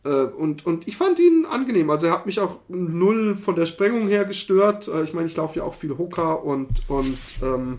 äh, 0.05 0.09
und, 0.09 0.65
und 0.65 0.87
ich 0.87 0.95
fand 0.95 1.19
ihn 1.19 1.45
angenehm. 1.45 1.89
Also 1.89 2.07
er 2.07 2.13
hat 2.13 2.25
mich 2.25 2.39
auch 2.39 2.59
null 2.69 3.35
von 3.35 3.55
der 3.55 3.65
Sprengung 3.65 4.07
her 4.07 4.25
gestört. 4.25 4.87
Äh, 4.87 5.03
ich 5.03 5.13
meine, 5.13 5.27
ich 5.27 5.35
laufe 5.35 5.59
ja 5.59 5.65
auch 5.65 5.73
viel 5.73 5.97
Hooker 5.97 6.43
und, 6.43 6.83
und 6.87 7.17
ähm, 7.41 7.77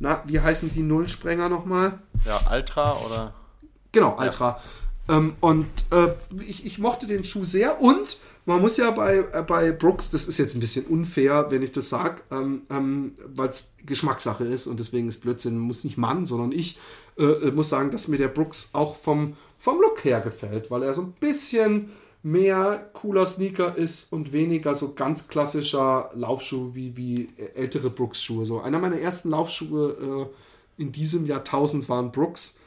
na, 0.00 0.22
wie 0.26 0.40
heißen 0.40 0.72
die 0.74 0.82
Nullsprenger 0.82 1.48
nochmal? 1.48 1.98
Ja, 2.26 2.40
Ultra 2.52 2.98
oder? 3.06 3.34
Genau, 3.94 4.18
Ultra. 4.18 4.60
Ja. 5.08 5.16
Ähm, 5.16 5.36
und 5.40 5.68
äh, 5.90 6.08
ich, 6.46 6.66
ich, 6.66 6.78
mochte 6.78 7.06
den 7.06 7.24
Schuh 7.24 7.44
sehr 7.44 7.80
und 7.80 8.18
man 8.44 8.60
muss 8.60 8.76
ja 8.76 8.90
bei, 8.90 9.24
äh, 9.32 9.42
bei 9.46 9.72
Brooks, 9.72 10.10
das 10.10 10.26
ist 10.26 10.38
jetzt 10.38 10.54
ein 10.54 10.60
bisschen 10.60 10.86
unfair, 10.86 11.46
wenn 11.50 11.62
ich 11.62 11.72
das 11.72 11.88
sage, 11.88 12.20
ähm, 12.30 12.62
ähm, 12.70 13.12
weil 13.34 13.48
es 13.48 13.72
Geschmackssache 13.86 14.44
ist 14.44 14.66
und 14.66 14.80
deswegen 14.80 15.08
ist 15.08 15.20
Blödsinn, 15.20 15.58
muss 15.58 15.84
nicht 15.84 15.96
Mann, 15.96 16.26
sondern 16.26 16.52
ich 16.52 16.78
äh, 17.18 17.24
äh, 17.24 17.50
muss 17.52 17.68
sagen, 17.68 17.90
dass 17.90 18.08
mir 18.08 18.18
der 18.18 18.28
Brooks 18.28 18.70
auch 18.72 18.96
vom, 18.96 19.36
vom 19.58 19.80
Look 19.80 20.04
her 20.04 20.20
gefällt, 20.20 20.70
weil 20.70 20.82
er 20.82 20.92
so 20.92 21.02
ein 21.02 21.12
bisschen 21.20 21.90
mehr 22.22 22.90
cooler 22.94 23.26
Sneaker 23.26 23.76
ist 23.76 24.10
und 24.12 24.32
weniger 24.32 24.74
so 24.74 24.94
ganz 24.94 25.28
klassischer 25.28 26.10
Laufschuh 26.14 26.74
wie, 26.74 26.96
wie 26.96 27.28
ältere 27.54 27.90
Brooks-Schuhe. 27.90 28.46
So 28.46 28.60
einer 28.62 28.78
meiner 28.78 28.98
ersten 28.98 29.28
Laufschuhe 29.28 30.30
äh, 30.78 30.82
in 30.82 30.90
diesem 30.90 31.26
Jahrtausend 31.26 31.88
waren 31.90 32.10
Brooks. 32.10 32.58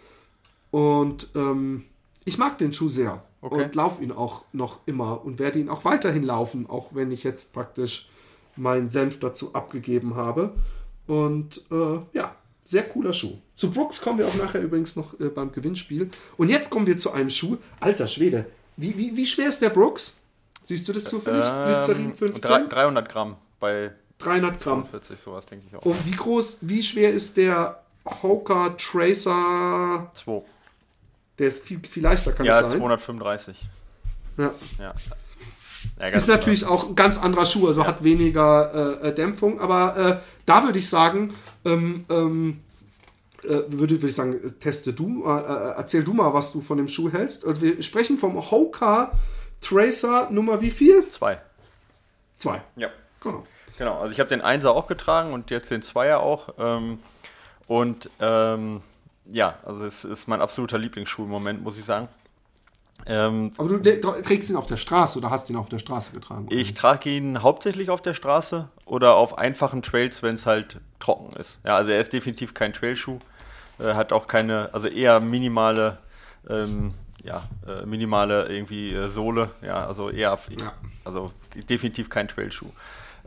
Und 0.71 1.29
ähm, 1.35 1.85
ich 2.25 2.37
mag 2.37 2.57
den 2.57 2.73
Schuh 2.73 2.89
sehr 2.89 3.23
okay. 3.41 3.63
und 3.63 3.75
laufe 3.75 4.03
ihn 4.03 4.11
auch 4.11 4.43
noch 4.51 4.79
immer 4.85 5.23
und 5.23 5.39
werde 5.39 5.59
ihn 5.59 5.69
auch 5.69 5.85
weiterhin 5.85 6.23
laufen, 6.23 6.69
auch 6.69 6.93
wenn 6.93 7.11
ich 7.11 7.23
jetzt 7.23 7.53
praktisch 7.53 8.09
meinen 8.55 8.89
Senf 8.89 9.19
dazu 9.19 9.53
abgegeben 9.53 10.15
habe. 10.15 10.53
Und 11.07 11.63
äh, 11.71 11.99
ja, 12.13 12.35
sehr 12.63 12.83
cooler 12.83 13.13
Schuh. 13.13 13.37
Zu 13.55 13.71
Brooks 13.71 14.01
kommen 14.01 14.19
wir 14.19 14.27
auch 14.27 14.35
nachher 14.35 14.61
übrigens 14.61 14.95
noch 14.95 15.17
äh, 15.19 15.29
beim 15.29 15.51
Gewinnspiel. 15.51 16.09
Und 16.35 16.49
jetzt 16.49 16.69
kommen 16.69 16.85
wir 16.85 16.97
zu 16.97 17.11
einem 17.11 17.29
Schuh. 17.29 17.57
Alter 17.79 18.07
Schwede, 18.07 18.45
wie, 18.75 18.97
wie, 18.97 19.15
wie 19.15 19.25
schwer 19.25 19.47
ist 19.47 19.61
der 19.61 19.69
Brooks? 19.69 20.21
Siehst 20.63 20.87
du 20.89 20.93
das 20.93 21.05
zufällig? 21.05 21.45
Ähm, 21.47 21.63
Glycerin 21.63 22.13
15? 22.13 22.69
300 22.69 23.09
Gramm 23.09 23.37
bei 23.59 23.93
300 24.17 24.59
Gramm. 24.59 24.85
40, 24.85 25.19
sowas 25.19 25.45
denke 25.45 25.65
ich 25.67 25.75
auch. 25.75 25.83
Und 25.83 26.05
wie 26.05 26.11
groß, 26.11 26.57
wie 26.61 26.83
schwer 26.83 27.13
ist 27.13 27.37
der 27.37 27.83
Hoka 28.21 28.69
Tracer 28.77 30.11
2? 30.13 30.43
Der 31.39 31.47
ist 31.47 31.63
viel, 31.63 31.79
viel 31.79 32.03
leichter, 32.03 32.31
kann 32.31 32.45
ja, 32.45 32.53
es 32.53 32.59
sein. 32.59 32.71
Ja, 32.71 32.77
235. 32.77 33.69
Ja. 34.37 34.51
ja. 34.79 36.07
ist 36.07 36.27
natürlich 36.27 36.61
klar. 36.61 36.71
auch 36.71 36.89
ein 36.89 36.95
ganz 36.95 37.17
anderer 37.17 37.45
Schuh, 37.45 37.67
also 37.67 37.81
ja. 37.81 37.87
hat 37.87 38.03
weniger 38.03 39.01
äh, 39.01 39.09
äh, 39.09 39.13
Dämpfung, 39.13 39.59
aber 39.59 39.97
äh, 39.97 40.17
da 40.45 40.63
würde 40.63 40.79
ich 40.79 40.89
sagen, 40.89 41.33
ähm, 41.65 42.05
ähm, 42.09 42.61
äh, 43.43 43.49
würde, 43.67 43.95
würde 43.95 44.07
ich 44.07 44.15
sagen, 44.15 44.39
teste 44.59 44.93
du, 44.93 45.25
äh, 45.25 45.39
äh, 45.39 45.73
erzähl 45.77 46.03
du 46.03 46.13
mal, 46.13 46.33
was 46.33 46.51
du 46.51 46.61
von 46.61 46.77
dem 46.77 46.87
Schuh 46.87 47.11
hältst. 47.11 47.45
Also 47.45 47.61
wir 47.61 47.81
sprechen 47.83 48.17
vom 48.17 48.35
Hoka 48.51 49.11
Tracer 49.61 50.29
Nummer 50.29 50.61
wie 50.61 50.71
viel? 50.71 51.07
Zwei. 51.09 51.39
Zwei. 52.37 52.61
Ja. 52.75 52.89
Genau. 53.21 53.45
Genau, 53.77 53.99
also 53.99 54.11
ich 54.11 54.19
habe 54.19 54.29
den 54.29 54.41
Einser 54.41 54.71
auch 54.71 54.87
getragen 54.87 55.33
und 55.33 55.51
jetzt 55.51 55.69
den 55.69 55.81
Zweier 55.81 56.19
auch. 56.19 56.55
Ähm, 56.57 56.99
und 57.67 58.09
ähm, 58.19 58.81
ja, 59.31 59.57
also 59.65 59.85
es 59.85 60.03
ist 60.03 60.27
mein 60.27 60.41
absoluter 60.41 60.77
Lieblingsschuh 60.77 61.23
im 61.23 61.29
Moment, 61.29 61.63
muss 61.63 61.77
ich 61.77 61.85
sagen. 61.85 62.07
Ähm, 63.05 63.51
Aber 63.57 63.69
du 63.69 63.79
trägst 63.79 64.49
ihn 64.49 64.55
auf 64.55 64.65
der 64.65 64.77
Straße 64.77 65.17
oder 65.17 65.29
hast 65.29 65.49
ihn 65.49 65.55
auf 65.55 65.69
der 65.69 65.79
Straße 65.79 66.11
getragen? 66.11 66.47
Ich 66.49 66.73
trage 66.73 67.09
ihn 67.09 67.41
hauptsächlich 67.41 67.89
auf 67.89 68.01
der 68.01 68.13
Straße 68.13 68.67
oder 68.85 69.15
auf 69.15 69.37
einfachen 69.37 69.81
Trails, 69.81 70.23
wenn 70.23 70.35
es 70.35 70.45
halt 70.45 70.79
trocken 70.99 71.35
ist. 71.37 71.59
Ja, 71.63 71.75
also 71.75 71.91
er 71.91 71.99
ist 71.99 72.11
definitiv 72.11 72.53
kein 72.53 72.73
Trailschuh. 72.73 73.19
Er 73.79 73.95
hat 73.95 74.11
auch 74.11 74.27
keine, 74.27 74.73
also 74.73 74.87
eher 74.87 75.19
minimale, 75.19 75.99
ähm, 76.49 76.93
ja, 77.23 77.43
äh, 77.67 77.85
minimale 77.85 78.47
irgendwie 78.47 78.93
äh, 78.93 79.07
Sohle. 79.09 79.51
Ja, 79.61 79.85
also 79.85 80.09
eher, 80.09 80.37
ja. 80.59 80.73
also 81.05 81.31
definitiv 81.69 82.09
kein 82.09 82.27
Trailschuh. 82.27 82.71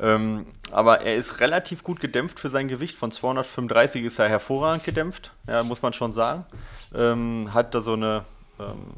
Ähm, 0.01 0.47
aber 0.71 1.03
er 1.03 1.17
ist 1.17 1.41
relativ 1.41 1.85
gut 1.85 2.01
gedämpft 2.01 2.41
für 2.41 2.49
sein 2.49 2.69
Gewicht. 2.69 2.97
Von 2.97 3.13
235 3.13 4.05
ist 4.05 4.19
er 4.19 4.29
hervorragend 4.29 4.85
gedämpft, 4.85 5.33
ja, 5.47 5.63
muss 5.63 5.83
man 5.83 5.93
schon 5.93 6.13
sagen. 6.13 6.45
Ähm, 6.95 7.53
hat 7.53 7.75
da 7.75 7.83
so 7.83 7.93
eine, 7.93 8.25
ähm, 8.59 8.95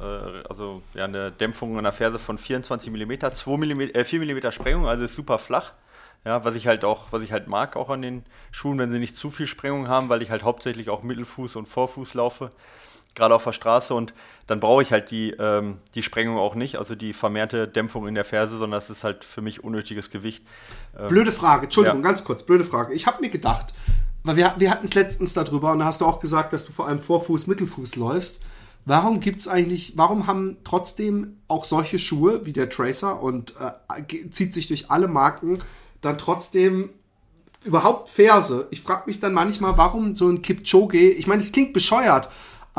äh, 0.00 0.48
also 0.48 0.82
ja, 0.94 1.04
eine 1.04 1.30
Dämpfung 1.30 1.76
an 1.76 1.84
der 1.84 1.92
Ferse 1.92 2.18
von 2.18 2.38
24 2.38 2.90
mm, 2.90 3.32
2 3.32 3.56
mm 3.56 3.80
äh, 3.80 4.04
4 4.04 4.20
mm 4.20 4.50
Sprengung, 4.50 4.86
also 4.86 5.04
ist 5.04 5.14
super 5.14 5.38
flach. 5.38 5.72
Ja, 6.24 6.44
was 6.44 6.54
ich 6.54 6.66
halt 6.66 6.84
auch, 6.84 7.12
was 7.12 7.22
ich 7.22 7.32
halt 7.32 7.48
mag 7.48 7.76
auch 7.76 7.88
an 7.88 8.02
den 8.02 8.24
Schuhen, 8.50 8.78
wenn 8.78 8.92
sie 8.92 8.98
nicht 8.98 9.16
zu 9.16 9.30
viel 9.30 9.46
Sprengung 9.46 9.88
haben, 9.88 10.10
weil 10.10 10.20
ich 10.20 10.30
halt 10.30 10.42
hauptsächlich 10.42 10.90
auch 10.90 11.02
Mittelfuß 11.02 11.56
und 11.56 11.66
Vorfuß 11.66 12.12
laufe, 12.12 12.50
gerade 13.14 13.34
auf 13.34 13.44
der 13.44 13.52
Straße 13.52 13.94
und 13.94 14.14
dann 14.46 14.60
brauche 14.60 14.82
ich 14.82 14.92
halt 14.92 15.10
die, 15.10 15.30
ähm, 15.38 15.78
die 15.94 16.02
Sprengung 16.02 16.38
auch 16.38 16.54
nicht, 16.54 16.76
also 16.76 16.94
die 16.94 17.12
vermehrte 17.12 17.68
Dämpfung 17.68 18.06
in 18.06 18.14
der 18.14 18.24
Ferse, 18.24 18.58
sondern 18.58 18.78
das 18.78 18.90
ist 18.90 19.04
halt 19.04 19.24
für 19.24 19.42
mich 19.42 19.64
unnötiges 19.64 20.10
Gewicht. 20.10 20.44
Ähm, 20.98 21.08
blöde 21.08 21.32
Frage, 21.32 21.64
Entschuldigung, 21.64 22.00
ja. 22.00 22.08
ganz 22.08 22.24
kurz, 22.24 22.42
blöde 22.42 22.64
Frage. 22.64 22.94
Ich 22.94 23.06
habe 23.06 23.20
mir 23.20 23.30
gedacht, 23.30 23.74
weil 24.22 24.36
wir, 24.36 24.54
wir 24.58 24.70
hatten 24.70 24.84
es 24.84 24.94
letztens 24.94 25.34
darüber 25.34 25.72
und 25.72 25.80
da 25.80 25.86
hast 25.86 26.00
du 26.00 26.06
auch 26.06 26.20
gesagt, 26.20 26.52
dass 26.52 26.66
du 26.66 26.72
vor 26.72 26.86
allem 26.86 27.00
Vorfuß, 27.00 27.46
Mittelfuß 27.46 27.96
läufst. 27.96 28.40
Warum 28.86 29.20
gibt 29.20 29.40
es 29.40 29.48
eigentlich, 29.48 29.92
warum 29.96 30.26
haben 30.26 30.56
trotzdem 30.64 31.36
auch 31.48 31.64
solche 31.64 31.98
Schuhe 31.98 32.46
wie 32.46 32.52
der 32.52 32.70
Tracer 32.70 33.22
und 33.22 33.54
äh, 33.58 34.30
zieht 34.30 34.54
sich 34.54 34.68
durch 34.68 34.90
alle 34.90 35.06
Marken 35.06 35.58
dann 36.00 36.16
trotzdem 36.16 36.90
überhaupt 37.64 38.08
Ferse. 38.08 38.68
Ich 38.70 38.80
frage 38.80 39.02
mich 39.06 39.20
dann 39.20 39.34
manchmal, 39.34 39.76
warum 39.76 40.14
so 40.14 40.28
ein 40.28 40.42
Kipchoge, 40.42 41.10
ich 41.10 41.26
meine, 41.26 41.42
es 41.42 41.52
klingt 41.52 41.72
bescheuert, 41.72 42.30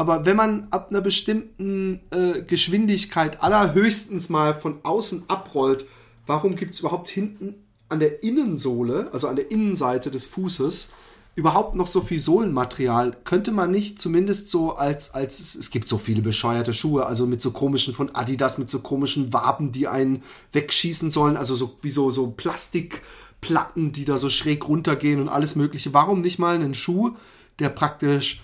aber 0.01 0.25
wenn 0.25 0.35
man 0.35 0.67
ab 0.71 0.87
einer 0.89 0.99
bestimmten 0.99 1.99
äh, 2.09 2.41
Geschwindigkeit 2.41 3.43
allerhöchstens 3.43 4.29
mal 4.29 4.55
von 4.55 4.79
außen 4.81 5.25
abrollt, 5.27 5.85
warum 6.25 6.55
gibt 6.55 6.73
es 6.73 6.79
überhaupt 6.79 7.07
hinten 7.07 7.53
an 7.87 7.99
der 7.99 8.23
Innensohle, 8.23 9.09
also 9.13 9.27
an 9.27 9.35
der 9.35 9.51
Innenseite 9.51 10.09
des 10.09 10.25
Fußes, 10.25 10.89
überhaupt 11.35 11.75
noch 11.75 11.85
so 11.85 12.01
viel 12.01 12.17
Sohlenmaterial? 12.17 13.15
Könnte 13.25 13.51
man 13.51 13.69
nicht 13.69 14.01
zumindest 14.01 14.49
so 14.49 14.73
als, 14.73 15.13
als 15.13 15.53
es, 15.53 15.69
gibt 15.69 15.87
so 15.87 15.99
viele 15.99 16.23
bescheuerte 16.23 16.73
Schuhe, 16.73 17.05
also 17.05 17.27
mit 17.27 17.43
so 17.43 17.51
komischen 17.51 17.93
von 17.93 18.09
Adidas, 18.15 18.57
mit 18.57 18.71
so 18.71 18.79
komischen 18.79 19.33
Waben, 19.33 19.71
die 19.71 19.87
einen 19.87 20.23
wegschießen 20.51 21.11
sollen, 21.11 21.37
also 21.37 21.53
so 21.53 21.75
wie 21.83 21.91
so, 21.91 22.09
so 22.09 22.31
Plastikplatten, 22.31 23.91
die 23.91 24.05
da 24.05 24.17
so 24.17 24.31
schräg 24.31 24.67
runtergehen 24.67 25.21
und 25.21 25.29
alles 25.29 25.55
Mögliche. 25.55 25.93
Warum 25.93 26.21
nicht 26.21 26.39
mal 26.39 26.55
einen 26.55 26.73
Schuh, 26.73 27.11
der 27.59 27.69
praktisch 27.69 28.41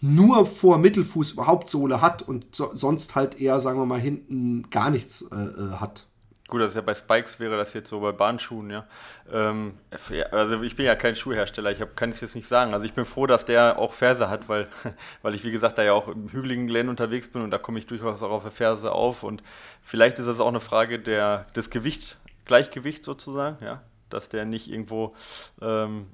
nur 0.00 0.46
vor 0.46 0.78
Mittelfuß 0.78 1.32
überhaupt 1.32 1.70
Sohle 1.70 2.00
hat 2.00 2.22
und 2.22 2.46
so, 2.54 2.70
sonst 2.74 3.14
halt 3.14 3.40
eher, 3.40 3.60
sagen 3.60 3.78
wir 3.78 3.86
mal, 3.86 4.00
hinten 4.00 4.70
gar 4.70 4.90
nichts 4.90 5.22
äh, 5.32 5.36
äh 5.36 5.72
hat? 5.80 6.04
Gut, 6.48 6.62
das 6.62 6.70
ist 6.70 6.76
ja 6.76 6.80
bei 6.80 6.94
Spikes 6.94 7.40
wäre 7.40 7.58
das 7.58 7.74
jetzt 7.74 7.90
so 7.90 8.00
bei 8.00 8.10
Bahnschuhen, 8.10 8.70
ja. 8.70 8.86
Ähm, 9.30 9.74
also 10.30 10.62
ich 10.62 10.76
bin 10.76 10.86
ja 10.86 10.94
kein 10.94 11.14
Schuhhersteller, 11.14 11.70
ich 11.70 11.82
hab, 11.82 11.94
kann 11.94 12.08
es 12.08 12.22
jetzt 12.22 12.34
nicht 12.34 12.48
sagen. 12.48 12.72
Also 12.72 12.86
ich 12.86 12.94
bin 12.94 13.04
froh, 13.04 13.26
dass 13.26 13.44
der 13.44 13.78
auch 13.78 13.92
Ferse 13.92 14.30
hat, 14.30 14.48
weil, 14.48 14.66
weil 15.22 15.34
ich, 15.34 15.44
wie 15.44 15.50
gesagt, 15.50 15.76
da 15.76 15.82
ja 15.82 15.92
auch 15.92 16.08
im 16.08 16.32
hügeligen 16.32 16.66
Gelände 16.66 16.88
unterwegs 16.88 17.28
bin 17.28 17.42
und 17.42 17.50
da 17.50 17.58
komme 17.58 17.78
ich 17.78 17.86
durchaus 17.86 18.22
auch 18.22 18.30
auf 18.30 18.42
der 18.44 18.50
Ferse 18.50 18.92
auf. 18.92 19.24
Und 19.24 19.42
vielleicht 19.82 20.18
ist 20.20 20.26
das 20.26 20.40
auch 20.40 20.48
eine 20.48 20.60
Frage 20.60 20.98
der, 20.98 21.44
des 21.54 21.68
Gewicht, 21.68 22.16
Gleichgewichts 22.46 23.04
sozusagen, 23.04 23.62
ja. 23.62 23.82
Dass 24.08 24.30
der 24.30 24.46
nicht 24.46 24.70
irgendwo 24.70 25.14
ähm, 25.60 26.06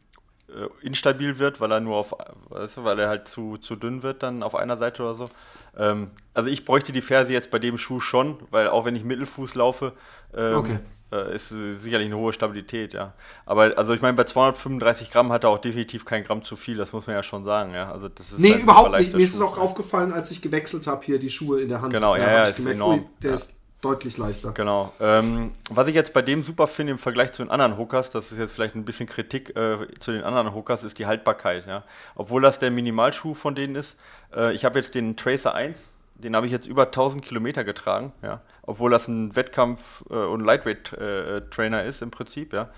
äh, 0.49 0.86
instabil 0.86 1.38
wird, 1.38 1.61
weil 1.61 1.72
er 1.72 1.80
nur 1.80 1.97
auf, 1.97 2.14
weißt 2.51 2.78
du, 2.78 2.84
weil 2.84 2.99
er 2.99 3.09
halt 3.09 3.28
zu, 3.28 3.57
zu 3.57 3.76
dünn 3.76 4.03
wird 4.03 4.22
dann 4.22 4.42
auf 4.42 4.55
einer 4.55 4.76
Seite 4.76 5.03
oder 5.03 5.14
so. 5.14 5.30
Ähm, 5.76 6.11
also 6.34 6.49
ich 6.49 6.64
bräuchte 6.64 6.92
die 6.92 7.01
Ferse 7.01 7.32
jetzt 7.32 7.51
bei 7.51 7.59
dem 7.59 7.78
Schuh 7.78 8.01
schon, 8.01 8.36
weil 8.51 8.68
auch 8.68 8.84
wenn 8.84 8.95
ich 8.95 9.05
Mittelfuß 9.05 9.55
laufe, 9.55 9.92
ähm, 10.36 10.57
okay. 10.57 10.78
äh, 11.12 11.34
ist 11.34 11.49
sicherlich 11.49 12.07
eine 12.07 12.16
hohe 12.16 12.32
Stabilität, 12.32 12.92
ja. 12.92 13.14
Aber 13.47 13.72
also 13.76 13.95
ich 13.95 14.03
meine, 14.03 14.14
bei 14.14 14.24
235 14.24 15.11
Gramm 15.11 15.32
hat 15.32 15.45
er 15.45 15.51
auch 15.51 15.59
definitiv 15.59 16.05
kein 16.05 16.24
Gramm 16.24 16.42
zu 16.42 16.57
viel, 16.57 16.76
das 16.76 16.92
muss 16.92 17.07
man 17.07 17.16
ja 17.16 17.22
schon 17.22 17.45
sagen, 17.45 17.72
ja. 17.74 17.90
Also 17.90 18.09
das 18.09 18.32
ist 18.32 18.38
nee, 18.38 18.53
halt 18.53 18.62
überhaupt 18.62 18.99
nicht. 18.99 19.14
Mir 19.14 19.22
ist 19.22 19.34
es 19.34 19.42
auch 19.42 19.59
aufgefallen, 19.59 20.12
als 20.12 20.30
ich 20.30 20.42
gewechselt 20.42 20.86
habe, 20.86 21.05
hier 21.05 21.18
die 21.18 21.30
Schuhe 21.30 21.62
in 21.62 21.68
der 21.68 21.80
Hand. 21.80 21.92
Genau, 21.92 22.16
ja, 22.16 22.30
ja, 22.30 22.45
ist 22.45 22.64
enorm. 22.64 23.01
Ui, 23.01 23.07
der 23.22 23.30
ja. 23.30 23.34
ist 23.34 23.55
deutlich 23.85 24.16
leichter. 24.16 24.53
Genau. 24.53 24.93
Ähm, 25.01 25.53
was 25.70 25.87
ich 25.89 25.95
jetzt 25.95 26.12
bei 26.12 26.22
dem 26.22 26.43
super 26.43 26.66
finde 26.66 26.93
im 26.93 26.99
Vergleich 26.99 27.32
zu 27.32 27.43
den 27.43 27.51
anderen 27.51 27.76
Hookers, 27.76 28.11
das 28.11 28.32
ist 28.32 28.39
jetzt 28.39 28.53
vielleicht 28.53 28.74
ein 28.74 28.85
bisschen 28.85 29.07
Kritik 29.07 29.57
äh, 29.57 29.87
zu 29.99 30.12
den 30.12 30.24
anderen 30.24 30.55
Hookers, 30.55 30.85
ist 30.85 30.99
die 30.99 31.07
Haltbarkeit. 31.07 31.66
Ja? 31.66 31.85
Obwohl 32.14 32.43
das 32.43 32.59
der 32.59 32.70
Minimalschuh 32.70 33.35
von 33.35 33.55
denen 33.55 33.76
ist. 33.76 33.97
Äh, 34.35 34.55
ich 34.55 34.64
habe 34.64 34.78
jetzt 34.78 34.95
den 34.95 35.16
Tracer 35.16 35.55
1, 35.55 35.76
den 36.14 36.35
habe 36.35 36.47
ich 36.47 36.53
jetzt 36.53 36.66
über 36.66 36.85
1000 36.85 37.22
Kilometer 37.24 37.64
getragen, 37.64 38.12
ja? 38.22 38.41
obwohl 38.62 38.91
das 38.91 39.09
ein 39.09 39.35
Wettkampf- 39.37 40.05
äh, 40.11 40.14
und 40.14 40.41
Lightweight-Trainer 40.41 41.85
ist 41.85 42.01
im 42.03 42.11
Prinzip. 42.11 42.53
Ja? 42.53 42.70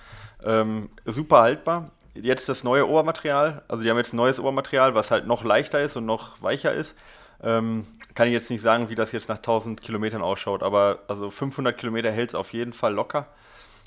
Ähm, 0.44 0.90
super 1.04 1.40
haltbar. 1.40 1.90
Jetzt 2.14 2.48
das 2.48 2.64
neue 2.64 2.88
Obermaterial, 2.88 3.62
also 3.68 3.82
die 3.82 3.90
haben 3.90 3.98
jetzt 3.98 4.14
ein 4.14 4.16
neues 4.16 4.40
Obermaterial, 4.40 4.94
was 4.94 5.10
halt 5.10 5.26
noch 5.26 5.44
leichter 5.44 5.80
ist 5.80 5.96
und 5.96 6.06
noch 6.06 6.40
weicher 6.42 6.72
ist. 6.72 6.96
Ähm, 7.42 7.86
kann 8.14 8.28
ich 8.28 8.32
jetzt 8.32 8.50
nicht 8.50 8.62
sagen, 8.62 8.88
wie 8.88 8.94
das 8.94 9.12
jetzt 9.12 9.28
nach 9.28 9.36
1000 9.36 9.80
Kilometern 9.80 10.22
ausschaut, 10.22 10.62
aber 10.62 11.00
also 11.08 11.30
500 11.30 11.76
Kilometer 11.76 12.10
hält 12.10 12.30
es 12.30 12.34
auf 12.34 12.52
jeden 12.52 12.72
Fall 12.72 12.94
locker. 12.94 13.26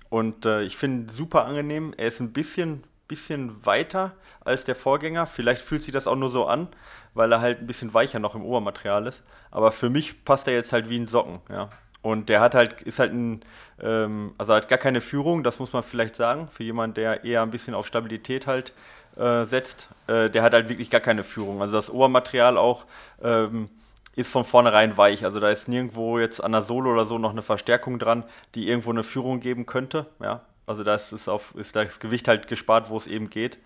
Und 0.09 0.45
äh, 0.45 0.63
ich 0.63 0.77
finde 0.77 1.11
super 1.13 1.45
angenehm. 1.45 1.93
Er 1.97 2.07
ist 2.07 2.19
ein 2.19 2.33
bisschen, 2.33 2.83
bisschen 3.07 3.65
weiter 3.65 4.13
als 4.41 4.63
der 4.63 4.75
Vorgänger. 4.75 5.27
Vielleicht 5.27 5.61
fühlt 5.61 5.83
sich 5.83 5.93
das 5.93 6.07
auch 6.07 6.15
nur 6.15 6.29
so 6.29 6.47
an, 6.47 6.67
weil 7.13 7.31
er 7.31 7.41
halt 7.41 7.59
ein 7.59 7.67
bisschen 7.67 7.93
weicher 7.93 8.19
noch 8.19 8.35
im 8.35 8.43
Obermaterial 8.43 9.07
ist. 9.07 9.23
Aber 9.51 9.71
für 9.71 9.89
mich 9.89 10.25
passt 10.25 10.47
er 10.47 10.53
jetzt 10.53 10.73
halt 10.73 10.89
wie 10.89 10.97
ein 10.97 11.07
Socken, 11.07 11.41
ja. 11.49 11.69
Und 12.01 12.29
der 12.29 12.39
hat 12.39 12.55
halt, 12.55 12.81
ist 12.83 12.99
halt 12.99 13.11
ein, 13.11 13.41
ähm, 13.81 14.33
also 14.37 14.53
hat 14.53 14.69
gar 14.69 14.79
keine 14.79 15.01
Führung, 15.01 15.43
das 15.43 15.59
muss 15.59 15.73
man 15.73 15.83
vielleicht 15.83 16.15
sagen, 16.15 16.47
für 16.49 16.63
jemanden, 16.63 16.93
der 16.93 17.25
eher 17.25 17.41
ein 17.41 17.51
bisschen 17.51 17.73
auf 17.73 17.87
Stabilität 17.87 18.47
halt 18.47 18.73
äh, 19.19 19.45
setzt, 19.45 19.89
äh, 20.07 20.29
der 20.29 20.43
hat 20.43 20.53
halt 20.53 20.69
wirklich 20.69 20.89
gar 20.89 21.01
keine 21.01 21.23
Führung. 21.23 21.61
Also 21.61 21.75
das 21.75 21.89
Obermaterial 21.89 22.57
auch 22.57 22.85
ähm, 23.21 23.69
ist 24.15 24.31
von 24.31 24.45
vornherein 24.45 24.95
weich. 24.97 25.25
Also 25.25 25.39
da 25.39 25.49
ist 25.49 25.67
nirgendwo 25.67 26.19
jetzt 26.19 26.41
an 26.43 26.53
der 26.53 26.63
Sohle 26.63 26.89
oder 26.89 27.05
so 27.05 27.17
noch 27.17 27.31
eine 27.31 27.41
Verstärkung 27.41 27.99
dran, 27.99 28.23
die 28.55 28.67
irgendwo 28.67 28.91
eine 28.91 29.03
Führung 29.03 29.39
geben 29.39 29.65
könnte. 29.65 30.05
Ja, 30.21 30.41
also 30.65 30.83
da 30.83 30.95
ist, 30.95 31.11
ist 31.11 31.75
das 31.75 31.99
Gewicht 31.99 32.27
halt 32.27 32.47
gespart, 32.47 32.89
wo 32.89 32.97
es 32.97 33.07
eben 33.07 33.29
geht. 33.29 33.57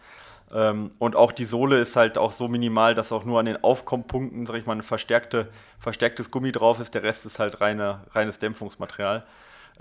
Ähm, 0.52 0.92
und 1.00 1.16
auch 1.16 1.32
die 1.32 1.46
Sohle 1.46 1.80
ist 1.80 1.96
halt 1.96 2.18
auch 2.18 2.32
so 2.32 2.48
minimal, 2.48 2.96
dass 2.96 3.12
auch 3.12 3.24
nur 3.24 3.40
an 3.40 3.46
den 3.46 3.64
Aufkommpunkten, 3.64 4.46
sag 4.46 4.56
ich 4.56 4.66
mal, 4.66 4.76
ein 4.76 4.84
verstärkte, 4.84 5.50
verstärktes 5.80 6.32
Gummi 6.32 6.52
drauf 6.52 6.80
ist. 6.80 6.94
Der 6.94 7.04
Rest 7.04 7.26
ist 7.26 7.40
halt 7.40 7.62
reine, 7.62 8.02
reines 8.12 8.40
Dämpfungsmaterial. 8.40 9.24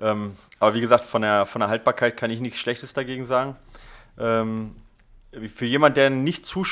Ähm, 0.01 0.37
aber 0.59 0.75
wie 0.75 0.81
gesagt, 0.81 1.05
von 1.05 1.23
der, 1.23 1.47
von 1.47 1.61
der 1.61 1.69
Haltbarkeit 1.69 2.17
kann 2.17 2.31
ich 2.31 2.41
nichts 2.41 2.59
Schlechtes 2.59 2.93
dagegen 2.93 3.27
sagen. 3.27 3.57
Ähm, 4.19 4.75
für 5.49 5.67
jemanden, 5.67 5.97
der 5.97 6.11
nicht 6.11 6.47
zu, 6.47 6.65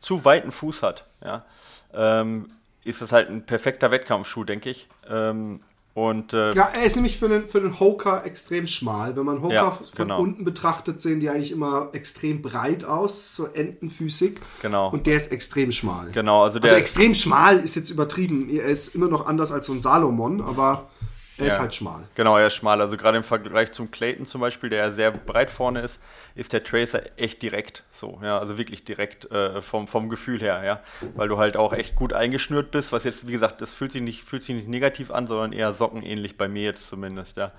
zu 0.00 0.24
weiten 0.24 0.52
Fuß 0.52 0.82
hat, 0.82 1.06
ja, 1.24 1.44
ähm, 1.92 2.50
ist 2.84 3.02
das 3.02 3.12
halt 3.12 3.28
ein 3.28 3.44
perfekter 3.44 3.90
Wettkampfschuh, 3.90 4.44
denke 4.44 4.70
ich. 4.70 4.88
Ähm, 5.08 5.60
und, 5.96 6.34
äh, 6.34 6.50
ja, 6.50 6.68
er 6.74 6.82
ist 6.82 6.96
nämlich 6.96 7.18
für 7.18 7.26
den, 7.26 7.46
für 7.46 7.58
den 7.58 7.80
Hoka 7.80 8.22
extrem 8.22 8.66
schmal. 8.66 9.16
Wenn 9.16 9.24
man 9.24 9.40
Hoka 9.40 9.54
ja, 9.54 9.70
von 9.70 9.86
genau. 9.96 10.20
unten 10.20 10.44
betrachtet, 10.44 11.00
sehen 11.00 11.20
die 11.20 11.30
eigentlich 11.30 11.52
immer 11.52 11.88
extrem 11.94 12.42
breit 12.42 12.84
aus, 12.84 13.34
so 13.34 13.46
entenfüßig. 13.46 14.34
Genau. 14.60 14.90
Und 14.90 15.06
der 15.06 15.16
ist 15.16 15.32
extrem 15.32 15.72
schmal. 15.72 16.10
Genau, 16.10 16.44
also 16.44 16.58
der. 16.58 16.70
Also 16.70 16.80
extrem 16.80 17.14
schmal 17.14 17.56
ist 17.56 17.76
jetzt 17.76 17.88
übertrieben. 17.88 18.50
Er 18.50 18.66
ist 18.66 18.94
immer 18.94 19.08
noch 19.08 19.26
anders 19.26 19.52
als 19.52 19.68
so 19.68 19.72
ein 19.72 19.80
Salomon, 19.80 20.42
aber. 20.42 20.90
Er 21.38 21.44
ja. 21.44 21.48
ist 21.48 21.60
halt 21.60 21.74
schmal. 21.74 22.04
Genau, 22.14 22.36
er 22.36 22.46
ist 22.46 22.54
schmal. 22.54 22.80
Also 22.80 22.96
gerade 22.96 23.18
im 23.18 23.24
Vergleich 23.24 23.72
zum 23.72 23.90
Clayton 23.90 24.26
zum 24.26 24.40
Beispiel, 24.40 24.70
der 24.70 24.78
ja 24.78 24.92
sehr 24.92 25.10
breit 25.10 25.50
vorne 25.50 25.80
ist, 25.80 26.00
ist 26.34 26.52
der 26.52 26.64
Tracer 26.64 27.02
echt 27.16 27.42
direkt 27.42 27.84
so. 27.90 28.18
Ja, 28.22 28.38
also 28.38 28.56
wirklich 28.56 28.84
direkt 28.84 29.30
äh, 29.30 29.60
vom, 29.60 29.86
vom 29.86 30.08
Gefühl 30.08 30.40
her, 30.40 30.62
ja. 30.64 30.80
Weil 31.14 31.28
du 31.28 31.36
halt 31.36 31.56
auch 31.56 31.72
echt 31.72 31.94
gut 31.94 32.12
eingeschnürt 32.12 32.70
bist, 32.70 32.92
was 32.92 33.04
jetzt, 33.04 33.28
wie 33.28 33.32
gesagt, 33.32 33.60
das 33.60 33.74
fühlt 33.74 33.92
sich 33.92 34.02
nicht, 34.02 34.24
fühlt 34.24 34.44
sich 34.44 34.54
nicht 34.54 34.68
negativ 34.68 35.10
an, 35.10 35.26
sondern 35.26 35.52
eher 35.52 35.74
sockenähnlich 35.74 36.38
bei 36.38 36.48
mir 36.48 36.64
jetzt 36.64 36.88
zumindest, 36.88 37.36
ja. 37.36 37.52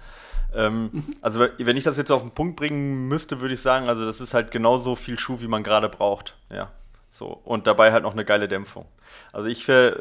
Ähm, 0.55 0.89
mhm. 0.91 1.03
also 1.21 1.45
wenn 1.57 1.75
ich 1.75 1.83
das 1.83 1.97
jetzt 1.97 2.11
auf 2.11 2.21
den 2.21 2.31
Punkt 2.31 2.55
bringen 2.55 3.07
müsste, 3.09 3.41
würde 3.41 3.53
ich 3.53 3.61
sagen, 3.61 3.89
also 3.89 4.05
das 4.05 4.21
ist 4.21 4.33
halt 4.33 4.49
genauso 4.49 4.95
viel 4.95 5.19
Schuh, 5.19 5.41
wie 5.41 5.47
man 5.47 5.61
gerade 5.61 5.89
braucht, 5.89 6.35
ja. 6.49 6.71
So. 7.11 7.41
Und 7.43 7.67
dabei 7.67 7.91
halt 7.91 8.03
noch 8.03 8.13
eine 8.13 8.25
geile 8.25 8.47
Dämpfung. 8.47 8.85
Also 9.33 9.47
ich 9.47 9.67
äh, 9.67 9.91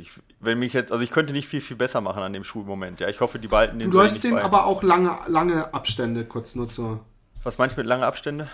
ich, 0.00 0.10
wenn 0.40 0.58
mich 0.58 0.72
jetzt, 0.72 0.92
also 0.92 1.02
ich 1.02 1.10
könnte 1.10 1.32
nicht 1.32 1.48
viel, 1.48 1.60
viel 1.60 1.76
besser 1.76 2.00
machen 2.00 2.22
an 2.22 2.32
dem 2.32 2.44
Schuh 2.44 2.60
im 2.60 2.66
Moment. 2.66 3.00
Ja, 3.00 3.08
ich 3.08 3.20
hoffe, 3.20 3.38
die 3.38 3.48
behalten 3.48 3.78
den. 3.78 3.90
Du 3.90 3.98
läufst 3.98 4.24
den 4.24 4.32
bei. 4.32 4.44
aber 4.44 4.66
auch 4.66 4.82
lange, 4.82 5.18
lange 5.28 5.72
Abstände, 5.74 6.24
kurz 6.24 6.54
nur 6.54 6.68
zur. 6.68 7.00
Was 7.42 7.58
meinst 7.58 7.76
du 7.76 7.80
mit 7.80 7.86
lange 7.86 8.06
Abstände? 8.06 8.48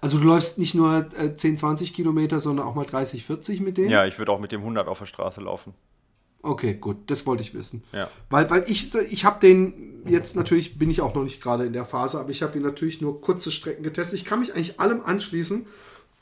Also 0.00 0.18
du 0.18 0.24
läufst 0.24 0.58
nicht 0.58 0.74
nur 0.74 1.06
äh, 1.18 1.36
10, 1.36 1.58
20 1.58 1.92
Kilometer, 1.92 2.40
sondern 2.40 2.66
auch 2.66 2.74
mal 2.74 2.86
30, 2.86 3.24
40 3.24 3.60
mit 3.60 3.76
dem? 3.76 3.90
Ja, 3.90 4.06
ich 4.06 4.18
würde 4.18 4.32
auch 4.32 4.40
mit 4.40 4.50
dem 4.50 4.60
100 4.60 4.88
auf 4.88 4.98
der 4.98 5.06
Straße 5.06 5.40
laufen. 5.40 5.74
Okay, 6.42 6.74
gut, 6.74 7.10
das 7.10 7.26
wollte 7.26 7.42
ich 7.42 7.52
wissen. 7.52 7.84
Ja. 7.92 8.08
Weil, 8.30 8.48
weil 8.48 8.64
ich, 8.66 8.94
ich 8.94 9.24
habe 9.26 9.40
den 9.40 10.02
jetzt 10.06 10.36
natürlich, 10.36 10.78
bin 10.78 10.90
ich 10.90 11.02
auch 11.02 11.14
noch 11.14 11.22
nicht 11.22 11.42
gerade 11.42 11.66
in 11.66 11.74
der 11.74 11.84
Phase, 11.84 12.18
aber 12.18 12.30
ich 12.30 12.42
habe 12.42 12.56
ihn 12.56 12.64
natürlich 12.64 13.02
nur 13.02 13.20
kurze 13.20 13.50
Strecken 13.50 13.82
getestet. 13.82 14.18
Ich 14.18 14.24
kann 14.24 14.40
mich 14.40 14.54
eigentlich 14.54 14.80
allem 14.80 15.02
anschließen 15.02 15.66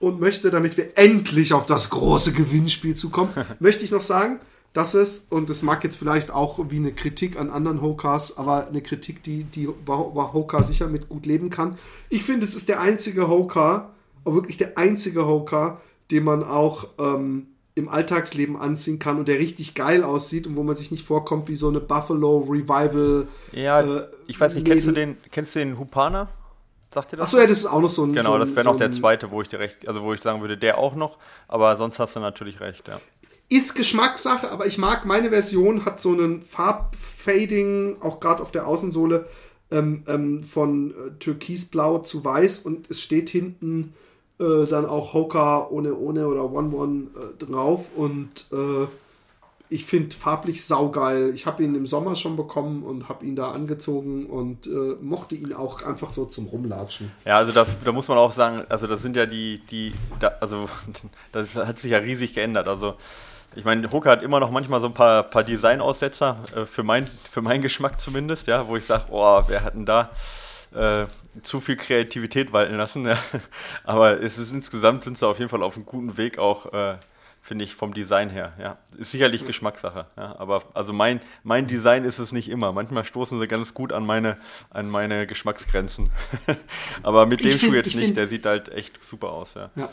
und 0.01 0.20
möchte, 0.20 0.51
damit 0.51 0.76
wir 0.76 0.96
endlich 0.96 1.53
auf 1.53 1.66
das 1.66 1.90
große 1.90 2.32
Gewinnspiel 2.32 2.94
zukommen, 2.94 3.30
möchte 3.59 3.84
ich 3.84 3.90
noch 3.90 4.01
sagen, 4.01 4.40
dass 4.72 4.94
es, 4.94 5.26
und 5.30 5.51
das 5.51 5.62
mag 5.62 5.82
jetzt 5.82 5.96
vielleicht 5.96 6.30
auch 6.30 6.70
wie 6.70 6.76
eine 6.76 6.92
Kritik 6.92 7.38
an 7.38 7.51
anderen 7.51 7.80
Hokars, 7.80 8.36
aber 8.36 8.68
eine 8.68 8.82
Kritik, 8.82 9.22
die, 9.22 9.44
die 9.44 9.66
Hokar 9.66 10.62
sicher 10.62 10.88
mit 10.88 11.09
gut 11.09 11.26
leben 11.26 11.51
kann. 11.51 11.78
Ich 12.11 12.22
finde, 12.22 12.44
es 12.44 12.55
ist 12.55 12.68
der 12.68 12.80
einzige 12.80 13.28
auch 13.28 13.88
wirklich 14.24 14.59
der 14.59 14.76
einzige 14.76 15.26
Hokar, 15.26 15.80
den 16.11 16.24
man 16.24 16.44
auch 16.44 16.88
ähm, 16.99 17.46
im 17.74 17.88
Alltagsleben 17.88 18.57
anziehen 18.57 18.99
kann 18.99 19.18
und 19.18 19.28
der 19.28 19.38
richtig 19.38 19.74
geil 19.74 20.05
aussieht 20.05 20.46
und 20.46 20.57
wo 20.57 20.62
man 20.62 20.76
sich 20.76 20.90
nicht 20.90 21.05
vorkommt 21.05 21.49
wie 21.49 21.57
so 21.57 21.68
eine 21.68 21.80
Buffalo 21.80 22.40
Revival. 22.40 23.26
Ja, 23.53 23.80
äh, 23.80 24.07
ich 24.26 24.38
weiß 24.38 24.55
nicht, 24.55 24.66
kennst 24.66 24.86
du 24.86 24.92
den, 24.92 25.16
kennst 25.30 25.55
du 25.55 25.61
den 25.61 25.78
Hupana? 25.78 26.28
Sagt 26.93 27.12
ihr 27.12 27.18
das? 27.18 27.28
Achso, 27.28 27.39
ja, 27.39 27.47
das 27.47 27.59
ist 27.59 27.66
auch 27.66 27.80
noch 27.80 27.91
so 27.91 28.05
ein. 28.05 28.12
Genau, 28.12 28.32
so 28.32 28.39
das 28.39 28.57
wäre 28.57 28.64
noch 28.64 28.76
der 28.76 28.93
zweite, 28.93 29.30
wo 29.30 29.43
ich 29.43 29.49
dir 29.49 29.59
recht, 29.59 29.86
also 29.86 30.03
wo 30.03 30.14
ich 30.14 30.20
sagen 30.20 30.41
würde, 30.41 30.57
der 30.57 30.78
auch 30.78 30.95
noch, 30.95 31.18
aber 31.47 31.76
sonst 31.76 31.99
hast 31.99 32.16
du 32.16 32.20
natürlich 32.20 32.61
recht, 32.61 32.89
ja. 32.89 33.01
Ist 33.51 33.74
Geschmackssache, 33.74 34.51
aber 34.51 34.66
ich 34.66 34.76
mag 34.76 35.07
meine 35.07 35.30
Version, 35.30 35.86
hat 35.86 36.01
so 36.01 36.12
einen 36.12 36.43
Farbfading, 36.43 37.97
auch 38.01 38.20
gerade 38.20 38.43
auf 38.43 38.53
der 38.53 38.66
Außensohle, 38.66 39.26
ähm, 39.70 40.03
ähm, 40.07 40.43
von 40.45 40.91
äh, 40.91 41.11
türkisblau 41.18 41.99
zu 41.99 42.24
weiß 42.24 42.61
und 42.61 42.91
es 42.91 43.01
steht 43.01 43.28
hinten 43.28 43.95
äh, 44.39 44.66
dann 44.66 44.86
auch 44.86 45.12
Hoka 45.12 45.66
ohne 45.68 45.95
ohne 45.95 46.26
oder 46.26 46.51
One 46.51 46.74
One 46.74 47.07
äh, 47.14 47.45
drauf 47.45 47.86
und 47.97 48.47
äh, 48.53 48.86
ich 49.71 49.85
finde 49.85 50.16
farblich 50.16 50.64
saugeil. 50.64 51.33
Ich 51.35 51.47
habe 51.47 51.62
ihn 51.62 51.75
im 51.75 51.87
Sommer 51.87 52.16
schon 52.16 52.37
bekommen 52.37 52.83
und 52.83 53.09
habe 53.09 53.25
ihn 53.27 53.37
da 53.37 53.51
angezogen 53.51 54.27
und 54.27 54.66
äh, 54.66 54.97
mochte 55.01 55.35
ihn 55.35 55.53
auch 55.53 55.83
einfach 55.83 56.12
so 56.12 56.25
zum 56.25 56.47
Rumlatschen. 56.47 57.11
Ja, 57.25 57.37
also 57.37 57.53
da, 57.53 57.66
da, 57.85 57.93
muss 57.93 58.09
man 58.09 58.19
auch 58.19 58.33
sagen, 58.33 58.64
also 58.69 58.87
das 58.87 59.03
sind 59.03 59.16
ja 59.16 59.27
die, 59.27 59.61
die, 59.71 59.93
da, 60.21 60.33
also 60.41 60.69
das 61.33 61.55
hat 61.55 61.79
sich 61.79 61.91
ja 61.91 61.99
riesig 61.99 62.35
geändert. 62.35 62.69
Also 62.69 62.95
ich 63.55 63.64
meine, 63.64 63.91
Hooker 63.91 64.11
hat 64.11 64.23
immer 64.23 64.41
noch 64.41 64.51
manchmal 64.51 64.81
so 64.81 64.87
ein 64.87 64.95
paar, 64.95 65.23
paar 65.23 65.43
Design-Aussetzer, 65.43 66.37
äh, 66.55 66.66
für, 66.66 66.83
mein, 66.83 67.05
für 67.05 67.43
meinen 67.43 67.62
Geschmack 67.62 68.01
zumindest, 68.01 68.47
ja, 68.47 68.66
wo 68.69 68.77
ich 68.77 68.85
sage, 68.85 69.05
oh, 69.11 69.43
wer 69.49 69.64
hat 69.64 69.75
denn 69.75 69.87
da 69.87 70.11
äh, 70.75 71.07
zu 71.43 71.61
viel 71.61 71.77
Kreativität 71.77 72.53
walten 72.53 72.77
lassen. 72.77 73.07
Ja. 73.07 73.19
Aber 73.85 74.21
es 74.23 74.39
ist 74.39 74.53
insgesamt 74.53 75.05
sind 75.05 75.19
sie 75.19 75.27
auf 75.27 75.39
jeden 75.39 75.51
Fall 75.51 75.62
auf 75.62 75.77
einem 75.77 75.87
guten 75.87 76.16
Weg 76.16 76.39
auch, 76.39 76.73
äh, 76.73 76.97
finde 77.49 77.64
ich, 77.64 77.74
vom 77.74 77.94
Design 77.94 78.28
her. 78.28 78.53
Ja. 78.61 78.76
Ist 78.99 79.11
sicherlich 79.11 79.46
Geschmackssache. 79.46 80.07
Ja. 80.16 80.36
Aber 80.38 80.62
also 80.74 80.92
mein, 80.92 81.20
mein 81.42 81.66
Design 81.66 82.05
ist 82.05 82.18
es 82.18 82.30
nicht 82.30 82.51
immer. 82.51 82.72
Manchmal 82.72 83.05
stoßen 83.05 83.40
sie 83.40 83.49
ganz 83.49 83.72
gut 83.72 83.92
an 83.92 84.05
meine, 84.05 84.36
an 84.70 84.90
meine 84.90 85.26
Geschmacksgrenzen. 85.26 86.11
Aber 87.03 87.26
mit 87.26 87.42
dem 87.42 87.59
Schuh 87.59 87.72
jetzt 87.72 87.86
nicht, 87.94 88.05
find, 88.05 88.16
der 88.18 88.28
sieht 88.28 88.44
halt 88.44 88.68
echt 88.68 89.03
super 89.03 89.30
aus. 89.30 89.55
Ja. 89.55 89.70
ja. 89.74 89.88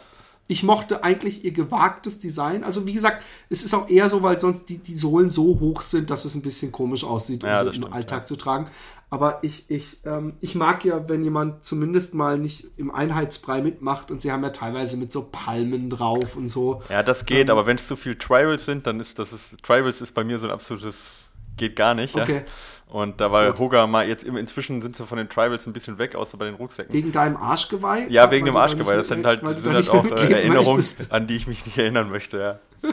Ich 0.48 0.62
mochte 0.62 1.04
eigentlich 1.04 1.44
ihr 1.44 1.52
gewagtes 1.52 2.20
Design. 2.20 2.64
Also 2.64 2.86
wie 2.86 2.94
gesagt, 2.94 3.24
es 3.50 3.64
ist 3.64 3.74
auch 3.74 3.90
eher 3.90 4.10
so, 4.10 4.22
weil 4.22 4.40
sonst 4.40 4.70
die, 4.70 4.78
die 4.78 4.96
Sohlen 4.96 5.32
so 5.32 5.60
hoch 5.60 5.82
sind, 5.82 6.12
dass 6.12 6.26
es 6.26 6.36
ein 6.36 6.44
bisschen 6.44 6.72
komisch 6.72 7.04
aussieht, 7.04 7.44
um 7.44 7.50
ja, 7.50 7.64
sie 7.64 7.70
stimmt, 7.70 7.88
im 7.88 7.94
Alltag 7.94 8.28
zu 8.28 8.36
tragen. 8.36 8.70
Aber 9.10 9.40
ich, 9.44 9.70
ich, 9.70 10.00
ähm, 10.06 10.34
ich 10.42 10.56
mag 10.56 10.84
ja, 10.84 11.08
wenn 11.08 11.24
jemand 11.24 11.64
zumindest 11.64 12.16
mal 12.16 12.38
nicht 12.38 12.66
im 12.78 12.92
Einheitsbrei 12.92 13.62
mitmacht 13.62 14.10
und 14.10 14.22
sie 14.22 14.32
haben 14.32 14.44
ja 14.44 14.50
teilweise 14.50 14.98
mit 14.98 15.12
so 15.12 15.30
Palmen 15.32 15.90
drauf 15.90 16.36
und 16.36 16.50
so. 16.50 16.82
Ja, 16.90 17.04
das 17.04 17.26
geht, 17.26 17.48
ähm, 17.48 17.52
aber 17.52 17.66
wenn 17.68 17.78
es 17.78 17.88
zu 17.88 17.96
viel 17.96 18.16
Tribals 18.16 18.66
sind, 18.66 18.88
dann 18.88 19.00
ist 19.00 19.20
das 19.20 19.32
ist, 19.32 19.64
Tribals 19.64 20.02
ist 20.02 20.14
bei 20.14 20.24
mir 20.24 20.40
so 20.40 20.48
ein 20.48 20.52
absolutes, 20.52 21.28
geht 21.56 21.76
gar 21.76 21.94
nicht. 21.94 22.16
Okay. 22.16 22.38
Ja? 22.38 22.42
Und 22.88 23.20
da 23.20 23.32
war 23.32 23.58
Hoga 23.58 23.88
mal 23.88 24.08
jetzt 24.08 24.24
inzwischen 24.24 24.82
sind 24.82 24.96
sie 24.96 25.06
von 25.06 25.18
den 25.18 25.28
Tribals 25.28 25.66
ein 25.68 25.74
bisschen 25.74 25.98
weg, 25.98 26.16
außer 26.16 26.38
bei 26.38 26.46
den 26.46 26.56
Rucksäcken. 26.56 26.94
Wegen 26.94 27.12
deinem 27.12 27.36
Arschgeweih? 27.36 28.08
Ja, 28.10 28.30
wegen 28.32 28.46
dem 28.46 28.56
Arschgeweih. 28.56 28.96
Das 28.96 29.08
sind 29.08 29.26
halt, 29.26 29.46
sind 29.46 29.68
halt 29.68 29.90
auch 29.90 30.06
äh, 30.06 30.32
Erinnerungen, 30.32 30.78
möchtest. 30.78 31.12
an 31.12 31.28
die 31.28 31.36
ich 31.36 31.48
mich 31.48 31.66
nicht 31.66 31.78
erinnern 31.78 32.10
möchte, 32.10 32.40
ja. 32.40 32.60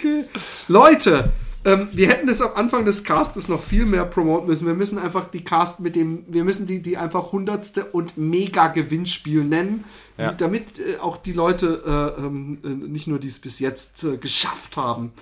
okay. 0.00 0.24
Leute, 0.68 1.32
ähm, 1.64 1.88
wir 1.92 2.08
hätten 2.08 2.26
das 2.26 2.40
am 2.40 2.52
Anfang 2.54 2.86
des 2.86 3.04
Castes 3.04 3.48
noch 3.48 3.60
viel 3.60 3.84
mehr 3.84 4.06
promoten 4.06 4.46
müssen. 4.46 4.66
Wir 4.66 4.74
müssen 4.74 4.98
einfach 4.98 5.26
die 5.26 5.44
Cast 5.44 5.80
mit 5.80 5.94
dem, 5.94 6.24
wir 6.26 6.44
müssen 6.44 6.66
die, 6.66 6.80
die 6.80 6.96
einfach 6.96 7.32
hundertste 7.32 7.84
und 7.84 8.16
mega 8.16 8.68
Gewinnspiel 8.68 9.44
nennen, 9.44 9.84
ja. 10.16 10.30
die, 10.32 10.38
damit 10.38 10.78
äh, 10.78 10.98
auch 11.00 11.18
die 11.18 11.32
Leute 11.32 12.16
äh, 12.16 12.20
ähm, 12.20 12.58
äh, 12.64 12.68
nicht 12.68 13.06
nur 13.06 13.18
die 13.18 13.28
es 13.28 13.38
bis 13.38 13.58
jetzt 13.58 14.04
äh, 14.04 14.16
geschafft 14.16 14.78
haben 14.78 15.12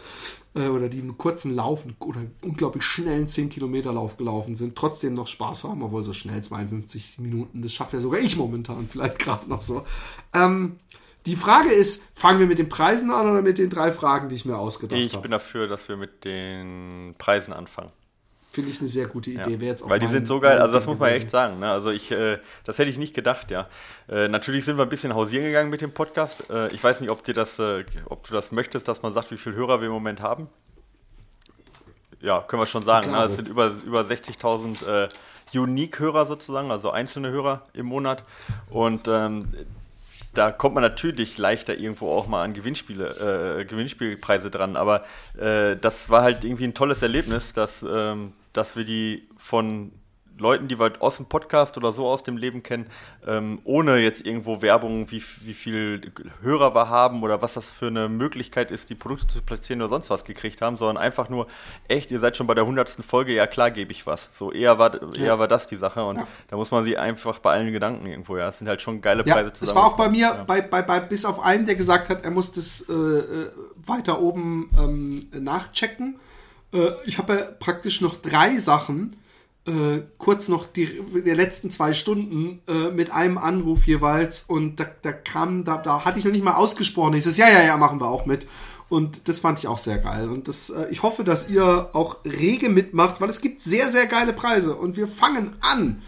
äh, 0.54 0.68
oder 0.68 0.88
die 0.88 1.00
einen 1.00 1.18
kurzen 1.18 1.56
Lauf 1.56 1.84
oder 1.98 2.20
unglaublich 2.42 2.84
schnellen 2.84 3.26
10 3.26 3.50
Kilometer 3.50 3.92
Lauf 3.92 4.16
gelaufen 4.16 4.54
sind, 4.54 4.76
trotzdem 4.76 5.14
noch 5.14 5.26
Spaß 5.26 5.64
haben, 5.64 5.82
obwohl 5.82 6.04
so 6.04 6.12
schnell 6.12 6.40
52 6.40 7.18
Minuten, 7.18 7.62
das 7.62 7.72
schafft 7.72 7.94
ja 7.94 7.98
sogar 7.98 8.20
ich 8.20 8.36
momentan 8.36 8.88
vielleicht 8.88 9.18
gerade 9.18 9.48
noch 9.48 9.62
so. 9.62 9.84
Ähm, 10.32 10.76
die 11.28 11.36
Frage 11.36 11.70
ist, 11.70 12.18
fangen 12.18 12.40
wir 12.40 12.46
mit 12.46 12.58
den 12.58 12.68
Preisen 12.68 13.10
an 13.10 13.28
oder 13.30 13.42
mit 13.42 13.58
den 13.58 13.68
drei 13.68 13.92
Fragen, 13.92 14.30
die 14.30 14.34
ich 14.34 14.44
mir 14.46 14.56
ausgedacht 14.56 14.98
habe? 14.98 15.06
Ich 15.06 15.16
bin 15.18 15.30
dafür, 15.30 15.68
dass 15.68 15.88
wir 15.88 15.96
mit 15.96 16.24
den 16.24 17.14
Preisen 17.18 17.52
anfangen. 17.52 17.90
Finde 18.50 18.70
ich 18.70 18.80
eine 18.80 18.88
sehr 18.88 19.06
gute 19.06 19.30
Idee. 19.30 19.58
Ja. 19.60 19.66
Jetzt 19.66 19.82
auch 19.82 19.90
Weil 19.90 20.00
die 20.00 20.06
sind 20.06 20.26
so 20.26 20.40
geil, 20.40 20.58
also 20.58 20.72
das 20.72 20.86
muss 20.86 20.98
man 20.98 21.12
echt 21.12 21.30
sagen. 21.30 21.60
Ne? 21.60 21.70
Also 21.70 21.90
ich, 21.90 22.10
äh, 22.10 22.38
das 22.64 22.78
hätte 22.78 22.88
ich 22.88 22.96
nicht 22.96 23.14
gedacht, 23.14 23.50
ja. 23.50 23.68
Äh, 24.08 24.28
natürlich 24.28 24.64
sind 24.64 24.78
wir 24.78 24.84
ein 24.84 24.88
bisschen 24.88 25.14
hausieren 25.14 25.44
gegangen 25.44 25.68
mit 25.68 25.82
dem 25.82 25.92
Podcast. 25.92 26.48
Äh, 26.48 26.72
ich 26.72 26.82
weiß 26.82 27.02
nicht, 27.02 27.10
ob 27.10 27.22
dir 27.22 27.34
das, 27.34 27.58
äh, 27.58 27.84
ob 28.06 28.26
du 28.26 28.32
das 28.32 28.50
möchtest, 28.50 28.88
dass 28.88 29.02
man 29.02 29.12
sagt, 29.12 29.30
wie 29.30 29.36
viele 29.36 29.54
Hörer 29.54 29.80
wir 29.80 29.88
im 29.88 29.92
Moment 29.92 30.22
haben. 30.22 30.48
Ja, 32.22 32.40
können 32.40 32.62
wir 32.62 32.66
schon 32.66 32.82
sagen. 32.82 33.12
Ne? 33.12 33.22
Es 33.24 33.36
sind 33.36 33.48
über, 33.48 33.70
über 33.84 34.00
60.000 34.00 35.04
äh, 35.04 35.08
Unique-Hörer 35.54 36.24
sozusagen, 36.26 36.70
also 36.70 36.90
einzelne 36.90 37.30
Hörer 37.30 37.64
im 37.74 37.86
Monat. 37.86 38.24
Und 38.70 39.08
ähm, 39.08 39.46
da 40.38 40.52
kommt 40.52 40.76
man 40.76 40.82
natürlich 40.82 41.36
leichter 41.36 41.76
irgendwo 41.76 42.10
auch 42.10 42.28
mal 42.28 42.44
an 42.44 42.54
Gewinnspiele, 42.54 43.58
äh, 43.58 43.64
Gewinnspielpreise 43.64 44.50
dran. 44.50 44.76
Aber 44.76 45.02
äh, 45.36 45.76
das 45.76 46.10
war 46.10 46.22
halt 46.22 46.44
irgendwie 46.44 46.64
ein 46.64 46.74
tolles 46.74 47.02
Erlebnis, 47.02 47.52
dass, 47.52 47.84
ähm, 47.88 48.32
dass 48.52 48.76
wir 48.76 48.84
die 48.84 49.28
von 49.36 49.90
Leuten, 50.38 50.68
die 50.68 50.78
wir 50.78 50.92
aus 51.00 51.16
dem 51.16 51.26
Podcast 51.26 51.76
oder 51.76 51.92
so 51.92 52.06
aus 52.06 52.22
dem 52.22 52.36
Leben 52.36 52.62
kennen, 52.62 52.86
ähm, 53.26 53.58
ohne 53.64 53.98
jetzt 53.98 54.24
irgendwo 54.24 54.62
Werbung, 54.62 55.10
wie, 55.10 55.22
wie 55.42 55.54
viel 55.54 56.12
Hörer 56.42 56.74
wir 56.74 56.88
haben 56.88 57.22
oder 57.22 57.42
was 57.42 57.54
das 57.54 57.70
für 57.70 57.88
eine 57.88 58.08
Möglichkeit 58.08 58.70
ist, 58.70 58.90
die 58.90 58.94
Produkte 58.94 59.26
zu 59.26 59.42
platzieren 59.42 59.82
oder 59.82 59.90
sonst 59.90 60.10
was 60.10 60.24
gekriegt 60.24 60.62
haben, 60.62 60.76
sondern 60.76 60.96
einfach 60.96 61.28
nur, 61.28 61.46
echt, 61.88 62.10
ihr 62.10 62.20
seid 62.20 62.36
schon 62.36 62.46
bei 62.46 62.54
der 62.54 62.66
hundertsten 62.66 63.04
Folge, 63.04 63.32
ja 63.34 63.46
klar 63.46 63.70
gebe 63.70 63.92
ich 63.92 64.06
was. 64.06 64.28
So 64.32 64.52
eher 64.52 64.78
war, 64.78 64.94
eher 65.16 65.26
ja. 65.26 65.38
war 65.38 65.48
das 65.48 65.66
die 65.66 65.76
Sache 65.76 66.04
und 66.04 66.16
ja. 66.16 66.26
da 66.48 66.56
muss 66.56 66.70
man 66.70 66.84
sie 66.84 66.96
einfach 66.96 67.38
bei 67.40 67.52
allen 67.52 67.72
Gedanken 67.72 68.06
irgendwo, 68.06 68.36
ja, 68.36 68.48
es 68.48 68.58
sind 68.58 68.68
halt 68.68 68.82
schon 68.82 69.00
geile 69.00 69.24
Preise 69.24 69.48
ja, 69.48 69.54
zusammen. 69.54 69.70
Es 69.70 69.74
war 69.74 69.86
auch 69.86 69.96
bei 69.96 70.08
mir, 70.08 70.18
ja. 70.18 70.44
bei, 70.44 70.60
bei, 70.60 70.82
bei, 70.82 71.00
bis 71.00 71.24
auf 71.24 71.40
einen, 71.40 71.66
der 71.66 71.74
gesagt 71.74 72.08
hat, 72.08 72.24
er 72.24 72.30
muss 72.30 72.52
das 72.52 72.88
äh, 72.88 72.92
äh 72.92 73.50
weiter 73.86 74.20
oben 74.20 74.70
ähm, 74.78 75.28
nachchecken. 75.32 76.18
Äh, 76.72 76.90
ich 77.06 77.18
habe 77.18 77.34
ja 77.34 77.40
praktisch 77.58 78.00
noch 78.00 78.16
drei 78.16 78.58
Sachen, 78.58 79.16
äh, 79.68 80.02
kurz 80.16 80.48
noch 80.48 80.66
die, 80.66 80.88
die 81.14 81.30
letzten 81.30 81.70
zwei 81.70 81.92
Stunden 81.92 82.60
äh, 82.66 82.90
mit 82.90 83.12
einem 83.12 83.36
Anruf 83.38 83.86
jeweils 83.86 84.42
und 84.42 84.80
da, 84.80 84.86
da 85.02 85.12
kam, 85.12 85.64
da, 85.64 85.76
da 85.76 86.04
hatte 86.04 86.18
ich 86.18 86.24
noch 86.24 86.32
nicht 86.32 86.44
mal 86.44 86.54
ausgesprochen. 86.54 87.14
Ich 87.14 87.24
sage, 87.24 87.36
ja, 87.38 87.60
ja, 87.60 87.66
ja, 87.66 87.76
machen 87.76 88.00
wir 88.00 88.08
auch 88.08 88.26
mit. 88.26 88.46
Und 88.88 89.28
das 89.28 89.40
fand 89.40 89.58
ich 89.58 89.66
auch 89.66 89.76
sehr 89.76 89.98
geil. 89.98 90.28
Und 90.30 90.48
das, 90.48 90.70
äh, 90.70 90.86
ich 90.90 91.02
hoffe, 91.02 91.22
dass 91.22 91.50
ihr 91.50 91.90
auch 91.92 92.24
rege 92.24 92.70
mitmacht, 92.70 93.20
weil 93.20 93.28
es 93.28 93.40
gibt 93.40 93.60
sehr, 93.60 93.90
sehr 93.90 94.06
geile 94.06 94.32
Preise. 94.32 94.74
Und 94.74 94.96
wir 94.96 95.06
fangen 95.06 95.52
an 95.60 96.02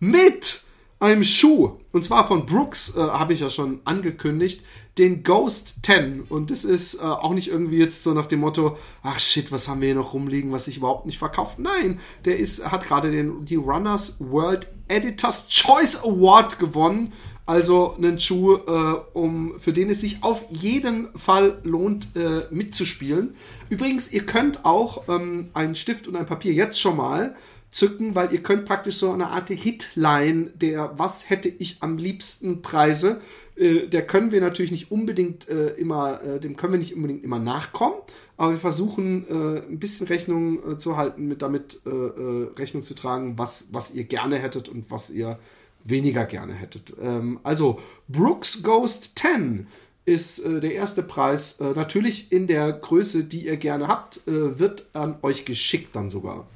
mit 0.00 0.62
einem 0.98 1.22
Schuh. 1.22 1.78
Und 1.92 2.02
zwar 2.02 2.26
von 2.26 2.46
Brooks, 2.46 2.96
äh, 2.96 3.00
habe 3.00 3.34
ich 3.34 3.40
ja 3.40 3.50
schon 3.50 3.80
angekündigt 3.84 4.64
den 4.98 5.22
Ghost 5.22 5.84
10. 5.84 6.22
Und 6.28 6.50
das 6.50 6.64
ist 6.64 6.94
äh, 6.94 6.98
auch 7.02 7.34
nicht 7.34 7.48
irgendwie 7.48 7.78
jetzt 7.78 8.02
so 8.02 8.14
nach 8.14 8.26
dem 8.26 8.40
Motto, 8.40 8.76
ach 9.02 9.18
shit, 9.18 9.50
was 9.50 9.68
haben 9.68 9.80
wir 9.80 9.88
hier 9.88 9.96
noch 9.96 10.14
rumliegen, 10.14 10.52
was 10.52 10.66
sich 10.66 10.76
überhaupt 10.76 11.06
nicht 11.06 11.18
verkauft. 11.18 11.58
Nein, 11.58 12.00
der 12.24 12.38
ist, 12.38 12.70
hat 12.70 12.86
gerade 12.86 13.10
den, 13.10 13.44
die 13.44 13.56
Runners 13.56 14.16
World 14.20 14.68
Editors 14.88 15.48
Choice 15.48 16.04
Award 16.04 16.58
gewonnen. 16.58 17.12
Also 17.46 17.94
einen 17.98 18.18
Schuh, 18.18 18.54
äh, 18.54 19.00
um, 19.12 19.60
für 19.60 19.74
den 19.74 19.90
es 19.90 20.00
sich 20.00 20.22
auf 20.22 20.44
jeden 20.48 21.08
Fall 21.18 21.60
lohnt, 21.62 22.08
äh, 22.16 22.46
mitzuspielen. 22.50 23.34
Übrigens, 23.68 24.10
ihr 24.12 24.24
könnt 24.24 24.64
auch 24.64 25.08
ähm, 25.08 25.50
einen 25.52 25.74
Stift 25.74 26.08
und 26.08 26.16
ein 26.16 26.24
Papier 26.24 26.54
jetzt 26.54 26.80
schon 26.80 26.96
mal 26.96 27.34
zücken, 27.70 28.14
weil 28.14 28.32
ihr 28.32 28.42
könnt 28.42 28.64
praktisch 28.64 28.96
so 28.96 29.12
eine 29.12 29.28
Art 29.28 29.48
Hitline 29.48 30.52
der 30.54 30.94
Was 30.96 31.28
hätte 31.28 31.48
ich 31.48 31.78
am 31.80 31.98
liebsten 31.98 32.62
Preise 32.62 33.20
äh, 33.56 33.86
der 33.86 34.06
können 34.06 34.32
wir 34.32 34.40
natürlich 34.40 34.72
nicht 34.72 34.90
unbedingt 34.90 35.48
äh, 35.48 35.68
immer, 35.74 36.22
äh, 36.22 36.40
dem 36.40 36.56
können 36.56 36.72
wir 36.72 36.78
nicht 36.78 36.94
unbedingt 36.94 37.22
immer 37.22 37.38
nachkommen, 37.38 37.96
aber 38.36 38.52
wir 38.52 38.58
versuchen 38.58 39.26
äh, 39.28 39.60
ein 39.60 39.78
bisschen 39.78 40.06
Rechnung 40.08 40.72
äh, 40.72 40.78
zu 40.78 40.96
halten, 40.96 41.26
mit 41.26 41.42
damit 41.42 41.80
Rechnung 41.84 42.82
zu 42.82 42.94
tragen, 42.94 43.38
was, 43.38 43.68
was 43.72 43.94
ihr 43.94 44.04
gerne 44.04 44.36
hättet 44.36 44.68
und 44.68 44.90
was 44.90 45.10
ihr 45.10 45.38
weniger 45.84 46.24
gerne 46.24 46.54
hättet. 46.54 46.94
Ähm, 47.00 47.38
also 47.42 47.80
Brooks 48.08 48.62
Ghost 48.62 49.18
10 49.18 49.66
ist 50.06 50.44
der 50.44 50.74
erste 50.74 51.02
Preis. 51.02 51.60
Natürlich 51.60 52.30
in 52.30 52.46
der 52.46 52.70
Größe, 52.74 53.24
die 53.24 53.46
ihr 53.46 53.56
gerne 53.56 53.88
habt, 53.88 54.20
wird 54.26 54.84
an 54.92 55.16
euch 55.22 55.46
geschickt 55.46 55.96
dann 55.96 56.10
sogar. 56.10 56.46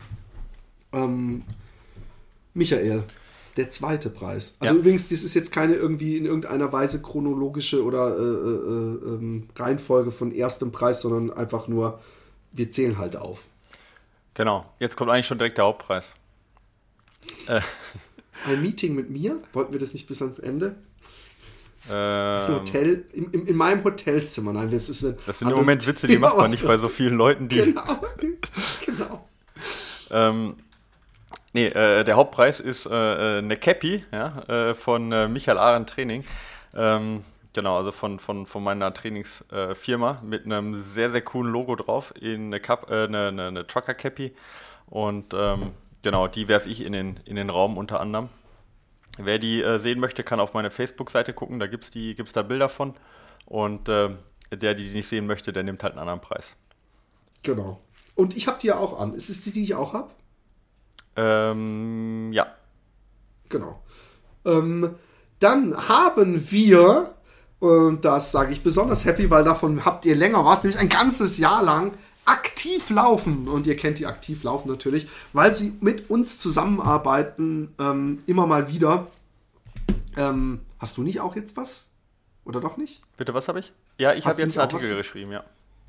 Ähm, 0.92 1.44
Michael, 2.53 3.05
der 3.59 3.69
zweite 3.71 4.09
Preis. 4.09 4.57
Also 4.61 4.75
Ja. 4.75 4.81
übrigens, 4.81 5.09
das 5.09 5.23
ist 5.23 5.35
jetzt 5.35 5.53
keine 5.53 5.75
irgendwie 5.75 6.17
in 6.17 6.25
irgendeiner 6.25 6.73
Weise 6.73 7.03
chronologische 7.03 7.85
oder 7.85 8.17
äh, 8.17 8.23
äh, 8.23 9.15
ähm, 9.15 9.49
Reihenfolge 9.55 10.11
von 10.13 10.33
erstem 10.33 10.73
Preis, 10.73 11.03
sondern 11.03 11.31
einfach 11.37 11.69
nur, 11.69 12.01
wir 12.53 12.71
zählen 12.71 12.99
halt 12.99 13.17
auf. 13.17 13.43
Genau. 14.35 14.65
Jetzt 14.79 14.97
kommt 14.97 15.11
eigentlich 15.11 15.27
schon 15.27 15.39
direkt 15.39 15.59
der 15.59 15.65
Hauptpreis. 15.67 16.15
Äh, 17.47 17.61
Ein 18.47 18.63
Meeting 18.63 18.95
mit 18.95 19.11
mir, 19.11 19.43
wollten 19.53 19.73
wir 19.73 19.81
das 19.81 19.93
nicht 19.93 20.07
bis 20.07 20.23
ans 20.23 20.39
Ende? 20.39 20.77
Ähm, 21.91 22.55
Hotel, 22.55 23.05
im, 23.13 23.31
im, 23.33 23.47
in 23.47 23.57
meinem 23.57 23.83
Hotelzimmer. 23.83 24.53
Nein, 24.53 24.71
das 24.71 24.89
ist 24.89 25.03
das 25.27 25.39
sind 25.39 25.51
im 25.51 25.57
Moment 25.57 25.87
Witze, 25.87 26.07
die 26.07 26.19
macht 26.19 26.37
man 26.37 26.51
nicht 26.51 26.65
bei 26.65 26.77
so 26.79 26.89
vielen 26.89 27.17
Leuten, 27.17 27.49
die. 27.49 27.57
Genau, 27.75 28.01
genau. 28.87 29.29
Ähm, 30.11 30.55
nee, 31.53 31.66
äh, 31.66 32.05
der 32.05 32.16
Hauptpreis 32.16 32.61
ist 32.61 32.86
äh, 32.86 32.90
äh, 32.90 33.38
eine 33.38 33.57
Cappy 33.57 34.05
ja, 34.12 34.42
äh, 34.49 34.74
von 34.74 35.12
äh, 35.12 35.28
Michael 35.28 35.59
Arendt 35.59 35.90
Training. 35.90 36.24
Ähm, 36.74 37.24
genau, 37.53 37.76
also 37.76 37.92
von, 37.92 38.18
von, 38.18 38.46
von 38.46 38.62
meiner 38.62 38.92
Trainingsfirma 38.92 40.11
äh, 40.22 40.24
mit 40.24 40.44
einem 40.44 40.82
sehr, 40.82 41.11
sehr 41.11 41.22
coolen 41.22 41.53
Logo 41.53 41.76
drauf 41.76 42.12
in 42.20 42.46
eine, 42.46 42.61
Cup, 42.61 42.90
äh, 42.90 43.05
eine, 43.05 43.28
eine, 43.28 43.46
eine 43.49 43.66
Trucker 43.66 43.94
Cappy. 43.94 44.34
Und 44.86 45.34
ähm, 45.34 45.72
genau, 46.03 46.28
die 46.28 46.49
werfe 46.49 46.68
ich 46.68 46.84
in 46.84 46.92
den, 46.92 47.20
in 47.24 47.36
den 47.36 47.51
Raum 47.51 47.76
unter 47.76 48.01
anderem. 48.01 48.28
Wer 49.18 49.38
die 49.38 49.62
äh, 49.62 49.78
sehen 49.78 49.99
möchte, 49.99 50.22
kann 50.22 50.40
auf 50.40 50.55
meine 50.55 50.70
Facebook-Seite 50.70 51.32
gucken, 51.32 51.59
da 51.59 51.66
gibt 51.66 51.84
es 51.84 51.90
gibt's 51.90 52.32
da 52.32 52.42
Bilder 52.42 52.68
von. 52.68 52.94
Und 53.46 53.88
äh, 53.88 54.11
der, 54.53 54.74
die 54.74 54.88
die 54.88 54.94
nicht 54.94 55.09
sehen 55.09 55.26
möchte, 55.26 55.53
der 55.53 55.62
nimmt 55.62 55.82
halt 55.82 55.94
einen 55.94 56.01
anderen 56.01 56.20
Preis. 56.20 56.55
Genau. 57.42 57.80
Und 58.14 58.36
ich 58.36 58.46
habe 58.46 58.59
die 58.61 58.68
ja 58.68 58.78
auch 58.78 58.99
an. 58.99 59.14
Ist 59.14 59.28
es 59.28 59.42
die, 59.42 59.53
die 59.53 59.62
ich 59.62 59.74
auch 59.74 59.92
habe? 59.92 60.11
Ähm, 61.19 62.33
ja. 62.33 62.47
Genau. 63.49 63.83
Ähm, 64.45 64.95
dann 65.41 65.89
haben 65.89 66.51
wir, 66.51 67.14
und 67.59 68.05
das 68.05 68.31
sage 68.31 68.53
ich 68.53 68.62
besonders 68.62 69.05
happy, 69.05 69.29
weil 69.29 69.43
davon 69.43 69.85
habt 69.85 70.05
ihr 70.05 70.14
länger 70.14 70.45
was, 70.45 70.62
nämlich 70.62 70.79
ein 70.79 70.89
ganzes 70.89 71.39
Jahr 71.39 71.64
lang 71.64 71.93
aktiv 72.25 72.89
laufen. 72.91 73.49
Und 73.49 73.66
ihr 73.66 73.77
kennt 73.77 73.99
die 73.99 74.07
aktiv 74.07 74.45
laufen 74.45 74.69
natürlich, 74.69 75.09
weil 75.33 75.55
sie 75.55 75.73
mit 75.81 76.09
uns 76.09 76.39
zusammenarbeiten, 76.39 77.75
ähm, 77.81 78.23
immer 78.27 78.47
mal 78.47 78.71
wieder. 78.71 79.09
Ähm, 80.16 80.61
hast 80.79 80.99
du 80.99 81.03
nicht 81.03 81.21
auch 81.21 81.35
jetzt 81.35 81.57
was? 81.57 81.91
Oder 82.45 82.61
doch 82.61 82.77
nicht? 82.77 83.03
Bitte, 83.16 83.35
was 83.35 83.49
habe 83.49 83.59
ich? 83.59 83.73
Ja, 83.99 84.14
ich 84.14 84.25
habe 84.25 84.41
jetzt 84.41 84.57
einen? 84.57 84.71
Artikel 84.71 84.97
geschrieben, 84.97 85.33
ja. 85.33 85.43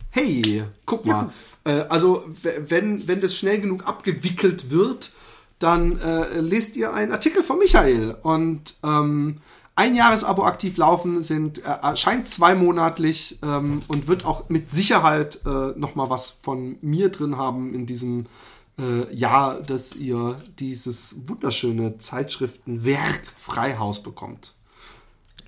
Hey, 0.09 0.63
guck 0.85 1.05
mal. 1.05 1.29
Äh, 1.65 1.85
also, 1.89 2.25
wenn, 2.41 3.07
wenn 3.07 3.21
das 3.21 3.35
schnell 3.35 3.61
genug 3.61 3.87
abgewickelt 3.87 4.71
wird, 4.71 5.11
dann 5.59 5.99
äh, 5.99 6.39
lest 6.39 6.75
ihr 6.75 6.93
einen 6.93 7.11
Artikel 7.11 7.43
von 7.43 7.59
Michael. 7.59 8.15
Und 8.21 8.75
ähm, 8.83 9.41
ein 9.75 9.95
Jahresabo 9.95 10.43
aktiv 10.43 10.77
laufen 10.77 11.21
sind, 11.21 11.59
äh, 11.59 11.69
erscheint 11.81 12.27
zweimonatlich 12.29 13.39
ähm, 13.43 13.81
und 13.87 14.07
wird 14.07 14.25
auch 14.25 14.49
mit 14.49 14.71
Sicherheit 14.71 15.39
äh, 15.45 15.77
nochmal 15.77 16.09
was 16.09 16.29
von 16.41 16.77
mir 16.81 17.09
drin 17.09 17.37
haben 17.37 17.73
in 17.73 17.85
diesem 17.85 18.25
äh, 18.79 19.13
Jahr, 19.13 19.61
dass 19.61 19.95
ihr 19.95 20.37
dieses 20.59 21.27
wunderschöne 21.27 21.97
Zeitschriftenwerk 21.97 23.21
Freihaus 23.35 24.01
bekommt. 24.01 24.53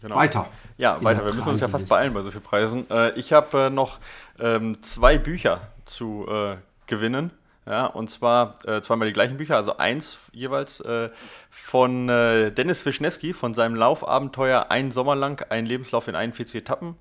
Genau. 0.01 0.15
Weiter. 0.15 0.47
Ja, 0.77 1.01
weiter. 1.03 1.25
Wir 1.25 1.33
müssen 1.33 1.49
uns 1.49 1.61
ja 1.61 1.67
fast 1.67 1.89
beeilen 1.89 2.13
bei 2.13 2.21
so 2.21 2.31
vielen 2.31 2.43
Preisen. 2.43 2.89
Äh, 2.89 3.11
ich 3.19 3.33
habe 3.33 3.65
äh, 3.65 3.69
noch 3.69 3.99
ähm, 4.39 4.81
zwei 4.81 5.17
Bücher 5.17 5.61
zu 5.85 6.25
äh, 6.27 6.55
gewinnen. 6.87 7.31
Ja, 7.65 7.85
und 7.85 8.09
zwar 8.09 8.55
äh, 8.65 8.81
zweimal 8.81 9.07
die 9.07 9.13
gleichen 9.13 9.37
Bücher, 9.37 9.55
also 9.55 9.77
eins 9.77 10.17
jeweils 10.31 10.79
äh, 10.79 11.09
von 11.51 12.09
äh, 12.09 12.51
Dennis 12.51 12.85
Wischnewski 12.85 13.33
von 13.33 13.53
seinem 13.53 13.75
Laufabenteuer 13.75 14.67
Ein 14.69 14.91
Sommer 14.91 15.15
lang, 15.15 15.45
ein 15.49 15.67
Lebenslauf 15.67 16.07
in 16.07 16.15
41 16.15 16.55
Etappen. 16.55 16.95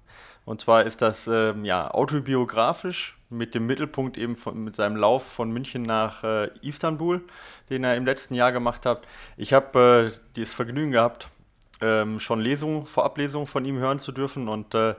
Und 0.45 0.61
zwar 0.61 0.85
ist 0.85 1.01
das 1.01 1.27
ähm, 1.27 1.65
ja, 1.65 1.91
autobiografisch 1.91 3.17
mit 3.31 3.55
dem 3.55 3.67
Mittelpunkt 3.67 4.19
eben 4.19 4.35
von, 4.35 4.65
mit 4.65 4.77
seinem 4.77 4.97
Lauf 4.97 5.25
von 5.25 5.51
München 5.51 5.83
nach 5.83 6.25
äh, 6.25 6.51
Istanbul, 6.61 7.23
den 7.71 7.85
er 7.85 7.97
im 7.97 8.05
letzten 8.05 8.35
Jahr 8.35 8.53
gemacht 8.53 8.85
hat. 8.85 9.07
Ich 9.37 9.53
habe 9.53 10.13
äh, 10.13 10.41
das 10.41 10.53
Vergnügen 10.53 10.91
gehabt, 10.91 11.29
ähm, 11.81 12.21
schon 12.21 12.41
Lesungen, 12.41 12.85
Vorablesungen 12.87 13.47
von 13.47 13.65
ihm 13.65 13.79
hören 13.79 13.99
zu 13.99 14.13
dürfen. 14.13 14.49
Und 14.49 14.75
äh, 14.75 14.95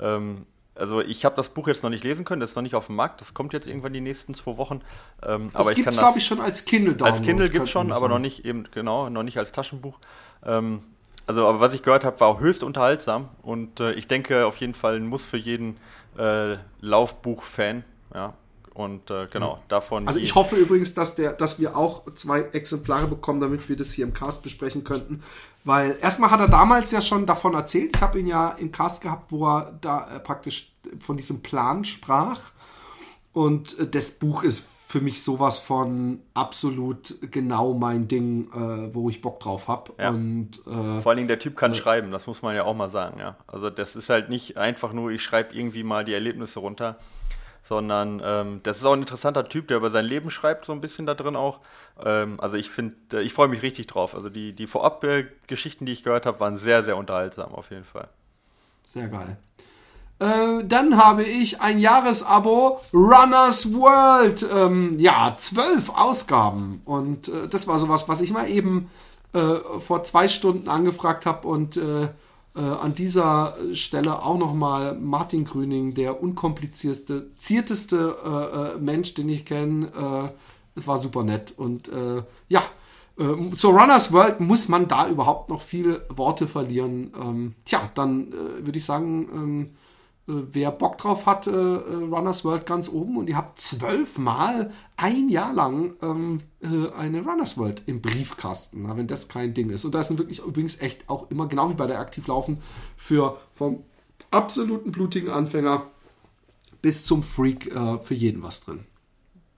ähm, 0.00 0.46
also 0.78 1.00
ich 1.00 1.24
habe 1.24 1.34
das 1.36 1.48
Buch 1.48 1.68
jetzt 1.68 1.82
noch 1.82 1.90
nicht 1.90 2.04
lesen 2.04 2.24
können, 2.24 2.40
das 2.40 2.50
ist 2.50 2.56
noch 2.56 2.62
nicht 2.62 2.74
auf 2.74 2.86
dem 2.86 2.96
Markt, 2.96 3.20
das 3.20 3.34
kommt 3.34 3.52
jetzt 3.52 3.66
irgendwann 3.66 3.92
die 3.92 4.00
nächsten 4.00 4.34
zwei 4.34 4.56
Wochen. 4.56 4.80
Ähm, 5.22 5.50
Das 5.52 5.62
aber 5.62 5.70
ich 5.70 5.76
gibt's, 5.76 5.94
kann 5.96 6.02
glaub 6.04 6.14
das- 6.14 6.22
ich, 6.22 6.26
schon 6.28 6.40
als 6.40 6.64
Kindle-Download, 6.64 7.18
Als 7.18 7.26
Kindle 7.26 7.50
gibt 7.50 7.64
es 7.64 7.70
schon, 7.70 7.92
aber 7.92 8.08
noch 8.08 8.18
nicht 8.18 8.44
eben, 8.44 8.68
genau, 8.72 9.08
noch 9.08 9.22
nicht 9.22 9.38
als 9.38 9.52
Taschenbuch. 9.52 9.98
Ähm, 10.44 10.80
also, 11.26 11.46
aber 11.46 11.58
was 11.60 11.72
ich 11.72 11.82
gehört 11.82 12.04
habe, 12.04 12.20
war 12.20 12.28
auch 12.28 12.40
höchst 12.40 12.62
unterhaltsam 12.62 13.28
und 13.42 13.80
äh, 13.80 13.92
ich 13.94 14.06
denke 14.06 14.46
auf 14.46 14.56
jeden 14.58 14.74
Fall 14.74 14.96
ein 14.96 15.06
Muss 15.08 15.24
für 15.24 15.36
jeden 15.38 15.76
äh, 16.18 16.56
Laufbuch-Fan. 16.80 17.84
Ja. 18.14 18.34
Und 18.74 19.10
äh, 19.10 19.26
genau, 19.32 19.58
davon. 19.68 20.06
Also 20.06 20.20
ich 20.20 20.34
hoffe 20.34 20.54
übrigens, 20.56 20.92
dass, 20.92 21.14
der, 21.14 21.32
dass 21.32 21.58
wir 21.58 21.76
auch 21.78 22.02
zwei 22.14 22.40
Exemplare 22.52 23.06
bekommen, 23.06 23.40
damit 23.40 23.68
wir 23.70 23.76
das 23.76 23.92
hier 23.92 24.04
im 24.04 24.12
Cast 24.12 24.42
besprechen 24.42 24.84
könnten. 24.84 25.22
Weil 25.66 25.98
erstmal 26.00 26.30
hat 26.30 26.38
er 26.38 26.46
damals 26.46 26.92
ja 26.92 27.00
schon 27.00 27.26
davon 27.26 27.54
erzählt. 27.54 27.96
Ich 27.96 28.00
habe 28.00 28.20
ihn 28.20 28.28
ja 28.28 28.50
im 28.50 28.70
Cast 28.70 29.02
gehabt, 29.02 29.32
wo 29.32 29.48
er 29.48 29.76
da 29.80 30.14
äh, 30.14 30.20
praktisch 30.20 30.72
von 31.00 31.16
diesem 31.16 31.42
Plan 31.42 31.84
sprach. 31.84 32.38
Und 33.32 33.76
äh, 33.80 33.88
das 33.88 34.12
Buch 34.12 34.44
ist 34.44 34.70
für 34.86 35.00
mich 35.00 35.24
sowas 35.24 35.58
von 35.58 36.20
absolut 36.34 37.16
genau 37.32 37.74
mein 37.74 38.06
Ding, 38.06 38.48
äh, 38.52 38.94
wo 38.94 39.10
ich 39.10 39.20
Bock 39.20 39.40
drauf 39.40 39.66
habe. 39.66 39.92
Ja. 39.98 40.10
Und 40.10 40.52
äh, 40.68 41.00
Vor 41.00 41.10
allen 41.10 41.16
Dingen 41.16 41.28
der 41.28 41.40
Typ 41.40 41.56
kann 41.56 41.74
schreiben, 41.74 42.12
das 42.12 42.28
muss 42.28 42.42
man 42.42 42.54
ja 42.54 42.62
auch 42.62 42.76
mal 42.76 42.88
sagen, 42.88 43.18
ja. 43.18 43.36
Also 43.48 43.68
das 43.68 43.96
ist 43.96 44.08
halt 44.08 44.28
nicht 44.28 44.56
einfach 44.56 44.92
nur, 44.92 45.10
ich 45.10 45.22
schreibe 45.22 45.52
irgendwie 45.52 45.82
mal 45.82 46.04
die 46.04 46.14
Erlebnisse 46.14 46.60
runter, 46.60 46.96
sondern 47.68 48.22
ähm, 48.24 48.60
das 48.62 48.78
ist 48.78 48.84
auch 48.84 48.92
ein 48.92 49.00
interessanter 49.00 49.48
Typ, 49.48 49.68
der 49.68 49.78
über 49.78 49.90
sein 49.90 50.04
Leben 50.04 50.30
schreibt, 50.30 50.66
so 50.66 50.72
ein 50.72 50.80
bisschen 50.80 51.04
da 51.04 51.14
drin 51.14 51.34
auch. 51.34 51.60
Ähm, 52.04 52.38
also 52.38 52.56
ich 52.56 52.70
finde, 52.70 52.94
äh, 53.12 53.22
ich 53.22 53.32
freue 53.32 53.48
mich 53.48 53.62
richtig 53.62 53.88
drauf. 53.88 54.14
Also 54.14 54.30
die, 54.30 54.52
die 54.52 54.68
Vorab-Geschichten, 54.68 55.84
die 55.84 55.92
ich 55.92 56.04
gehört 56.04 56.26
habe, 56.26 56.38
waren 56.38 56.58
sehr, 56.58 56.84
sehr 56.84 56.96
unterhaltsam 56.96 57.52
auf 57.54 57.70
jeden 57.70 57.84
Fall. 57.84 58.08
Sehr 58.84 59.08
geil. 59.08 59.36
Äh, 60.20 60.64
dann 60.64 60.96
habe 60.96 61.24
ich 61.24 61.60
ein 61.60 61.80
Jahresabo 61.80 62.80
Runners 62.94 63.74
World. 63.74 64.46
Ähm, 64.54 64.98
ja, 65.00 65.34
zwölf 65.36 65.90
Ausgaben. 65.90 66.82
Und 66.84 67.28
äh, 67.28 67.48
das 67.48 67.66
war 67.66 67.78
sowas, 67.78 68.08
was 68.08 68.20
ich 68.20 68.30
mal 68.30 68.48
eben 68.48 68.90
äh, 69.32 69.56
vor 69.80 70.04
zwei 70.04 70.28
Stunden 70.28 70.68
angefragt 70.68 71.26
habe. 71.26 71.48
Und 71.48 71.76
äh, 71.76 72.08
an 72.60 72.94
dieser 72.94 73.56
Stelle 73.74 74.22
auch 74.22 74.38
nochmal 74.38 74.96
Martin 74.98 75.44
Grüning, 75.44 75.94
der 75.94 76.22
unkomplizierteste, 76.22 77.34
zierteste 77.34 78.16
äh, 78.24 78.76
äh, 78.76 78.78
Mensch, 78.78 79.14
den 79.14 79.28
ich 79.28 79.44
kenne. 79.44 80.32
Äh, 80.34 80.78
es 80.78 80.86
war 80.86 80.98
super 80.98 81.22
nett. 81.22 81.54
Und 81.56 81.88
äh, 81.88 82.22
ja, 82.48 82.62
ähm, 83.18 83.56
zur 83.56 83.78
Runners 83.78 84.12
World 84.12 84.40
muss 84.40 84.68
man 84.68 84.88
da 84.88 85.08
überhaupt 85.08 85.48
noch 85.48 85.62
viele 85.62 86.06
Worte 86.10 86.46
verlieren. 86.46 87.12
Ähm, 87.20 87.54
tja, 87.64 87.90
dann 87.94 88.32
äh, 88.32 88.66
würde 88.66 88.78
ich 88.78 88.84
sagen, 88.84 89.28
ähm, 89.32 89.62
äh, 89.62 89.68
wer 90.26 90.72
Bock 90.72 90.98
drauf 90.98 91.26
hat, 91.26 91.46
äh, 91.46 91.50
äh, 91.50 91.54
Runners 91.54 92.44
World 92.44 92.66
ganz 92.66 92.88
oben 92.88 93.16
und 93.16 93.28
ihr 93.28 93.36
habt 93.36 93.60
zwölfmal 93.60 94.72
ein 94.96 95.28
Jahr 95.28 95.54
lang 95.54 95.94
ähm, 96.02 96.40
äh, 96.60 96.92
eine 96.96 97.22
Runners 97.22 97.56
World 97.58 97.82
im 97.86 98.02
Briefkasten, 98.02 98.82
na, 98.82 98.96
wenn 98.96 99.06
das 99.06 99.28
kein 99.28 99.54
Ding 99.54 99.70
ist. 99.70 99.84
Und 99.84 99.94
da 99.94 100.02
sind 100.02 100.18
wirklich 100.18 100.40
übrigens 100.40 100.80
echt 100.80 101.08
auch 101.08 101.30
immer, 101.30 101.46
genau 101.46 101.70
wie 101.70 101.74
bei 101.74 101.86
der 101.86 102.00
Aktivlaufen, 102.00 102.60
für 102.96 103.38
vom 103.54 103.84
absoluten 104.32 104.90
blutigen 104.90 105.30
Anfänger 105.30 105.86
bis 106.82 107.06
zum 107.06 107.22
Freak 107.22 107.72
äh, 107.74 107.98
für 107.98 108.14
jeden 108.14 108.42
was 108.42 108.60
drin. 108.60 108.84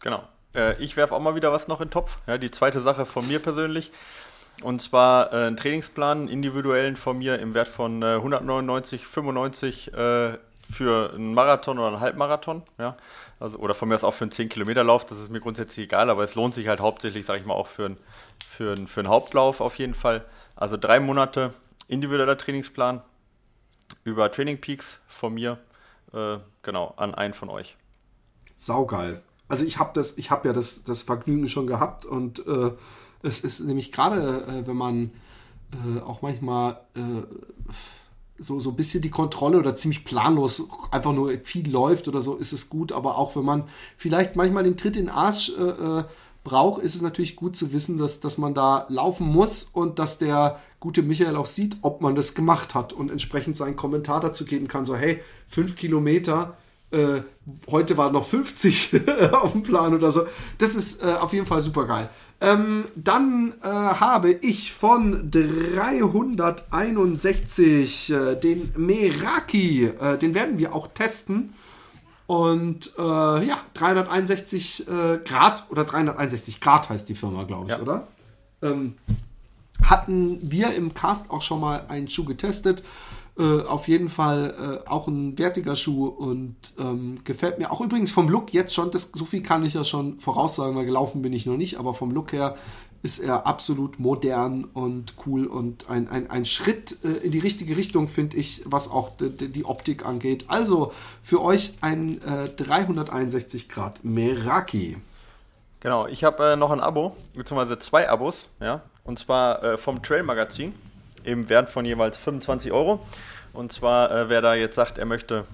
Genau. 0.03 0.23
Äh, 0.55 0.83
ich 0.83 0.97
werfe 0.97 1.15
auch 1.15 1.21
mal 1.21 1.35
wieder 1.35 1.51
was 1.51 1.69
noch 1.69 1.81
in 1.81 1.87
den 1.87 1.93
Topf. 1.93 2.19
Ja, 2.27 2.37
die 2.37 2.51
zweite 2.51 2.83
Sache 2.83 3.07
von 3.07 3.27
mir 3.27 3.39
persönlich. 3.39 3.91
Und 4.63 4.83
zwar 4.83 5.33
äh, 5.33 5.47
einen 5.47 5.57
Trainingsplan, 5.57 6.29
individuellen 6.29 6.97
von 6.97 7.19
mir 7.19 7.39
im 7.39 7.55
Wert 7.55 7.69
von 7.69 8.03
äh, 8.03 8.17
199,95 8.17 9.95
äh, 9.95 10.39
für 10.71 11.13
einen 11.15 11.35
Marathon 11.35 11.79
oder 11.79 11.89
einen 11.89 12.01
Halbmarathon. 12.01 12.63
Ja? 12.79 12.97
Also, 13.41 13.59
oder 13.59 13.75
von 13.75 13.89
mir 13.89 13.95
aus 13.95 14.05
auch 14.05 14.15
für 14.15 14.25
einen 14.25 14.33
10-Kilometer-Lauf. 14.33 15.07
Das 15.07 15.19
ist 15.19 15.31
mir 15.31 15.41
grundsätzlich 15.41 15.87
egal, 15.87 16.11
aber 16.11 16.25
es 16.25 16.35
lohnt 16.35 16.55
sich 16.55 16.69
halt 16.69 16.81
hauptsächlich, 16.81 17.27
sage 17.27 17.41
ich 17.41 17.47
mal, 17.47 17.55
auch 17.55 17.67
für, 17.67 17.87
einen 17.87 17.99
für, 18.47 18.73
einen 18.73 18.87
für 18.87 19.01
einen 19.01 19.09
Hauptlauf 19.09 19.61
auf 19.61 19.77
jeden 19.77 19.95
Fall. 19.95 20.25
Also 20.57 20.77
drei 20.77 21.01
Monate 21.01 21.55
individueller 21.89 22.37
Trainingsplan 22.37 23.03
über 24.05 24.31
Training 24.31 24.61
Peaks 24.61 25.01
von 25.07 25.35
mir. 25.35 25.59
Äh, 26.13 26.39
genau, 26.63 26.95
an 26.97 27.15
einen 27.15 27.35
von 27.35 27.49
euch. 27.49 27.77
Saugeil. 28.55 29.23
Also 29.49 29.65
ich 29.65 29.79
habe 29.79 29.91
das, 29.95 30.17
ja 30.17 30.53
das, 30.53 30.85
das 30.85 31.03
Vergnügen 31.03 31.49
schon 31.49 31.67
gehabt 31.67 32.05
und 32.05 32.47
äh, 32.47 32.73
es 33.23 33.41
ist 33.41 33.61
nämlich 33.61 33.93
gerade, 33.93 34.45
äh, 34.47 34.67
wenn 34.67 34.77
man 34.77 35.13
äh, 35.73 36.01
auch 36.01 36.23
manchmal 36.23 36.81
äh, 36.95 37.23
so, 38.39 38.59
so 38.59 38.71
ein 38.71 38.77
bisschen 38.77 39.03
die 39.03 39.11
Kontrolle 39.11 39.59
oder 39.59 39.77
ziemlich 39.77 40.05
planlos 40.05 40.69
einfach 40.91 41.13
nur 41.13 41.33
viel 41.41 41.71
läuft 41.71 42.09
oder 42.09 42.21
so, 42.21 42.37
ist 42.37 42.53
es 42.53 42.69
gut, 42.69 42.93
aber 42.93 43.19
auch 43.19 43.37
wenn 43.37 43.45
man 43.45 43.65
vielleicht 43.97 44.37
manchmal 44.37 44.65
den 44.65 44.77
Tritt 44.77 44.97
in 44.97 45.07
den 45.07 45.15
Arsch 45.15 45.53
äh, 45.59 45.63
äh, 45.63 46.05
braucht, 46.45 46.83
ist 46.83 46.95
es 46.95 47.03
natürlich 47.03 47.37
gut 47.37 47.57
zu 47.57 47.73
wissen, 47.73 47.99
dass, 47.99 48.21
dass 48.21 48.39
man 48.39 48.55
da 48.55 48.87
laufen 48.89 49.27
muss 49.27 49.65
und 49.65 49.99
dass 49.99 50.19
der 50.19 50.59
gute 50.81 51.03
Michael 51.03 51.37
auch 51.37 51.47
sieht, 51.47 51.77
ob 51.83 52.01
man 52.01 52.15
das 52.15 52.35
gemacht 52.35 52.75
hat 52.75 52.93
und 52.93 53.11
entsprechend 53.11 53.57
seinen 53.57 53.77
Kommentar 53.77 54.21
dazu 54.21 54.45
geben 54.45 54.69
kann. 54.69 54.85
So, 54.85 54.97
hey, 54.97 55.21
fünf 55.47 55.77
Kilometer, 55.77 56.57
äh, 56.91 57.21
heute 57.71 57.97
war 57.97 58.11
noch 58.11 58.27
50 58.27 59.01
auf 59.33 59.53
dem 59.53 59.63
Plan 59.63 59.95
oder 59.95 60.11
so. 60.11 60.27
Das 60.59 60.75
ist 60.75 61.01
äh, 61.03 61.13
auf 61.13 61.33
jeden 61.33 61.47
Fall 61.47 61.61
super 61.61 61.87
geil. 61.87 62.11
Ähm, 62.41 62.87
dann 62.95 63.53
äh, 63.63 63.69
habe 63.69 64.31
ich 64.31 64.73
von 64.73 65.31
361 65.31 68.11
äh, 68.11 68.37
den 68.37 68.73
Meraki. 68.77 69.87
Äh, 69.87 70.19
den 70.19 70.35
werden 70.35 70.59
wir 70.59 70.75
auch 70.75 70.89
testen. 70.89 71.55
Und 72.27 72.93
äh, 72.99 73.03
ja, 73.03 73.59
361 73.75 74.87
äh, 74.87 75.19
Grad 75.25 75.65
oder 75.71 75.85
361 75.85 76.61
Grad 76.61 76.91
heißt 76.91 77.09
die 77.09 77.15
Firma, 77.15 77.45
glaube 77.45 77.67
ich, 77.67 77.71
ja. 77.71 77.81
oder? 77.81 78.09
Ähm, 78.63 78.97
hatten 79.83 80.39
wir 80.43 80.75
im 80.75 80.95
Cast 80.95 81.31
auch 81.31 81.43
schon 81.43 81.61
mal 81.61 81.85
einen 81.89 82.09
Schuh 82.09 82.25
getestet. 82.25 82.83
Äh, 83.39 83.63
auf 83.63 83.87
jeden 83.87 84.09
Fall 84.09 84.83
äh, 84.85 84.89
auch 84.89 85.07
ein 85.07 85.39
wertiger 85.39 85.77
Schuh 85.77 86.07
und 86.07 86.57
ähm, 86.77 87.21
gefällt 87.23 87.61
mir 87.61 87.71
auch 87.71 87.81
übrigens 87.81 88.11
vom 88.11 88.29
Look 88.29 88.53
jetzt 88.53 88.75
schon, 88.75 88.91
das, 88.91 89.13
so 89.15 89.25
viel 89.25 89.43
kann 89.43 89.65
ich 89.65 89.75
ja 89.75 89.85
schon 89.85 90.19
voraussagen, 90.19 90.75
weil 90.75 90.85
gelaufen 90.85 91.23
bin 91.23 91.33
ich 91.33 91.47
noch 91.47 91.57
nicht, 91.57 91.79
aber 91.79 91.95
vom 91.95 92.11
Look 92.11 92.33
her 92.33 92.57
ist 93.05 93.21
er 93.21 93.47
absolut 93.47 94.01
modern 94.01 94.65
und 94.65 95.15
cool 95.25 95.47
und 95.47 95.89
ein, 95.89 96.09
ein, 96.09 96.29
ein 96.29 96.45
Schritt 96.45 96.99
äh, 97.05 97.25
in 97.25 97.31
die 97.31 97.39
richtige 97.39 97.77
Richtung, 97.77 98.09
finde 98.09 98.37
ich, 98.37 98.63
was 98.65 98.91
auch 98.91 99.13
die, 99.17 99.65
Optik 99.65 100.05
angeht. 100.05 100.47
Also 100.49 100.93
für 101.23 101.41
euch 101.41 101.75
ein 101.81 102.21
361 102.57 103.63
äh, 103.63 103.73
Grad 103.73 104.05
Meraki. 104.05 104.97
Genau, 105.79 106.09
ich 106.09 106.25
habe 106.25 106.55
äh, 106.55 106.57
noch 106.57 106.73
ein 106.73 106.81
Abo, 106.81 107.17
beziehungsweise 107.37 107.79
zwei 107.79 108.09
Abos, 108.09 108.49
ja, 108.59 108.83
und 109.05 109.21
zwar 109.21 109.63
äh, 109.63 109.79
vom 109.79 110.03
Trail 110.03 110.25
Magazin 110.25 110.75
im 111.23 111.49
Wert 111.49 111.69
von 111.69 111.85
jeweils 111.85 112.19
25 112.19 112.73
Euro. 112.73 113.01
Und 113.53 113.73
zwar, 113.73 114.11
äh, 114.11 114.29
wer 114.29 114.43
da 114.43 114.55
jetzt 114.55 114.75
sagt, 114.75 114.99
er 114.99 115.07
möchte 115.07 115.45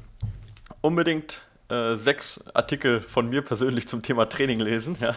unbedingt 0.81 1.43
äh, 1.69 1.97
sechs 1.97 2.41
Artikel 2.53 3.01
von 3.01 3.29
mir 3.29 3.43
persönlich 3.43 3.89
zum 3.89 4.03
Thema 4.03 4.29
Training 4.29 4.61
lesen, 4.61 4.97
ja, 5.01 5.15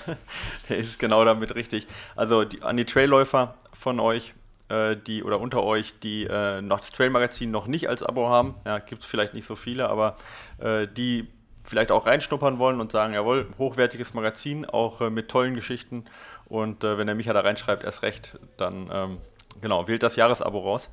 der 0.69 0.77
ist 0.77 0.99
genau 0.99 1.25
damit 1.25 1.55
richtig. 1.55 1.87
Also 2.15 2.45
die, 2.45 2.61
an 2.61 2.77
die 2.77 2.85
Trailläufer 2.85 3.55
von 3.73 3.99
euch, 3.99 4.33
äh, 4.69 4.95
die 4.95 5.23
oder 5.23 5.39
unter 5.39 5.63
euch, 5.63 5.99
die 5.99 6.25
äh, 6.25 6.61
noch 6.61 6.79
das 6.79 6.91
Trail-Magazin 6.91 7.51
noch 7.51 7.67
nicht 7.67 7.89
als 7.89 8.03
Abo 8.03 8.29
haben, 8.29 8.55
ja, 8.65 8.79
gibt 8.79 9.03
es 9.03 9.09
vielleicht 9.09 9.33
nicht 9.33 9.45
so 9.45 9.55
viele, 9.55 9.89
aber 9.89 10.15
äh, 10.59 10.87
die 10.87 11.27
vielleicht 11.63 11.91
auch 11.91 12.05
reinschnuppern 12.05 12.59
wollen 12.59 12.79
und 12.79 12.91
sagen, 12.91 13.13
jawohl, 13.13 13.47
hochwertiges 13.57 14.13
Magazin, 14.13 14.65
auch 14.65 15.01
äh, 15.01 15.09
mit 15.09 15.29
tollen 15.29 15.53
Geschichten. 15.53 16.05
Und 16.45 16.83
äh, 16.83 16.97
wenn 16.97 17.07
der 17.07 17.15
Micha 17.15 17.33
da 17.33 17.41
reinschreibt, 17.41 17.83
erst 17.83 18.03
recht, 18.03 18.39
dann 18.55 18.89
ähm, 18.91 19.17
genau, 19.61 19.87
wählt 19.87 20.01
das 20.01 20.15
Jahresabo 20.15 20.59
raus. 20.59 20.89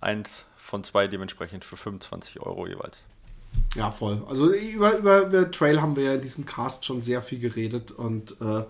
Eins 0.00 0.46
von 0.68 0.84
zwei 0.84 1.06
dementsprechend 1.06 1.64
für 1.64 1.78
25 1.78 2.40
Euro 2.40 2.66
jeweils. 2.66 3.00
Ja, 3.74 3.90
voll. 3.90 4.22
Also 4.28 4.52
über, 4.52 4.98
über, 4.98 5.22
über 5.22 5.50
Trail 5.50 5.80
haben 5.80 5.96
wir 5.96 6.04
ja 6.04 6.14
in 6.14 6.20
diesem 6.20 6.44
Cast 6.44 6.84
schon 6.84 7.00
sehr 7.00 7.22
viel 7.22 7.38
geredet 7.38 7.90
und 7.90 8.38
äh, 8.42 8.64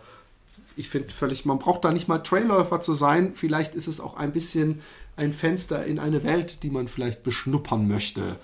ich 0.76 0.88
finde 0.88 1.10
völlig, 1.12 1.44
man 1.44 1.58
braucht 1.58 1.84
da 1.84 1.90
nicht 1.90 2.06
mal 2.06 2.18
Trailläufer 2.18 2.80
zu 2.80 2.94
sein. 2.94 3.32
Vielleicht 3.34 3.74
ist 3.74 3.88
es 3.88 4.00
auch 4.00 4.16
ein 4.16 4.32
bisschen 4.32 4.80
ein 5.16 5.32
Fenster 5.32 5.84
in 5.84 5.98
eine 5.98 6.22
Welt, 6.22 6.62
die 6.62 6.70
man 6.70 6.86
vielleicht 6.86 7.24
beschnuppern 7.24 7.88
möchte. 7.88 8.36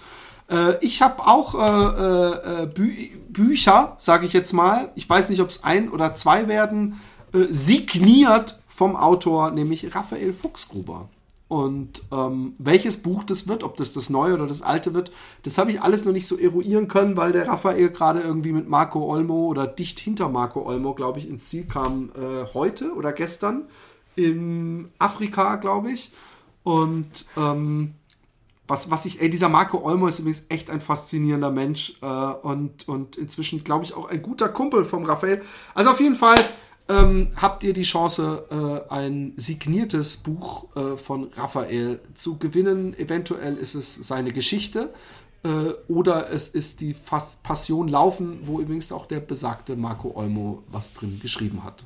Äh, 0.51 0.85
ich 0.85 1.01
habe 1.01 1.25
auch 1.25 1.55
äh, 1.55 2.63
äh 2.63 2.67
Bü 2.67 2.93
Bücher, 3.29 3.95
sage 3.99 4.27
ich 4.27 4.33
jetzt 4.33 4.53
mal. 4.53 4.91
Ich 4.97 5.09
weiß 5.09 5.29
nicht, 5.29 5.41
ob 5.41 5.49
es 5.49 5.63
ein 5.63 5.91
oder 5.91 6.17
zwei 6.17 6.49
werden, 6.49 7.01
äh, 7.33 7.45
signiert 7.51 8.59
vom 8.67 8.97
Autor, 8.97 9.53
nämlich 9.53 9.95
Raphael 9.95 10.33
Fuchsgruber. 10.33 11.09
Und 11.55 12.03
ähm, 12.11 12.55
welches 12.59 13.01
Buch 13.01 13.23
das 13.23 13.47
wird, 13.47 13.63
ob 13.63 13.77
das 13.77 13.93
das 13.93 14.11
neue 14.11 14.35
oder 14.35 14.49
das 14.49 14.61
alte 14.61 14.93
wird, 14.93 15.13
das 15.45 15.57
habe 15.57 15.71
ich 15.71 15.81
alles 15.81 16.05
noch 16.05 16.13
nicht 16.13 16.27
so 16.27 16.37
eruieren 16.37 16.89
können, 16.89 17.17
weil 17.17 17.31
der 17.31 17.47
Raphael 17.47 17.91
gerade 17.91 18.19
irgendwie 18.23 18.51
mit 18.51 18.69
Marco 18.69 19.01
Olmo 19.05 19.47
oder 19.47 19.69
dicht 19.69 20.01
hinter 20.01 20.29
Marco 20.29 20.67
Olmo, 20.67 20.95
glaube 20.95 21.21
ich, 21.21 21.29
ins 21.29 21.49
Ziel 21.49 21.65
kam 21.65 22.11
äh, 22.17 22.53
heute 22.55 22.93
oder 22.95 23.13
gestern 23.13 23.67
in 24.17 24.91
Afrika, 24.99 25.55
glaube 25.55 25.93
ich. 25.93 26.11
Und 26.65 27.25
ähm, 27.37 27.95
was, 28.67 28.91
was 28.91 29.05
ich, 29.05 29.23
ey, 29.23 29.31
dieser 29.31 29.49
Marco 29.49 29.79
Olmo 29.79 30.09
ist 30.09 30.19
übrigens 30.19 30.47
echt 30.49 30.71
ein 30.71 30.81
faszinierender 30.81 31.53
Mensch 31.53 31.95
äh, 32.03 32.07
und, 32.07 32.89
und 32.89 33.15
inzwischen, 33.15 33.63
glaube 33.63 33.85
ich, 33.85 33.95
auch 33.95 34.09
ein 34.09 34.23
guter 34.23 34.49
Kumpel 34.49 34.85
vom 34.85 35.05
Raphael. 35.05 35.41
Also 35.73 35.91
auf 35.91 36.01
jeden 36.01 36.17
Fall 36.17 36.35
ähm, 36.89 37.31
habt 37.37 37.63
ihr 37.63 37.73
die 37.73 37.83
Chance, 37.83 38.45
äh, 38.51 38.93
ein 38.93 39.33
signiertes 39.37 40.19
Buch 40.19 40.67
äh, 40.77 40.97
von 40.97 41.31
Raphael 41.35 42.01
zu 42.15 42.39
gewinnen. 42.39 42.99
Eventuell 42.99 43.57
ist 43.57 43.75
es 43.75 43.95
seine 43.95 44.33
Geschichte 44.33 44.91
äh, 45.45 45.49
oder 45.89 46.31
es 46.31 46.49
ist 46.49 46.81
die 46.81 46.93
Fas 46.93 47.37
Passion 47.37 47.89
Laufen, 47.89 48.41
wo 48.43 48.61
übrigens 48.61 48.93
auch 48.93 49.07
der 49.07 49.21
besagte 49.21 49.77
Marco 49.77 50.13
Olmo 50.15 50.63
was 50.69 50.93
drin 50.93 51.21
geschrieben 51.21 51.65
hat. 51.65 51.85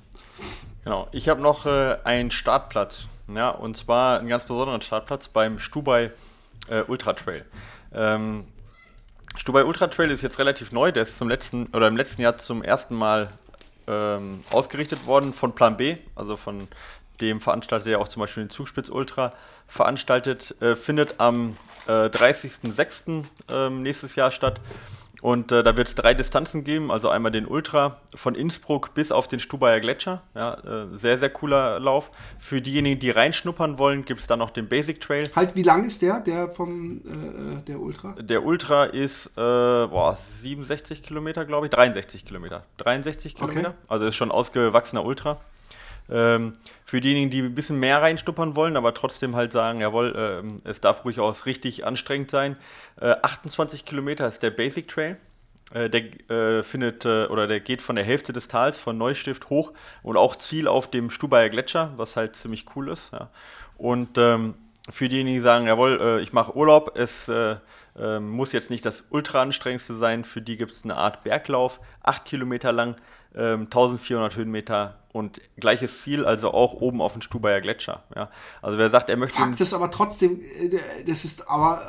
Genau, 0.85 1.09
ich 1.13 1.29
habe 1.29 1.43
noch 1.43 1.67
äh, 1.67 1.99
einen 2.05 2.31
Startplatz, 2.31 3.09
ja, 3.33 3.51
und 3.51 3.77
zwar 3.77 4.19
einen 4.19 4.29
ganz 4.29 4.45
besonderen 4.45 4.81
Startplatz 4.81 5.29
beim 5.29 5.59
Stubai 5.59 6.13
äh, 6.69 6.83
Ultra 6.89 7.13
Trail. 7.13 7.45
Ähm, 7.93 8.45
Stubai 9.37 9.65
Ultra 9.65 9.87
Trail 9.89 10.11
ist 10.11 10.23
jetzt 10.23 10.39
relativ 10.39 10.73
neu, 10.73 10.91
der 10.91 11.05
ist 11.05 11.19
zum 11.19 11.29
letzten 11.29 11.67
oder 11.67 11.87
im 11.87 11.97
letzten 11.97 12.23
Jahr 12.23 12.39
zum 12.39 12.63
ersten 12.63 12.97
Mal 12.97 13.31
ähm, 13.89 14.45
ausgerichtet 14.51 15.07
worden 15.07 15.33
von 15.33 15.55
Plan 15.55 15.77
B, 15.77 15.97
also 16.15 16.37
von 16.37 16.69
dem 17.21 17.41
Veranstalter, 17.41 17.85
der 17.85 18.01
auch 18.01 18.09
zum 18.09 18.21
Beispiel 18.21 18.45
den 18.45 18.51
Zugspitz 18.51 18.89
Ultra 18.89 19.33
veranstaltet, 19.67 20.55
äh, 20.61 20.77
findet 20.77 21.15
am 21.19 21.57
äh, 21.87 22.07
30.06. 22.07 23.25
Äh, 23.51 23.71
nächstes 23.71 24.15
Jahr 24.15 24.31
statt. 24.31 24.61
Und 25.21 25.51
äh, 25.51 25.63
da 25.63 25.77
wird 25.77 25.89
es 25.89 25.95
drei 25.95 26.15
Distanzen 26.15 26.63
geben, 26.65 26.93
also 26.93 27.09
einmal 27.09 27.33
den 27.33 27.47
Ultra 27.47 28.01
von 28.15 28.35
Innsbruck 28.35 28.95
bis 28.95 29.11
auf 29.11 29.27
den 29.27 29.41
Stubaier 29.41 29.81
Gletscher. 29.81 30.23
Ja, 30.35 30.55
äh, 30.55 30.97
sehr, 30.97 31.19
sehr 31.19 31.31
cooler 31.31 31.81
Lauf. 31.81 32.11
Für 32.39 32.63
diejenigen, 32.63 33.01
die 33.01 33.11
reinschnuppern 33.11 33.79
wollen, 33.79 34.05
gibt 34.05 34.21
es 34.21 34.27
dann 34.27 34.39
noch 34.39 34.51
den 34.51 34.69
Basic 34.69 35.01
Trail. 35.01 35.29
Halt, 35.35 35.57
wie 35.57 35.63
lang 35.63 35.85
ist 35.85 36.03
der, 36.03 36.21
der 36.21 36.51
vom 36.51 36.99
äh, 36.99 37.63
der 37.63 37.81
Ultra? 37.81 38.15
Der 38.21 38.45
Ultra 38.45 38.85
ist 38.85 39.27
äh, 39.27 39.31
boah, 39.37 40.17
67 40.17 41.03
Kilometer, 41.03 41.45
glaube 41.45 41.67
ich. 41.67 41.71
63 41.71 42.25
Kilometer. 42.25 42.65
63 42.77 43.35
Kilometer. 43.35 43.69
Okay. 43.71 43.79
Also 43.89 44.07
ist 44.07 44.17
schon 44.17 44.31
ausgewachsener 44.31 45.05
Ultra. 45.05 45.39
Ähm, 46.11 46.55
für 46.85 47.01
diejenigen, 47.01 47.31
die 47.31 47.43
ein 47.43 47.55
bisschen 47.55 47.79
mehr 47.79 48.01
reinstuppern 48.01 48.57
wollen, 48.57 48.77
aber 48.77 48.95
trotzdem 48.95 49.37
halt 49.37 49.53
sagen, 49.53 49.81
jawohl, 49.81 50.15
ähm, 50.17 50.57
es 50.65 50.81
darf 50.81 51.05
auch 51.05 51.47
richtig 51.47 51.85
anstrengend 51.85 52.31
sein. 52.31 52.57
Äh, 53.01 53.17
28 53.23 53.85
Kilometer 53.85 54.27
ist 54.27 54.43
der 54.43 54.51
Basic 54.51 54.89
Trail. 54.89 55.19
Äh, 55.73 55.91
der 55.91 56.31
äh, 56.31 56.63
findet 56.63 57.05
äh, 57.05 57.27
oder 57.27 57.47
der 57.47 57.61
geht 57.61 57.83
von 57.83 57.97
der 57.97 58.05
Hälfte 58.05 58.33
des 58.33 58.49
Tals 58.49 58.79
von 58.79 58.97
Neustift 58.97 59.51
hoch 59.51 59.73
und 60.03 60.17
auch 60.17 60.37
Ziel 60.37 60.67
auf 60.67 60.91
dem 60.91 61.11
Stubaier 61.11 61.51
Gletscher, 61.51 61.93
was 61.97 62.17
halt 62.17 62.37
ziemlich 62.37 62.65
cool 62.75 62.89
ist. 62.89 63.13
Ja. 63.13 63.31
Und 63.77 64.17
ähm, 64.17 64.55
für 64.89 65.09
diejenigen, 65.09 65.37
die 65.37 65.43
sagen, 65.43 65.67
jawohl, 65.67 66.01
äh, 66.01 66.23
ich 66.23 66.33
mache 66.33 66.57
Urlaub, 66.57 66.93
es 66.97 67.31
äh, 67.99 68.17
äh, 68.17 68.21
muss 68.21 68.53
jetzt 68.53 68.71
nicht 68.71 68.85
das 68.85 69.05
ultra 69.11 69.43
anstrengendste 69.43 69.95
sein, 69.95 70.25
für 70.25 70.43
die 70.43 70.57
gibt 70.57 70.73
es 70.73 70.85
eine 70.85 70.97
Art 70.97 71.25
Berglauf, 71.25 71.81
8 72.03 72.25
Kilometer 72.25 72.73
lang, 72.73 72.97
1400 73.35 74.33
ähm, 74.33 74.39
Höhenmeter 74.39 74.99
und 75.13 75.41
gleiches 75.59 76.03
Ziel, 76.03 76.25
also 76.25 76.53
auch 76.53 76.73
oben 76.73 77.03
auf 77.03 77.13
dem 77.13 77.23
Stubaier 77.23 77.61
Gletscher. 77.61 78.03
Ja. 78.17 78.31
Also 78.63 78.79
wer 78.79 78.89
sagt, 78.89 79.11
er 79.11 79.17
möchte. 79.17 79.39
Fakt 79.39 79.61
ist 79.61 79.75
aber 79.75 79.91
trotzdem, 79.91 80.41
äh, 80.41 81.05
das 81.07 81.25
ist 81.25 81.49
aber 81.49 81.81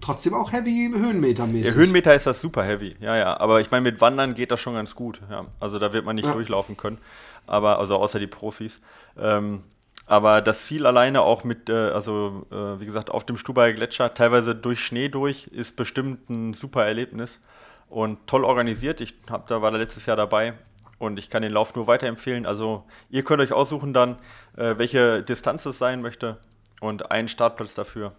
trotzdem 0.00 0.34
auch 0.34 0.50
heavy 0.50 0.90
Höhenmetermäßig. 0.94 1.64
Der 1.64 1.74
Höhenmeter 1.74 2.14
ist 2.14 2.26
das 2.26 2.40
super 2.40 2.64
heavy, 2.64 2.96
ja, 3.00 3.16
ja. 3.16 3.38
Aber 3.38 3.60
ich 3.60 3.70
meine, 3.70 3.82
mit 3.82 4.00
Wandern 4.00 4.34
geht 4.34 4.50
das 4.50 4.60
schon 4.60 4.74
ganz 4.74 4.94
gut. 4.94 5.20
Ja. 5.30 5.44
Also 5.60 5.78
da 5.78 5.92
wird 5.92 6.04
man 6.04 6.16
nicht 6.16 6.26
ja. 6.26 6.32
durchlaufen 6.32 6.76
können. 6.76 6.98
Aber, 7.46 7.78
also 7.78 7.96
außer 7.96 8.18
die 8.18 8.26
Profis. 8.26 8.80
Ähm, 9.18 9.62
aber 10.06 10.40
das 10.40 10.66
Ziel 10.66 10.86
alleine 10.86 11.22
auch 11.22 11.44
mit, 11.44 11.68
äh, 11.68 11.90
also 11.90 12.46
äh, 12.50 12.80
wie 12.80 12.86
gesagt, 12.86 13.10
auf 13.10 13.24
dem 13.24 13.36
Stubaier 13.36 13.72
Gletscher, 13.72 14.14
teilweise 14.14 14.54
durch 14.54 14.80
Schnee 14.80 15.08
durch, 15.08 15.46
ist 15.48 15.76
bestimmt 15.76 16.28
ein 16.30 16.54
super 16.54 16.84
Erlebnis 16.84 17.40
und 17.88 18.26
toll 18.26 18.44
organisiert. 18.44 19.00
Ich 19.00 19.14
hab, 19.30 19.46
da 19.46 19.62
war 19.62 19.70
da 19.70 19.78
letztes 19.78 20.06
Jahr 20.06 20.16
dabei 20.16 20.54
und 20.98 21.18
ich 21.18 21.30
kann 21.30 21.42
den 21.42 21.52
Lauf 21.52 21.74
nur 21.74 21.86
weiterempfehlen. 21.86 22.46
Also 22.46 22.84
ihr 23.10 23.24
könnt 23.24 23.40
euch 23.40 23.52
aussuchen 23.52 23.92
dann, 23.92 24.18
äh, 24.56 24.76
welche 24.78 25.22
Distanz 25.22 25.66
es 25.66 25.78
sein 25.78 26.02
möchte 26.02 26.38
und 26.80 27.10
einen 27.10 27.28
Startplatz 27.28 27.74
dafür 27.74 28.12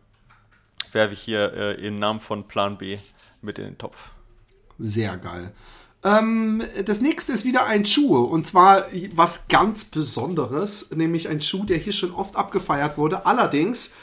werfe 0.91 1.13
ich 1.13 1.21
hier 1.21 1.53
äh, 1.53 1.85
im 1.85 1.99
Namen 1.99 2.19
von 2.19 2.47
Plan 2.47 2.77
B 2.77 2.97
mit 3.41 3.57
in 3.57 3.65
den 3.65 3.77
Topf. 3.77 4.11
Sehr 4.77 5.17
geil. 5.17 5.51
Ähm, 6.03 6.63
das 6.85 7.01
nächste 7.01 7.31
ist 7.31 7.45
wieder 7.45 7.65
ein 7.65 7.85
Schuh 7.85 8.17
und 8.17 8.45
zwar 8.45 8.87
was 9.15 9.47
ganz 9.47 9.85
Besonderes, 9.85 10.91
nämlich 10.95 11.29
ein 11.29 11.41
Schuh, 11.41 11.63
der 11.63 11.77
hier 11.77 11.93
schon 11.93 12.11
oft 12.11 12.35
abgefeiert 12.35 12.97
wurde. 12.97 13.25
Allerdings 13.25 13.93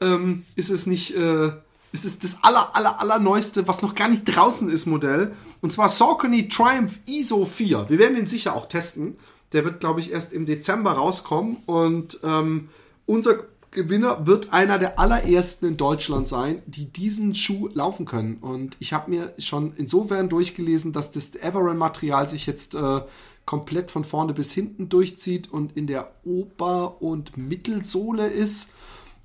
ähm, 0.00 0.44
ist 0.54 0.70
es 0.70 0.86
nicht 0.86 1.16
äh, 1.16 1.50
es 1.92 2.04
ist 2.04 2.24
das 2.24 2.38
aller, 2.42 2.76
aller, 2.76 3.00
aller 3.00 3.18
neueste, 3.18 3.66
was 3.66 3.82
noch 3.82 3.94
gar 3.94 4.08
nicht 4.08 4.24
draußen 4.24 4.68
ist, 4.68 4.86
Modell. 4.86 5.32
Und 5.60 5.72
zwar 5.72 5.88
Saucony 5.88 6.48
Triumph 6.48 6.98
ISO 7.06 7.44
4. 7.44 7.86
Wir 7.88 7.98
werden 7.98 8.16
den 8.16 8.26
sicher 8.26 8.54
auch 8.54 8.68
testen. 8.68 9.16
Der 9.52 9.64
wird, 9.64 9.80
glaube 9.80 10.00
ich, 10.00 10.12
erst 10.12 10.32
im 10.32 10.44
Dezember 10.44 10.92
rauskommen. 10.92 11.56
Und 11.66 12.20
ähm, 12.22 12.68
unser 13.06 13.38
Gewinner 13.70 14.26
wird 14.26 14.52
einer 14.52 14.78
der 14.78 14.98
allerersten 14.98 15.66
in 15.66 15.76
Deutschland 15.76 16.26
sein, 16.26 16.62
die 16.66 16.86
diesen 16.86 17.34
Schuh 17.34 17.68
laufen 17.72 18.06
können. 18.06 18.36
Und 18.36 18.76
ich 18.80 18.92
habe 18.92 19.10
mir 19.10 19.34
schon 19.38 19.74
insofern 19.76 20.28
durchgelesen, 20.28 20.92
dass 20.92 21.12
das 21.12 21.36
Everend-Material 21.36 22.28
sich 22.28 22.46
jetzt 22.46 22.74
äh, 22.74 23.00
komplett 23.44 23.90
von 23.90 24.04
vorne 24.04 24.34
bis 24.34 24.52
hinten 24.52 24.88
durchzieht 24.88 25.52
und 25.52 25.76
in 25.76 25.86
der 25.86 26.12
Ober- 26.24 27.00
und 27.00 27.36
Mittelsohle 27.36 28.26
ist. 28.26 28.70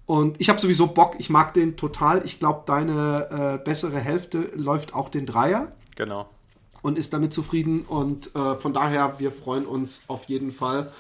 Und 0.06 0.40
ich 0.42 0.50
habe 0.50 0.60
sowieso 0.60 0.88
Bock, 0.88 1.16
ich 1.20 1.30
mag 1.30 1.54
den 1.54 1.78
total. 1.78 2.26
Ich 2.26 2.40
glaube, 2.40 2.64
deine 2.66 3.60
äh, 3.62 3.64
bessere 3.64 4.00
Hälfte 4.00 4.52
läuft 4.56 4.94
auch 4.94 5.10
den 5.10 5.26
Dreier. 5.26 5.72
Genau. 5.96 6.30
Und 6.82 6.98
ist 6.98 7.14
damit 7.14 7.34
zufrieden. 7.34 7.82
Und 7.82 8.36
äh, 8.36 8.56
von 8.56 8.74
daher, 8.74 9.16
wir 9.20 9.32
freuen 9.32 9.66
uns 9.66 10.04
auf 10.08 10.26
jeden 10.26 10.52
Fall 10.52 10.92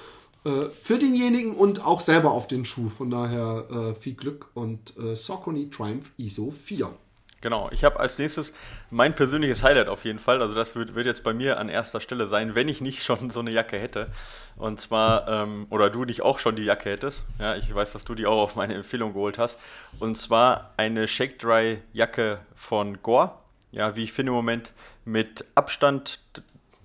äh, 0.46 0.70
für 0.70 0.98
denjenigen 0.98 1.56
und 1.56 1.86
auch 1.86 2.02
selber 2.02 2.32
auf 2.32 2.48
den 2.48 2.66
Schuh. 2.66 2.90
Von 2.90 3.10
daher 3.10 3.66
äh, 3.70 3.96
viel 3.96 4.16
Glück 4.16 4.50
und 4.54 4.98
äh, 4.98 5.16
Saucony 5.16 5.70
Triumph 5.70 6.12
ISO 6.18 6.52
4. 6.52 6.94
Genau, 7.44 7.70
ich 7.72 7.84
habe 7.84 8.00
als 8.00 8.18
nächstes 8.20 8.54
mein 8.90 9.16
persönliches 9.16 9.64
Highlight 9.64 9.90
auf 9.90 10.06
jeden 10.06 10.18
Fall. 10.18 10.42
Also 10.42 10.56
das 10.56 10.78
wird, 10.78 10.96
wird, 10.96 11.06
jetzt 11.06 11.26
bei 11.26 11.34
mir 11.34 11.60
an 11.60 11.68
erster 11.68 12.00
Stelle 12.00 12.28
sein, 12.28 12.56
wenn 12.56 12.70
ich 12.70 12.80
nicht 12.80 13.04
schon 13.04 13.30
so 13.30 13.42
eine 13.42 13.52
Jacke 13.52 13.78
hätte. 13.78 14.08
Und 14.56 14.80
zwar, 14.80 15.28
ähm, 15.28 15.68
oder 15.70 15.90
du 15.90 16.06
nicht 16.06 16.22
auch 16.22 16.40
schon 16.40 16.56
die 16.56 16.64
Jacke 16.64 16.90
hättest. 16.90 17.24
Ja, 17.40 17.56
ich 17.56 17.76
weiß, 17.76 17.92
dass 17.92 18.06
du 18.06 18.16
die 18.16 18.28
auch 18.28 18.42
auf 18.42 18.56
meine 18.56 18.76
Empfehlung 18.76 19.12
geholt 19.12 19.38
hast. 19.38 19.60
Und 20.00 20.18
zwar 20.18 20.72
eine 20.78 21.06
Shake 21.06 21.38
Dry 21.38 21.80
Jacke 21.92 22.40
von 22.56 23.02
Gore. 23.02 23.32
Ja, 23.74 23.98
wie 23.98 24.04
ich 24.04 24.14
finde 24.14 24.30
im 24.30 24.36
Moment 24.36 24.72
mit 25.04 25.44
Abstand 25.54 26.22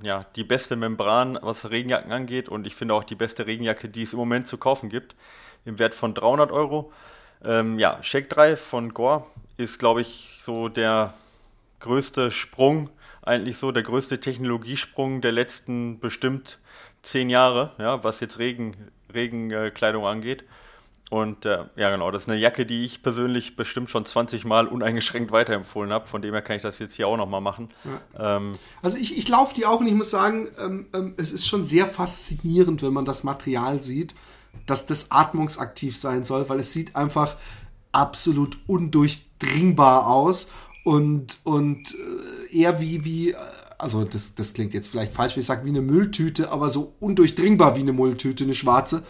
ja, 0.02 0.26
die 0.36 0.44
beste 0.44 0.76
Membran, 0.76 1.38
was 1.42 1.70
Regenjacken 1.70 2.12
angeht. 2.12 2.48
Und 2.48 2.66
ich 2.66 2.74
finde 2.74 2.94
auch 2.94 3.04
die 3.04 3.14
beste 3.14 3.46
Regenjacke, 3.46 3.88
die 3.88 4.02
es 4.02 4.12
im 4.12 4.18
Moment 4.18 4.46
zu 4.46 4.58
kaufen 4.58 4.88
gibt. 4.88 5.16
Im 5.64 5.78
Wert 5.78 5.94
von 5.94 6.14
300 6.14 6.50
Euro. 6.52 6.92
Ähm, 7.44 7.78
ja, 7.78 8.02
Shake 8.02 8.30
3 8.30 8.56
von 8.56 8.94
Gore 8.94 9.26
ist, 9.56 9.78
glaube 9.78 10.00
ich, 10.00 10.40
so 10.42 10.68
der 10.68 11.14
größte 11.80 12.30
Sprung, 12.30 12.90
eigentlich 13.22 13.58
so 13.58 13.72
der 13.72 13.82
größte 13.82 14.20
Technologiesprung 14.20 15.20
der 15.20 15.32
letzten 15.32 16.00
bestimmt 16.00 16.58
zehn 17.02 17.30
Jahre, 17.30 17.72
ja, 17.78 18.02
was 18.02 18.20
jetzt 18.20 18.38
Regen, 18.38 18.76
Regenkleidung 19.12 20.06
angeht. 20.06 20.44
Und 21.10 21.46
äh, 21.46 21.64
ja, 21.76 21.90
genau, 21.90 22.10
das 22.10 22.22
ist 22.22 22.28
eine 22.28 22.38
Jacke, 22.38 22.66
die 22.66 22.84
ich 22.84 23.02
persönlich 23.02 23.56
bestimmt 23.56 23.88
schon 23.88 24.04
20 24.04 24.44
Mal 24.44 24.66
uneingeschränkt 24.66 25.32
weiterempfohlen 25.32 25.90
habe. 25.90 26.06
Von 26.06 26.20
dem 26.20 26.34
her 26.34 26.42
kann 26.42 26.56
ich 26.56 26.62
das 26.62 26.78
jetzt 26.78 26.94
hier 26.94 27.08
auch 27.08 27.16
nochmal 27.16 27.40
machen. 27.40 27.70
Ja. 28.18 28.36
Ähm, 28.36 28.58
also 28.82 28.98
ich, 28.98 29.16
ich 29.16 29.26
laufe 29.28 29.54
die 29.54 29.64
auch 29.64 29.80
und 29.80 29.86
ich 29.86 29.94
muss 29.94 30.10
sagen, 30.10 30.48
ähm, 30.62 30.86
ähm, 30.92 31.14
es 31.16 31.32
ist 31.32 31.46
schon 31.46 31.64
sehr 31.64 31.86
faszinierend, 31.86 32.82
wenn 32.82 32.92
man 32.92 33.06
das 33.06 33.24
Material 33.24 33.80
sieht, 33.80 34.14
dass 34.66 34.84
das 34.86 35.10
atmungsaktiv 35.10 35.96
sein 35.96 36.24
soll, 36.24 36.48
weil 36.50 36.60
es 36.60 36.74
sieht 36.74 36.94
einfach 36.94 37.36
absolut 37.92 38.58
undurchdringbar 38.66 40.06
aus 40.06 40.52
und, 40.84 41.38
und 41.44 41.94
äh, 42.52 42.58
eher 42.58 42.80
wie, 42.80 43.04
wie, 43.06 43.30
äh, 43.30 43.36
also 43.78 44.04
das, 44.04 44.34
das 44.34 44.52
klingt 44.52 44.74
jetzt 44.74 44.88
vielleicht 44.88 45.14
falsch, 45.14 45.36
wie 45.36 45.40
ich 45.40 45.46
sage, 45.46 45.64
wie 45.64 45.70
eine 45.70 45.80
Mülltüte, 45.80 46.50
aber 46.50 46.68
so 46.68 46.92
undurchdringbar 47.00 47.76
wie 47.76 47.80
eine 47.80 47.94
Mülltüte, 47.94 48.44
eine 48.44 48.54
schwarze. 48.54 49.04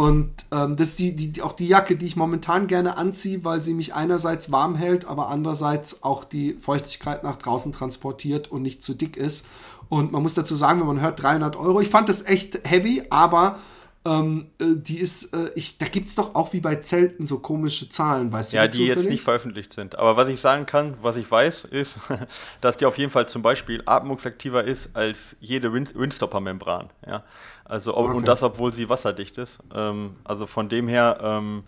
Und 0.00 0.30
ähm, 0.50 0.76
das 0.76 0.88
ist 0.88 0.98
die, 0.98 1.14
die, 1.14 1.42
auch 1.42 1.52
die 1.52 1.68
Jacke, 1.68 1.94
die 1.94 2.06
ich 2.06 2.16
momentan 2.16 2.68
gerne 2.68 2.96
anziehe, 2.96 3.44
weil 3.44 3.62
sie 3.62 3.74
mich 3.74 3.92
einerseits 3.92 4.50
warm 4.50 4.74
hält, 4.74 5.04
aber 5.04 5.28
andererseits 5.28 6.02
auch 6.02 6.24
die 6.24 6.54
Feuchtigkeit 6.54 7.22
nach 7.22 7.36
draußen 7.36 7.70
transportiert 7.70 8.50
und 8.50 8.62
nicht 8.62 8.82
zu 8.82 8.94
dick 8.94 9.18
ist. 9.18 9.46
Und 9.90 10.10
man 10.10 10.22
muss 10.22 10.32
dazu 10.32 10.54
sagen, 10.54 10.80
wenn 10.80 10.86
man 10.86 11.02
hört 11.02 11.22
300 11.22 11.54
Euro, 11.56 11.82
ich 11.82 11.90
fand 11.90 12.08
das 12.08 12.24
echt 12.24 12.66
heavy, 12.66 13.02
aber 13.10 13.58
ähm, 14.06 14.46
äh, 14.58 14.76
die 14.76 14.98
ist, 14.98 15.34
äh, 15.34 15.50
ich, 15.54 15.76
da 15.76 15.86
gibt 15.86 16.08
es 16.08 16.14
doch 16.14 16.34
auch 16.34 16.54
wie 16.54 16.60
bei 16.60 16.76
Zelten 16.76 17.26
so 17.26 17.38
komische 17.38 17.88
Zahlen, 17.90 18.32
weißt 18.32 18.52
du? 18.52 18.56
Ja, 18.56 18.66
die 18.66 18.78
zufällig? 18.78 18.96
jetzt 18.96 19.10
nicht 19.10 19.22
veröffentlicht 19.22 19.72
sind. 19.74 19.98
Aber 19.98 20.16
was 20.16 20.28
ich 20.28 20.40
sagen 20.40 20.64
kann, 20.64 20.94
was 21.02 21.16
ich 21.16 21.30
weiß, 21.30 21.64
ist, 21.64 21.96
dass 22.62 22.78
die 22.78 22.86
auf 22.86 22.96
jeden 22.96 23.10
Fall 23.10 23.28
zum 23.28 23.42
Beispiel 23.42 23.82
atmungsaktiver 23.84 24.64
ist 24.64 24.88
als 24.94 25.36
jede 25.40 25.72
Wind 25.74 25.94
Windstopper-Membran. 25.94 26.88
Ja? 27.06 27.24
Also, 27.64 27.94
okay. 27.94 28.16
Und 28.16 28.26
das, 28.26 28.42
obwohl 28.42 28.72
sie 28.72 28.88
wasserdicht 28.88 29.36
ist. 29.36 29.58
Ähm, 29.74 30.16
also 30.24 30.46
von 30.46 30.70
dem 30.70 30.88
her, 30.88 31.18
ähm, 31.22 31.64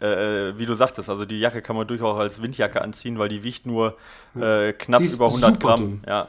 äh, 0.00 0.48
äh, 0.48 0.58
wie 0.58 0.66
du 0.66 0.74
sagtest, 0.74 1.08
also 1.08 1.24
die 1.24 1.38
Jacke 1.38 1.62
kann 1.62 1.76
man 1.76 1.86
durchaus 1.86 2.18
als 2.18 2.42
Windjacke 2.42 2.82
anziehen, 2.82 3.20
weil 3.20 3.28
die 3.28 3.44
wiegt 3.44 3.66
nur 3.66 3.96
äh, 4.34 4.72
knapp 4.72 5.00
über 5.00 5.26
100 5.26 5.60
Gramm. 5.60 6.02
Ja. 6.08 6.28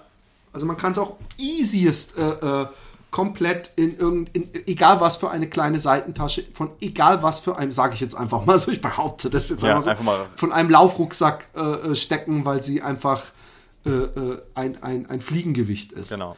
Also 0.53 0.67
man 0.67 0.77
kann 0.77 0.91
es 0.91 0.99
auch 0.99 1.17
easiest 1.39 2.19
äh, 2.19 2.67
komplett 3.13 3.71
in 3.75 3.95
irgendein, 3.95 4.49
egal 4.65 4.99
was 4.99 5.17
für 5.17 5.29
eine 5.29 5.47
kleine 5.47 5.79
Seitentasche, 5.79 6.43
von 6.51 6.71
egal 6.81 7.21
was 7.21 7.39
für 7.39 7.55
einem, 7.57 7.71
sage 7.71 7.93
ich 7.93 8.01
jetzt 8.01 8.15
einfach 8.15 8.43
mal 8.43 8.57
so, 8.57 8.71
ich 8.71 8.81
behaupte 8.81 9.29
das 9.29 9.51
jetzt 9.51 9.61
ja, 9.61 9.77
einfach, 9.77 9.83
so, 9.83 9.89
einfach 9.91 10.25
von 10.35 10.51
einem 10.51 10.71
Laufrucksack 10.71 11.45
äh, 11.55 11.61
äh, 11.61 11.95
stecken, 11.95 12.43
weil 12.43 12.63
sie 12.63 12.81
einfach 12.81 13.21
äh, 13.85 13.89
äh, 13.89 14.41
ein, 14.55 14.81
ein, 14.81 15.09
ein 15.09 15.21
Fliegengewicht 15.21 15.91
ist. 15.93 16.09
Genau. 16.09 16.33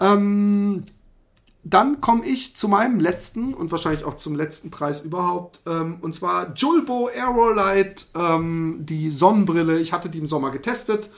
Ähm, 0.00 0.84
dann 1.62 2.00
komme 2.00 2.24
ich 2.24 2.56
zu 2.56 2.68
meinem 2.68 3.00
letzten 3.00 3.52
und 3.52 3.70
wahrscheinlich 3.70 4.04
auch 4.04 4.16
zum 4.16 4.34
letzten 4.34 4.70
Preis 4.70 5.02
überhaupt. 5.02 5.60
Ähm, 5.66 5.98
und 6.00 6.14
zwar 6.14 6.54
Julbo 6.54 7.10
Aerolite, 7.14 8.06
ähm, 8.16 8.78
die 8.80 9.10
Sonnenbrille. 9.10 9.78
Ich 9.78 9.92
hatte 9.92 10.08
die 10.08 10.18
im 10.18 10.26
Sommer 10.26 10.50
getestet 10.50 11.10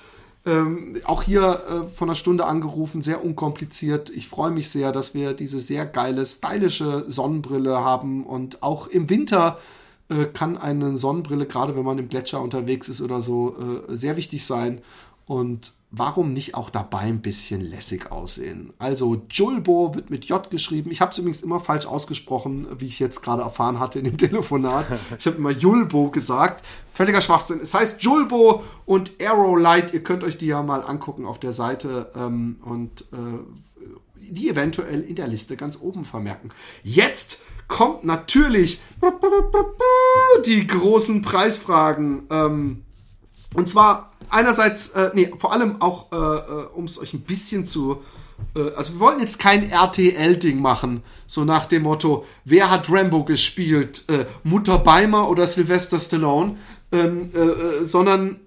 ähm, 0.46 0.96
auch 1.04 1.22
hier 1.22 1.62
äh, 1.68 1.88
von 1.88 2.08
einer 2.08 2.14
Stunde 2.14 2.46
angerufen, 2.46 3.02
sehr 3.02 3.24
unkompliziert. 3.24 4.10
Ich 4.10 4.28
freue 4.28 4.50
mich 4.50 4.70
sehr, 4.70 4.92
dass 4.92 5.14
wir 5.14 5.34
diese 5.34 5.60
sehr 5.60 5.84
geile, 5.84 6.24
stylische 6.24 7.04
Sonnenbrille 7.06 7.84
haben 7.84 8.24
und 8.24 8.62
auch 8.62 8.86
im 8.86 9.10
Winter 9.10 9.58
äh, 10.08 10.24
kann 10.24 10.56
eine 10.56 10.96
Sonnenbrille, 10.96 11.46
gerade 11.46 11.76
wenn 11.76 11.84
man 11.84 11.98
im 11.98 12.08
Gletscher 12.08 12.40
unterwegs 12.40 12.88
ist 12.88 13.00
oder 13.02 13.20
so, 13.20 13.56
äh, 13.88 13.96
sehr 13.96 14.16
wichtig 14.16 14.44
sein. 14.44 14.80
Und 15.26 15.72
warum 15.90 16.32
nicht 16.32 16.54
auch 16.54 16.70
dabei 16.70 17.00
ein 17.00 17.20
bisschen 17.20 17.60
lässig 17.60 18.12
aussehen? 18.12 18.72
Also 18.78 19.22
Julbo 19.30 19.94
wird 19.94 20.10
mit 20.10 20.24
J 20.26 20.48
geschrieben. 20.50 20.90
Ich 20.90 21.00
habe 21.00 21.12
es 21.12 21.18
übrigens 21.18 21.42
immer 21.42 21.60
falsch 21.60 21.86
ausgesprochen, 21.86 22.66
wie 22.78 22.86
ich 22.86 23.00
jetzt 23.00 23.22
gerade 23.22 23.42
erfahren 23.42 23.80
hatte 23.80 23.98
in 23.98 24.04
dem 24.04 24.18
Telefonat. 24.18 24.86
Ich 25.18 25.26
habe 25.26 25.36
immer 25.36 25.50
Julbo 25.50 26.10
gesagt. 26.10 26.64
Völliger 26.92 27.20
Schwachsinn. 27.20 27.60
Es 27.60 27.74
heißt 27.74 28.02
Julbo 28.02 28.62
und 28.86 29.12
Arrow 29.22 29.58
Light. 29.58 29.92
Ihr 29.92 30.02
könnt 30.02 30.22
euch 30.22 30.38
die 30.38 30.46
ja 30.46 30.62
mal 30.62 30.82
angucken 30.82 31.26
auf 31.26 31.40
der 31.40 31.52
Seite 31.52 32.10
ähm, 32.14 32.56
und 32.64 33.02
äh, 33.12 33.16
die 34.20 34.48
eventuell 34.48 35.00
in 35.00 35.16
der 35.16 35.26
Liste 35.26 35.56
ganz 35.56 35.80
oben 35.80 36.04
vermerken. 36.04 36.50
Jetzt 36.84 37.40
kommt 37.66 38.04
natürlich 38.04 38.80
die 40.46 40.66
großen 40.66 41.22
Preisfragen. 41.22 42.24
Ähm, 42.30 42.82
und 43.54 43.68
zwar 43.68 44.12
einerseits, 44.28 44.90
äh, 44.90 45.10
nee, 45.14 45.32
vor 45.36 45.52
allem 45.52 45.80
auch, 45.82 46.12
äh, 46.12 46.16
äh 46.16 46.66
um 46.74 46.84
es 46.84 47.00
euch 47.00 47.14
ein 47.14 47.22
bisschen 47.22 47.66
zu. 47.66 48.02
Äh, 48.54 48.70
also, 48.74 48.94
wir 48.94 49.00
wollten 49.00 49.20
jetzt 49.20 49.38
kein 49.38 49.70
RTL-Ding 49.70 50.60
machen, 50.60 51.02
so 51.26 51.44
nach 51.44 51.66
dem 51.66 51.82
Motto: 51.82 52.24
Wer 52.44 52.70
hat 52.70 52.90
Rambo 52.90 53.24
gespielt? 53.24 54.04
Äh, 54.08 54.26
Mutter 54.44 54.78
Beimer 54.78 55.28
oder 55.28 55.46
Sylvester 55.46 55.98
Stallone? 55.98 56.56
Ähm, 56.92 57.30
äh, 57.34 57.84
sondern 57.84 58.40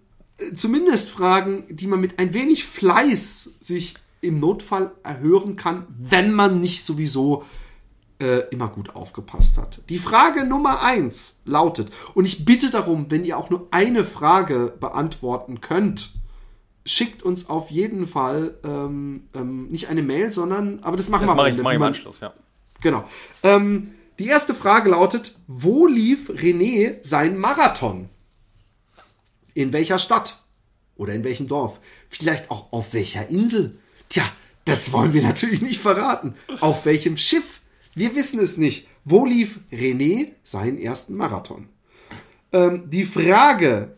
zumindest 0.56 1.10
Fragen, 1.10 1.64
die 1.70 1.88
man 1.88 2.02
mit 2.02 2.20
ein 2.20 2.34
wenig 2.34 2.66
Fleiß 2.66 3.56
sich 3.62 3.96
im 4.22 4.40
Notfall 4.40 4.92
erhören 5.04 5.56
kann, 5.56 5.86
wenn 5.98 6.34
man 6.34 6.60
nicht 6.60 6.84
sowieso 6.84 7.44
äh, 8.24 8.48
immer 8.52 8.70
gut 8.70 8.96
aufgepasst 8.96 9.58
hat. 9.58 9.82
Die 9.90 9.98
Frage 9.98 10.46
Nummer 10.46 10.82
eins 10.82 11.40
lautet, 11.44 11.92
und 12.14 12.26
ich 12.26 12.46
bitte 12.46 12.70
darum, 12.70 13.12
wenn 13.12 13.26
ihr 13.26 13.38
auch 13.38 13.50
nur 13.50 13.68
eine 13.72 14.06
Frage 14.06 14.74
beantworten 14.80 15.60
könnt, 15.60 16.12
schickt 16.86 17.22
uns 17.22 17.50
auf 17.50 17.70
jeden 17.70 18.08
Fall 18.08 18.58
ähm, 18.64 19.26
ähm, 19.36 19.68
nicht 19.70 19.90
eine 19.90 20.02
Mail, 20.02 20.32
sondern, 20.32 20.80
aber 20.84 20.96
das 20.96 21.10
machen 21.10 21.28
das 21.28 21.32
wir 21.32 21.36
mach 21.36 21.48
ich, 21.48 21.62
mach 21.62 21.72
ich 21.72 21.76
im 21.76 21.84
Anschluss, 21.84 22.22
ja. 22.22 22.34
Genau. 22.82 23.04
Ähm, 23.44 23.92
die 24.20 24.28
erste 24.28 24.54
Frage 24.54 24.90
lautet, 24.90 25.38
wo 25.48 25.86
lief 25.88 26.30
René 26.30 26.98
sein 27.02 27.38
Marathon? 27.38 28.10
In 29.54 29.74
welcher 29.74 30.00
Stadt? 30.00 30.38
Oder 30.96 31.14
in 31.14 31.24
welchem 31.24 31.48
Dorf? 31.48 31.80
Vielleicht 32.10 32.52
auch 32.52 32.72
auf 32.72 32.94
welcher 32.94 33.28
Insel? 33.28 33.78
Tja, 34.10 34.24
das 34.66 34.94
wollen 34.94 35.14
wir 35.14 35.24
natürlich 35.24 35.62
nicht 35.62 35.80
verraten. 35.80 36.36
Auf 36.62 36.86
welchem 36.86 37.18
Schiff? 37.18 37.62
Wir 37.96 38.16
wissen 38.16 38.40
es 38.40 38.58
nicht. 38.58 38.88
Wo 39.06 39.26
lief 39.26 39.60
René 39.72 40.34
seinen 40.44 40.80
ersten 40.80 41.16
Marathon? 41.16 41.68
Ähm, 42.52 42.90
die 42.90 43.04
Frage, 43.04 43.96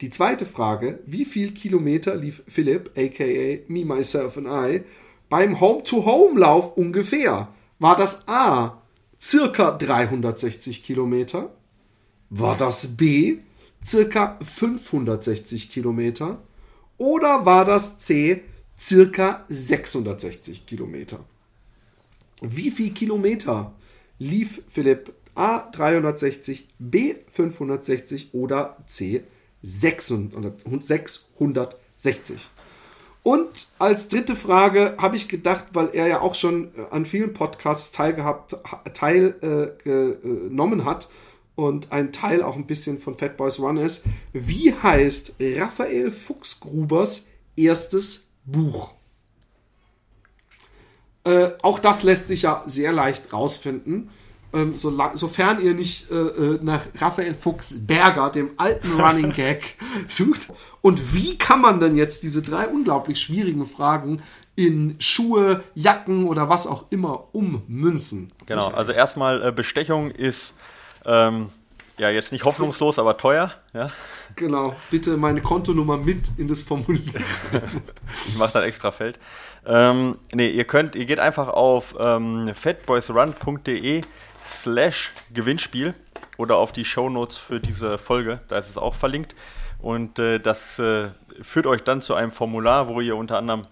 die 0.00 0.10
zweite 0.10 0.46
Frage, 0.46 1.00
wie 1.06 1.24
viel 1.24 1.52
Kilometer 1.52 2.16
lief 2.16 2.42
Philipp, 2.48 2.90
aka 2.96 3.64
Me, 3.68 3.84
Myself 3.84 4.36
and 4.36 4.48
I, 4.48 4.82
beim 5.28 5.60
Home-to-Home-Lauf 5.60 6.76
ungefähr? 6.76 7.48
War 7.78 7.96
das 7.96 8.26
A, 8.26 8.82
circa 9.20 9.70
360 9.72 10.82
Kilometer? 10.82 11.54
War 12.30 12.56
das 12.56 12.96
B, 12.96 13.38
circa 13.84 14.38
560 14.42 15.70
Kilometer? 15.70 16.42
Oder 16.98 17.44
war 17.44 17.64
das 17.64 17.98
C, 17.98 18.42
circa 18.78 19.44
660 19.48 20.66
Kilometer? 20.66 21.24
Wie 22.40 22.70
viel 22.70 22.92
Kilometer 22.92 23.74
lief 24.18 24.62
Philipp 24.68 25.12
A 25.34 25.68
360, 25.70 26.68
B 26.78 27.16
560 27.28 28.34
oder 28.34 28.76
C 28.86 29.24
660? 29.62 32.50
Und 33.22 33.68
als 33.80 34.08
dritte 34.08 34.36
Frage 34.36 34.96
habe 34.98 35.16
ich 35.16 35.28
gedacht, 35.28 35.66
weil 35.72 35.88
er 35.92 36.06
ja 36.06 36.20
auch 36.20 36.36
schon 36.36 36.70
äh, 36.76 36.84
an 36.90 37.04
vielen 37.04 37.32
Podcasts 37.32 37.90
teilgehabt, 37.90 38.56
teilgenommen 38.94 40.80
äh, 40.80 40.84
hat 40.84 41.08
und 41.56 41.90
ein 41.90 42.12
Teil 42.12 42.44
auch 42.44 42.54
ein 42.54 42.68
bisschen 42.68 43.00
von 43.00 43.16
Fat 43.16 43.36
Boys 43.36 43.58
Run 43.58 43.78
ist, 43.78 44.04
wie 44.32 44.72
heißt 44.72 45.34
Raphael 45.40 46.12
Fuchsgrubers 46.12 47.26
erstes 47.56 48.30
Buch? 48.44 48.95
Äh, 51.26 51.50
auch 51.62 51.80
das 51.80 52.04
lässt 52.04 52.28
sich 52.28 52.42
ja 52.42 52.62
sehr 52.66 52.92
leicht 52.92 53.32
rausfinden. 53.32 54.10
Ähm, 54.54 54.76
so, 54.76 54.96
sofern 55.14 55.60
ihr 55.60 55.74
nicht 55.74 56.08
äh, 56.10 56.14
äh 56.14 56.58
nach 56.62 56.82
Raphael 56.98 57.34
Fuchs 57.34 57.84
Berger, 57.84 58.30
dem 58.30 58.50
alten 58.58 58.92
Running 59.00 59.32
Gag, 59.32 59.76
sucht. 60.06 60.52
Und 60.82 61.14
wie 61.14 61.36
kann 61.36 61.60
man 61.60 61.80
denn 61.80 61.96
jetzt 61.96 62.22
diese 62.22 62.42
drei 62.42 62.68
unglaublich 62.68 63.20
schwierigen 63.20 63.66
Fragen 63.66 64.22
in 64.54 64.94
Schuhe, 65.00 65.64
Jacken 65.74 66.28
oder 66.28 66.48
was 66.48 66.68
auch 66.68 66.84
immer 66.90 67.24
ummünzen? 67.32 68.28
Genau, 68.46 68.68
also 68.68 68.92
erstmal 68.92 69.48
äh, 69.48 69.52
Bestechung 69.52 70.12
ist 70.12 70.54
ähm, 71.04 71.48
ja 71.98 72.08
jetzt 72.10 72.30
nicht 72.30 72.44
hoffnungslos, 72.44 73.00
aber 73.00 73.16
teuer. 73.16 73.52
Ja. 73.74 73.90
Genau, 74.36 74.76
bitte 74.90 75.16
meine 75.16 75.40
Kontonummer 75.40 75.96
mit 75.96 76.32
in 76.36 76.46
das 76.46 76.60
Formulier. 76.60 77.20
ich 78.28 78.36
mache 78.36 78.52
dann 78.52 78.64
extra 78.64 78.90
Feld. 78.90 79.18
Ähm, 79.64 80.18
nee, 80.34 80.50
ihr 80.50 80.64
könnt, 80.64 80.94
ihr 80.94 81.06
geht 81.06 81.18
einfach 81.18 81.48
auf 81.48 81.94
ähm, 81.98 82.52
fatboysrun.de 82.54 84.02
slash 84.46 85.12
Gewinnspiel 85.32 85.94
oder 86.36 86.58
auf 86.58 86.72
die 86.72 86.84
Shownotes 86.84 87.38
für 87.38 87.60
diese 87.60 87.96
Folge, 87.96 88.40
da 88.48 88.58
ist 88.58 88.68
es 88.68 88.76
auch 88.76 88.94
verlinkt. 88.94 89.34
Und 89.80 90.18
äh, 90.18 90.38
das 90.38 90.78
äh, 90.78 91.08
führt 91.40 91.66
euch 91.66 91.82
dann 91.82 92.02
zu 92.02 92.14
einem 92.14 92.30
Formular, 92.30 92.88
wo 92.88 93.00
ihr 93.00 93.16
unter 93.16 93.38
anderem 93.38 93.66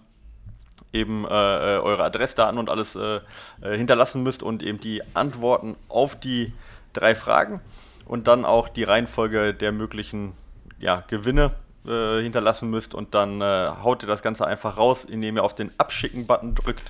eben 0.93 1.25
äh, 1.25 1.27
äh 1.27 1.79
eure 1.79 2.03
Adressdaten 2.03 2.57
und 2.57 2.71
alles 2.71 2.95
äh, 2.95 3.19
äh, 3.61 3.77
hinterlassen 3.77 4.23
müsst 4.23 4.41
und 4.41 4.63
eben 4.63 4.79
die 4.79 5.03
Antworten 5.13 5.75
auf 5.89 6.19
die 6.19 6.53
drei 6.93 7.13
Fragen 7.13 7.61
und 8.05 8.27
dann 8.27 8.45
auch 8.45 8.67
die 8.67 8.83
Reihenfolge 8.83 9.53
der 9.53 9.71
möglichen 9.71 10.33
ja, 10.85 11.03
Gewinne 11.07 11.51
hinterlassen 11.83 12.71
müsst 12.71 12.95
und 12.95 13.13
dann 13.13 13.43
haut 13.43 14.01
ihr 14.01 14.07
das 14.07 14.23
Ganze 14.23 14.47
einfach 14.47 14.75
raus, 14.75 15.05
indem 15.05 15.35
ihr 15.35 15.43
auf 15.43 15.53
den 15.53 15.69
Abschicken-Button 15.77 16.55
drückt 16.55 16.81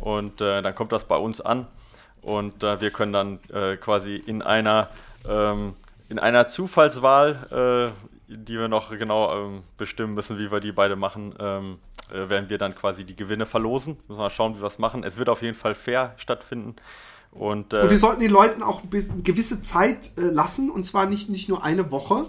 und 0.00 0.40
dann 0.40 0.72
kommt 0.76 0.92
das 0.92 1.02
bei 1.02 1.16
uns 1.16 1.40
an 1.40 1.66
und 2.26 2.64
äh, 2.64 2.80
wir 2.80 2.90
können 2.90 3.12
dann 3.12 3.38
äh, 3.52 3.76
quasi 3.76 4.16
in 4.16 4.42
einer, 4.42 4.90
ähm, 5.28 5.74
in 6.08 6.18
einer 6.18 6.48
Zufallswahl, 6.48 7.92
äh, 8.28 8.34
die 8.34 8.58
wir 8.58 8.66
noch 8.66 8.90
genau 8.90 9.32
ähm, 9.32 9.62
bestimmen 9.78 10.14
müssen, 10.14 10.36
wie 10.36 10.50
wir 10.50 10.58
die 10.58 10.72
beide 10.72 10.96
machen, 10.96 11.34
ähm, 11.38 11.78
äh, 12.10 12.28
werden 12.28 12.50
wir 12.50 12.58
dann 12.58 12.74
quasi 12.74 13.04
die 13.04 13.14
Gewinne 13.14 13.46
verlosen. 13.46 13.96
Müssen 14.08 14.18
wir 14.18 14.24
mal 14.24 14.30
schauen, 14.30 14.54
wie 14.54 14.58
wir 14.58 14.64
das 14.64 14.80
machen. 14.80 15.04
Es 15.04 15.18
wird 15.18 15.28
auf 15.28 15.40
jeden 15.40 15.54
Fall 15.54 15.76
fair 15.76 16.14
stattfinden. 16.16 16.74
Und, 17.30 17.72
und 17.72 17.82
wir 17.82 17.92
äh, 17.92 17.96
sollten 17.96 18.20
den 18.20 18.32
Leuten 18.32 18.64
auch 18.64 18.82
eine 18.82 19.22
gewisse 19.22 19.62
Zeit 19.62 20.10
äh, 20.18 20.22
lassen, 20.22 20.68
und 20.68 20.84
zwar 20.84 21.06
nicht, 21.06 21.28
nicht 21.28 21.48
nur 21.48 21.62
eine 21.62 21.92
Woche, 21.92 22.26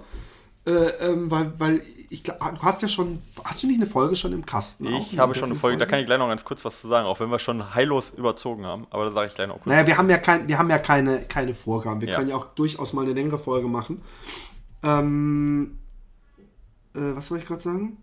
äh, 0.67 0.89
ähm, 0.99 1.31
weil, 1.31 1.53
weil 1.57 1.81
ich 2.09 2.25
glaube, 2.25 2.39
du 2.55 2.61
hast 2.61 2.81
ja 2.81 2.89
schon, 2.89 3.21
hast 3.43 3.63
du 3.63 3.67
nicht 3.67 3.77
eine 3.77 3.85
Folge 3.85 4.17
schon 4.17 4.33
im 4.33 4.45
Kasten? 4.45 4.85
Ich 4.87 5.17
habe 5.17 5.33
schon 5.33 5.45
eine 5.45 5.55
Folge, 5.55 5.59
Folge, 5.59 5.77
da 5.77 5.85
kann 5.85 5.99
ich 5.99 6.05
gleich 6.05 6.19
noch 6.19 6.27
ganz 6.27 6.43
kurz 6.43 6.63
was 6.65 6.81
zu 6.81 6.89
sagen, 6.89 7.07
auch 7.07 7.21
wenn 7.21 7.29
wir 7.29 7.39
schon 7.39 7.73
heillos 7.73 8.11
überzogen 8.11 8.65
haben, 8.65 8.85
aber 8.89 9.05
da 9.05 9.11
sage 9.11 9.27
ich 9.27 9.35
gleich 9.35 9.47
noch 9.47 9.55
kurz. 9.55 9.67
Naja, 9.67 9.87
wir 9.87 9.97
haben 9.97 10.09
ja, 10.09 10.17
kein, 10.17 10.47
wir 10.49 10.57
haben 10.57 10.69
ja 10.69 10.77
keine, 10.77 11.21
keine 11.21 11.53
Vorgaben, 11.53 12.01
wir 12.01 12.09
ja. 12.09 12.17
können 12.17 12.29
ja 12.29 12.35
auch 12.35 12.47
durchaus 12.47 12.91
mal 12.91 13.03
eine 13.03 13.13
längere 13.13 13.39
Folge 13.39 13.69
machen. 13.69 14.01
Ähm, 14.83 15.79
äh, 16.93 17.15
was 17.15 17.31
wollte 17.31 17.43
ich 17.43 17.47
gerade 17.47 17.61
sagen? 17.61 17.97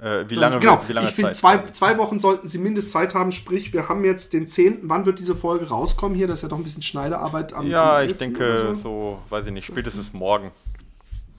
Äh, 0.00 0.30
wie 0.30 0.36
lange, 0.36 0.58
genau. 0.58 0.82
wie 0.88 0.94
lange 0.94 1.08
ich 1.08 1.14
finde, 1.14 1.32
zwei, 1.32 1.58
zwei 1.72 1.98
Wochen 1.98 2.18
sollten 2.18 2.48
sie 2.48 2.56
Mindestzeit 2.56 3.14
haben. 3.14 3.32
Sprich, 3.32 3.74
wir 3.74 3.90
haben 3.90 4.02
jetzt 4.06 4.32
den 4.32 4.46
10. 4.46 4.78
Wann 4.84 5.04
wird 5.04 5.18
diese 5.18 5.36
Folge 5.36 5.68
rauskommen 5.68 6.16
hier? 6.16 6.26
Das 6.26 6.38
ist 6.38 6.44
ja 6.44 6.48
doch 6.48 6.56
ein 6.56 6.64
bisschen 6.64 6.82
Schneidearbeit 6.82 7.52
am 7.52 7.66
Ja, 7.66 7.98
am 7.98 8.08
ich 8.08 8.16
denke, 8.16 8.58
so. 8.58 8.74
so. 8.74 9.18
weiß 9.28 9.44
ich 9.46 9.52
nicht, 9.52 9.66
spätestens 9.66 10.14
morgen. 10.14 10.50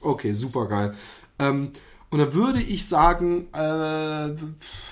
Okay, 0.02 0.34
super 0.34 0.68
geil. 0.68 0.96
Ähm, 1.40 1.72
und 2.10 2.20
dann 2.20 2.34
würde 2.34 2.62
ich 2.62 2.88
sagen, 2.88 3.48
äh, 3.54 4.36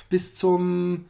bis 0.10 0.36
zum 0.36 1.06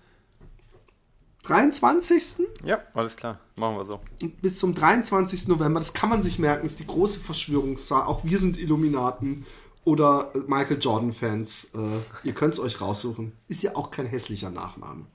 23. 1.44 2.48
Ja, 2.64 2.80
alles 2.94 3.16
klar. 3.16 3.40
Machen 3.56 3.78
wir 3.78 3.86
so. 3.86 4.00
Bis 4.42 4.60
zum 4.60 4.74
23. 4.74 5.48
November, 5.48 5.80
das 5.80 5.94
kann 5.94 6.10
man 6.10 6.22
sich 6.22 6.40
merken, 6.40 6.66
ist 6.66 6.80
die 6.80 6.88
große 6.88 7.20
Verschwörungszahl. 7.20 8.04
Auch 8.04 8.24
wir 8.24 8.38
sind 8.38 8.58
Illuminaten 8.58 9.46
oder 9.84 10.32
Michael 10.48 10.78
Jordan-Fans. 10.80 11.72
Äh, 11.76 12.28
ihr 12.28 12.34
könnt 12.34 12.54
es 12.54 12.60
euch 12.60 12.82
raussuchen. 12.82 13.34
Ist 13.48 13.64
ja 13.64 13.76
auch 13.76 13.92
kein 13.92 14.06
hässlicher 14.06 14.50
Nachname. 14.50 15.06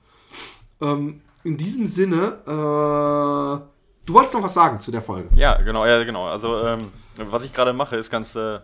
Ähm, 0.81 1.21
in 1.45 1.57
diesem 1.57 1.87
Sinne, 1.87 2.39
äh, 2.47 3.61
du 4.07 4.15
wolltest 4.15 4.35
noch 4.35 4.43
was 4.43 4.55
sagen 4.55 4.81
zu 4.81 4.91
der 4.91 5.03
Folge. 5.03 5.29
Ja, 5.37 5.61
genau, 5.61 5.87
ja, 5.87 6.03
genau. 6.05 6.27
Also, 6.27 6.61
ähm, 6.67 6.91
was 7.17 7.45
ich 7.45 7.53
gerade 7.53 7.73
mache, 7.73 7.97
ist 7.97 8.11
ganz 8.11 8.35
äh, 8.35 8.59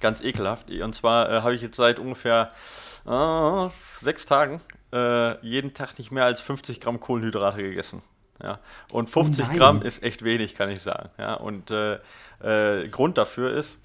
ganz 0.00 0.20
ekelhaft. 0.20 0.70
Und 0.70 0.94
zwar 0.94 1.30
äh, 1.30 1.40
habe 1.42 1.54
ich 1.54 1.62
jetzt 1.62 1.76
seit 1.76 1.98
ungefähr 1.98 2.52
äh, 3.06 3.68
sechs 4.00 4.26
Tagen 4.26 4.60
äh, 4.92 5.44
jeden 5.46 5.74
Tag 5.74 5.98
nicht 5.98 6.10
mehr 6.10 6.24
als 6.24 6.40
50 6.40 6.80
Gramm 6.80 7.00
Kohlenhydrate 7.00 7.62
gegessen. 7.62 8.02
Ja. 8.42 8.58
Und 8.90 9.10
50 9.10 9.46
oh 9.50 9.56
Gramm 9.56 9.82
ist 9.82 10.02
echt 10.02 10.24
wenig, 10.24 10.54
kann 10.54 10.70
ich 10.70 10.80
sagen. 10.80 11.10
Ja. 11.18 11.34
Und 11.34 11.70
äh, 11.70 11.98
äh, 12.42 12.88
Grund 12.88 13.18
dafür 13.18 13.52
ist, 13.52 13.78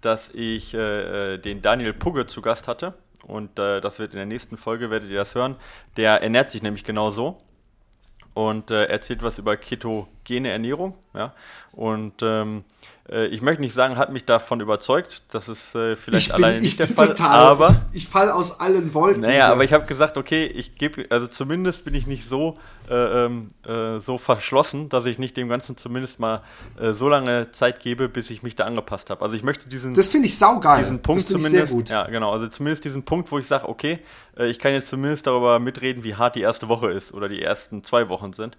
dass 0.00 0.30
ich 0.30 0.74
äh, 0.74 1.38
den 1.38 1.62
Daniel 1.62 1.92
Pugge 1.92 2.26
zu 2.26 2.42
Gast 2.42 2.68
hatte. 2.68 2.94
Und 3.26 3.58
das 3.58 3.98
wird 3.98 4.12
in 4.12 4.16
der 4.16 4.26
nächsten 4.26 4.56
Folge, 4.56 4.90
werdet 4.90 5.10
ihr 5.10 5.18
das 5.18 5.34
hören. 5.34 5.56
Der 5.96 6.22
ernährt 6.22 6.48
sich 6.48 6.62
nämlich 6.62 6.84
genau 6.84 7.10
so 7.10 7.42
und 8.32 8.70
erzählt 8.70 9.22
was 9.22 9.38
über 9.38 9.56
ketogene 9.56 10.50
Ernährung. 10.50 10.94
Ja. 11.12 11.34
Und 11.72 12.22
ähm, 12.22 12.64
äh, 12.97 12.97
ich 13.08 13.40
möchte 13.40 13.62
nicht 13.62 13.72
sagen, 13.72 13.96
hat 13.96 14.12
mich 14.12 14.24
davon 14.24 14.60
überzeugt. 14.60 15.22
Das 15.30 15.48
ist 15.48 15.74
äh, 15.74 15.96
vielleicht 15.96 16.34
bin, 16.34 16.44
alleine 16.44 16.60
nicht 16.60 16.78
der 16.78 16.88
Fall. 16.88 17.08
Total, 17.08 17.46
aber 17.46 17.82
ich, 17.92 18.04
ich 18.04 18.08
falle 18.08 18.34
aus 18.34 18.60
allen 18.60 18.92
Wolken. 18.92 19.22
Naja, 19.22 19.34
hier. 19.34 19.46
aber 19.46 19.64
ich 19.64 19.72
habe 19.72 19.86
gesagt, 19.86 20.18
okay, 20.18 20.46
ich 20.46 20.76
gebe, 20.76 21.06
also 21.10 21.26
zumindest 21.26 21.84
bin 21.84 21.94
ich 21.94 22.06
nicht 22.06 22.28
so 22.28 22.58
äh, 22.90 23.26
ähm, 23.26 23.48
äh, 23.66 24.00
so 24.00 24.16
verschlossen, 24.16 24.88
dass 24.88 25.04
ich 25.04 25.18
nicht 25.18 25.36
dem 25.36 25.48
Ganzen 25.48 25.76
zumindest 25.76 26.20
mal 26.20 26.42
äh, 26.80 26.92
so 26.92 27.08
lange 27.08 27.52
Zeit 27.52 27.80
gebe, 27.80 28.08
bis 28.08 28.30
ich 28.30 28.42
mich 28.42 28.56
da 28.56 28.64
angepasst 28.64 29.10
habe. 29.10 29.22
Also 29.22 29.36
ich 29.36 29.42
möchte 29.42 29.68
diesen. 29.68 29.94
Das 29.94 30.08
finde 30.08 30.28
ich 30.28 30.38
saugeil. 30.38 30.80
Diesen 30.80 31.02
Punkt 31.02 31.28
zumindest. 31.28 31.90
Ja, 31.90 32.04
genau. 32.04 32.32
Also 32.32 32.48
zumindest 32.48 32.84
diesen 32.84 33.02
Punkt, 33.02 33.30
wo 33.30 33.38
ich 33.38 33.46
sage, 33.46 33.68
okay, 33.68 33.98
äh, 34.38 34.48
ich 34.48 34.58
kann 34.58 34.72
jetzt 34.72 34.88
zumindest 34.88 35.26
darüber 35.26 35.58
mitreden, 35.58 36.02
wie 36.02 36.14
hart 36.14 36.34
die 36.34 36.40
erste 36.40 36.68
Woche 36.68 36.90
ist 36.90 37.12
oder 37.12 37.28
die 37.28 37.42
ersten 37.42 37.84
zwei 37.84 38.08
Wochen 38.08 38.32
sind. 38.32 38.56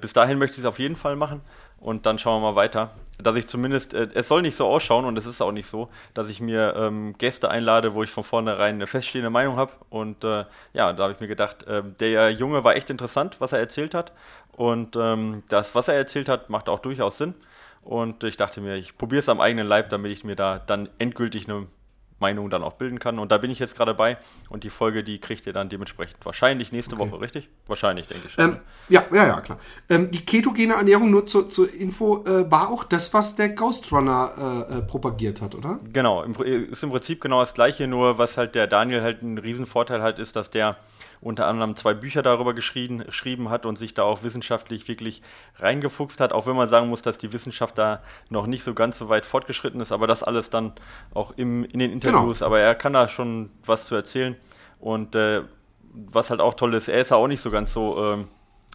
bis 0.00 0.12
dahin 0.12 0.38
möchte 0.38 0.56
ich 0.56 0.64
es 0.64 0.66
auf 0.66 0.78
jeden 0.78 0.96
Fall 0.96 1.16
machen 1.16 1.40
und 1.82 2.06
dann 2.06 2.18
schauen 2.18 2.40
wir 2.40 2.52
mal 2.52 2.56
weiter. 2.56 2.90
Dass 3.18 3.36
ich 3.36 3.46
zumindest, 3.46 3.92
äh, 3.92 4.08
es 4.14 4.28
soll 4.28 4.42
nicht 4.42 4.56
so 4.56 4.66
ausschauen 4.66 5.04
und 5.04 5.18
es 5.18 5.26
ist 5.26 5.42
auch 5.42 5.52
nicht 5.52 5.68
so, 5.68 5.88
dass 6.14 6.28
ich 6.28 6.40
mir 6.40 6.74
ähm, 6.76 7.14
Gäste 7.18 7.50
einlade, 7.50 7.94
wo 7.94 8.02
ich 8.02 8.10
von 8.10 8.24
vornherein 8.24 8.76
eine 8.76 8.86
feststehende 8.86 9.30
Meinung 9.30 9.56
habe. 9.56 9.72
Und 9.90 10.24
äh, 10.24 10.44
ja, 10.72 10.92
da 10.92 11.02
habe 11.02 11.12
ich 11.12 11.20
mir 11.20 11.28
gedacht, 11.28 11.64
äh, 11.64 11.82
der 12.00 12.30
Junge 12.30 12.64
war 12.64 12.76
echt 12.76 12.88
interessant, 12.88 13.36
was 13.40 13.52
er 13.52 13.58
erzählt 13.58 13.94
hat. 13.94 14.12
Und 14.56 14.96
ähm, 14.96 15.42
das, 15.48 15.74
was 15.74 15.88
er 15.88 15.94
erzählt 15.94 16.28
hat, 16.28 16.50
macht 16.50 16.68
auch 16.68 16.80
durchaus 16.80 17.18
Sinn. 17.18 17.34
Und 17.82 18.22
ich 18.22 18.36
dachte 18.36 18.60
mir, 18.60 18.76
ich 18.76 18.96
probiere 18.96 19.20
es 19.20 19.28
am 19.28 19.40
eigenen 19.40 19.66
Leib, 19.66 19.90
damit 19.90 20.12
ich 20.12 20.24
mir 20.24 20.36
da 20.36 20.60
dann 20.60 20.88
endgültig 20.98 21.48
eine 21.48 21.66
Meinung 22.22 22.48
dann 22.48 22.62
auch 22.62 22.74
bilden 22.74 22.98
kann. 22.98 23.18
Und 23.18 23.30
da 23.30 23.36
bin 23.36 23.50
ich 23.50 23.58
jetzt 23.58 23.76
gerade 23.76 23.92
bei. 23.92 24.16
Und 24.48 24.64
die 24.64 24.70
Folge, 24.70 25.04
die 25.04 25.18
kriegt 25.18 25.46
ihr 25.46 25.52
dann 25.52 25.68
dementsprechend 25.68 26.16
wahrscheinlich 26.24 26.72
nächste 26.72 26.96
okay. 26.96 27.10
Woche, 27.10 27.20
richtig? 27.20 27.50
Wahrscheinlich, 27.66 28.06
denke 28.06 28.28
ich. 28.28 28.38
Ähm, 28.38 28.56
ja, 28.88 29.04
ja, 29.12 29.26
ja, 29.26 29.40
klar. 29.40 29.58
Ähm, 29.90 30.10
die 30.10 30.24
ketogene 30.24 30.74
Ernährung, 30.74 31.10
nur 31.10 31.26
zur, 31.26 31.50
zur 31.50 31.72
Info, 31.72 32.24
äh, 32.24 32.50
war 32.50 32.70
auch 32.70 32.84
das, 32.84 33.12
was 33.12 33.36
der 33.36 33.50
Ghost 33.50 33.92
Runner 33.92 34.66
äh, 34.70 34.78
äh, 34.78 34.82
propagiert 34.82 35.42
hat, 35.42 35.54
oder? 35.54 35.80
Genau, 35.92 36.22
im, 36.22 36.34
ist 36.42 36.82
im 36.82 36.90
Prinzip 36.90 37.20
genau 37.20 37.40
das 37.40 37.52
Gleiche, 37.54 37.86
nur 37.86 38.16
was 38.18 38.38
halt 38.38 38.54
der 38.54 38.66
Daniel 38.66 39.02
halt 39.02 39.22
ein 39.22 39.36
Riesenvorteil 39.36 40.02
hat, 40.02 40.18
ist, 40.18 40.36
dass 40.36 40.50
der 40.50 40.76
unter 41.22 41.46
anderem 41.46 41.76
zwei 41.76 41.94
Bücher 41.94 42.22
darüber 42.22 42.52
geschrieben, 42.52 42.98
geschrieben 42.98 43.48
hat 43.48 43.64
und 43.64 43.78
sich 43.78 43.94
da 43.94 44.02
auch 44.02 44.22
wissenschaftlich 44.22 44.88
wirklich 44.88 45.22
reingefuchst 45.56 46.20
hat, 46.20 46.32
auch 46.32 46.46
wenn 46.46 46.56
man 46.56 46.68
sagen 46.68 46.88
muss, 46.88 47.00
dass 47.00 47.16
die 47.16 47.32
Wissenschaft 47.32 47.78
da 47.78 48.02
noch 48.28 48.46
nicht 48.46 48.64
so 48.64 48.74
ganz 48.74 48.98
so 48.98 49.08
weit 49.08 49.24
fortgeschritten 49.24 49.80
ist, 49.80 49.92
aber 49.92 50.06
das 50.06 50.22
alles 50.22 50.50
dann 50.50 50.72
auch 51.14 51.32
im, 51.36 51.64
in 51.64 51.78
den 51.78 51.92
Interviews, 51.92 52.40
genau. 52.40 52.46
aber 52.46 52.60
er 52.60 52.74
kann 52.74 52.92
da 52.92 53.08
schon 53.08 53.50
was 53.64 53.86
zu 53.86 53.94
erzählen 53.94 54.36
und 54.80 55.14
äh, 55.14 55.42
was 55.94 56.30
halt 56.30 56.40
auch 56.40 56.54
toll 56.54 56.74
ist, 56.74 56.88
er 56.88 57.00
ist 57.00 57.10
ja 57.10 57.16
auch 57.16 57.28
nicht 57.28 57.40
so 57.40 57.50
ganz 57.50 57.72
so 57.72 58.02
ähm, 58.02 58.28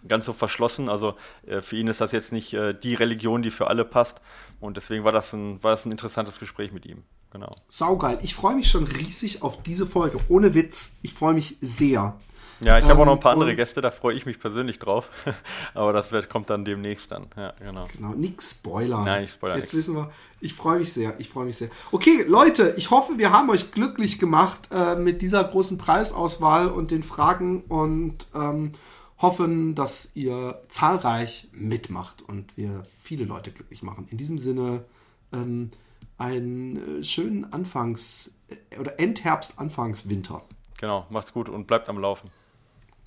ganz 0.06 0.26
so 0.26 0.32
verschlossen. 0.32 0.88
Also 0.88 1.14
äh, 1.46 1.62
für 1.62 1.76
ihn 1.76 1.88
ist 1.88 2.00
das 2.00 2.12
jetzt 2.12 2.30
nicht 2.30 2.54
äh, 2.54 2.74
die 2.74 2.94
Religion, 2.94 3.42
die 3.42 3.50
für 3.50 3.66
alle 3.66 3.84
passt. 3.84 4.20
Und 4.60 4.76
deswegen 4.76 5.04
war 5.04 5.12
das 5.12 5.32
ein, 5.32 5.62
war 5.62 5.72
das 5.72 5.84
ein 5.84 5.90
interessantes 5.90 6.38
Gespräch 6.38 6.72
mit 6.72 6.86
ihm. 6.86 7.02
Genau. 7.32 7.54
Saugeil. 7.68 8.18
Ich 8.22 8.34
freue 8.34 8.54
mich 8.54 8.68
schon 8.68 8.84
riesig 8.84 9.42
auf 9.42 9.62
diese 9.62 9.86
Folge. 9.86 10.18
Ohne 10.28 10.54
Witz. 10.54 10.96
Ich 11.02 11.12
freue 11.12 11.34
mich 11.34 11.56
sehr. 11.60 12.16
Ja, 12.60 12.78
ich 12.78 12.86
habe 12.86 13.00
auch 13.00 13.04
noch 13.06 13.12
ein 13.12 13.18
Ähm, 13.18 13.20
paar 13.22 13.32
andere 13.32 13.50
und- 13.50 13.56
Gäste, 13.56 13.80
da 13.80 13.90
freue 13.92 14.14
ich 14.14 14.26
mich 14.26 14.40
persönlich 14.40 14.78
drauf. 14.80 15.10
Aber 15.74 15.92
das 15.92 16.10
wird, 16.10 16.28
kommt 16.28 16.50
dann 16.50 16.64
demnächst 16.64 17.12
dann. 17.12 17.26
Ja, 17.36 17.52
genau. 17.60 17.86
Genau, 17.96 18.10
nix 18.14 18.50
spoilern. 18.50 19.04
Nein, 19.04 19.24
ich 19.24 19.32
spoilere 19.32 19.58
Jetzt 19.58 19.72
nichts. 19.74 19.88
wissen 19.88 19.94
wir. 19.96 20.10
Ich 20.40 20.54
freue 20.54 20.80
mich 20.80 20.92
sehr. 20.92 21.18
Ich 21.20 21.28
freue 21.28 21.44
mich 21.46 21.56
sehr. 21.56 21.68
Okay, 21.92 22.24
Leute, 22.26 22.74
ich 22.76 22.90
hoffe, 22.90 23.18
wir 23.18 23.32
haben 23.32 23.48
euch 23.50 23.70
glücklich 23.70 24.18
gemacht 24.18 24.68
äh, 24.72 24.96
mit 24.96 25.22
dieser 25.22 25.44
großen 25.44 25.78
Preisauswahl 25.78 26.68
und 26.68 26.90
den 26.90 27.02
Fragen 27.04 27.62
und 27.62 28.26
ähm, 28.34 28.72
hoffen, 29.18 29.74
dass 29.74 30.10
ihr 30.14 30.60
zahlreich 30.68 31.48
mitmacht 31.52 32.22
und 32.22 32.56
wir 32.56 32.82
viele 33.00 33.24
Leute 33.24 33.50
glücklich 33.52 33.82
machen. 33.82 34.06
In 34.10 34.16
diesem 34.18 34.38
Sinne 34.38 34.84
ähm, 35.32 35.70
einen 36.18 36.98
äh, 37.00 37.02
schönen 37.04 37.44
Anfangs- 37.52 38.30
äh, 38.48 38.78
oder 38.78 38.98
Endherbst, 38.98 39.58
Anfangswinter. 39.60 40.42
Genau, 40.80 41.06
macht's 41.10 41.32
gut 41.32 41.48
und 41.48 41.66
bleibt 41.66 41.88
am 41.88 41.98
Laufen. 41.98 42.30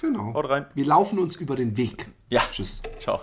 Genau. 0.01 0.33
Haut 0.33 0.49
rein. 0.49 0.65
Wir 0.73 0.85
laufen 0.85 1.19
uns 1.19 1.35
über 1.35 1.55
den 1.55 1.77
Weg. 1.77 2.09
Ja. 2.29 2.41
Tschüss. 2.51 2.81
Ciao. 2.99 3.21